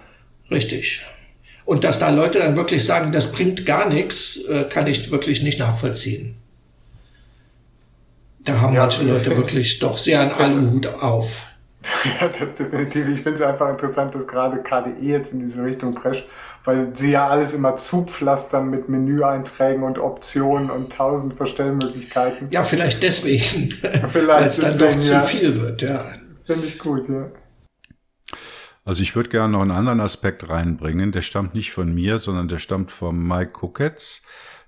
Richtig. 0.50 1.04
Und 1.64 1.84
dass 1.84 1.98
da 1.98 2.10
Leute 2.10 2.40
dann 2.40 2.56
wirklich 2.56 2.84
sagen, 2.84 3.12
das 3.12 3.32
bringt 3.32 3.64
gar 3.64 3.88
nichts, 3.88 4.44
äh, 4.48 4.64
kann 4.64 4.86
ich 4.86 5.10
wirklich 5.10 5.42
nicht 5.42 5.58
nachvollziehen. 5.58 6.36
Da 8.44 8.60
haben 8.60 8.74
ja, 8.74 8.82
manche 8.82 9.04
Leute 9.04 9.36
wirklich 9.36 9.78
doch 9.78 9.98
sehr 9.98 10.20
einen 10.20 10.32
Aluhut 10.32 10.86
auf. 10.86 11.46
Ja, 12.20 12.28
das 12.28 12.54
definitiv. 12.54 13.08
Ich 13.08 13.20
finde 13.20 13.34
es 13.34 13.42
einfach 13.42 13.68
interessant, 13.68 14.14
dass 14.14 14.26
gerade 14.26 14.62
KDE 14.62 15.00
jetzt 15.02 15.34
in 15.34 15.40
diese 15.40 15.62
Richtung 15.62 15.94
prescht, 15.94 16.24
weil 16.64 16.96
sie 16.96 17.10
ja 17.10 17.28
alles 17.28 17.52
immer 17.52 17.76
zupflastern 17.76 18.70
mit 18.70 18.88
Menüeinträgen 18.88 19.82
und 19.82 19.98
Optionen 19.98 20.70
und 20.70 20.92
tausend 20.94 21.34
Verstellmöglichkeiten. 21.34 22.48
Ja, 22.50 22.62
vielleicht 22.62 23.02
deswegen. 23.02 23.70
Vielleicht 24.10 24.28
weil 24.28 24.48
es 24.48 24.56
dann 24.56 24.78
doch 24.78 24.98
zu 24.98 25.20
viel 25.26 25.60
wird, 25.60 25.82
ja. 25.82 26.06
Finde 26.46 26.66
ich 26.66 26.78
gut, 26.78 27.08
ja. 27.08 27.30
Also 28.86 29.02
ich 29.02 29.16
würde 29.16 29.30
gerne 29.30 29.52
noch 29.52 29.62
einen 29.62 29.70
anderen 29.70 30.00
Aspekt 30.00 30.48
reinbringen. 30.48 31.12
Der 31.12 31.22
stammt 31.22 31.54
nicht 31.54 31.72
von 31.72 31.94
mir, 31.94 32.18
sondern 32.18 32.48
der 32.48 32.58
stammt 32.58 32.92
von 32.92 33.18
Mike 33.18 33.52
Cooketts. 33.60 34.22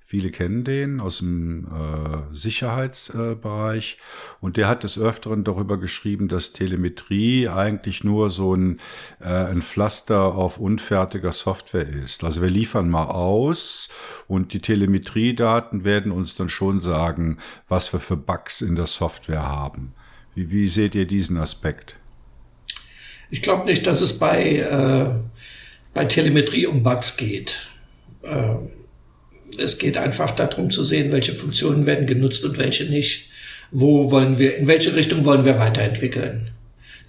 Viele 0.09 0.31
kennen 0.31 0.63
den 0.63 1.01
aus 1.01 1.19
dem 1.19 1.65
äh, 1.65 2.33
Sicherheitsbereich. 2.33 3.99
Äh, 3.99 4.35
und 4.41 4.57
der 4.57 4.69
hat 4.69 4.85
des 4.85 5.01
Öfteren 5.01 5.43
darüber 5.43 5.81
geschrieben, 5.81 6.29
dass 6.29 6.53
Telemetrie 6.53 7.49
eigentlich 7.49 8.05
nur 8.05 8.31
so 8.31 8.55
ein, 8.55 8.79
äh, 9.19 9.25
ein 9.25 9.63
Pflaster 9.63 10.37
auf 10.37 10.59
unfertiger 10.59 11.33
Software 11.33 11.89
ist. 11.89 12.23
Also 12.23 12.41
wir 12.41 12.51
liefern 12.51 12.89
mal 12.89 13.07
aus 13.07 13.89
und 14.29 14.53
die 14.53 14.61
Telemetriedaten 14.61 15.83
werden 15.83 16.13
uns 16.13 16.37
dann 16.37 16.51
schon 16.51 16.81
sagen, 16.81 17.39
was 17.69 17.93
wir 17.93 17.99
für 17.99 18.17
Bugs 18.17 18.63
in 18.63 18.77
der 18.77 18.87
Software 18.87 19.49
haben. 19.49 19.93
Wie, 20.37 20.53
wie 20.53 20.69
seht 20.69 20.95
ihr 20.95 21.09
diesen 21.09 21.37
Aspekt? 21.37 21.97
Ich 23.29 23.43
glaube 23.43 23.65
nicht, 23.65 23.85
dass 23.89 24.01
es 24.01 24.21
bei, 24.21 24.59
äh, 24.59 25.11
bei 25.95 26.05
Telemetrie 26.05 26.69
um 26.69 26.85
Bugs 26.85 27.17
geht. 27.17 27.71
Äh, 28.23 28.55
es 29.59 29.79
geht 29.79 29.97
einfach 29.97 30.33
darum 30.33 30.71
zu 30.71 30.85
sehen, 30.85 31.13
welche 31.13 31.33
Funktionen 31.33 31.87
werden 31.87 32.07
genutzt 32.07 32.45
und 32.45 32.59
welche 32.59 32.85
nicht. 32.85 33.31
Wo 33.71 34.11
wollen 34.11 34.39
wir, 34.39 34.57
in 34.57 34.67
welche 34.67 34.95
Richtung 34.95 35.25
wollen 35.25 35.45
wir 35.45 35.59
weiterentwickeln? 35.59 36.51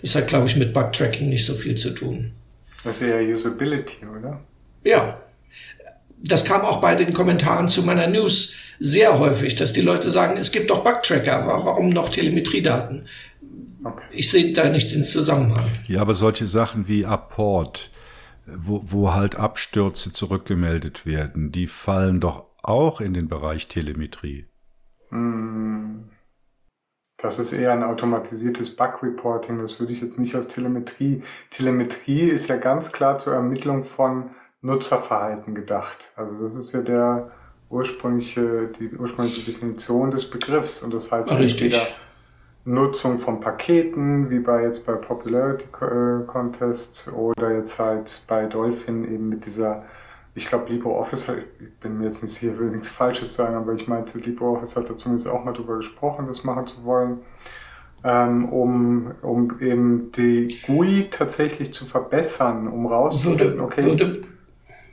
Das 0.02 0.16
hat, 0.16 0.28
glaube 0.28 0.48
ich, 0.48 0.56
mit 0.56 0.74
Bug-Tracking 0.74 1.30
nicht 1.30 1.46
so 1.46 1.54
viel 1.54 1.76
zu 1.76 1.92
tun. 1.92 2.32
Das 2.84 3.02
ist 3.02 3.08
eher 3.08 3.22
Usability, 3.22 4.06
oder? 4.06 4.42
Ja. 4.84 5.22
Das 6.24 6.46
kam 6.46 6.62
auch 6.62 6.82
bei 6.82 6.96
den 6.96 7.14
Kommentaren 7.14 7.70
zu 7.70 7.84
meiner 7.84 8.08
News 8.08 8.56
sehr 8.80 9.20
häufig, 9.20 9.56
dass 9.56 9.74
die 9.74 9.82
Leute 9.82 10.10
sagen, 10.10 10.38
es 10.38 10.52
gibt 10.52 10.70
doch 10.70 10.84
Bug-Tracker, 10.84 11.46
warum 11.48 11.90
noch 11.90 12.10
Telemetriedaten? 12.10 13.08
Okay. 13.84 14.06
Ich 14.12 14.30
sehe 14.30 14.54
da 14.54 14.70
nicht 14.70 14.94
den 14.94 15.04
Zusammenhang. 15.04 15.66
Ja, 15.88 16.02
aber 16.02 16.14
solche 16.14 16.48
Sachen 16.48 16.88
wie 16.88 17.06
Apport, 17.06 17.92
wo, 18.56 18.82
wo 18.84 19.14
halt 19.14 19.36
Abstürze 19.36 20.14
zurückgemeldet 20.14 21.06
werden, 21.06 21.52
die 21.52 21.68
fallen 21.68 22.20
doch 22.20 22.46
auch 22.64 23.02
in 23.02 23.14
den 23.14 23.28
Bereich 23.28 23.68
Telemetrie. 23.68 24.48
Hm. 25.10 26.10
Das 27.18 27.40
ist 27.40 27.52
eher 27.52 27.72
ein 27.74 27.84
automatisiertes 27.84 28.76
Bug-Reporting. 28.76 29.58
Das 29.58 29.80
würde 29.80 29.92
ich 29.92 30.02
jetzt 30.02 30.20
nicht 30.20 30.36
als 30.36 30.48
Telemetrie. 30.50 31.24
Telemetrie 31.50 32.30
ist 32.30 32.48
ja 32.48 32.58
ganz 32.58 32.92
klar 32.92 33.18
zur 33.18 33.34
Ermittlung 33.34 33.86
von 33.86 34.32
Nutzerverhalten 34.62 35.56
gedacht. 35.56 36.12
Also 36.16 36.44
das 36.44 36.56
ist 36.56 36.74
ja 36.74 36.82
der 36.82 37.32
ursprüngliche, 37.70 38.68
die 38.80 38.96
ursprüngliche 38.96 39.52
Definition 39.52 40.12
des 40.12 40.30
Begriffs. 40.30 40.84
Und 40.84 40.94
das 40.94 41.12
heißt, 41.12 41.32
Richtig. 41.32 41.74
entweder 41.74 41.88
Nutzung 42.68 43.20
von 43.20 43.40
Paketen, 43.40 44.30
wie 44.30 44.40
bei 44.40 44.64
jetzt 44.64 44.86
bei 44.86 44.94
Popularity 44.94 45.66
äh, 45.82 46.26
Contest 46.28 47.10
oder 47.16 47.56
jetzt 47.56 47.80
halt 47.80 48.24
bei 48.28 48.46
Dolphin 48.46 49.06
eben 49.06 49.30
mit 49.30 49.46
dieser, 49.46 49.86
ich 50.36 50.48
glaube 50.48 50.74
LibreOffice, 50.74 51.30
ich 51.60 51.80
bin 51.80 51.98
mir 51.98 52.06
jetzt 52.06 52.24
nicht 52.24 52.34
sicher, 52.34 52.60
will 52.60 52.72
nichts 52.72 52.90
Falsches 52.90 53.34
sagen, 53.36 53.56
aber 53.56 53.74
ich 53.74 53.88
meinte, 53.88 54.18
LibreOffice 54.20 54.76
hat 54.76 54.90
da 54.90 54.98
zumindest 54.98 55.30
auch 55.30 55.46
mal 55.46 55.54
drüber 55.54 55.78
gesprochen, 55.78 56.26
das 56.28 56.44
machen 56.44 56.68
zu 56.68 56.84
wollen, 56.84 57.20
ähm, 58.04 58.50
um, 58.50 59.12
um 59.22 59.62
eben 59.62 60.12
die 60.12 60.60
GUI 60.68 61.08
tatsächlich 61.10 61.74
zu 61.74 61.86
verbessern, 61.86 62.68
um 62.68 62.86
rauszufinden, 62.86 63.62
okay. 63.62 63.86
Würde, 63.86 64.24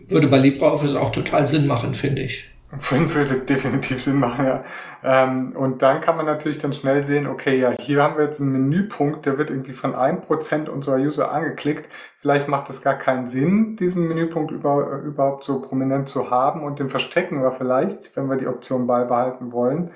würde 0.07 0.29
bei 0.29 0.39
LibreOffice 0.39 0.95
auch 0.95 1.11
total 1.11 1.49
Sinn 1.49 1.67
machen, 1.67 1.95
finde 1.95 2.23
ich. 2.23 2.54
Würde 2.81 3.41
definitiv 3.41 4.03
Sinn 4.03 4.19
machen, 4.19 4.47
ja. 4.47 4.65
Ähm, 5.03 5.53
und 5.57 5.83
dann 5.83 6.01
kann 6.01 6.17
man 6.17 6.27
natürlich 6.27 6.59
dann 6.59 6.73
schnell 6.73 7.05
sehen, 7.05 7.27
okay, 7.27 7.59
ja, 7.59 7.73
hier 7.79 8.03
haben 8.03 8.17
wir 8.17 8.25
jetzt 8.25 8.41
einen 8.41 8.53
Menüpunkt, 8.53 9.27
der 9.27 9.39
wird 9.39 9.51
irgendwie 9.51 9.73
von 9.73 9.95
einem 9.95 10.21
Prozent 10.21 10.69
unserer 10.69 10.97
User 10.97 11.31
angeklickt. 11.31 11.89
Vielleicht 12.19 12.49
macht 12.49 12.71
es 12.71 12.83
gar 12.83 12.95
keinen 12.95 13.27
Sinn, 13.27 13.77
diesen 13.77 14.09
Menüpunkt 14.09 14.51
über, 14.51 15.01
überhaupt 15.05 15.45
so 15.45 15.61
prominent 15.61 16.09
zu 16.09 16.31
haben 16.31 16.63
und 16.63 16.79
den 16.79 16.89
verstecken 16.89 17.43
wir 17.43 17.53
vielleicht, 17.53 18.17
wenn 18.17 18.29
wir 18.29 18.37
die 18.37 18.47
Option 18.49 18.87
beibehalten 18.87 19.53
wollen. 19.53 19.91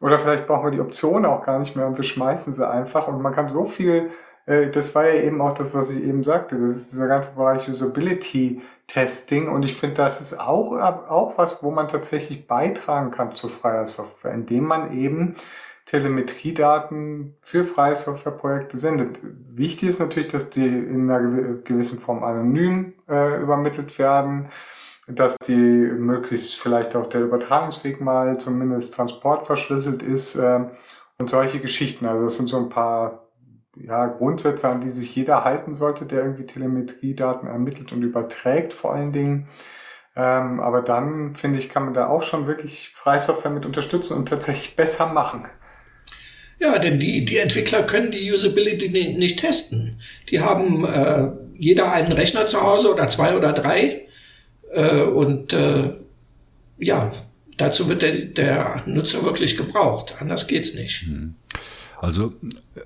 Oder 0.00 0.18
vielleicht 0.18 0.46
brauchen 0.46 0.66
wir 0.66 0.70
die 0.70 0.80
Option 0.80 1.24
auch 1.24 1.44
gar 1.44 1.58
nicht 1.58 1.76
mehr 1.76 1.86
und 1.86 1.96
wir 1.96 2.04
schmeißen 2.04 2.52
sie 2.52 2.68
einfach 2.68 3.08
und 3.08 3.22
man 3.22 3.34
kann 3.34 3.48
so 3.48 3.64
viel 3.64 4.10
das 4.46 4.94
war 4.94 5.08
ja 5.08 5.22
eben 5.22 5.40
auch 5.40 5.54
das, 5.54 5.72
was 5.72 5.90
ich 5.90 6.02
eben 6.04 6.22
sagte. 6.22 6.58
Das 6.58 6.76
ist 6.76 6.92
dieser 6.92 7.08
ganze 7.08 7.34
Bereich 7.34 7.68
Usability 7.68 8.60
Testing 8.86 9.48
und 9.48 9.62
ich 9.62 9.74
finde, 9.74 9.96
das 9.96 10.20
ist 10.20 10.38
auch, 10.38 10.72
auch 10.72 11.38
was, 11.38 11.62
wo 11.62 11.70
man 11.70 11.88
tatsächlich 11.88 12.46
beitragen 12.46 13.10
kann 13.10 13.34
zu 13.34 13.48
freier 13.48 13.86
Software, 13.86 14.34
indem 14.34 14.64
man 14.64 14.92
eben 14.92 15.36
Telemetriedaten 15.86 17.36
für 17.40 17.64
freie 17.64 17.96
Softwareprojekte 17.96 18.78
sendet. 18.78 19.18
Wichtig 19.22 19.90
ist 19.90 20.00
natürlich, 20.00 20.28
dass 20.28 20.50
die 20.50 20.66
in 20.66 21.10
einer 21.10 21.56
gewissen 21.62 21.98
Form 21.98 22.24
anonym 22.24 22.94
äh, 23.08 23.40
übermittelt 23.40 23.98
werden, 23.98 24.48
dass 25.06 25.36
die 25.38 25.54
möglichst 25.54 26.54
vielleicht 26.54 26.96
auch 26.96 27.08
der 27.08 27.22
Übertragungsweg 27.22 28.00
mal 28.00 28.38
zumindest 28.38 28.94
transportverschlüsselt 28.94 30.02
ist 30.02 30.36
äh, 30.36 30.60
und 31.18 31.28
solche 31.28 31.60
Geschichten. 31.60 32.06
Also 32.06 32.24
das 32.24 32.36
sind 32.36 32.48
so 32.48 32.58
ein 32.58 32.70
paar 32.70 33.23
ja, 33.76 34.06
Grundsätze, 34.06 34.68
an 34.68 34.80
die 34.80 34.90
sich 34.90 35.14
jeder 35.14 35.44
halten 35.44 35.74
sollte, 35.74 36.06
der 36.06 36.22
irgendwie 36.22 36.46
Telemetriedaten 36.46 37.48
ermittelt 37.48 37.92
und 37.92 38.02
überträgt 38.02 38.72
vor 38.72 38.94
allen 38.94 39.12
Dingen. 39.12 39.48
Ähm, 40.16 40.60
aber 40.60 40.82
dann, 40.82 41.34
finde 41.34 41.58
ich, 41.58 41.68
kann 41.68 41.84
man 41.84 41.94
da 41.94 42.06
auch 42.06 42.22
schon 42.22 42.46
wirklich 42.46 42.92
Freisoftware 42.94 43.50
mit 43.50 43.66
unterstützen 43.66 44.16
und 44.16 44.28
tatsächlich 44.28 44.76
besser 44.76 45.06
machen. 45.06 45.46
Ja, 46.60 46.78
denn 46.78 47.00
die, 47.00 47.24
die 47.24 47.38
Entwickler 47.38 47.82
können 47.82 48.12
die 48.12 48.32
Usability 48.32 48.88
nicht 48.88 49.40
testen. 49.40 50.00
Die 50.30 50.40
haben 50.40 50.84
äh, 50.84 51.30
jeder 51.58 51.92
einen 51.92 52.12
Rechner 52.12 52.46
zu 52.46 52.62
Hause 52.62 52.92
oder 52.92 53.08
zwei 53.08 53.36
oder 53.36 53.52
drei. 53.52 54.06
Äh, 54.72 55.02
und 55.02 55.52
äh, 55.52 55.94
ja, 56.78 57.12
dazu 57.56 57.88
wird 57.88 58.02
der, 58.02 58.12
der 58.12 58.82
Nutzer 58.86 59.24
wirklich 59.24 59.56
gebraucht. 59.56 60.16
Anders 60.20 60.46
geht's 60.46 60.74
nicht. 60.74 61.02
Hm. 61.02 61.34
Also 61.98 62.34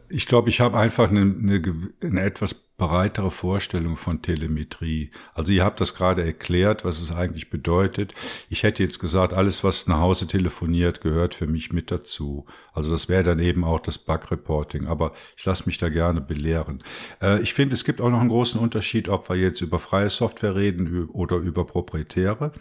ich 0.09 0.27
glaube, 0.27 0.51
ich 0.51 0.61
habe 0.61 0.79
einfach 0.79 1.09
eine, 1.11 1.21
eine, 1.21 1.63
eine, 2.03 2.21
etwas 2.21 2.68
breitere 2.79 3.33
Vorstellung 3.33 3.97
von 3.97 4.23
Telemetrie. 4.23 5.11
Also 5.35 5.51
ihr 5.51 5.65
habt 5.65 5.81
das 5.81 5.97
gerade 5.97 6.25
erklärt, 6.25 6.85
was 6.85 7.03
es 7.03 7.11
eigentlich 7.11 7.51
bedeutet. 7.51 8.15
Ich 8.49 8.63
hätte 8.63 8.85
jetzt 8.85 9.01
gesagt, 9.01 9.33
alles, 9.33 9.65
was 9.65 9.89
nach 9.89 9.99
Hause 9.99 10.29
telefoniert, 10.29 11.01
gehört 11.01 11.35
für 11.35 11.49
mich 11.49 11.73
mit 11.73 11.91
dazu. 11.91 12.47
Also 12.73 12.93
das 12.93 13.09
wäre 13.09 13.25
dann 13.25 13.41
eben 13.41 13.65
auch 13.65 13.81
das 13.81 13.99
Bug-Reporting. 13.99 14.87
Aber 14.87 15.11
ich 15.37 15.45
lasse 15.45 15.65
mich 15.67 15.79
da 15.79 15.89
gerne 15.89 16.21
belehren. 16.21 16.85
Äh, 17.21 17.43
ich 17.43 17.53
finde, 17.53 17.75
es 17.75 17.85
gibt 17.85 18.01
auch 18.01 18.11
noch 18.11 18.21
einen 18.21 18.29
großen 18.29 18.61
Unterschied, 18.61 19.09
ob 19.09 19.29
wir 19.29 19.37
jetzt 19.37 19.61
über 19.61 19.81
freie 19.81 20.09
Software 20.09 20.55
reden 20.55 21.09
oder 21.09 21.37
über 21.37 21.67
proprietäre. 21.67 22.53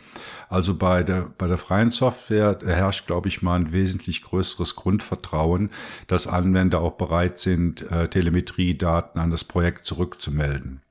Also 0.50 0.74
bei 0.74 1.04
der, 1.04 1.32
bei 1.38 1.48
der 1.48 1.60
freien 1.60 1.92
Software 1.92 2.58
herrscht, 2.66 3.06
glaube 3.06 3.28
ich, 3.28 3.44
mal 3.44 3.56
ein 3.56 3.72
wesentlich 3.72 4.24
größeres 4.24 4.76
Grundvertrauen, 4.76 5.70
dass 6.08 6.26
Anwender 6.26 6.82
auch 6.82 6.94
bereit 6.94 7.38
sind, 7.38 7.84
äh, 7.92 8.08
Telemetriedaten 8.08 9.22
an 9.22 9.30
das 9.30 9.44
Projekt 9.44 9.86
zurück 9.86 10.07
zurückzumelden. 10.08 10.82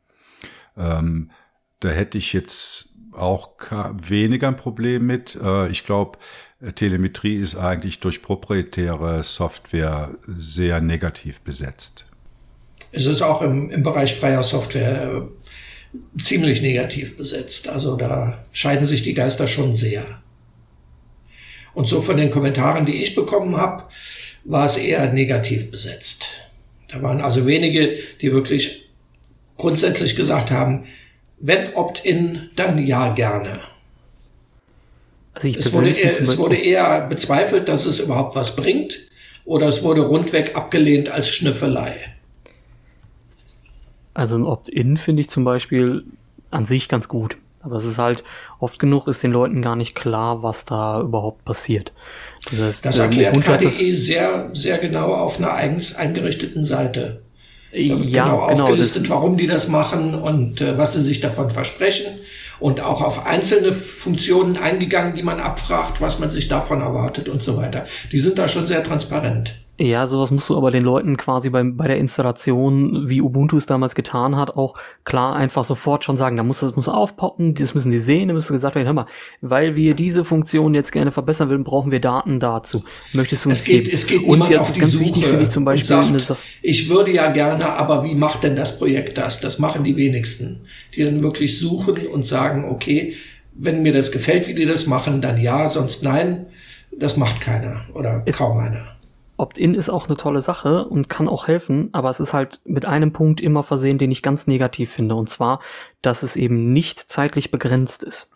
Ähm, 0.77 1.31
da 1.81 1.89
hätte 1.89 2.19
ich 2.19 2.33
jetzt 2.33 2.91
auch 3.13 3.51
weniger 4.03 4.49
ein 4.49 4.57
Problem 4.57 5.07
mit. 5.07 5.39
Äh, 5.43 5.71
ich 5.71 5.85
glaube, 5.85 6.19
Telemetrie 6.75 7.37
ist 7.37 7.57
eigentlich 7.57 8.01
durch 8.01 8.23
proprietäre 8.23 9.23
Software 9.23 10.15
sehr 10.27 10.81
negativ 10.81 11.41
besetzt. 11.41 12.07
Es 12.93 13.07
ist 13.07 13.23
auch 13.23 13.43
im, 13.43 13.71
im 13.71 13.83
Bereich 13.83 14.15
freier 14.15 14.43
Software 14.43 15.29
äh, 15.95 16.21
ziemlich 16.21 16.63
negativ 16.63 17.17
besetzt. 17.17 17.69
Also 17.69 17.97
da 17.97 18.45
scheiden 18.53 18.87
sich 18.87 19.03
die 19.03 19.15
Geister 19.15 19.47
schon 19.47 19.75
sehr. 19.75 20.23
Und 21.75 21.87
so 21.89 22.01
von 22.01 22.17
den 22.17 22.31
Kommentaren, 22.31 22.87
die 22.87 23.03
ich 23.03 23.15
bekommen 23.15 23.57
habe, 23.57 23.85
war 24.45 24.65
es 24.67 24.79
eher 24.79 25.13
negativ 25.13 25.71
besetzt. 25.71 26.29
Da 26.89 27.03
waren 27.03 27.21
also 27.21 27.47
wenige, 27.47 27.97
die 28.21 28.33
wirklich 28.33 28.86
grundsätzlich 29.57 30.17
gesagt 30.17 30.51
haben, 30.51 30.85
wenn 31.39 31.75
Opt-in, 31.75 32.51
dann 32.57 32.85
ja 32.85 33.13
gerne. 33.13 33.61
Also 35.35 35.49
es, 35.49 35.73
wurde 35.73 35.91
eher, 35.91 36.23
es 36.23 36.39
wurde 36.39 36.57
eher 36.57 37.07
bezweifelt, 37.09 37.69
dass 37.69 37.85
es 37.85 38.01
überhaupt 38.01 38.35
was 38.37 38.57
bringt, 38.57 39.07
oder 39.45 39.69
es 39.69 39.83
wurde 39.83 40.01
rundweg 40.01 40.57
abgelehnt 40.57 41.09
als 41.09 41.29
Schnüffelei. 41.29 41.95
Also 44.15 44.37
ein 44.37 44.45
Opt-in 44.45 44.97
finde 44.97 45.21
ich 45.21 45.29
zum 45.29 45.45
Beispiel 45.45 46.05
an 46.51 46.65
sich 46.65 46.89
ganz 46.89 47.07
gut. 47.07 47.37
Aber 47.61 47.77
es 47.77 47.85
ist 47.85 47.99
halt, 47.99 48.25
oft 48.61 48.79
genug 48.79 49.09
ist 49.09 49.23
den 49.23 49.33
Leuten 49.33 49.61
gar 49.61 49.77
nicht 49.77 49.95
klar, 49.95 50.43
was 50.43 50.65
da 50.65 51.01
überhaupt 51.01 51.45
passiert. 51.45 51.93
Das, 52.51 52.61
heißt, 52.61 52.87
das 52.87 52.99
erklärt 52.99 53.41
KDE 53.41 53.93
sehr, 53.93 54.51
sehr 54.53 54.79
genau 54.79 55.13
auf 55.13 55.39
einer 55.39 55.53
eigens 55.53 55.97
eingerichteten 55.97 56.65
Seite 56.65 57.23
ja, 57.73 57.97
genau, 57.97 58.47
genau 58.47 58.65
aufgelistet, 58.65 59.09
warum 59.11 59.37
die 59.37 59.47
das 59.47 59.69
machen 59.69 60.15
und 60.15 60.61
äh, 60.61 60.79
was 60.79 60.95
sie 60.95 61.03
sich 61.03 61.21
davon 61.21 61.51
versprechen 61.51 62.19
und 62.59 62.81
auch 62.81 63.03
auf 63.03 63.27
einzelne 63.27 63.73
Funktionen 63.73 64.57
eingegangen, 64.57 65.15
die 65.15 65.23
man 65.23 65.41
abfragt, 65.41 66.01
was 66.01 66.19
man 66.19 66.31
sich 66.31 66.49
davon 66.49 66.81
erwartet 66.81 67.29
und 67.29 67.43
so 67.43 67.57
weiter. 67.57 67.85
Die 68.13 68.19
sind 68.19 68.39
da 68.39 68.49
schon 68.49 68.67
sehr 68.67 68.83
transparent. 68.83 69.59
Ja, 69.79 70.07
sowas 70.07 70.31
musst 70.31 70.49
du 70.49 70.57
aber 70.57 70.71
den 70.71 70.85
Leuten 70.85 71.19
quasi 71.19 71.51
beim, 71.51 71.77
bei 71.77 71.87
der 71.87 71.99
Installation, 71.99 73.11
wie 73.11 73.21
Ubuntu 73.21 73.59
es 73.59 73.67
damals 73.67 73.95
getan 73.95 74.35
hat, 74.37 74.57
auch 74.57 74.75
klar 75.05 75.37
einfach 75.37 75.65
sofort 75.65 76.03
schon 76.03 76.17
sagen, 76.17 76.39
da 76.39 76.43
muss 76.43 76.61
das 76.61 76.77
muss 76.77 76.89
aufpoppen, 76.89 77.55
das 77.55 77.75
müssen 77.75 77.91
die 77.91 77.99
sehen, 77.99 78.29
da 78.29 78.35
müsste 78.35 78.55
gesagt 78.55 78.75
werden, 78.75 78.87
hör 78.87 78.95
mal, 78.95 79.07
weil 79.43 79.77
wir 79.77 79.95
diese 79.95 80.25
Funktion 80.25 80.73
jetzt 80.73 80.93
gerne 80.93 81.11
verbessern 81.11 81.51
würden, 81.51 81.65
brauchen 81.65 81.93
wir 81.93 82.01
Daten 82.01 82.41
dazu. 82.41 82.85
Möchtest 83.13 83.45
du 83.45 83.51
uns 83.51 83.59
es 83.59 83.65
geht, 83.67 83.85
geben? 83.85 83.95
Es 83.95 84.07
geht 84.07 84.23
und 84.25 84.49
jetzt 84.49 84.61
auf 84.61 84.73
die 84.73 84.81
ganz 84.81 84.93
Suche 84.93 85.05
wichtig 85.05 85.27
finde 85.27 85.43
ich 85.43 85.51
zum 85.51 85.67
Beispiel 85.67 86.21
sagt, 86.21 86.41
ich 86.63 86.89
würde 86.89 87.13
ja 87.13 87.31
gerne, 87.33 87.69
aber 87.69 88.03
wie 88.03 88.15
macht 88.15 88.45
denn 88.45 88.57
das 88.57 88.79
Projekt 88.79 89.19
das? 89.19 89.41
Das 89.41 89.59
machen 89.59 89.85
die 89.85 89.97
wenigsten, 89.97 90.61
die 90.95 91.05
dann 91.05 91.21
wirklich 91.21 91.59
suchen 91.59 92.07
und 92.07 92.25
sagen, 92.25 92.65
okay, 92.65 93.15
wenn 93.53 93.83
mir 93.83 93.93
das 93.93 94.11
gefällt, 94.11 94.49
wie 94.49 94.55
die 94.55 94.65
das 94.67 94.87
machen, 94.87 95.21
dann 95.21 95.39
ja, 95.39 95.69
sonst 95.69 96.03
nein. 96.03 96.47
Das 96.99 97.19
macht 97.19 97.43
keiner 97.43 97.83
oder 97.93 98.23
es, 98.25 98.39
kaum 98.39 98.57
einer. 98.59 98.96
Opt-in 99.39 99.75
ist 99.75 99.91
auch 99.91 100.07
eine 100.07 100.17
tolle 100.17 100.41
Sache 100.41 100.87
und 100.87 101.09
kann 101.09 101.29
auch 101.29 101.47
helfen, 101.47 101.91
aber 101.93 102.09
es 102.09 102.21
ist 102.21 102.33
halt 102.33 102.61
mit 102.65 102.87
einem 102.87 103.13
Punkt 103.13 103.41
immer 103.41 103.63
versehen, 103.63 103.99
den 103.99 104.11
ich 104.11 104.23
ganz 104.23 104.47
negativ 104.47 104.91
finde, 104.91 105.15
und 105.15 105.29
zwar, 105.29 105.61
dass 106.01 106.23
es 106.23 106.37
eben 106.37 106.73
nicht 106.73 107.11
zeitlich 107.11 107.51
begrenzt 107.51 108.03
ist. 108.03 108.31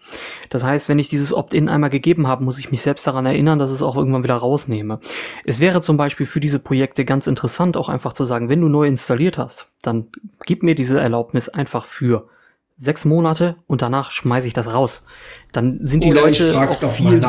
Das 0.50 0.64
heißt, 0.64 0.88
wenn 0.88 0.98
ich 0.98 1.08
dieses 1.08 1.32
Opt-in 1.32 1.68
einmal 1.68 1.90
gegeben 1.90 2.26
habe, 2.26 2.44
muss 2.44 2.58
ich 2.58 2.70
mich 2.70 2.82
selbst 2.82 3.06
daran 3.06 3.24
erinnern, 3.24 3.58
dass 3.58 3.70
ich 3.70 3.76
es 3.76 3.82
auch 3.82 3.96
irgendwann 3.96 4.24
wieder 4.24 4.34
rausnehme. 4.34 5.00
Es 5.44 5.58
wäre 5.58 5.80
zum 5.80 5.96
Beispiel 5.96 6.26
für 6.26 6.40
diese 6.40 6.58
Projekte 6.58 7.04
ganz 7.04 7.26
interessant, 7.26 7.76
auch 7.76 7.88
einfach 7.88 8.12
zu 8.12 8.24
sagen, 8.24 8.48
wenn 8.50 8.60
du 8.60 8.68
neu 8.68 8.86
installiert 8.86 9.38
hast, 9.38 9.70
dann 9.82 10.08
gib 10.44 10.62
mir 10.62 10.74
diese 10.74 11.00
Erlaubnis 11.00 11.48
einfach 11.48 11.86
für 11.86 12.28
sechs 12.76 13.04
Monate 13.04 13.56
und 13.66 13.82
danach 13.82 14.10
schmeiße 14.10 14.48
ich 14.48 14.54
das 14.54 14.72
raus. 14.72 15.04
Dann 15.52 15.80
sind 15.82 16.04
die 16.04 16.10
Oder 16.10 16.22
Leute 16.22 16.58
auch 16.58 16.92
viel 16.92 17.20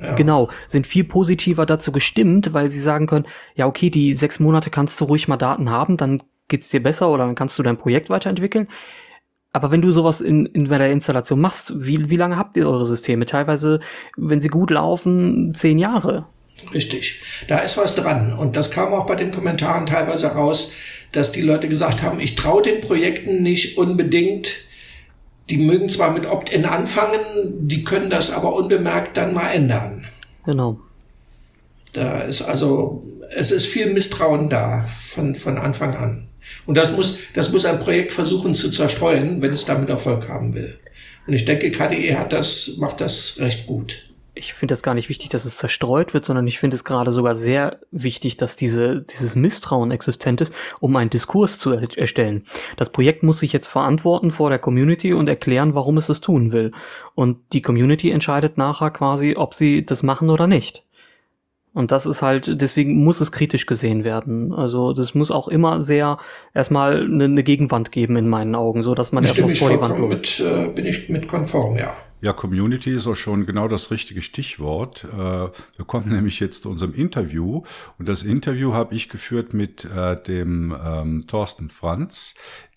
ja. 0.00 0.14
Genau, 0.14 0.48
sind 0.66 0.86
viel 0.86 1.04
positiver 1.04 1.66
dazu 1.66 1.92
gestimmt, 1.92 2.52
weil 2.52 2.70
sie 2.70 2.80
sagen 2.80 3.06
können, 3.06 3.26
ja, 3.54 3.66
okay, 3.66 3.90
die 3.90 4.14
sechs 4.14 4.40
Monate 4.40 4.70
kannst 4.70 5.00
du 5.00 5.04
ruhig 5.04 5.28
mal 5.28 5.36
Daten 5.36 5.70
haben, 5.70 5.96
dann 5.96 6.22
geht's 6.48 6.70
dir 6.70 6.82
besser 6.82 7.10
oder 7.10 7.26
dann 7.26 7.34
kannst 7.34 7.58
du 7.58 7.62
dein 7.62 7.76
Projekt 7.76 8.10
weiterentwickeln. 8.10 8.68
Aber 9.52 9.70
wenn 9.70 9.82
du 9.82 9.90
sowas 9.90 10.20
in, 10.20 10.46
in 10.46 10.66
der 10.66 10.92
Installation 10.92 11.40
machst, 11.40 11.72
wie, 11.76 12.08
wie 12.08 12.16
lange 12.16 12.36
habt 12.36 12.56
ihr 12.56 12.68
eure 12.68 12.84
Systeme? 12.84 13.26
Teilweise, 13.26 13.80
wenn 14.16 14.38
sie 14.38 14.48
gut 14.48 14.70
laufen, 14.70 15.54
zehn 15.54 15.78
Jahre. 15.78 16.26
Richtig. 16.72 17.22
Da 17.48 17.58
ist 17.58 17.76
was 17.76 17.96
dran. 17.96 18.32
Und 18.32 18.54
das 18.54 18.70
kam 18.70 18.92
auch 18.92 19.06
bei 19.06 19.16
den 19.16 19.32
Kommentaren 19.32 19.86
teilweise 19.86 20.28
raus, 20.28 20.72
dass 21.12 21.32
die 21.32 21.40
Leute 21.40 21.68
gesagt 21.68 22.02
haben, 22.02 22.20
ich 22.20 22.36
traue 22.36 22.62
den 22.62 22.80
Projekten 22.80 23.42
nicht 23.42 23.76
unbedingt 23.76 24.64
die 25.50 25.58
mögen 25.58 25.88
zwar 25.88 26.12
mit 26.12 26.26
Opt-in 26.26 26.64
anfangen, 26.64 27.20
die 27.68 27.84
können 27.84 28.08
das 28.08 28.32
aber 28.32 28.54
unbemerkt 28.54 29.16
dann 29.16 29.34
mal 29.34 29.50
ändern. 29.50 30.06
Genau. 30.44 30.78
Da 31.92 32.20
ist 32.20 32.42
also, 32.42 33.02
es 33.36 33.50
ist 33.50 33.66
viel 33.66 33.92
Misstrauen 33.92 34.48
da 34.48 34.86
von, 35.08 35.34
von 35.34 35.58
Anfang 35.58 35.96
an. 35.96 36.28
Und 36.66 36.76
das 36.76 36.92
muss, 36.92 37.18
das 37.34 37.52
muss 37.52 37.64
ein 37.64 37.80
Projekt 37.80 38.12
versuchen 38.12 38.54
zu 38.54 38.70
zerstreuen, 38.70 39.42
wenn 39.42 39.52
es 39.52 39.64
damit 39.64 39.88
Erfolg 39.88 40.28
haben 40.28 40.54
will. 40.54 40.78
Und 41.26 41.34
ich 41.34 41.44
denke, 41.44 41.70
KDE 41.70 42.16
hat 42.16 42.32
das, 42.32 42.76
macht 42.78 43.00
das 43.00 43.36
recht 43.38 43.66
gut 43.66 44.09
ich 44.40 44.54
finde 44.54 44.72
das 44.72 44.82
gar 44.82 44.94
nicht 44.94 45.08
wichtig, 45.08 45.28
dass 45.28 45.44
es 45.44 45.58
zerstreut 45.58 46.14
wird, 46.14 46.24
sondern 46.24 46.46
ich 46.46 46.58
finde 46.58 46.74
es 46.74 46.84
gerade 46.84 47.12
sogar 47.12 47.36
sehr 47.36 47.78
wichtig, 47.90 48.38
dass 48.38 48.56
diese, 48.56 49.02
dieses 49.02 49.36
Misstrauen 49.36 49.90
existent 49.90 50.40
ist, 50.40 50.52
um 50.80 50.96
einen 50.96 51.10
Diskurs 51.10 51.58
zu 51.58 51.72
er 51.72 51.82
erstellen. 51.96 52.42
Das 52.76 52.90
Projekt 52.90 53.22
muss 53.22 53.40
sich 53.40 53.52
jetzt 53.52 53.66
verantworten 53.66 54.30
vor 54.30 54.48
der 54.48 54.58
Community 54.58 55.12
und 55.12 55.28
erklären, 55.28 55.74
warum 55.74 55.98
es 55.98 56.08
es 56.08 56.20
tun 56.20 56.52
will. 56.52 56.72
Und 57.14 57.38
die 57.52 57.62
Community 57.62 58.10
entscheidet 58.10 58.56
nachher 58.56 58.90
quasi, 58.90 59.36
ob 59.36 59.52
sie 59.52 59.84
das 59.84 60.02
machen 60.02 60.30
oder 60.30 60.46
nicht. 60.46 60.84
Und 61.72 61.92
das 61.92 62.06
ist 62.06 62.22
halt, 62.22 62.60
deswegen 62.60 63.04
muss 63.04 63.20
es 63.20 63.30
kritisch 63.30 63.66
gesehen 63.66 64.02
werden. 64.02 64.52
Also 64.52 64.92
das 64.92 65.14
muss 65.14 65.30
auch 65.30 65.46
immer 65.48 65.82
sehr 65.82 66.18
erstmal 66.52 67.04
eine, 67.04 67.24
eine 67.24 67.42
Gegenwand 67.44 67.92
geben 67.92 68.16
in 68.16 68.28
meinen 68.28 68.54
Augen, 68.56 68.82
so 68.82 68.94
dass 68.94 69.12
man 69.12 69.22
erstmal 69.22 69.54
vor 69.54 69.70
die 69.70 69.80
Wand. 69.80 70.08
Mit, 70.08 70.40
äh, 70.40 70.68
bin 70.68 70.86
ich 70.86 71.08
mit 71.10 71.28
konform, 71.28 71.76
ja. 71.76 71.94
Ja, 72.22 72.34
Community 72.34 72.90
ist 72.90 73.06
auch 73.06 73.16
schon 73.16 73.46
genau 73.46 73.66
das 73.66 73.90
richtige 73.90 74.20
Stichwort. 74.20 75.04
Äh, 75.04 75.16
wir 75.16 75.84
kommen 75.86 76.08
nämlich 76.12 76.38
jetzt 76.38 76.64
zu 76.64 76.70
unserem 76.70 76.92
Interview. 76.92 77.62
Und 77.98 78.08
das 78.08 78.22
Interview 78.22 78.74
habe 78.74 78.94
ich 78.94 79.08
geführt 79.08 79.54
mit 79.54 79.86
äh, 79.86 80.22
dem 80.22 80.76
ähm, 80.84 81.26
Thorsten 81.26 81.70
Franz, 81.70 82.34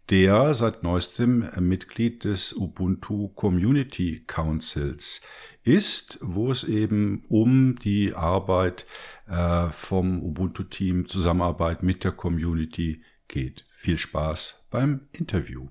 der 0.09 0.53
seit 0.53 0.83
neuestem 0.83 1.49
Mitglied 1.59 2.23
des 2.23 2.53
Ubuntu 2.53 3.29
Community 3.29 4.23
Councils 4.27 5.21
ist, 5.63 6.19
wo 6.21 6.51
es 6.51 6.63
eben 6.63 7.25
um 7.27 7.75
die 7.79 8.13
Arbeit 8.13 8.85
äh, 9.27 9.67
vom 9.69 10.21
Ubuntu-Team, 10.21 11.07
Zusammenarbeit 11.07 11.83
mit 11.83 12.03
der 12.03 12.11
Community 12.11 13.01
geht. 13.27 13.65
Viel 13.73 13.97
Spaß 13.97 14.67
beim 14.69 15.07
Interview. 15.11 15.67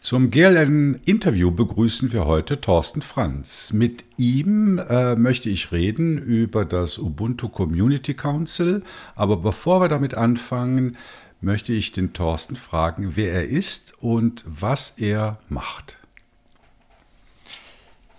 Zum 0.00 0.30
GLN-Interview 0.30 1.50
begrüßen 1.50 2.12
wir 2.12 2.24
heute 2.24 2.60
Thorsten 2.60 3.02
Franz. 3.02 3.72
Mit 3.72 4.04
ihm 4.16 4.78
äh, 4.78 5.16
möchte 5.16 5.50
ich 5.50 5.72
reden 5.72 6.18
über 6.18 6.64
das 6.64 6.98
Ubuntu 6.98 7.48
Community 7.48 8.14
Council. 8.14 8.84
Aber 9.16 9.38
bevor 9.38 9.80
wir 9.80 9.88
damit 9.88 10.14
anfangen, 10.14 10.96
möchte 11.40 11.72
ich 11.72 11.90
den 11.90 12.12
Thorsten 12.12 12.54
fragen, 12.54 13.16
wer 13.16 13.32
er 13.32 13.48
ist 13.48 13.92
und 14.00 14.44
was 14.46 14.90
er 14.98 15.40
macht. 15.48 15.98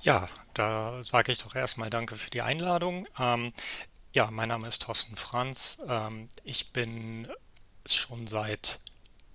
Ja, 0.01 0.27
da 0.53 1.01
sage 1.01 1.31
ich 1.31 1.37
doch 1.37 1.55
erstmal 1.55 1.89
Danke 1.89 2.15
für 2.15 2.29
die 2.29 2.41
Einladung. 2.41 3.07
Ähm, 3.17 3.53
ja, 4.11 4.29
mein 4.31 4.49
Name 4.49 4.67
ist 4.67 4.81
Thorsten 4.81 5.15
Franz. 5.15 5.81
Ähm, 5.87 6.27
ich 6.43 6.73
bin 6.73 7.25
schon 7.85 8.27
seit 8.27 8.81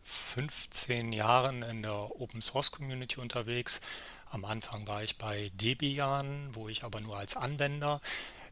15 0.04 1.12
Jahren 1.12 1.62
in 1.62 1.82
der 1.82 2.20
Open 2.20 2.42
Source 2.42 2.70
Community 2.70 3.20
unterwegs. 3.20 3.80
Am 4.26 4.44
Anfang 4.44 4.86
war 4.86 5.02
ich 5.02 5.16
bei 5.16 5.50
Debian, 5.54 6.54
wo 6.54 6.68
ich 6.68 6.84
aber 6.84 7.00
nur 7.00 7.16
als 7.16 7.36
Anwender 7.36 8.00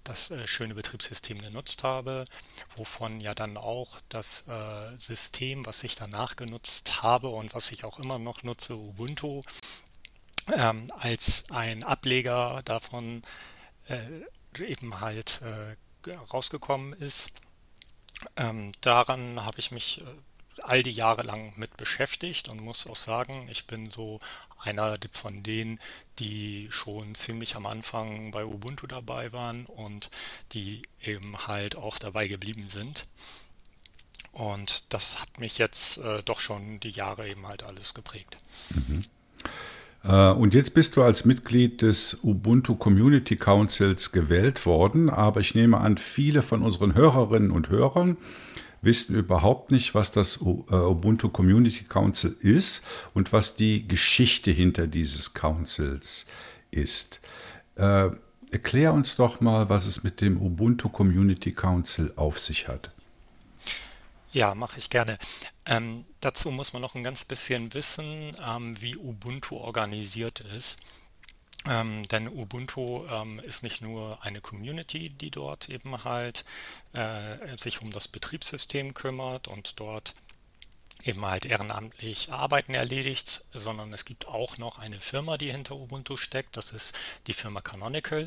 das 0.03 0.31
äh, 0.31 0.47
schöne 0.47 0.75
Betriebssystem 0.75 1.39
genutzt 1.39 1.85
habe, 1.85 2.25
wovon 2.77 3.21
ja 3.21 3.35
dann 3.35 3.57
auch 3.57 4.01
das 4.09 4.49
äh, 4.49 4.97
System, 4.97 5.65
was 5.67 5.85
ich 5.85 5.95
danach 5.95 6.37
genutzt 6.37 7.03
habe 7.03 7.29
und 7.29 7.55
was 7.55 7.71
ich 7.71 7.85
auch 7.85 7.99
immer 7.99 8.19
noch 8.19 8.43
nutze, 8.43 8.75
Ubuntu, 8.75 9.43
ähm, 10.57 10.87
als 10.99 11.45
ein 11.51 11.85
Ableger 11.85 12.63
davon 12.65 13.23
äh, 13.89 14.01
eben 14.59 15.01
halt 15.01 15.43
äh, 15.43 16.11
rausgekommen 16.33 16.95
ist. 16.95 17.29
Ähm, 18.37 18.73
daran 18.81 19.45
habe 19.45 19.59
ich 19.59 19.71
mich 19.71 20.01
äh, 20.01 20.05
all 20.63 20.83
die 20.83 20.93
Jahre 20.93 21.23
lang 21.23 21.53
mit 21.57 21.77
beschäftigt 21.77 22.49
und 22.49 22.61
muss 22.61 22.87
auch 22.87 22.97
sagen, 22.97 23.47
ich 23.51 23.67
bin 23.67 23.91
so 23.91 24.21
einer 24.59 24.97
von 25.11 25.43
denen, 25.43 25.79
die 26.19 26.69
schon 26.71 27.15
ziemlich 27.15 27.57
am 27.57 27.67
Anfang 27.67 28.31
bei 28.31 28.45
Ubuntu 28.45 28.87
dabei 28.87 29.33
waren 29.33 29.67
und 29.67 30.11
die 30.53 30.83
eben 31.03 31.47
halt 31.47 31.77
auch 31.77 31.99
dabei 31.99 32.29
geblieben 32.29 32.69
sind. 32.69 33.07
Und 34.33 34.93
das 34.93 35.21
hat 35.21 35.41
mich 35.41 35.59
jetzt 35.59 35.99
äh, 35.99 36.23
doch 36.23 36.41
schon 36.41 36.81
die 36.81 36.91
Jahre 36.91 37.29
eben 37.29 37.47
halt 37.47 37.67
alles 37.67 37.93
geprägt. 37.93 38.37
Mhm. 38.89 39.05
Äh, 40.05 40.31
und 40.33 40.55
jetzt 40.55 40.75
bist 40.75 40.97
du 40.97 41.03
als 41.03 41.25
Mitglied 41.25 41.83
des 41.83 42.21
Ubuntu 42.23 42.75
Community 42.77 43.37
Councils 43.37 44.11
gewählt 44.13 44.65
worden, 44.65 45.11
aber 45.11 45.41
ich 45.41 45.55
nehme 45.55 45.79
an, 45.79 45.99
viele 45.99 46.43
von 46.43 46.63
unseren 46.63 46.95
Hörerinnen 46.95 47.51
und 47.51 47.69
Hörern 47.69 48.17
wissen 48.83 49.15
überhaupt 49.15 49.71
nicht, 49.71 49.95
was 49.95 50.13
das 50.13 50.37
äh, 50.37 50.45
Ubuntu 50.75 51.31
Community 51.31 51.85
Council 51.85 52.37
ist 52.41 52.83
und 53.15 53.33
was 53.33 53.57
die 53.57 53.89
Geschichte 53.89 54.51
hinter 54.51 54.87
dieses 54.87 55.33
Councils 55.33 56.27
ist. 56.71 57.21
Äh, 57.77 58.11
erklär 58.51 58.93
uns 58.93 59.17
doch 59.17 59.41
mal, 59.41 59.69
was 59.69 59.87
es 59.87 60.03
mit 60.03 60.21
dem 60.21 60.41
Ubuntu 60.41 60.89
Community 60.89 61.53
Council 61.53 62.13
auf 62.17 62.39
sich 62.39 62.69
hat. 62.69 62.93
Ja, 64.33 64.55
mache 64.55 64.79
ich 64.79 64.89
gerne. 64.91 65.19
Ähm, 65.67 66.05
dazu 66.21 66.51
muss 66.51 66.73
man 66.73 66.83
noch 66.83 66.95
ein 66.95 67.05
ganz 67.05 67.25
bisschen 67.25 67.73
wissen, 67.75 68.37
ähm, 68.45 68.81
wie 68.81 68.97
Ubuntu 68.97 69.57
organisiert 69.57 70.41
ist. 70.57 70.81
Ähm, 71.69 72.07
denn 72.09 72.29
Ubuntu 72.29 73.07
ähm, 73.07 73.39
ist 73.41 73.63
nicht 73.63 73.83
nur 73.83 74.23
eine 74.23 74.41
Community, 74.41 75.11
die 75.11 75.31
dort 75.31 75.69
eben 75.69 76.03
halt 76.03 76.45
äh, 76.93 77.57
sich 77.57 77.83
um 77.83 77.91
das 77.91 78.09
Betriebssystem 78.09 78.95
kümmert 78.95 79.47
und 79.47 79.79
dort 79.79 80.15
eben 81.05 81.25
halt 81.25 81.45
ehrenamtlich 81.45 82.33
Arbeiten 82.33 82.75
erledigt, 82.75 83.45
sondern 83.53 83.93
es 83.93 84.05
gibt 84.05 84.27
auch 84.29 84.59
noch 84.59 84.79
eine 84.79 85.01
Firma, 85.01 85.37
die 85.39 85.53
hinter 85.53 85.77
Ubuntu 85.77 86.17
steckt. 86.17 86.57
Das 86.57 86.71
ist 86.71 86.97
die 87.27 87.33
Firma 87.33 87.61
Canonical, 87.61 88.27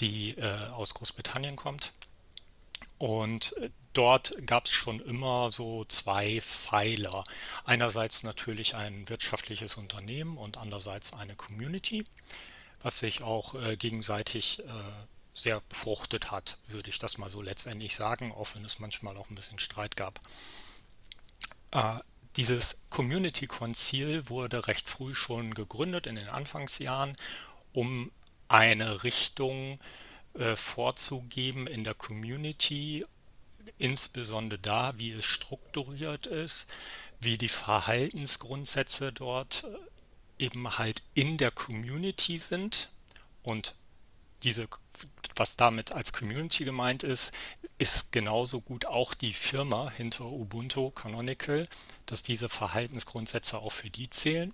die 0.00 0.30
äh, 0.32 0.68
aus 0.68 0.94
Großbritannien 0.94 1.56
kommt. 1.56 1.92
Und 2.98 3.56
äh, 3.58 3.70
dort 3.96 4.34
gab 4.46 4.66
es 4.66 4.72
schon 4.72 5.00
immer 5.00 5.50
so 5.50 5.84
zwei 5.84 6.40
Pfeiler. 6.40 7.24
Einerseits 7.64 8.22
natürlich 8.22 8.74
ein 8.74 9.08
wirtschaftliches 9.08 9.76
Unternehmen 9.76 10.36
und 10.36 10.58
andererseits 10.58 11.12
eine 11.12 11.34
Community, 11.34 12.04
was 12.82 12.98
sich 12.98 13.22
auch 13.22 13.54
äh, 13.54 13.76
gegenseitig 13.76 14.60
äh, 14.60 14.72
sehr 15.32 15.60
befruchtet 15.68 16.30
hat, 16.30 16.58
würde 16.66 16.90
ich 16.90 16.98
das 16.98 17.18
mal 17.18 17.30
so 17.30 17.42
letztendlich 17.42 17.94
sagen, 17.94 18.32
auch 18.32 18.54
wenn 18.54 18.64
es 18.64 18.78
manchmal 18.78 19.16
auch 19.16 19.30
ein 19.30 19.34
bisschen 19.34 19.58
Streit 19.58 19.96
gab. 19.96 20.20
Äh, 21.72 21.98
dieses 22.36 22.82
Community 22.90 23.46
Konzil 23.46 24.28
wurde 24.28 24.66
recht 24.66 24.90
früh 24.90 25.14
schon 25.14 25.54
gegründet 25.54 26.06
in 26.06 26.16
den 26.16 26.28
Anfangsjahren, 26.28 27.14
um 27.72 28.10
eine 28.48 29.04
Richtung 29.04 29.80
äh, 30.34 30.54
vorzugeben 30.54 31.66
in 31.66 31.82
der 31.82 31.94
Community 31.94 33.04
insbesondere 33.78 34.58
da, 34.58 34.98
wie 34.98 35.12
es 35.12 35.24
strukturiert 35.24 36.26
ist, 36.26 36.72
wie 37.20 37.38
die 37.38 37.48
Verhaltensgrundsätze 37.48 39.12
dort 39.12 39.64
äh, 39.64 40.44
eben 40.44 40.78
halt 40.78 41.02
in 41.14 41.38
der 41.38 41.50
Community 41.50 42.38
sind 42.38 42.90
und 43.42 43.74
diese, 44.42 44.68
was 45.34 45.56
damit 45.56 45.92
als 45.92 46.12
Community 46.12 46.64
gemeint 46.64 47.02
ist, 47.02 47.32
ist 47.78 48.12
genauso 48.12 48.60
gut 48.60 48.86
auch 48.86 49.14
die 49.14 49.32
Firma 49.32 49.90
hinter 49.90 50.26
Ubuntu 50.26 50.90
Canonical, 50.90 51.68
dass 52.06 52.22
diese 52.22 52.48
Verhaltensgrundsätze 52.48 53.58
auch 53.58 53.72
für 53.72 53.90
die 53.90 54.10
zählen 54.10 54.52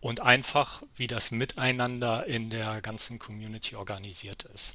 und 0.00 0.20
einfach, 0.20 0.82
wie 0.96 1.06
das 1.06 1.30
Miteinander 1.30 2.26
in 2.26 2.50
der 2.50 2.80
ganzen 2.82 3.18
Community 3.18 3.76
organisiert 3.76 4.44
ist. 4.54 4.74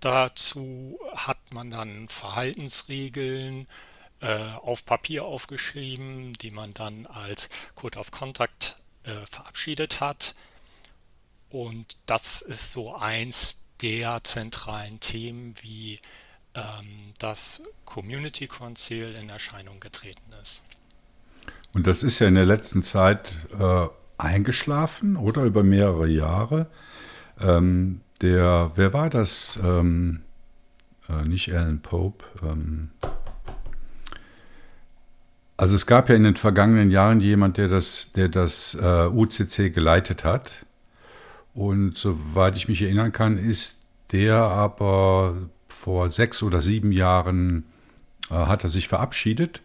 Dazu 0.00 0.98
hat 1.14 1.38
man 1.52 1.70
dann 1.70 2.08
Verhaltensregeln 2.08 3.66
äh, 4.20 4.34
auf 4.62 4.84
Papier 4.84 5.24
aufgeschrieben, 5.24 6.32
die 6.34 6.50
man 6.50 6.72
dann 6.72 7.06
als 7.06 7.48
Code 7.74 7.98
of 7.98 8.10
Contact 8.10 8.76
äh, 9.04 9.26
verabschiedet 9.26 10.00
hat. 10.00 10.34
Und 11.50 11.98
das 12.06 12.42
ist 12.42 12.72
so 12.72 12.94
eins 12.94 13.62
der 13.82 14.22
zentralen 14.24 15.00
Themen, 15.00 15.54
wie 15.60 15.98
ähm, 16.54 17.12
das 17.18 17.62
Community 17.84 18.46
Council 18.46 19.14
in 19.14 19.28
Erscheinung 19.28 19.80
getreten 19.80 20.32
ist. 20.42 20.62
Und 21.74 21.86
das 21.86 22.02
ist 22.02 22.18
ja 22.18 22.28
in 22.28 22.34
der 22.34 22.46
letzten 22.46 22.82
Zeit 22.82 23.36
äh, 23.58 23.86
eingeschlafen 24.18 25.16
oder 25.16 25.42
über 25.42 25.62
mehrere 25.62 26.08
Jahre. 26.08 26.66
Ähm, 27.38 28.00
der, 28.22 28.72
wer 28.74 28.92
war 28.92 29.10
das? 29.10 29.58
Ähm, 29.62 30.22
äh, 31.08 31.26
nicht 31.26 31.52
Alan 31.52 31.80
Pope. 31.80 32.24
Ähm, 32.42 32.90
also 35.56 35.74
es 35.74 35.86
gab 35.86 36.08
ja 36.08 36.14
in 36.14 36.24
den 36.24 36.36
vergangenen 36.36 36.90
Jahren 36.90 37.20
jemand, 37.20 37.58
der 37.58 37.68
das, 37.68 38.12
der 38.12 38.28
das 38.28 38.74
äh, 38.80 39.06
UCC 39.06 39.70
geleitet 39.72 40.24
hat. 40.24 40.64
Und 41.52 41.96
soweit 41.98 42.56
ich 42.56 42.68
mich 42.68 42.80
erinnern 42.80 43.12
kann, 43.12 43.36
ist 43.36 43.80
der 44.12 44.36
aber 44.36 45.36
vor 45.68 46.10
sechs 46.10 46.42
oder 46.42 46.60
sieben 46.60 46.92
Jahren 46.92 47.64
äh, 48.30 48.34
hat 48.34 48.62
er 48.62 48.70
sich 48.70 48.88
verabschiedet. 48.88 49.62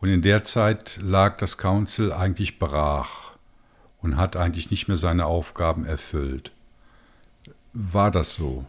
Und 0.00 0.08
in 0.08 0.22
der 0.22 0.44
Zeit 0.44 0.98
lag 1.02 1.36
das 1.38 1.58
Council 1.58 2.12
eigentlich 2.12 2.58
brach 2.58 3.32
und 4.00 4.16
hat 4.16 4.36
eigentlich 4.36 4.70
nicht 4.70 4.88
mehr 4.88 4.96
seine 4.96 5.26
Aufgaben 5.26 5.84
erfüllt. 5.84 6.52
War 7.78 8.10
das 8.10 8.32
so? 8.32 8.64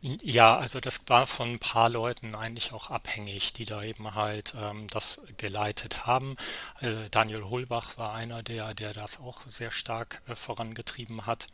Ja, 0.00 0.56
also 0.56 0.80
das 0.80 1.08
war 1.08 1.24
von 1.28 1.52
ein 1.52 1.58
paar 1.60 1.88
Leuten 1.88 2.34
eigentlich 2.34 2.72
auch 2.72 2.90
abhängig, 2.90 3.52
die 3.52 3.64
da 3.64 3.80
eben 3.84 4.16
halt 4.16 4.56
ähm, 4.58 4.88
das 4.88 5.20
geleitet 5.36 6.04
haben. 6.04 6.36
Äh, 6.80 7.08
Daniel 7.12 7.44
Holbach 7.44 7.96
war 7.98 8.12
einer, 8.12 8.42
der, 8.42 8.74
der 8.74 8.92
das 8.92 9.20
auch 9.20 9.42
sehr 9.46 9.70
stark 9.70 10.20
äh, 10.26 10.34
vorangetrieben 10.34 11.26
hat. 11.26 11.46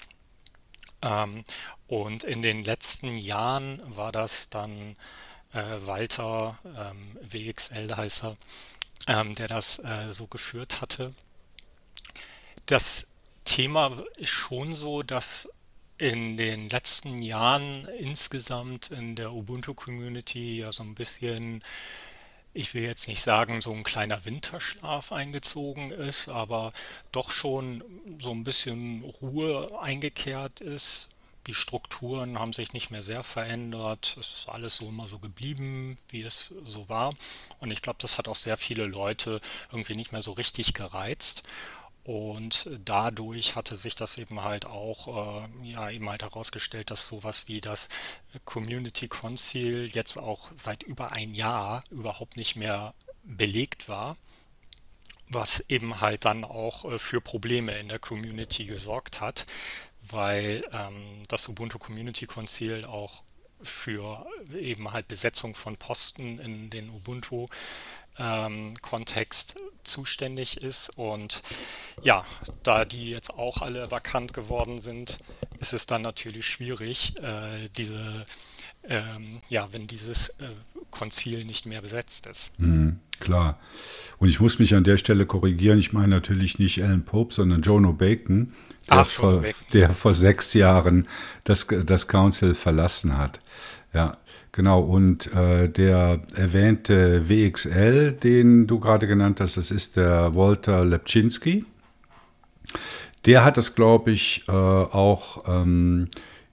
Ähm, 1.02 1.44
und 1.86 2.24
in 2.24 2.40
den 2.40 2.62
letzten 2.62 3.18
Jahren 3.18 3.82
war 3.84 4.10
das 4.10 4.48
dann 4.48 4.96
äh, 5.52 5.62
Walter 5.80 6.58
ähm, 6.64 7.18
WXL 7.20 7.94
heißt 7.94 8.24
er, 8.24 8.36
ähm, 9.06 9.34
der 9.34 9.48
das 9.48 9.80
äh, 9.80 10.10
so 10.10 10.26
geführt 10.26 10.80
hatte. 10.80 11.12
Das 12.64 13.08
Thema 13.44 14.02
ist 14.16 14.30
schon 14.30 14.74
so, 14.74 15.02
dass 15.02 15.50
in 15.98 16.36
den 16.36 16.68
letzten 16.68 17.20
Jahren 17.22 17.84
insgesamt 17.98 18.92
in 18.92 19.16
der 19.16 19.32
Ubuntu-Community 19.32 20.60
ja 20.60 20.70
so 20.70 20.84
ein 20.84 20.94
bisschen, 20.94 21.62
ich 22.54 22.72
will 22.72 22.84
jetzt 22.84 23.08
nicht 23.08 23.20
sagen, 23.20 23.60
so 23.60 23.72
ein 23.72 23.82
kleiner 23.82 24.24
Winterschlaf 24.24 25.10
eingezogen 25.12 25.90
ist, 25.90 26.28
aber 26.28 26.72
doch 27.10 27.32
schon 27.32 27.82
so 28.20 28.30
ein 28.30 28.44
bisschen 28.44 29.02
Ruhe 29.20 29.76
eingekehrt 29.82 30.60
ist. 30.60 31.08
Die 31.48 31.54
Strukturen 31.54 32.38
haben 32.38 32.52
sich 32.52 32.74
nicht 32.74 32.90
mehr 32.90 33.02
sehr 33.02 33.22
verändert. 33.22 34.16
Es 34.20 34.40
ist 34.40 34.48
alles 34.50 34.76
so 34.76 34.90
immer 34.90 35.08
so 35.08 35.18
geblieben, 35.18 35.96
wie 36.10 36.22
es 36.22 36.52
so 36.62 36.90
war. 36.90 37.14
Und 37.58 37.70
ich 37.70 37.80
glaube, 37.80 37.98
das 38.02 38.18
hat 38.18 38.28
auch 38.28 38.36
sehr 38.36 38.58
viele 38.58 38.84
Leute 38.84 39.40
irgendwie 39.72 39.96
nicht 39.96 40.12
mehr 40.12 40.20
so 40.20 40.32
richtig 40.32 40.74
gereizt. 40.74 41.48
Und 42.08 42.70
dadurch 42.86 43.54
hatte 43.54 43.76
sich 43.76 43.94
das 43.94 44.16
eben 44.16 44.42
halt 44.42 44.64
auch, 44.64 45.44
äh, 45.44 45.68
ja, 45.72 45.90
eben 45.90 46.08
halt 46.08 46.22
herausgestellt, 46.22 46.90
dass 46.90 47.06
sowas 47.06 47.48
wie 47.48 47.60
das 47.60 47.90
Community 48.46 49.08
Council 49.08 49.84
jetzt 49.84 50.16
auch 50.16 50.48
seit 50.56 50.82
über 50.84 51.12
ein 51.12 51.34
Jahr 51.34 51.84
überhaupt 51.90 52.38
nicht 52.38 52.56
mehr 52.56 52.94
belegt 53.24 53.90
war, 53.90 54.16
was 55.28 55.60
eben 55.68 56.00
halt 56.00 56.24
dann 56.24 56.44
auch 56.44 56.86
äh, 56.86 56.98
für 56.98 57.20
Probleme 57.20 57.76
in 57.78 57.90
der 57.90 57.98
Community 57.98 58.64
gesorgt 58.64 59.20
hat, 59.20 59.44
weil 60.00 60.64
ähm, 60.72 61.22
das 61.28 61.46
Ubuntu 61.46 61.78
Community 61.78 62.26
Council 62.26 62.86
auch 62.86 63.22
für 63.60 64.26
eben 64.58 64.92
halt 64.92 65.08
Besetzung 65.08 65.54
von 65.54 65.76
Posten 65.76 66.38
in 66.38 66.70
den 66.70 66.88
Ubuntu 66.88 67.48
ähm, 68.18 68.74
Kontext 68.82 69.56
zuständig 69.84 70.62
ist. 70.62 70.90
Und 70.96 71.42
ja, 72.02 72.24
da 72.62 72.84
die 72.84 73.10
jetzt 73.10 73.30
auch 73.34 73.62
alle 73.62 73.90
vakant 73.90 74.32
geworden 74.32 74.78
sind, 74.78 75.18
ist 75.60 75.72
es 75.72 75.86
dann 75.86 76.02
natürlich 76.02 76.46
schwierig, 76.46 77.14
äh, 77.22 77.68
diese, 77.76 78.24
ähm, 78.84 79.32
ja, 79.48 79.68
wenn 79.72 79.86
dieses 79.86 80.30
äh, 80.40 80.50
Konzil 80.90 81.44
nicht 81.44 81.66
mehr 81.66 81.82
besetzt 81.82 82.26
ist. 82.26 82.60
Mhm, 82.60 83.00
klar. 83.20 83.58
Und 84.18 84.28
ich 84.28 84.40
muss 84.40 84.58
mich 84.58 84.74
an 84.74 84.84
der 84.84 84.96
Stelle 84.96 85.26
korrigieren. 85.26 85.78
Ich 85.78 85.92
meine 85.92 86.08
natürlich 86.08 86.58
nicht 86.58 86.82
Alan 86.82 87.04
Pope, 87.04 87.34
sondern 87.34 87.62
Jono 87.62 87.92
Bacon, 87.92 88.54
der, 88.88 88.98
Ach, 88.98 89.06
vor, 89.06 89.42
Bacon. 89.42 89.66
der 89.72 89.90
vor 89.90 90.14
sechs 90.14 90.54
Jahren 90.54 91.08
das, 91.44 91.66
das 91.84 92.08
Council 92.08 92.54
verlassen 92.54 93.18
hat. 93.18 93.40
Ja, 93.92 94.12
genau. 94.52 94.80
Und 94.80 95.32
äh, 95.34 95.68
der 95.68 96.20
erwähnte 96.34 97.28
WXL, 97.28 98.12
den 98.12 98.66
du 98.66 98.80
gerade 98.80 99.06
genannt 99.06 99.40
hast, 99.40 99.56
das 99.56 99.70
ist 99.70 99.96
der 99.96 100.34
Walter 100.34 100.84
Lepczynski. 100.84 101.64
Der 103.24 103.44
hat 103.44 103.56
das, 103.56 103.74
glaube 103.74 104.12
ich, 104.12 104.44
äh, 104.48 104.52
auch 104.52 105.44
ähm, 105.48 106.08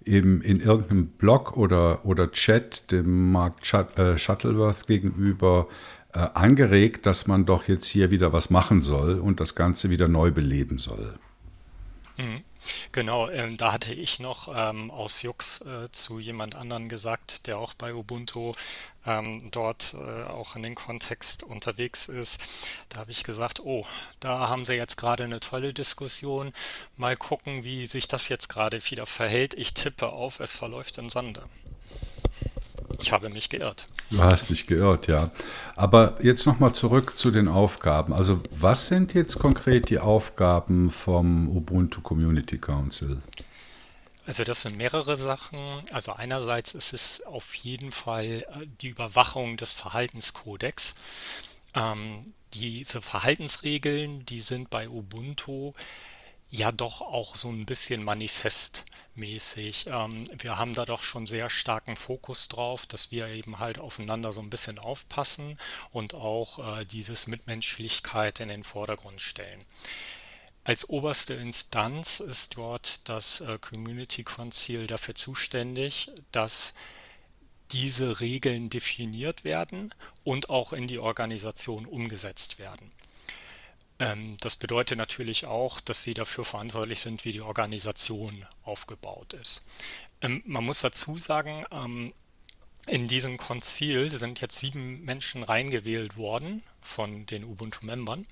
eben 0.05 0.41
in 0.41 0.59
irgendeinem 0.59 1.07
Blog 1.07 1.57
oder, 1.57 2.05
oder 2.05 2.31
Chat 2.31 2.91
dem 2.91 3.31
Mark 3.31 3.55
äh, 3.97 4.17
Shuttleworth 4.17 4.87
gegenüber 4.87 5.67
äh, 6.13 6.19
angeregt, 6.33 7.05
dass 7.05 7.27
man 7.27 7.45
doch 7.45 7.67
jetzt 7.67 7.87
hier 7.87 8.11
wieder 8.11 8.33
was 8.33 8.49
machen 8.49 8.81
soll 8.81 9.19
und 9.19 9.39
das 9.39 9.55
Ganze 9.55 9.89
wieder 9.89 10.07
neu 10.07 10.31
beleben 10.31 10.77
soll. 10.77 11.15
Mhm. 12.17 12.43
Genau, 12.91 13.29
ähm, 13.29 13.57
da 13.57 13.73
hatte 13.73 13.93
ich 13.93 14.19
noch 14.19 14.49
ähm, 14.53 14.91
aus 14.91 15.21
Jux 15.21 15.61
äh, 15.61 15.91
zu 15.91 16.19
jemand 16.19 16.55
anderen 16.55 16.89
gesagt, 16.89 17.47
der 17.47 17.57
auch 17.57 17.73
bei 17.73 17.93
Ubuntu 17.93 18.53
ähm, 19.05 19.49
dort 19.51 19.95
äh, 19.95 20.23
auch 20.23 20.55
in 20.55 20.63
den 20.63 20.75
Kontext 20.75 21.43
unterwegs 21.43 22.07
ist. 22.07 22.41
Da 22.89 23.01
habe 23.01 23.11
ich 23.11 23.23
gesagt, 23.23 23.59
oh, 23.59 23.85
da 24.19 24.49
haben 24.49 24.65
sie 24.65 24.73
jetzt 24.73 24.97
gerade 24.97 25.23
eine 25.23 25.39
tolle 25.39 25.73
Diskussion. 25.73 26.53
Mal 26.97 27.15
gucken, 27.15 27.63
wie 27.63 27.85
sich 27.85 28.07
das 28.07 28.29
jetzt 28.29 28.49
gerade 28.49 28.79
wieder 28.89 29.05
verhält. 29.05 29.53
Ich 29.53 29.73
tippe 29.73 30.09
auf, 30.09 30.39
es 30.39 30.55
verläuft 30.55 30.97
im 30.97 31.09
Sande. 31.09 31.43
Ich 33.01 33.11
habe 33.11 33.29
mich 33.29 33.49
geirrt. 33.49 33.87
Du 34.11 34.21
hast 34.21 34.49
dich 34.49 34.67
geirrt, 34.67 35.07
ja. 35.07 35.31
Aber 35.75 36.17
jetzt 36.21 36.45
nochmal 36.45 36.73
zurück 36.73 37.17
zu 37.17 37.31
den 37.31 37.47
Aufgaben. 37.47 38.13
Also 38.13 38.41
was 38.51 38.87
sind 38.87 39.13
jetzt 39.13 39.39
konkret 39.39 39.89
die 39.89 39.99
Aufgaben 39.99 40.91
vom 40.91 41.49
Ubuntu 41.49 42.01
Community 42.01 42.57
Council? 42.57 43.21
Also 44.25 44.43
das 44.43 44.63
sind 44.63 44.77
mehrere 44.77 45.17
Sachen. 45.17 45.59
Also 45.91 46.13
einerseits 46.13 46.73
ist 46.73 46.93
es 46.93 47.25
auf 47.25 47.53
jeden 47.55 47.91
Fall 47.91 48.25
äh, 48.25 48.67
die 48.81 48.89
Überwachung 48.89 49.57
des 49.57 49.73
Verhaltenskodex. 49.73 50.95
Ähm, 51.75 52.33
diese 52.53 53.01
Verhaltensregeln, 53.01 54.25
die 54.25 54.41
sind 54.41 54.69
bei 54.69 54.89
Ubuntu 54.89 55.73
ja 56.55 56.71
doch 56.71 57.01
auch 57.01 57.35
so 57.35 57.49
ein 57.49 57.65
bisschen 57.65 58.03
manifestmäßig. 58.03 59.87
Ähm, 59.87 60.25
wir 60.37 60.57
haben 60.57 60.73
da 60.73 60.85
doch 60.85 61.03
schon 61.03 61.27
sehr 61.27 61.49
starken 61.49 61.97
Fokus 61.97 62.47
drauf, 62.47 62.85
dass 62.85 63.11
wir 63.11 63.27
eben 63.27 63.59
halt 63.59 63.77
aufeinander 63.77 64.31
so 64.31 64.41
ein 64.41 64.49
bisschen 64.49 64.79
aufpassen 64.79 65.57
und 65.91 66.13
auch 66.13 66.79
äh, 66.79 66.85
dieses 66.85 67.27
Mitmenschlichkeit 67.27 68.39
in 68.39 68.49
den 68.49 68.63
Vordergrund 68.63 69.21
stellen. 69.21 69.59
Als 70.63 70.89
oberste 70.89 71.35
Instanz 71.35 72.21
ist 72.21 72.57
dort 72.57 73.07
das 73.09 73.41
äh, 73.41 73.59
Community 73.59 74.23
Council 74.23 74.87
dafür 74.87 75.15
zuständig, 75.15 76.09
dass 76.31 76.73
diese 77.71 78.19
Regeln 78.19 78.69
definiert 78.69 79.43
werden 79.43 79.93
und 80.23 80.49
auch 80.49 80.71
in 80.71 80.87
die 80.87 80.99
Organisation 80.99 81.85
umgesetzt 81.85 82.59
werden. 82.59 82.94
Ähm, 83.99 84.37
das 84.41 84.55
bedeutet 84.55 84.97
natürlich 84.97 85.45
auch, 85.45 85.79
dass 85.79 86.03
sie 86.03 86.13
dafür 86.13 86.45
verantwortlich 86.45 86.99
sind, 86.99 87.25
wie 87.25 87.31
die 87.31 87.41
Organisation 87.41 88.45
aufgebaut 88.63 89.33
ist. 89.33 89.67
Ähm, 90.21 90.43
man 90.45 90.65
muss 90.65 90.81
dazu 90.81 91.17
sagen, 91.17 91.65
ähm, 91.71 92.13
in 92.87 93.07
diesem 93.07 93.37
Konzil 93.37 94.11
sind 94.11 94.41
jetzt 94.41 94.59
sieben 94.59 95.03
Menschen 95.05 95.43
reingewählt 95.43 96.17
worden 96.17 96.61
von 96.81 97.25
den 97.25 97.43
Ubuntu-Membern. 97.43 98.27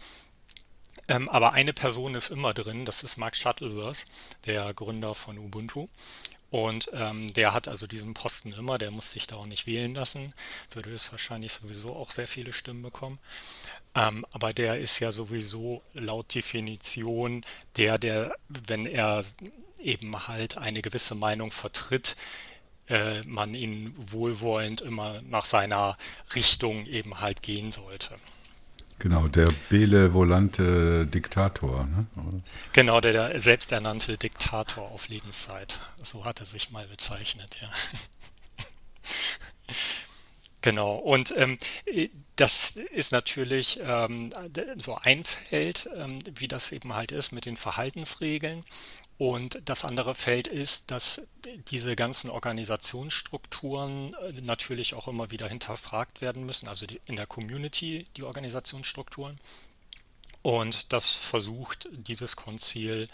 aber 1.07 1.53
eine 1.53 1.73
Person 1.73 2.13
ist 2.15 2.29
immer 2.29 2.53
drin, 2.53 2.85
das 2.85 3.03
ist 3.03 3.17
Mark 3.17 3.35
Shuttleworth, 3.35 4.05
der 4.45 4.73
Gründer 4.75 5.15
von 5.15 5.39
Ubuntu. 5.39 5.87
Und 6.53 6.91
ähm, 6.93 7.33
der 7.33 7.51
hat 7.51 7.67
also 7.67 7.87
diesen 7.87 8.13
Posten 8.13 8.53
immer, 8.53 8.77
der 8.77 8.91
muss 8.91 9.09
sich 9.09 9.25
da 9.25 9.37
auch 9.37 9.47
nicht 9.47 9.65
wählen 9.65 9.95
lassen, 9.95 10.35
würde 10.69 10.93
es 10.93 11.11
wahrscheinlich 11.11 11.51
sowieso 11.51 11.95
auch 11.95 12.11
sehr 12.11 12.27
viele 12.27 12.53
Stimmen 12.53 12.83
bekommen. 12.83 13.17
Ähm, 13.95 14.23
aber 14.31 14.53
der 14.53 14.77
ist 14.77 14.99
ja 14.99 15.11
sowieso 15.11 15.81
laut 15.95 16.35
Definition 16.35 17.43
der, 17.75 17.97
der, 17.97 18.35
wenn 18.49 18.85
er 18.85 19.25
eben 19.79 20.27
halt 20.27 20.59
eine 20.59 20.83
gewisse 20.83 21.15
Meinung 21.15 21.49
vertritt, 21.49 22.15
äh, 22.87 23.23
man 23.23 23.55
ihn 23.55 23.91
wohlwollend 23.97 24.81
immer 24.81 25.23
nach 25.23 25.45
seiner 25.45 25.97
Richtung 26.35 26.85
eben 26.85 27.19
halt 27.19 27.41
gehen 27.41 27.71
sollte. 27.71 28.13
Genau, 28.99 29.27
der 29.27 29.47
Bele-volante 29.69 31.05
Diktator. 31.07 31.85
Ne? 31.85 32.05
Genau, 32.73 33.01
der, 33.01 33.13
der 33.13 33.39
selbsternannte 33.39 34.17
Diktator 34.17 34.89
auf 34.91 35.09
Lebenszeit. 35.09 35.79
So 36.01 36.25
hat 36.25 36.39
er 36.39 36.45
sich 36.45 36.71
mal 36.71 36.87
bezeichnet, 36.87 37.57
ja. 37.61 37.69
Genau, 40.63 40.95
und 40.95 41.33
ähm, 41.35 41.57
das 42.37 42.77
ist 42.77 43.11
natürlich 43.11 43.81
ähm, 43.83 44.29
so 44.77 44.95
ein 44.95 45.25
Feld, 45.25 45.89
ähm, 45.97 46.19
wie 46.35 46.47
das 46.47 46.71
eben 46.71 46.95
halt 46.95 47.11
ist 47.11 47.33
mit 47.33 47.45
den 47.45 47.57
Verhaltensregeln. 47.57 48.63
Und 49.17 49.61
das 49.65 49.85
andere 49.85 50.15
Feld 50.15 50.47
ist, 50.47 50.91
dass 50.91 51.27
diese 51.69 51.95
ganzen 51.95 52.29
Organisationsstrukturen 52.29 54.13
äh, 54.15 54.41
natürlich 54.41 54.95
auch 54.95 55.07
immer 55.07 55.29
wieder 55.31 55.47
hinterfragt 55.47 56.21
werden 56.21 56.45
müssen, 56.45 56.67
also 56.67 56.87
die, 56.87 56.99
in 57.05 57.15
der 57.15 57.27
Community 57.27 58.05
die 58.17 58.23
Organisationsstrukturen. 58.23 59.39
Und 60.41 60.91
das 60.91 61.13
versucht 61.13 61.87
dieses 61.91 62.35
Konzil 62.35 63.07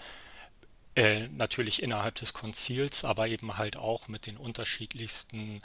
äh, 0.96 1.28
natürlich 1.28 1.84
innerhalb 1.84 2.16
des 2.16 2.34
Konzils, 2.34 3.04
aber 3.04 3.28
eben 3.28 3.58
halt 3.58 3.78
auch 3.78 4.08
mit 4.08 4.26
den 4.26 4.38
unterschiedlichsten 4.38 5.62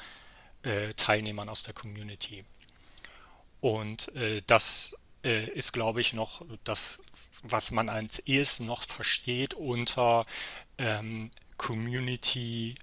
äh, 0.62 0.92
Teilnehmern 0.94 1.48
aus 1.48 1.62
der 1.62 1.74
Community. 1.74 2.44
Und 3.60 4.14
äh, 4.14 4.42
das 4.46 4.98
äh, 5.24 5.48
ist, 5.50 5.72
glaube 5.72 6.00
ich, 6.00 6.12
noch 6.12 6.44
das 6.64 7.00
was 7.44 7.70
man 7.70 7.88
als 7.88 8.18
ehesten 8.20 8.66
noch 8.66 8.82
versteht 8.82 9.54
unter 9.54 10.24
ähm, 10.78 11.30
Community 11.56 12.74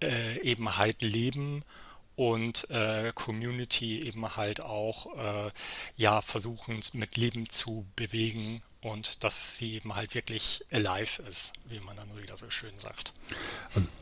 äh, 0.00 0.40
eben 0.42 0.76
halt 0.76 1.02
leben 1.02 1.64
und 2.14 2.68
äh, 2.70 3.12
Community 3.14 4.02
eben 4.02 4.36
halt 4.36 4.60
auch 4.60 5.16
äh, 5.16 5.50
ja 5.96 6.20
versuchen 6.20 6.80
mit 6.94 7.16
Leben 7.16 7.48
zu 7.48 7.86
bewegen 7.96 8.62
und 8.80 9.22
dass 9.24 9.56
sie 9.56 9.74
eben 9.76 9.94
halt 9.94 10.14
wirklich 10.14 10.64
alive 10.72 11.22
ist, 11.22 11.52
wie 11.68 11.80
man 11.80 11.96
dann 11.96 12.08
wieder 12.20 12.36
so 12.36 12.50
schön 12.50 12.76
sagt. 12.76 13.12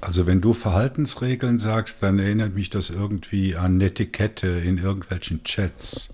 Also 0.01 0.27
wenn 0.27 0.41
du 0.41 0.55
Verhaltensregeln 0.55 1.59
sagst, 1.59 2.03
dann 2.03 2.19
erinnert 2.19 2.55
mich 2.55 2.71
das 2.71 2.89
irgendwie 2.89 3.55
an 3.55 3.77
Netiquette 3.77 4.47
in 4.47 4.79
irgendwelchen 4.79 5.45
Chats. 5.45 6.09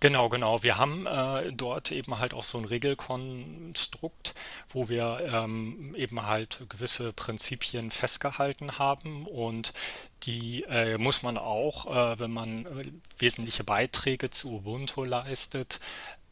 Genau, 0.00 0.30
genau. 0.30 0.62
Wir 0.62 0.78
haben 0.78 1.06
äh, 1.06 1.52
dort 1.52 1.92
eben 1.92 2.18
halt 2.18 2.32
auch 2.32 2.42
so 2.42 2.56
ein 2.56 2.64
Regelkonstrukt, 2.64 4.34
wo 4.70 4.88
wir 4.88 5.28
ähm, 5.30 5.94
eben 5.94 6.26
halt 6.26 6.64
gewisse 6.70 7.12
Prinzipien 7.12 7.90
festgehalten 7.90 8.78
haben 8.78 9.26
und 9.26 9.74
die 10.22 10.64
äh, 10.68 10.96
muss 10.96 11.22
man 11.22 11.36
auch, 11.36 11.86
äh, 11.86 12.18
wenn 12.18 12.30
man 12.30 12.64
äh, 12.64 12.90
wesentliche 13.18 13.62
Beiträge 13.62 14.30
zu 14.30 14.50
Ubuntu 14.52 15.04
leistet, 15.04 15.80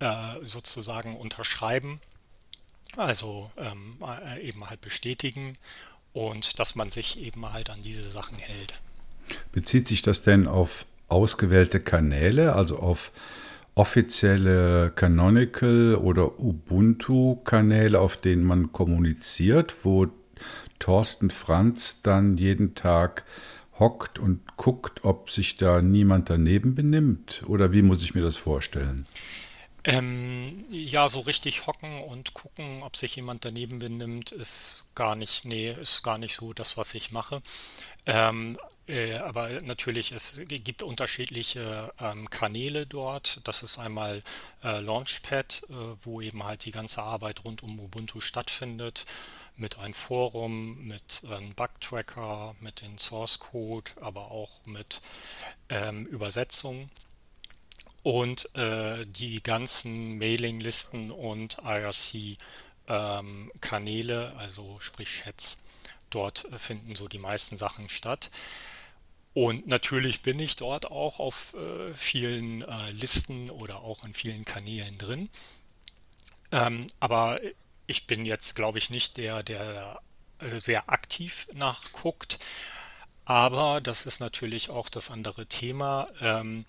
äh, 0.01 0.37
sozusagen 0.43 1.15
unterschreiben. 1.15 2.01
Also 2.97 3.51
ähm, 3.59 3.99
äh, 4.03 4.41
eben 4.49 4.69
halt 4.69 4.81
bestätigen 4.81 5.59
und 6.15 6.59
dass 6.59 6.75
man 6.75 6.91
sich 6.91 7.21
eben 7.21 7.53
halt 7.53 7.69
an 7.69 7.83
diese 7.83 8.09
Sachen 8.09 8.39
hält. 8.39 8.81
Bezieht 9.53 9.89
sich 9.89 10.01
das 10.01 10.23
denn 10.23 10.47
auf 10.47 10.87
ausgewählte 11.09 11.81
Kanäle, 11.81 12.55
also 12.55 12.79
auf 12.79 13.13
offizielle 13.79 14.91
Canonical 14.91 15.95
oder 15.97 16.41
Ubuntu-Kanäle, 16.41 18.01
auf 18.01 18.17
denen 18.17 18.45
man 18.45 18.73
kommuniziert, 18.73 19.85
wo 19.85 20.09
Thorsten 20.81 21.31
Franz 21.31 22.03
dann 22.03 22.37
jeden 22.37 22.75
Tag 22.75 23.25
hockt 23.79 24.19
und 24.19 24.57
guckt, 24.57 25.05
ob 25.05 25.31
sich 25.31 25.57
da 25.57 25.81
niemand 25.81 26.29
daneben 26.29 26.75
benimmt? 26.75 27.45
Oder 27.47 27.73
wie 27.73 27.83
muss 27.83 28.03
ich 28.03 28.15
mir 28.15 28.23
das 28.23 28.37
vorstellen? 28.37 29.07
Ähm, 29.85 30.65
ja, 30.71 31.09
so 31.09 31.21
richtig 31.21 31.67
hocken 31.69 32.03
und 32.03 32.35
gucken, 32.35 32.83
ob 32.83 32.97
sich 32.97 33.15
jemand 33.15 33.45
daneben 33.45 33.79
benimmt, 33.79 34.33
ist 34.33 34.87
gar 34.97 35.15
nicht, 35.15 35.45
nee, 35.45 35.73
ist 35.81 36.03
gar 36.03 36.19
nicht 36.19 36.35
so 36.35 36.53
das, 36.53 36.77
was 36.77 36.95
ich 36.95 37.13
mache. 37.13 37.41
Ähm, 38.07 38.57
Äh, 38.57 38.78
aber 39.19 39.61
natürlich, 39.61 40.13
es 40.13 40.41
gibt 40.47 40.83
unterschiedliche 40.83 41.93
ähm, 42.01 42.31
Kanäle 42.31 42.87
dort. 42.87 43.43
Das 43.45 43.63
ist 43.63 43.79
einmal 43.79 44.23
äh, 44.65 44.81
Launchpad, 44.81 45.65
äh, 45.69 45.75
wo 46.03 46.23
eben 46.23 46.43
halt 46.45 46.65
die 46.65 46.71
ganze 46.71 47.03
Arbeit 47.03 47.45
rund 47.45 47.63
um 47.63 47.79
Ubuntu 47.79 48.21
stattfindet, 48.21 49.05
mit 49.57 49.79
einem 49.79 49.93
Forum, 49.93 50.87
mit 50.87 51.23
einem 51.29 51.53
Bug-Tracker, 51.55 52.57
mit 52.61 52.81
dem 52.81 52.97
Source 52.97 53.41
Code, 53.41 53.91
aber 54.01 54.31
auch 54.31 54.65
mit 54.65 55.03
ähm, 55.69 56.07
Übersetzung. 56.07 56.89
Und 58.03 58.55
äh, 58.55 59.05
die 59.05 59.43
ganzen 59.43 60.17
Mailinglisten 60.17 61.11
und 61.11 61.59
IRC-Kanäle, 61.59 64.31
ähm, 64.31 64.39
also 64.39 64.81
sprich 64.81 65.23
Chats. 65.23 65.59
Dort 66.11 66.49
finden 66.55 66.97
so 66.97 67.07
die 67.09 67.19
meisten 67.19 67.59
Sachen 67.59 67.91
statt. 67.91 68.31
Und 69.41 69.69
natürlich 69.69 70.23
bin 70.23 70.41
ich 70.41 70.57
dort 70.57 70.91
auch 70.91 71.21
auf 71.21 71.55
äh, 71.55 71.95
vielen 71.95 72.63
äh, 72.63 72.91
Listen 72.91 73.51
oder 73.51 73.83
auch 73.83 74.03
in 74.03 74.13
vielen 74.13 74.45
Kanälen 74.45 74.99
drin. 74.99 75.29
Ähm, 76.51 76.89
aber 76.99 77.37
ich 77.87 78.09
bin 78.09 78.25
jetzt, 78.25 78.57
glaube 78.57 78.79
ich, 78.79 78.91
nicht 78.91 79.17
der, 79.17 79.45
der 79.45 80.01
äh, 80.41 80.59
sehr 80.59 80.91
aktiv 80.91 81.47
nachguckt. 81.55 82.41
Aber 83.29 83.83
das 83.83 84.07
ist 84.07 84.21
natürlich 84.21 84.71
auch 84.71 84.89
das 84.89 85.11
andere 85.11 85.45
Thema. 85.45 86.07
Ähm, 86.23 86.65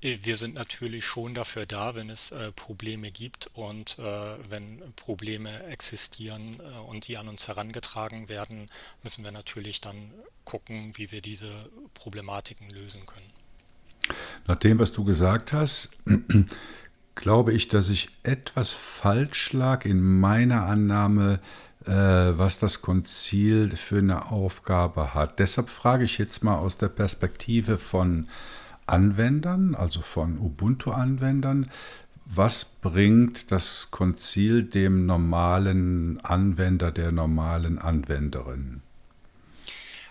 wir 0.00 0.36
sind 0.36 0.54
natürlich 0.54 1.04
schon 1.04 1.34
dafür 1.34 1.66
da, 1.66 1.96
wenn 1.96 2.08
es 2.08 2.30
äh, 2.30 2.52
Probleme 2.52 3.10
gibt 3.10 3.50
und 3.54 3.98
äh, 3.98 4.02
wenn 4.48 4.80
Probleme 4.94 5.64
existieren 5.64 6.60
äh, 6.60 6.88
und 6.88 7.08
die 7.08 7.16
an 7.16 7.26
uns 7.26 7.48
herangetragen 7.48 8.28
werden, 8.28 8.68
müssen 9.02 9.24
wir 9.24 9.32
natürlich 9.32 9.80
dann 9.80 10.12
gucken, 10.44 10.92
wie 10.94 11.10
wir 11.10 11.20
diese 11.20 11.50
Problematiken 11.94 12.70
lösen 12.70 13.04
können. 13.06 14.16
Nach 14.46 14.56
dem, 14.56 14.78
was 14.78 14.92
du 14.92 15.02
gesagt 15.02 15.52
hast, 15.52 15.96
glaube 17.16 17.52
ich, 17.52 17.66
dass 17.66 17.88
ich 17.88 18.10
etwas 18.22 18.70
falsch 18.70 19.52
lag 19.52 19.84
in 19.84 20.00
meiner 20.20 20.62
Annahme, 20.66 21.40
was 21.86 22.58
das 22.58 22.80
Konzil 22.80 23.76
für 23.76 23.98
eine 23.98 24.30
Aufgabe 24.30 25.12
hat. 25.14 25.38
Deshalb 25.38 25.68
frage 25.68 26.04
ich 26.04 26.18
jetzt 26.18 26.42
mal 26.42 26.56
aus 26.56 26.78
der 26.78 26.88
Perspektive 26.88 27.76
von 27.78 28.28
Anwendern, 28.86 29.74
also 29.74 30.00
von 30.00 30.38
Ubuntu-Anwendern, 30.38 31.70
was 32.26 32.64
bringt 32.64 33.50
das 33.52 33.90
Konzil 33.90 34.62
dem 34.62 35.04
normalen 35.04 36.20
Anwender, 36.24 36.90
der 36.90 37.12
normalen 37.12 37.78
Anwenderin? 37.78 38.80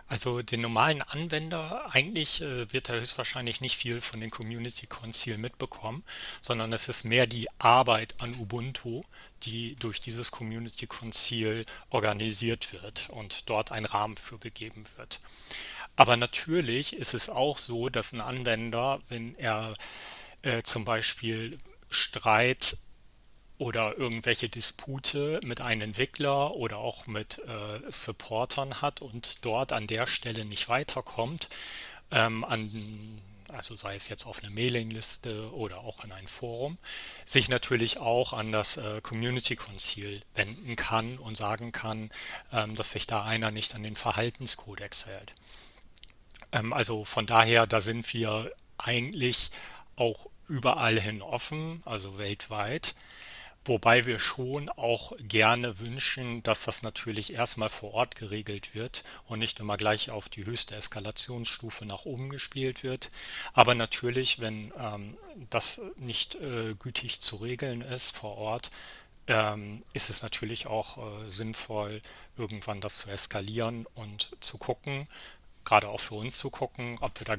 Also 0.07 0.41
den 0.41 0.61
normalen 0.61 1.01
Anwender, 1.01 1.89
eigentlich 1.91 2.41
äh, 2.41 2.71
wird 2.71 2.89
er 2.89 2.99
höchstwahrscheinlich 2.99 3.61
nicht 3.61 3.77
viel 3.77 4.01
von 4.01 4.19
den 4.19 4.29
Community 4.29 4.85
Konzil 4.85 5.37
mitbekommen, 5.37 6.03
sondern 6.41 6.71
es 6.73 6.87
ist 6.87 7.03
mehr 7.03 7.25
die 7.25 7.47
Arbeit 7.59 8.21
an 8.21 8.35
Ubuntu, 8.35 9.03
die 9.43 9.75
durch 9.75 10.01
dieses 10.01 10.31
Community 10.31 10.87
Konzil 10.87 11.65
organisiert 11.89 12.73
wird 12.73 13.09
und 13.09 13.49
dort 13.49 13.71
ein 13.71 13.85
Rahmen 13.85 14.17
für 14.17 14.37
gegeben 14.37 14.83
wird. 14.97 15.19
Aber 15.95 16.17
natürlich 16.17 16.95
ist 16.95 17.13
es 17.13 17.29
auch 17.29 17.57
so, 17.57 17.89
dass 17.89 18.13
ein 18.13 18.21
Anwender, 18.21 18.99
wenn 19.09 19.35
er 19.35 19.73
äh, 20.41 20.63
zum 20.63 20.85
Beispiel 20.85 21.57
Streit 21.89 22.77
oder 23.63 23.97
irgendwelche 23.97 24.49
Dispute 24.49 25.39
mit 25.45 25.61
einem 25.61 25.81
Entwickler 25.81 26.53
oder 26.57 26.79
auch 26.79 27.07
mit 27.07 27.39
äh, 27.39 27.89
Supportern 27.89 28.81
hat 28.81 29.01
und 29.01 29.45
dort 29.45 29.71
an 29.71 29.87
der 29.87 30.05
Stelle 30.05 30.43
nicht 30.43 30.67
weiterkommt, 30.67 31.47
ähm, 32.11 32.43
an, 32.43 33.21
also 33.47 33.77
sei 33.77 33.95
es 33.95 34.09
jetzt 34.09 34.25
auf 34.25 34.43
eine 34.43 34.49
Mailingliste 34.49 35.53
oder 35.53 35.77
auch 35.77 36.03
in 36.03 36.11
ein 36.11 36.27
Forum, 36.27 36.77
sich 37.25 37.47
natürlich 37.47 37.99
auch 37.99 38.33
an 38.33 38.51
das 38.51 38.75
äh, 38.75 38.99
Community 38.99 39.55
Konzil 39.55 40.19
wenden 40.35 40.75
kann 40.75 41.17
und 41.17 41.37
sagen 41.37 41.71
kann, 41.71 42.09
ähm, 42.51 42.75
dass 42.75 42.91
sich 42.91 43.07
da 43.07 43.23
einer 43.23 43.51
nicht 43.51 43.73
an 43.75 43.83
den 43.83 43.95
Verhaltenskodex 43.95 45.05
hält. 45.05 45.33
Ähm, 46.51 46.73
also 46.73 47.05
von 47.05 47.25
daher, 47.25 47.65
da 47.65 47.79
sind 47.79 48.13
wir 48.13 48.51
eigentlich 48.77 49.51
auch 49.95 50.27
überall 50.49 50.99
hin 50.99 51.21
offen, 51.21 51.81
also 51.85 52.17
weltweit. 52.17 52.93
Wobei 53.65 54.05
wir 54.05 54.19
schon 54.19 54.67
auch 54.69 55.13
gerne 55.19 55.79
wünschen, 55.79 56.43
dass 56.43 56.63
das 56.63 56.81
natürlich 56.81 57.31
erstmal 57.33 57.69
vor 57.69 57.93
Ort 57.93 58.15
geregelt 58.15 58.75
wird 58.75 59.05
und 59.27 59.39
nicht 59.39 59.59
immer 59.61 59.77
gleich 59.77 60.09
auf 60.09 60.27
die 60.27 60.45
höchste 60.45 60.75
Eskalationsstufe 60.75 61.85
nach 61.85 62.03
oben 62.03 62.29
gespielt 62.29 62.83
wird. 62.83 63.09
Aber 63.53 63.73
natürlich, 63.73 64.39
wenn 64.39 64.73
ähm, 64.77 65.17
das 65.49 65.81
nicht 65.95 66.35
äh, 66.35 66.75
gütig 66.77 67.21
zu 67.21 67.37
regeln 67.37 67.81
ist 67.81 68.17
vor 68.17 68.37
Ort, 68.37 68.69
ähm, 69.27 69.81
ist 69.93 70.09
es 70.09 70.23
natürlich 70.23 70.67
auch 70.67 70.97
äh, 70.97 71.29
sinnvoll, 71.29 72.01
irgendwann 72.37 72.81
das 72.81 72.97
zu 72.97 73.09
eskalieren 73.09 73.85
und 73.95 74.35
zu 74.41 74.57
gucken, 74.57 75.07
gerade 75.63 75.87
auch 75.87 76.01
für 76.01 76.15
uns 76.15 76.37
zu 76.37 76.49
gucken, 76.49 76.97
ob 76.99 77.17
wir 77.19 77.25
da 77.25 77.37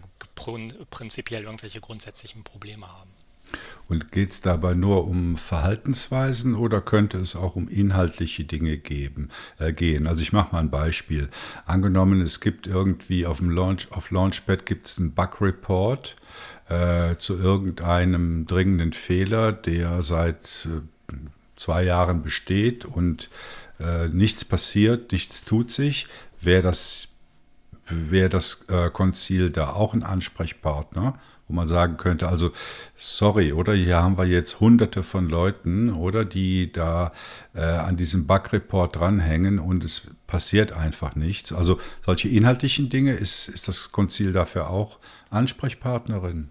prinzipiell 0.90 1.44
irgendwelche 1.44 1.82
grundsätzlichen 1.82 2.44
Probleme 2.44 2.90
haben. 2.90 3.13
Und 3.88 4.12
geht 4.12 4.30
es 4.30 4.40
dabei 4.40 4.74
nur 4.74 5.06
um 5.06 5.36
Verhaltensweisen 5.36 6.54
oder 6.54 6.80
könnte 6.80 7.18
es 7.18 7.36
auch 7.36 7.54
um 7.54 7.68
inhaltliche 7.68 8.44
Dinge 8.44 8.78
geben, 8.78 9.28
äh, 9.58 9.72
gehen? 9.72 10.06
Also 10.06 10.22
ich 10.22 10.32
mache 10.32 10.52
mal 10.52 10.60
ein 10.60 10.70
Beispiel. 10.70 11.28
Angenommen, 11.66 12.20
es 12.22 12.40
gibt 12.40 12.66
irgendwie 12.66 13.26
auf 13.26 13.38
dem 13.38 13.50
Launch, 13.50 13.88
auf 13.90 14.10
Launchpad 14.10 14.64
gibt 14.64 14.86
es 14.86 14.98
einen 14.98 15.12
Bug-Report 15.12 16.16
äh, 16.68 17.16
zu 17.16 17.36
irgendeinem 17.36 18.46
dringenden 18.46 18.94
Fehler, 18.94 19.52
der 19.52 20.02
seit 20.02 20.66
äh, 20.66 21.14
zwei 21.56 21.84
Jahren 21.84 22.22
besteht 22.22 22.84
und 22.84 23.28
äh, 23.78 24.08
nichts 24.08 24.44
passiert, 24.44 25.12
nichts 25.12 25.44
tut 25.44 25.70
sich. 25.70 26.06
Wäre 26.40 26.62
das, 26.62 27.08
wär 27.88 28.28
das 28.28 28.66
äh, 28.68 28.90
Konzil 28.90 29.50
da 29.50 29.72
auch 29.72 29.94
ein 29.94 30.02
Ansprechpartner? 30.02 31.18
Wo 31.48 31.54
man 31.54 31.68
sagen 31.68 31.96
könnte, 31.96 32.28
also 32.28 32.52
sorry, 32.96 33.52
oder 33.52 33.74
hier 33.74 34.02
haben 34.02 34.16
wir 34.16 34.24
jetzt 34.24 34.60
hunderte 34.60 35.02
von 35.02 35.28
Leuten, 35.28 35.92
oder 35.92 36.24
die 36.24 36.72
da 36.72 37.12
äh, 37.54 37.60
an 37.60 37.96
diesem 37.96 38.26
Bug-Report 38.26 38.96
dranhängen 38.96 39.58
und 39.58 39.84
es 39.84 40.08
passiert 40.26 40.72
einfach 40.72 41.16
nichts. 41.16 41.52
Also 41.52 41.78
solche 42.04 42.28
inhaltlichen 42.28 42.88
Dinge, 42.88 43.14
ist, 43.14 43.48
ist 43.48 43.68
das 43.68 43.92
Konzil 43.92 44.32
dafür 44.32 44.70
auch 44.70 44.98
Ansprechpartnerin? 45.30 46.50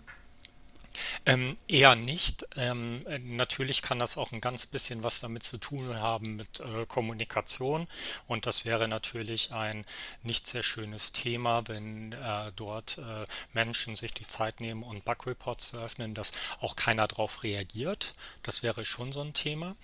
Ähm, 1.25 1.57
eher 1.67 1.95
nicht. 1.95 2.45
Ähm, 2.57 3.05
natürlich 3.35 3.81
kann 3.81 3.99
das 3.99 4.17
auch 4.17 4.31
ein 4.31 4.41
ganz 4.41 4.65
bisschen 4.65 5.03
was 5.03 5.19
damit 5.19 5.43
zu 5.43 5.57
tun 5.57 5.99
haben 5.99 6.35
mit 6.35 6.59
äh, 6.59 6.85
Kommunikation 6.87 7.87
und 8.27 8.45
das 8.45 8.65
wäre 8.65 8.87
natürlich 8.87 9.51
ein 9.51 9.85
nicht 10.23 10.47
sehr 10.47 10.63
schönes 10.63 11.11
Thema, 11.11 11.67
wenn 11.67 12.13
äh, 12.13 12.51
dort 12.55 12.97
äh, 12.97 13.25
Menschen 13.53 13.95
sich 13.95 14.13
die 14.13 14.27
Zeit 14.27 14.59
nehmen 14.59 14.83
und 14.83 15.05
Bug-Reports 15.05 15.67
zu 15.67 15.77
öffnen, 15.77 16.13
dass 16.13 16.31
auch 16.59 16.75
keiner 16.75 17.07
darauf 17.07 17.43
reagiert. 17.43 18.15
Das 18.43 18.63
wäre 18.63 18.85
schon 18.85 19.13
so 19.13 19.21
ein 19.21 19.33
Thema. 19.33 19.75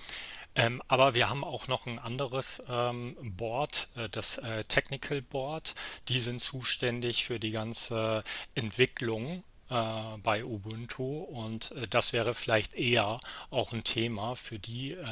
Ähm, 0.55 0.81
aber 0.87 1.13
wir 1.13 1.29
haben 1.29 1.43
auch 1.43 1.67
noch 1.67 1.85
ein 1.85 1.99
anderes 1.99 2.63
ähm, 2.69 3.15
Board, 3.21 3.89
äh, 3.95 4.09
das 4.09 4.39
äh, 4.39 4.63
Technical 4.63 5.21
Board. 5.21 5.75
Die 6.07 6.19
sind 6.19 6.39
zuständig 6.39 7.25
für 7.25 7.39
die 7.39 7.51
ganze 7.51 8.23
Entwicklung 8.55 9.43
äh, 9.69 10.17
bei 10.23 10.43
Ubuntu 10.43 11.19
und 11.21 11.71
äh, 11.71 11.87
das 11.87 12.13
wäre 12.13 12.33
vielleicht 12.33 12.73
eher 12.73 13.19
auch 13.49 13.73
ein 13.73 13.83
Thema 13.83 14.35
für 14.35 14.59
die, 14.59 14.91
äh, 14.91 15.05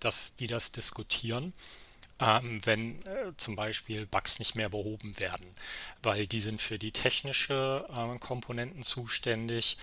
dass 0.00 0.36
die 0.36 0.46
das 0.46 0.72
diskutieren. 0.72 1.52
Ähm, 2.22 2.60
wenn 2.64 3.00
äh, 3.06 3.32
zum 3.38 3.56
Beispiel 3.56 4.04
Bugs 4.04 4.40
nicht 4.40 4.54
mehr 4.54 4.68
behoben 4.68 5.18
werden, 5.20 5.46
weil 6.02 6.26
die 6.26 6.40
sind 6.40 6.60
für 6.60 6.78
die 6.78 6.92
technische 6.92 7.86
äh, 7.88 8.18
Komponenten 8.18 8.82
zuständig 8.82 9.78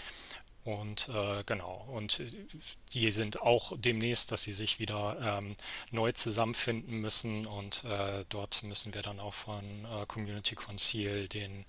und 0.67 1.09
äh, 1.09 1.43
genau, 1.45 1.85
und 1.87 2.21
die 2.93 3.11
sind 3.11 3.41
auch 3.41 3.71
demnächst, 3.77 4.31
dass 4.31 4.43
sie 4.43 4.51
sich 4.51 4.79
wieder 4.79 5.17
ähm, 5.21 5.55
neu 5.91 6.11
zusammenfinden 6.11 6.99
müssen 6.99 7.47
und 7.47 7.85
äh, 7.85 8.25
dort 8.27 8.63
müssen 8.63 8.93
wir 8.93 9.01
dann 9.01 9.19
auch 9.21 9.33
von 9.33 9.63
äh, 9.85 10.05
Community 10.07 10.55
Concil 10.55 11.29
den 11.29 11.63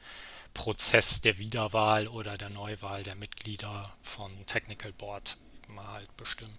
Prozess 0.53 1.20
der 1.20 1.39
Wiederwahl 1.39 2.09
oder 2.09 2.37
der 2.37 2.49
Neuwahl 2.49 3.05
der 3.05 3.15
Mitglieder 3.15 3.93
von 4.03 4.33
Technical 4.47 4.93
Board 4.93 5.39
mal 5.69 5.87
halt 5.87 6.16
bestimmen. 6.16 6.59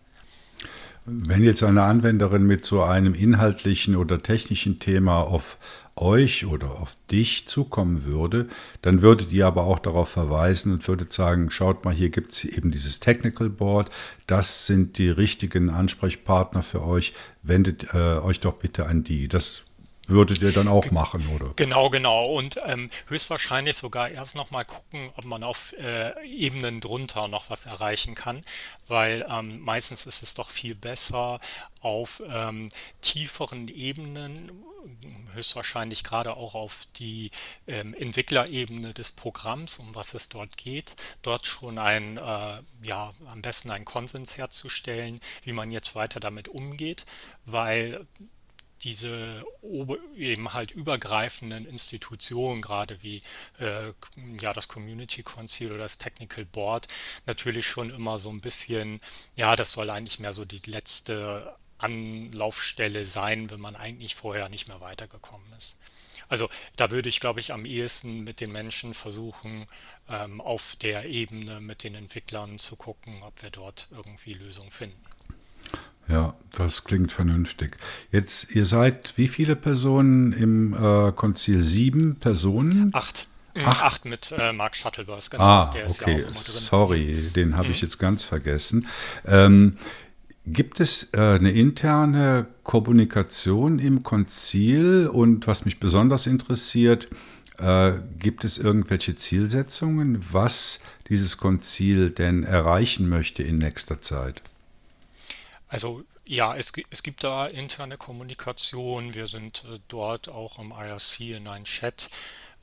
Wenn 1.05 1.43
jetzt 1.43 1.63
eine 1.63 1.83
Anwenderin 1.83 2.43
mit 2.43 2.65
so 2.65 2.83
einem 2.83 3.15
inhaltlichen 3.15 3.95
oder 3.95 4.21
technischen 4.21 4.79
Thema 4.79 5.21
auf 5.21 5.57
euch 5.95 6.45
oder 6.45 6.71
auf 6.71 6.95
dich 7.11 7.47
zukommen 7.47 8.05
würde, 8.05 8.47
dann 8.81 9.01
würdet 9.01 9.31
ihr 9.31 9.47
aber 9.47 9.63
auch 9.63 9.79
darauf 9.79 10.09
verweisen 10.09 10.71
und 10.71 10.87
würdet 10.87 11.11
sagen, 11.11 11.51
schaut 11.51 11.83
mal, 11.83 11.93
hier 11.93 12.09
gibt 12.09 12.31
es 12.31 12.45
eben 12.45 12.71
dieses 12.71 12.99
Technical 12.99 13.49
Board, 13.49 13.89
das 14.27 14.67
sind 14.67 14.97
die 14.97 15.09
richtigen 15.09 15.69
Ansprechpartner 15.69 16.63
für 16.63 16.83
euch, 16.83 17.13
wendet 17.43 17.93
äh, 17.93 18.19
euch 18.19 18.39
doch 18.39 18.53
bitte 18.53 18.85
an 18.85 19.03
die. 19.03 19.27
Das 19.27 19.63
würdet 20.09 20.41
ihr 20.41 20.51
dann 20.51 20.67
auch 20.67 20.91
machen, 20.91 21.27
oder? 21.35 21.53
Genau, 21.55 21.89
genau. 21.89 22.25
Und 22.25 22.59
ähm, 22.65 22.89
höchstwahrscheinlich 23.07 23.77
sogar 23.77 24.09
erst 24.09 24.35
nochmal 24.35 24.65
gucken, 24.65 25.09
ob 25.15 25.25
man 25.25 25.43
auf 25.43 25.73
äh, 25.73 26.11
Ebenen 26.25 26.81
drunter 26.81 27.27
noch 27.27 27.49
was 27.49 27.65
erreichen 27.65 28.15
kann, 28.15 28.43
weil 28.87 29.25
ähm, 29.29 29.59
meistens 29.61 30.05
ist 30.05 30.23
es 30.23 30.33
doch 30.33 30.49
viel 30.49 30.75
besser 30.75 31.39
auf 31.81 32.21
ähm, 32.29 32.67
tieferen 33.01 33.67
Ebenen, 33.67 34.51
höchstwahrscheinlich 35.33 36.03
gerade 36.03 36.35
auch 36.35 36.55
auf 36.55 36.87
die 36.95 37.31
ähm, 37.67 37.93
Entwicklerebene 37.93 38.93
des 38.93 39.11
Programms, 39.11 39.79
um 39.79 39.93
was 39.95 40.13
es 40.13 40.29
dort 40.29 40.57
geht, 40.57 40.95
dort 41.21 41.45
schon 41.45 41.77
ein, 41.77 42.17
äh, 42.17 42.61
ja, 42.83 43.13
am 43.31 43.41
besten 43.41 43.71
einen 43.71 43.85
Konsens 43.85 44.37
herzustellen, 44.37 45.19
wie 45.43 45.53
man 45.53 45.71
jetzt 45.71 45.95
weiter 45.95 46.19
damit 46.19 46.47
umgeht, 46.47 47.05
weil 47.45 48.05
diese 48.83 49.43
eben 50.15 50.53
halt 50.53 50.71
übergreifenden 50.71 51.65
Institutionen, 51.65 52.61
gerade 52.61 53.01
wie 53.03 53.21
äh, 53.59 53.93
ja 54.41 54.53
das 54.53 54.67
Community 54.67 55.23
Council 55.23 55.71
oder 55.71 55.83
das 55.83 55.97
Technical 55.97 56.45
Board, 56.45 56.87
natürlich 57.25 57.67
schon 57.67 57.89
immer 57.89 58.17
so 58.17 58.29
ein 58.29 58.41
bisschen, 58.41 59.01
ja, 59.35 59.55
das 59.55 59.71
soll 59.71 59.89
eigentlich 59.89 60.19
mehr 60.19 60.33
so 60.33 60.45
die 60.45 60.61
letzte 60.65 61.55
Anlaufstelle 61.77 63.05
sein, 63.05 63.49
wenn 63.49 63.61
man 63.61 63.75
eigentlich 63.75 64.15
vorher 64.15 64.49
nicht 64.49 64.67
mehr 64.67 64.81
weitergekommen 64.81 65.51
ist. 65.57 65.77
Also 66.27 66.47
da 66.75 66.91
würde 66.91 67.09
ich, 67.09 67.19
glaube 67.19 67.39
ich, 67.39 67.53
am 67.53 67.65
ehesten 67.65 68.23
mit 68.23 68.39
den 68.39 68.51
Menschen 68.51 68.93
versuchen, 68.93 69.65
ähm, 70.07 70.41
auf 70.41 70.75
der 70.75 71.05
Ebene 71.05 71.59
mit 71.59 71.83
den 71.83 71.95
Entwicklern 71.95 72.59
zu 72.59 72.75
gucken, 72.75 73.23
ob 73.23 73.41
wir 73.41 73.49
dort 73.49 73.87
irgendwie 73.91 74.33
Lösungen 74.33 74.69
finden. 74.69 75.08
Ja, 76.09 76.33
das 76.51 76.83
klingt 76.83 77.11
vernünftig. 77.11 77.77
Jetzt, 78.11 78.55
ihr 78.55 78.65
seid 78.65 79.13
wie 79.15 79.27
viele 79.27 79.55
Personen 79.55 80.33
im 80.33 80.73
äh, 80.73 81.11
Konzil? 81.11 81.61
Sieben 81.61 82.19
Personen? 82.19 82.89
Acht. 82.93 83.27
Acht, 83.55 83.83
Acht 83.83 84.05
mit 84.05 84.33
äh, 84.37 84.53
Mark 84.53 84.75
Shuttleburs, 84.75 85.29
genau. 85.29 85.43
Ah, 85.43 85.69
okay, 85.87 86.21
ja 86.21 86.33
sorry, 86.33 87.15
den 87.35 87.57
habe 87.57 87.67
mhm. 87.67 87.73
ich 87.73 87.81
jetzt 87.81 87.97
ganz 87.97 88.23
vergessen. 88.23 88.87
Ähm, 89.25 89.77
gibt 90.45 90.79
es 90.79 91.13
äh, 91.13 91.17
eine 91.17 91.51
interne 91.51 92.47
Kommunikation 92.63 93.79
im 93.79 94.03
Konzil 94.03 95.09
und 95.11 95.47
was 95.47 95.65
mich 95.65 95.79
besonders 95.79 96.25
interessiert, 96.27 97.07
äh, 97.57 97.93
gibt 98.17 98.45
es 98.45 98.57
irgendwelche 98.57 99.15
Zielsetzungen, 99.15 100.23
was 100.31 100.79
dieses 101.09 101.37
Konzil 101.37 102.11
denn 102.11 102.43
erreichen 102.43 103.09
möchte 103.09 103.43
in 103.43 103.57
nächster 103.57 104.01
Zeit? 104.01 104.41
Also 105.69 106.03
ja, 106.25 106.55
es, 106.55 106.73
es 106.89 107.03
gibt 107.03 107.23
da 107.23 107.45
interne 107.45 107.97
Kommunikation. 107.97 109.13
Wir 109.13 109.27
sind 109.27 109.65
äh, 109.65 109.79
dort 109.87 110.29
auch 110.29 110.59
im 110.59 110.71
IRC 110.71 111.21
in 111.37 111.47
einem 111.47 111.65
Chat, 111.65 112.09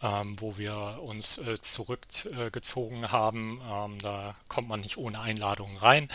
ähm, 0.02 0.36
wo 0.38 0.58
wir 0.58 1.00
uns 1.02 1.38
äh, 1.38 1.60
zurückgezogen 1.60 3.10
haben. 3.10 3.60
Ähm, 3.68 3.98
da 4.00 4.36
kommt 4.48 4.68
man 4.68 4.80
nicht 4.80 4.98
ohne 4.98 5.20
Einladung 5.20 5.76
rein. 5.78 6.08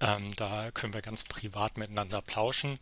Ähm, 0.00 0.34
da 0.36 0.70
können 0.72 0.94
wir 0.94 1.02
ganz 1.02 1.24
privat 1.24 1.76
miteinander 1.76 2.22
plauschen 2.22 2.78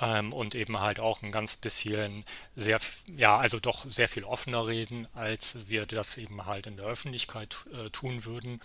ähm, 0.00 0.32
und 0.32 0.54
eben 0.54 0.80
halt 0.80 1.00
auch 1.00 1.22
ein 1.22 1.32
ganz 1.32 1.56
bisschen 1.56 2.24
sehr, 2.56 2.80
ja, 3.16 3.38
also 3.38 3.60
doch 3.60 3.84
sehr 3.88 4.08
viel 4.08 4.24
offener 4.24 4.66
reden, 4.66 5.06
als 5.14 5.68
wir 5.68 5.86
das 5.86 6.16
eben 6.16 6.46
halt 6.46 6.66
in 6.66 6.76
der 6.76 6.86
Öffentlichkeit 6.86 7.66
äh, 7.72 7.90
tun 7.90 8.24
würden. 8.24 8.60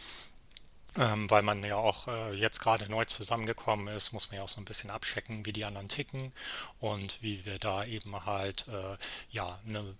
Ähm, 0.97 1.29
weil 1.29 1.43
man 1.43 1.63
ja 1.63 1.75
auch 1.75 2.07
äh, 2.07 2.33
jetzt 2.33 2.61
gerade 2.61 2.89
neu 2.89 3.05
zusammengekommen 3.05 3.95
ist, 3.95 4.11
muss 4.11 4.29
man 4.29 4.37
ja 4.37 4.43
auch 4.43 4.49
so 4.49 4.59
ein 4.59 4.65
bisschen 4.65 4.89
abchecken, 4.89 5.45
wie 5.45 5.53
die 5.53 5.63
anderen 5.65 5.87
ticken 5.87 6.33
und 6.79 7.21
wie 7.21 7.45
wir 7.45 7.59
da 7.59 7.85
eben 7.85 8.25
halt 8.25 8.67
äh, 8.67 8.97
ja, 9.29 9.59
eine, 9.67 9.95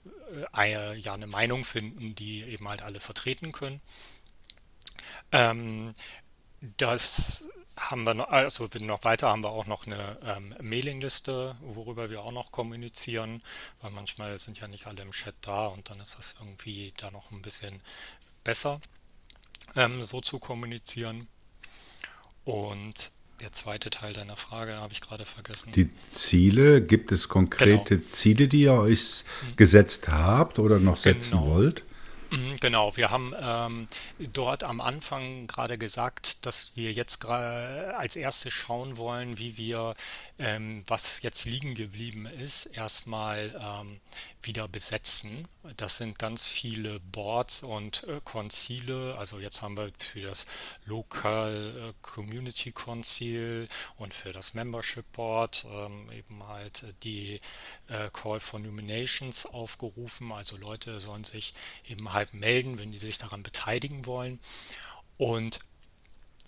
äh, 0.57 0.95
ja 0.95 1.13
eine 1.13 1.27
Meinung 1.27 1.63
finden, 1.63 2.15
die 2.15 2.43
eben 2.43 2.67
halt 2.67 2.81
alle 2.81 2.99
vertreten 2.99 3.51
können. 3.51 3.81
Ähm, 5.31 5.93
das 6.77 7.45
haben 7.77 8.03
wir 8.03 8.13
noch, 8.15 8.29
also 8.29 8.67
noch 8.79 9.03
weiter 9.03 9.29
haben 9.29 9.43
wir 9.43 9.51
auch 9.51 9.67
noch 9.67 9.85
eine 9.85 10.17
ähm, 10.23 10.55
Mailingliste, 10.59 11.55
worüber 11.61 12.09
wir 12.09 12.23
auch 12.23 12.31
noch 12.31 12.51
kommunizieren, 12.51 13.41
weil 13.81 13.91
manchmal 13.91 14.37
sind 14.39 14.59
ja 14.59 14.67
nicht 14.67 14.87
alle 14.87 15.03
im 15.03 15.11
Chat 15.11 15.35
da 15.41 15.67
und 15.67 15.89
dann 15.89 15.99
ist 16.01 16.17
das 16.17 16.35
irgendwie 16.39 16.93
da 16.97 17.11
noch 17.11 17.31
ein 17.31 17.41
bisschen 17.41 17.81
besser 18.43 18.81
ähm, 19.75 20.03
so 20.03 20.21
zu 20.21 20.39
kommunizieren. 20.39 21.27
Und 22.43 23.11
der 23.41 23.51
zweite 23.51 23.89
Teil 23.89 24.13
deiner 24.13 24.35
Frage 24.35 24.75
habe 24.75 24.91
ich 24.91 25.01
gerade 25.01 25.23
vergessen. 25.23 25.71
Die 25.71 25.89
Ziele, 26.09 26.81
gibt 26.81 27.11
es 27.11 27.29
konkrete 27.29 27.97
genau. 27.97 28.09
Ziele, 28.11 28.47
die 28.47 28.63
ihr 28.63 28.73
euch 28.73 29.23
mhm. 29.43 29.55
gesetzt 29.55 30.09
habt 30.09 30.59
oder 30.59 30.79
noch 30.79 30.97
setzen 30.97 31.39
genau. 31.39 31.51
wollt? 31.53 31.83
Mhm, 32.31 32.57
genau, 32.59 32.95
wir 32.95 33.09
haben 33.09 33.33
ähm, 33.41 33.87
dort 34.33 34.63
am 34.63 34.81
Anfang 34.81 35.47
gerade 35.47 35.79
gesagt, 35.79 36.45
dass 36.45 36.75
wir 36.75 36.93
jetzt 36.93 37.25
als 37.25 38.15
erstes 38.15 38.53
schauen 38.53 38.97
wollen, 38.97 39.39
wie 39.39 39.57
wir, 39.57 39.95
ähm, 40.37 40.83
was 40.87 41.23
jetzt 41.23 41.45
liegen 41.45 41.73
geblieben 41.73 42.27
ist, 42.27 42.67
erstmal 42.67 43.55
ähm, 43.59 43.99
wieder 44.43 44.67
besetzen. 44.67 45.47
Das 45.77 45.97
sind 45.97 46.19
ganz 46.19 46.47
viele 46.47 46.99
Boards 46.99 47.63
und 47.63 48.03
äh, 48.03 48.21
Konzile. 48.23 49.15
Also 49.17 49.39
jetzt 49.39 49.61
haben 49.63 49.75
wir 49.75 49.91
für 49.97 50.21
das 50.21 50.45
Local 50.85 51.89
äh, 51.89 51.93
Community 52.01 52.71
Council 52.71 53.65
und 53.97 54.13
für 54.13 54.31
das 54.33 54.53
Membership 54.53 55.11
Board 55.13 55.65
ähm, 55.71 56.11
eben 56.11 56.47
halt 56.47 56.85
die 57.03 57.41
äh, 57.87 58.09
Call 58.13 58.39
for 58.39 58.59
Nominations 58.59 59.45
aufgerufen. 59.47 60.31
Also 60.31 60.57
Leute 60.57 61.01
sollen 61.01 61.23
sich 61.23 61.53
eben 61.87 62.13
halt 62.13 62.18
melden, 62.33 62.77
wenn 62.79 62.91
die 62.91 62.97
sich 62.97 63.17
daran 63.17 63.43
beteiligen 63.43 64.05
wollen. 64.05 64.39
Und 65.17 65.59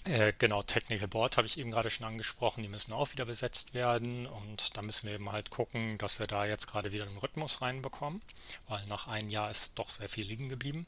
äh, 0.05 0.33
genau, 0.37 0.63
Technical 0.63 1.07
Board 1.07 1.37
habe 1.37 1.45
ich 1.45 1.59
eben 1.59 1.69
gerade 1.69 1.91
schon 1.91 2.07
angesprochen, 2.07 2.63
die 2.63 2.69
müssen 2.69 2.91
auch 2.93 3.11
wieder 3.11 3.25
besetzt 3.25 3.75
werden 3.75 4.25
und 4.25 4.75
da 4.75 4.81
müssen 4.81 5.07
wir 5.07 5.15
eben 5.15 5.31
halt 5.31 5.51
gucken, 5.51 5.99
dass 5.99 6.17
wir 6.17 6.25
da 6.25 6.45
jetzt 6.45 6.65
gerade 6.65 6.91
wieder 6.91 7.05
einen 7.05 7.17
Rhythmus 7.17 7.61
reinbekommen, 7.61 8.19
weil 8.67 8.83
nach 8.87 9.07
einem 9.07 9.29
Jahr 9.29 9.51
ist 9.51 9.77
doch 9.77 9.89
sehr 9.89 10.09
viel 10.09 10.25
liegen 10.25 10.49
geblieben. 10.49 10.87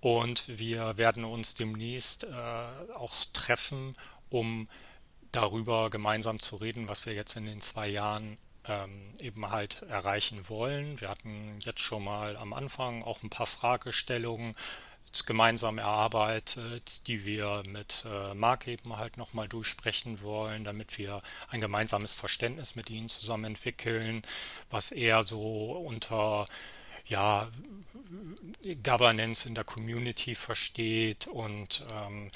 Und 0.00 0.58
wir 0.58 0.96
werden 0.96 1.24
uns 1.24 1.54
demnächst 1.54 2.24
äh, 2.24 2.30
auch 2.94 3.14
treffen, 3.32 3.94
um 4.30 4.68
darüber 5.30 5.90
gemeinsam 5.90 6.40
zu 6.40 6.56
reden, 6.56 6.88
was 6.88 7.06
wir 7.06 7.14
jetzt 7.14 7.36
in 7.36 7.46
den 7.46 7.60
zwei 7.60 7.88
Jahren 7.88 8.38
ähm, 8.68 9.12
eben 9.20 9.50
halt 9.50 9.82
erreichen 9.82 10.48
wollen. 10.48 11.00
Wir 11.00 11.08
hatten 11.08 11.58
jetzt 11.60 11.80
schon 11.80 12.04
mal 12.04 12.36
am 12.36 12.52
Anfang 12.52 13.02
auch 13.02 13.22
ein 13.22 13.30
paar 13.30 13.46
Fragestellungen 13.46 14.54
gemeinsam 15.26 15.78
erarbeitet, 15.78 17.06
die 17.06 17.26
wir 17.26 17.62
mit 17.66 18.04
äh, 18.06 18.34
Marc 18.34 18.66
eben 18.66 18.96
halt 18.96 19.18
nochmal 19.18 19.46
durchsprechen 19.46 20.22
wollen, 20.22 20.64
damit 20.64 20.96
wir 20.96 21.22
ein 21.48 21.60
gemeinsames 21.60 22.14
Verständnis 22.14 22.76
mit 22.76 22.88
ihnen 22.88 23.08
zusammen 23.08 23.44
entwickeln, 23.44 24.22
was 24.70 24.90
er 24.90 25.22
so 25.22 25.72
unter 25.72 26.48
ja, 27.04 27.50
Governance 28.82 29.46
in 29.46 29.54
der 29.54 29.64
Community 29.64 30.34
versteht 30.34 31.26
und 31.26 31.84
ähm, 31.92 32.30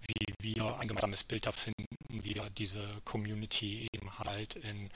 wie 0.00 0.54
wir 0.54 0.78
ein 0.78 0.88
gemeinsames 0.88 1.24
Bild 1.24 1.46
da 1.46 1.52
finden, 1.52 1.84
wie 2.08 2.34
wir 2.34 2.50
diese 2.50 2.84
Community 3.04 3.88
eben 3.92 4.18
halt 4.18 4.56
in 4.56 4.90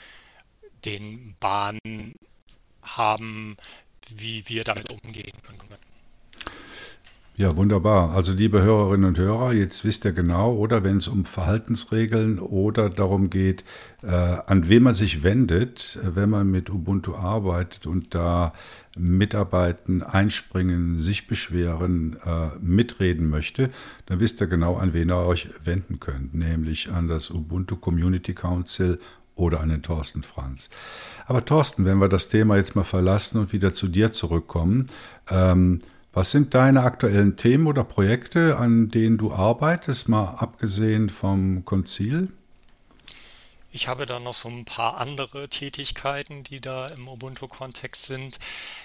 den 0.85 1.35
Bahnen 1.41 2.15
haben, 2.83 3.57
wie 4.15 4.45
wir 4.47 4.65
damit 4.65 4.91
umgehen 4.91 5.37
können. 5.47 5.61
Ja, 7.41 7.57
wunderbar. 7.57 8.11
Also 8.11 8.35
liebe 8.35 8.61
Hörerinnen 8.61 9.09
und 9.09 9.19
Hörer, 9.19 9.55
jetzt 9.55 9.83
wisst 9.83 10.05
ihr 10.05 10.13
genau, 10.13 10.53
oder 10.53 10.85
wenn 10.85 10.99
es 10.99 11.09
um 11.09 11.25
Verhaltensregeln 11.25 12.39
oder 12.39 12.91
darum 12.91 13.31
geht, 13.31 13.65
äh, 14.03 14.09
an 14.09 14.69
wen 14.69 14.83
man 14.83 14.93
sich 14.93 15.23
wendet, 15.23 15.99
wenn 16.03 16.29
man 16.29 16.51
mit 16.51 16.69
Ubuntu 16.69 17.15
arbeitet 17.15 17.87
und 17.87 18.15
da 18.15 18.53
mitarbeiten, 18.95 20.03
einspringen, 20.03 20.99
sich 20.99 21.29
beschweren, 21.29 22.19
äh, 22.27 22.49
mitreden 22.61 23.31
möchte, 23.31 23.71
dann 24.05 24.21
wisst 24.21 24.43
ihr 24.43 24.47
genau, 24.47 24.77
an 24.77 24.93
wen 24.93 25.09
ihr 25.09 25.25
euch 25.25 25.49
wenden 25.65 25.99
könnt, 25.99 26.35
nämlich 26.35 26.93
an 26.93 27.09
das 27.09 27.31
Ubuntu 27.31 27.77
Community 27.77 28.35
Council 28.35 29.01
oder 29.41 29.61
an 29.61 29.71
den 29.71 29.83
Thorsten 29.83 30.23
Franz. 30.23 30.71
Aber 31.27 31.45
Thorsten, 31.45 31.85
wenn 31.85 31.99
wir 31.99 32.09
das 32.09 32.29
Thema 32.29 32.57
jetzt 32.57 32.77
mal 32.77 32.85
verlassen 32.85 33.39
und 33.39 33.53
wieder 33.53 33.75
zu 33.75 33.89
dir 33.89 34.13
zurückkommen, 34.13 34.89
ähm, 35.29 35.81
was 36.13 36.33
sind 36.33 36.55
deine 36.55 36.83
aktuellen 36.83 37.37
Themen 37.37 37.69
oder 37.69 37.85
Projekte, 37.85 38.59
an 38.59 38.89
denen 38.89 39.17
du 39.17 39.33
arbeitest, 39.33 40.09
mal 40.09 40.35
abgesehen 40.39 41.09
vom 41.09 41.65
Konzil? 41.65 42.29
Ich 43.73 43.87
habe 43.87 44.05
da 44.05 44.19
noch 44.19 44.35
so 44.35 44.49
ein 44.49 44.65
paar 44.65 44.97
andere 44.97 45.49
Tätigkeiten, 45.49 46.43
die 46.43 46.61
da 46.61 46.89
im 46.89 47.07
Ubuntu-Kontext 47.07 48.07
sind. 48.07 48.41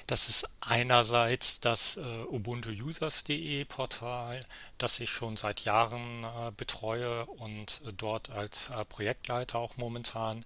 Das 0.06 0.30
ist 0.30 0.48
einerseits 0.62 1.60
das 1.60 1.98
äh, 1.98 2.02
ubuntuusers.de 2.02 3.66
Portal, 3.66 4.46
das 4.78 5.00
ich 5.00 5.10
schon 5.10 5.38
seit 5.38 5.62
Jahren 5.62 6.24
äh, 6.24 6.52
betreue 6.56 7.26
und 7.26 7.82
äh, 7.88 7.94
dort 7.94 8.30
als 8.30 8.70
äh, 8.70 8.86
Projektleiter 8.86 9.58
auch 9.58 9.78
momentan 9.78 10.46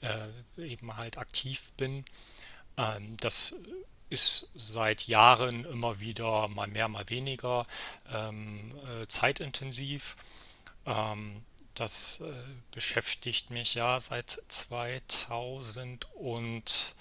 äh, 0.00 0.28
eben 0.62 0.96
halt 0.96 1.18
aktiv 1.18 1.72
bin. 1.76 2.04
Ähm, 2.76 3.16
das 3.18 3.56
ist 4.10 4.52
seit 4.54 5.08
Jahren 5.08 5.64
immer 5.64 5.98
wieder 5.98 6.46
mal 6.48 6.68
mehr, 6.68 6.86
mal 6.86 7.08
weniger 7.08 7.66
ähm, 8.12 8.72
äh, 8.86 9.08
zeitintensiv. 9.08 10.16
Ähm, 10.86 11.42
das 11.74 12.20
äh, 12.20 12.32
beschäftigt 12.72 13.50
mich 13.50 13.74
ja 13.74 13.98
seit 14.00 14.42
2008 14.48 16.96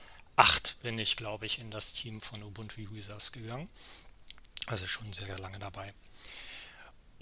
bin 0.82 1.00
ich, 1.00 1.16
glaube 1.18 1.46
ich, 1.46 1.60
in 1.60 1.72
das 1.72 1.94
Team 1.94 2.22
von 2.22 2.44
Ubuntu 2.44 2.82
Users 2.82 3.32
gegangen. 3.32 3.70
Also 4.68 4.86
schon 4.88 5.12
sehr 5.14 5.38
lange 5.40 5.60
dabei. 5.60 5.94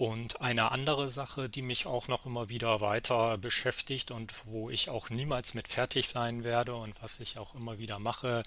Und 0.00 0.40
eine 0.40 0.72
andere 0.72 1.10
Sache, 1.10 1.50
die 1.50 1.60
mich 1.60 1.84
auch 1.84 2.08
noch 2.08 2.24
immer 2.24 2.48
wieder 2.48 2.80
weiter 2.80 3.36
beschäftigt 3.36 4.10
und 4.10 4.32
wo 4.46 4.70
ich 4.70 4.88
auch 4.88 5.10
niemals 5.10 5.52
mit 5.52 5.68
fertig 5.68 6.08
sein 6.08 6.42
werde 6.42 6.74
und 6.74 7.02
was 7.02 7.20
ich 7.20 7.36
auch 7.36 7.54
immer 7.54 7.78
wieder 7.78 7.98
mache, 7.98 8.42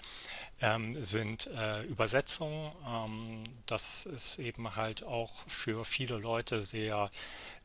ähm, 0.60 0.96
sind 1.04 1.46
äh, 1.46 1.82
Übersetzungen. 1.84 2.72
Ähm, 2.84 3.44
das 3.66 4.04
ist 4.04 4.40
eben 4.40 4.74
halt 4.74 5.04
auch 5.04 5.30
für 5.46 5.84
viele 5.84 6.16
Leute 6.16 6.64
sehr 6.64 7.08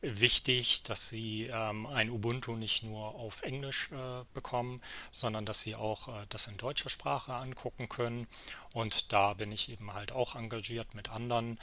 wichtig, 0.02 0.84
dass 0.84 1.07
sie 1.07 1.49
ähm, 1.52 1.88
ein 1.88 2.11
Ubuntu 2.11 2.57
nicht 2.57 2.84
nur 2.84 3.16
auf 3.16 3.41
Englisch 3.41 3.90
äh, 3.91 4.24
bekommen, 4.36 4.84
sondern 5.10 5.48
dass 5.48 5.61
sie 5.61 5.74
auch 5.74 6.10
äh, 6.10 6.28
das 6.30 6.45
in 6.45 6.57
deutscher 6.57 6.91
Sprache 6.91 7.34
angucken 7.34 7.90
können. 7.90 8.28
Und 8.72 9.11
da 9.11 9.34
bin 9.34 9.52
ich 9.52 9.68
eben 9.72 9.95
halt 9.95 10.11
auch 10.11 10.36
engagiert 10.36 10.94
mit 10.94 11.10
anderen 11.10 11.57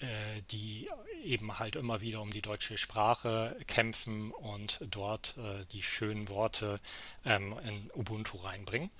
äh, 0.00 0.42
die 0.50 0.88
eben 1.24 1.58
halt 1.58 1.76
immer 1.76 2.00
wieder 2.00 2.20
um 2.20 2.30
die 2.30 2.42
deutsche 2.42 2.78
Sprache 2.78 3.56
kämpfen 3.66 4.30
und 4.32 4.84
dort 4.90 5.36
äh, 5.38 5.64
die 5.72 5.82
schönen 5.82 6.28
Worte 6.28 6.80
ähm, 7.24 7.54
in 7.64 7.90
Ubuntu 7.94 8.38
reinbringen. 8.38 8.90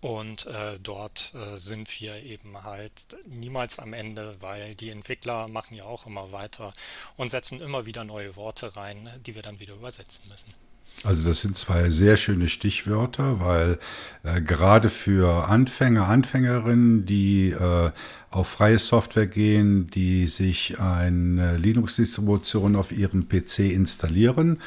Und 0.00 0.46
äh, 0.46 0.78
dort 0.80 1.34
äh, 1.34 1.56
sind 1.56 2.00
wir 2.00 2.22
eben 2.22 2.62
halt 2.62 3.16
niemals 3.26 3.78
am 3.78 3.92
Ende, 3.92 4.40
weil 4.40 4.74
die 4.74 4.88
Entwickler 4.88 5.48
machen 5.48 5.74
ja 5.74 5.84
auch 5.84 6.06
immer 6.06 6.32
weiter 6.32 6.72
und 7.16 7.28
setzen 7.28 7.60
immer 7.60 7.84
wieder 7.84 8.04
neue 8.04 8.34
Worte 8.36 8.76
rein, 8.76 9.10
die 9.26 9.34
wir 9.34 9.42
dann 9.42 9.60
wieder 9.60 9.74
übersetzen 9.74 10.28
müssen. 10.30 10.52
Also 11.02 11.26
das 11.26 11.40
sind 11.40 11.56
zwei 11.56 11.88
sehr 11.88 12.16
schöne 12.18 12.50
Stichwörter, 12.50 13.40
weil 13.40 13.78
äh, 14.22 14.42
gerade 14.42 14.90
für 14.90 15.48
Anfänger, 15.48 16.06
Anfängerinnen, 16.06 17.06
die 17.06 17.50
äh, 17.50 17.90
auf 18.30 18.48
freie 18.48 18.78
Software 18.78 19.26
gehen, 19.26 19.88
die 19.88 20.26
sich 20.26 20.78
eine 20.78 21.56
Linux-Distribution 21.56 22.76
auf 22.76 22.92
ihrem 22.92 23.28
PC 23.28 23.60
installieren 23.60 24.58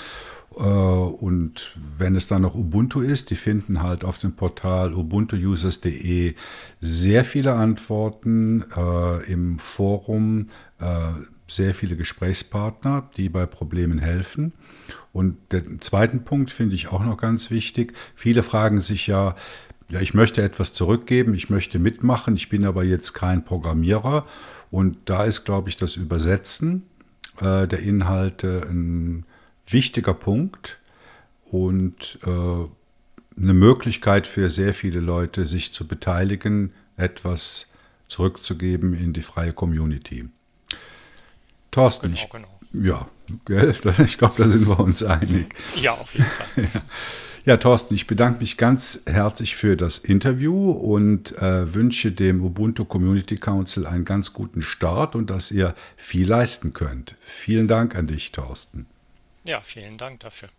äh, 0.58 0.64
und 0.64 1.72
wenn 1.98 2.16
es 2.16 2.28
dann 2.28 2.44
noch 2.44 2.56
Ubuntu 2.56 3.02
ist, 3.02 3.30
die 3.30 3.36
finden 3.36 3.82
halt 3.82 4.04
auf 4.04 4.18
dem 4.18 4.34
Portal 4.34 4.94
ubuntuusers.de 4.94 6.36
sehr 6.80 7.26
viele 7.26 7.54
Antworten 7.54 8.66
äh, 8.76 9.32
im 9.32 9.60
Forum, 9.60 10.50
äh, 10.80 11.10
sehr 11.48 11.74
viele 11.76 11.96
Gesprächspartner, 11.96 13.10
die 13.18 13.30
bei 13.30 13.46
Problemen 13.46 14.00
helfen. 14.00 14.54
Und 15.14 15.38
den 15.52 15.80
zweiten 15.80 16.24
Punkt 16.24 16.52
finde 16.52 16.76
ich 16.76 16.88
auch 16.88 17.04
noch 17.04 17.18
ganz 17.18 17.52
wichtig. 17.52 17.94
Viele 18.16 18.44
fragen 18.44 18.82
sich 18.82 19.08
ja, 19.08 19.36
ja, 19.90 20.02
ich 20.02 20.16
möchte 20.16 20.42
etwas 20.42 20.74
zurückgeben, 20.74 21.36
ich 21.36 21.50
möchte 21.50 21.78
mitmachen, 21.78 22.36
ich 22.36 22.50
bin 22.50 22.66
aber 22.66 22.84
jetzt 22.84 23.14
kein 23.14 23.46
Programmierer. 23.46 24.26
Und 24.72 24.98
da 25.06 25.24
ist, 25.26 25.46
glaube 25.46 25.70
ich, 25.70 25.78
das 25.78 25.96
Übersetzen 25.96 26.84
äh, 27.40 27.68
der 27.68 27.80
Inhalte 27.80 28.66
ein 28.68 29.26
wichtiger 29.68 30.16
Punkt 30.16 30.80
und 31.46 32.18
äh, 32.26 32.30
eine 32.30 33.54
Möglichkeit 33.54 34.26
für 34.26 34.50
sehr 34.50 34.74
viele 34.74 35.00
Leute, 35.00 35.46
sich 35.46 35.74
zu 35.74 35.88
beteiligen, 35.88 36.74
etwas 36.98 37.68
zurückzugeben 38.08 38.94
in 38.94 39.14
die 39.14 39.22
freie 39.22 39.54
Community. 39.54 40.28
Thorsten, 41.72 42.12
genau, 42.12 42.24
ich, 42.24 42.30
genau. 42.30 42.53
Ja, 42.74 43.08
gell? 43.46 43.74
Ich 44.06 44.18
glaube, 44.18 44.36
da 44.38 44.50
sind 44.50 44.68
wir 44.68 44.80
uns 44.80 45.04
einig. 45.04 45.54
Ja, 45.76 45.94
auf 45.94 46.14
jeden 46.14 46.26
Fall. 46.26 46.48
Ja. 47.46 47.54
ja, 47.54 47.58
Thorsten, 47.58 47.94
ich 47.94 48.08
bedanke 48.08 48.40
mich 48.40 48.58
ganz 48.58 49.04
herzlich 49.06 49.56
für 49.56 49.76
das 49.76 49.98
Interview 49.98 50.72
und 50.72 51.38
äh, 51.38 51.74
wünsche 51.74 52.12
dem 52.12 52.42
Ubuntu 52.42 52.86
Community 52.86 53.36
Council 53.36 53.86
einen 53.86 54.06
ganz 54.06 54.34
guten 54.34 54.62
Start 54.62 55.16
und 55.16 55.30
dass 55.30 55.52
ihr 55.52 55.76
viel 55.98 56.28
leisten 56.28 56.74
könnt. 56.74 57.16
Vielen 57.20 57.68
Dank 57.68 57.96
an 57.96 58.08
dich, 58.08 58.32
Thorsten. 58.32 58.86
Ja, 59.46 59.62
vielen 59.62 59.98
Dank 59.98 60.22
dafür. 60.22 60.50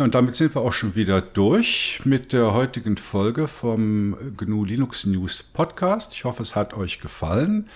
Ja, 0.00 0.04
und 0.04 0.14
damit 0.14 0.34
sind 0.34 0.54
wir 0.54 0.62
auch 0.62 0.72
schon 0.72 0.94
wieder 0.94 1.20
durch 1.20 2.00
mit 2.04 2.32
der 2.32 2.54
heutigen 2.54 2.96
Folge 2.96 3.48
vom 3.48 4.16
GNU 4.34 4.64
Linux 4.64 5.04
News 5.04 5.42
Podcast. 5.42 6.14
Ich 6.14 6.24
hoffe, 6.24 6.42
es 6.42 6.56
hat 6.56 6.72
euch 6.72 7.00
gefallen. 7.00 7.68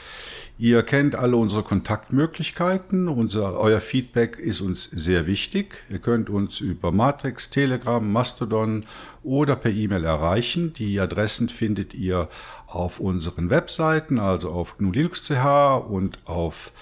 Ihr 0.57 0.83
kennt 0.85 1.17
alle 1.17 1.37
unsere 1.37 1.63
Kontaktmöglichkeiten. 1.63 3.09
Unser, 3.09 3.61
euer 3.61 3.83
Feedback 3.83 4.39
ist 4.39 4.63
uns 4.63 4.85
sehr 4.85 5.27
wichtig. 5.27 5.85
Ihr 5.91 5.99
könnt 5.99 6.31
uns 6.31 6.61
über 6.61 6.93
Matrix, 6.93 7.51
Telegram, 7.51 8.11
Mastodon 8.11 8.87
oder 9.23 9.55
per 9.55 9.73
E-Mail 9.73 10.05
erreichen. 10.05 10.73
Die 10.73 10.99
Adressen 10.99 11.51
findet 11.51 11.93
ihr 11.93 12.31
auf 12.67 13.01
unseren 13.01 13.51
Webseiten, 13.51 14.19
also 14.19 14.51
auf 14.51 14.79
GNU 14.79 14.93
Linux.ch 14.93 15.91
und 15.91 16.27
auf 16.27 16.73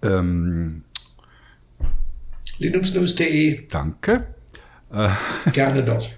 ähm, 0.00 0.84
linuxnews.de. 2.60 3.66
Danke. 3.68 4.35
Äh, 4.96 5.10
gerne 5.52 5.84
doch. 5.84 6.08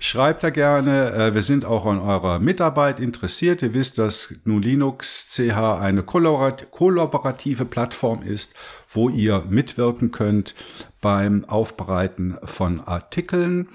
Schreibt 0.00 0.42
da 0.42 0.50
gerne. 0.50 1.12
Äh, 1.12 1.34
wir 1.34 1.42
sind 1.42 1.64
auch 1.64 1.86
an 1.86 2.00
eurer 2.00 2.40
Mitarbeit 2.40 2.98
interessiert. 2.98 3.62
Ihr 3.62 3.74
wisst, 3.74 3.98
dass 3.98 4.34
GNU 4.44 4.58
Linux 4.58 5.28
CH 5.30 5.78
eine 5.80 6.02
kollaborative 6.02 7.64
Plattform 7.64 8.22
ist, 8.22 8.54
wo 8.88 9.08
ihr 9.08 9.44
mitwirken 9.48 10.10
könnt 10.10 10.54
beim 11.00 11.44
Aufbereiten 11.44 12.36
von 12.42 12.80
Artikeln. 12.80 13.68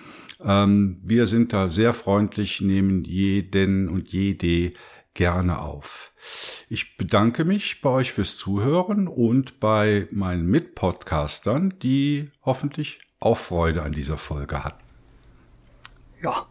Ähm, 0.44 1.00
wir 1.04 1.26
sind 1.26 1.54
da 1.54 1.72
sehr 1.72 1.94
freundlich, 1.94 2.60
nehmen 2.60 3.06
jeden 3.06 3.88
und 3.88 4.10
jede 4.10 4.74
gerne 5.14 5.60
auf. 5.60 6.12
Ich 6.70 6.98
bedanke 6.98 7.46
mich 7.46 7.82
bei 7.82 7.90
euch 7.90 8.12
fürs 8.12 8.36
Zuhören 8.36 9.08
und 9.08 9.60
bei 9.62 10.08
meinen 10.12 10.48
Mitpodcastern, 10.48 11.76
die 11.82 12.30
hoffentlich 12.44 13.00
auch 13.22 13.38
Freude 13.38 13.84
an 13.84 13.93
dieser 13.93 14.18
Folge 14.18 14.64
hatten. 14.64 14.84
Ja, 16.22 16.45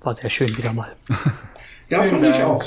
war 0.00 0.14
sehr 0.14 0.30
schön 0.30 0.56
wieder 0.56 0.72
mal. 0.72 0.92
ja, 1.88 2.02
fand 2.02 2.24
ich 2.24 2.42
auch. 2.42 2.64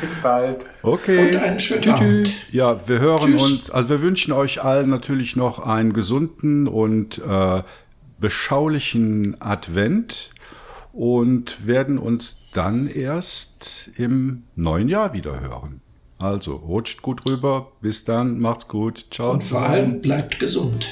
Bis 0.00 0.14
bald. 0.16 0.64
Okay. 0.82 1.34
Und 1.34 1.42
einen 1.42 1.60
schönen 1.60 1.82
tschüss, 1.82 1.94
Abend. 1.94 2.52
Ja, 2.52 2.88
wir 2.88 2.98
hören 3.00 3.32
tschüss. 3.32 3.42
uns, 3.42 3.70
also 3.70 3.88
wir 3.88 4.02
wünschen 4.02 4.32
euch 4.32 4.62
allen 4.62 4.90
natürlich 4.90 5.34
noch 5.34 5.58
einen 5.60 5.92
gesunden 5.92 6.68
und 6.68 7.18
äh, 7.18 7.62
beschaulichen 8.18 9.40
Advent 9.40 10.30
und 10.92 11.66
werden 11.66 11.98
uns 11.98 12.44
dann 12.52 12.86
erst 12.86 13.90
im 13.96 14.44
neuen 14.54 14.88
Jahr 14.88 15.14
wieder 15.14 15.40
hören. 15.40 15.80
Also 16.18 16.54
rutscht 16.54 17.02
gut 17.02 17.26
rüber. 17.26 17.72
Bis 17.80 18.04
dann, 18.04 18.38
macht's 18.38 18.68
gut. 18.68 19.06
Ciao. 19.10 19.32
Und 19.32 19.42
vor 19.44 19.62
allem 19.62 20.00
bleibt 20.00 20.38
gesund. 20.38 20.86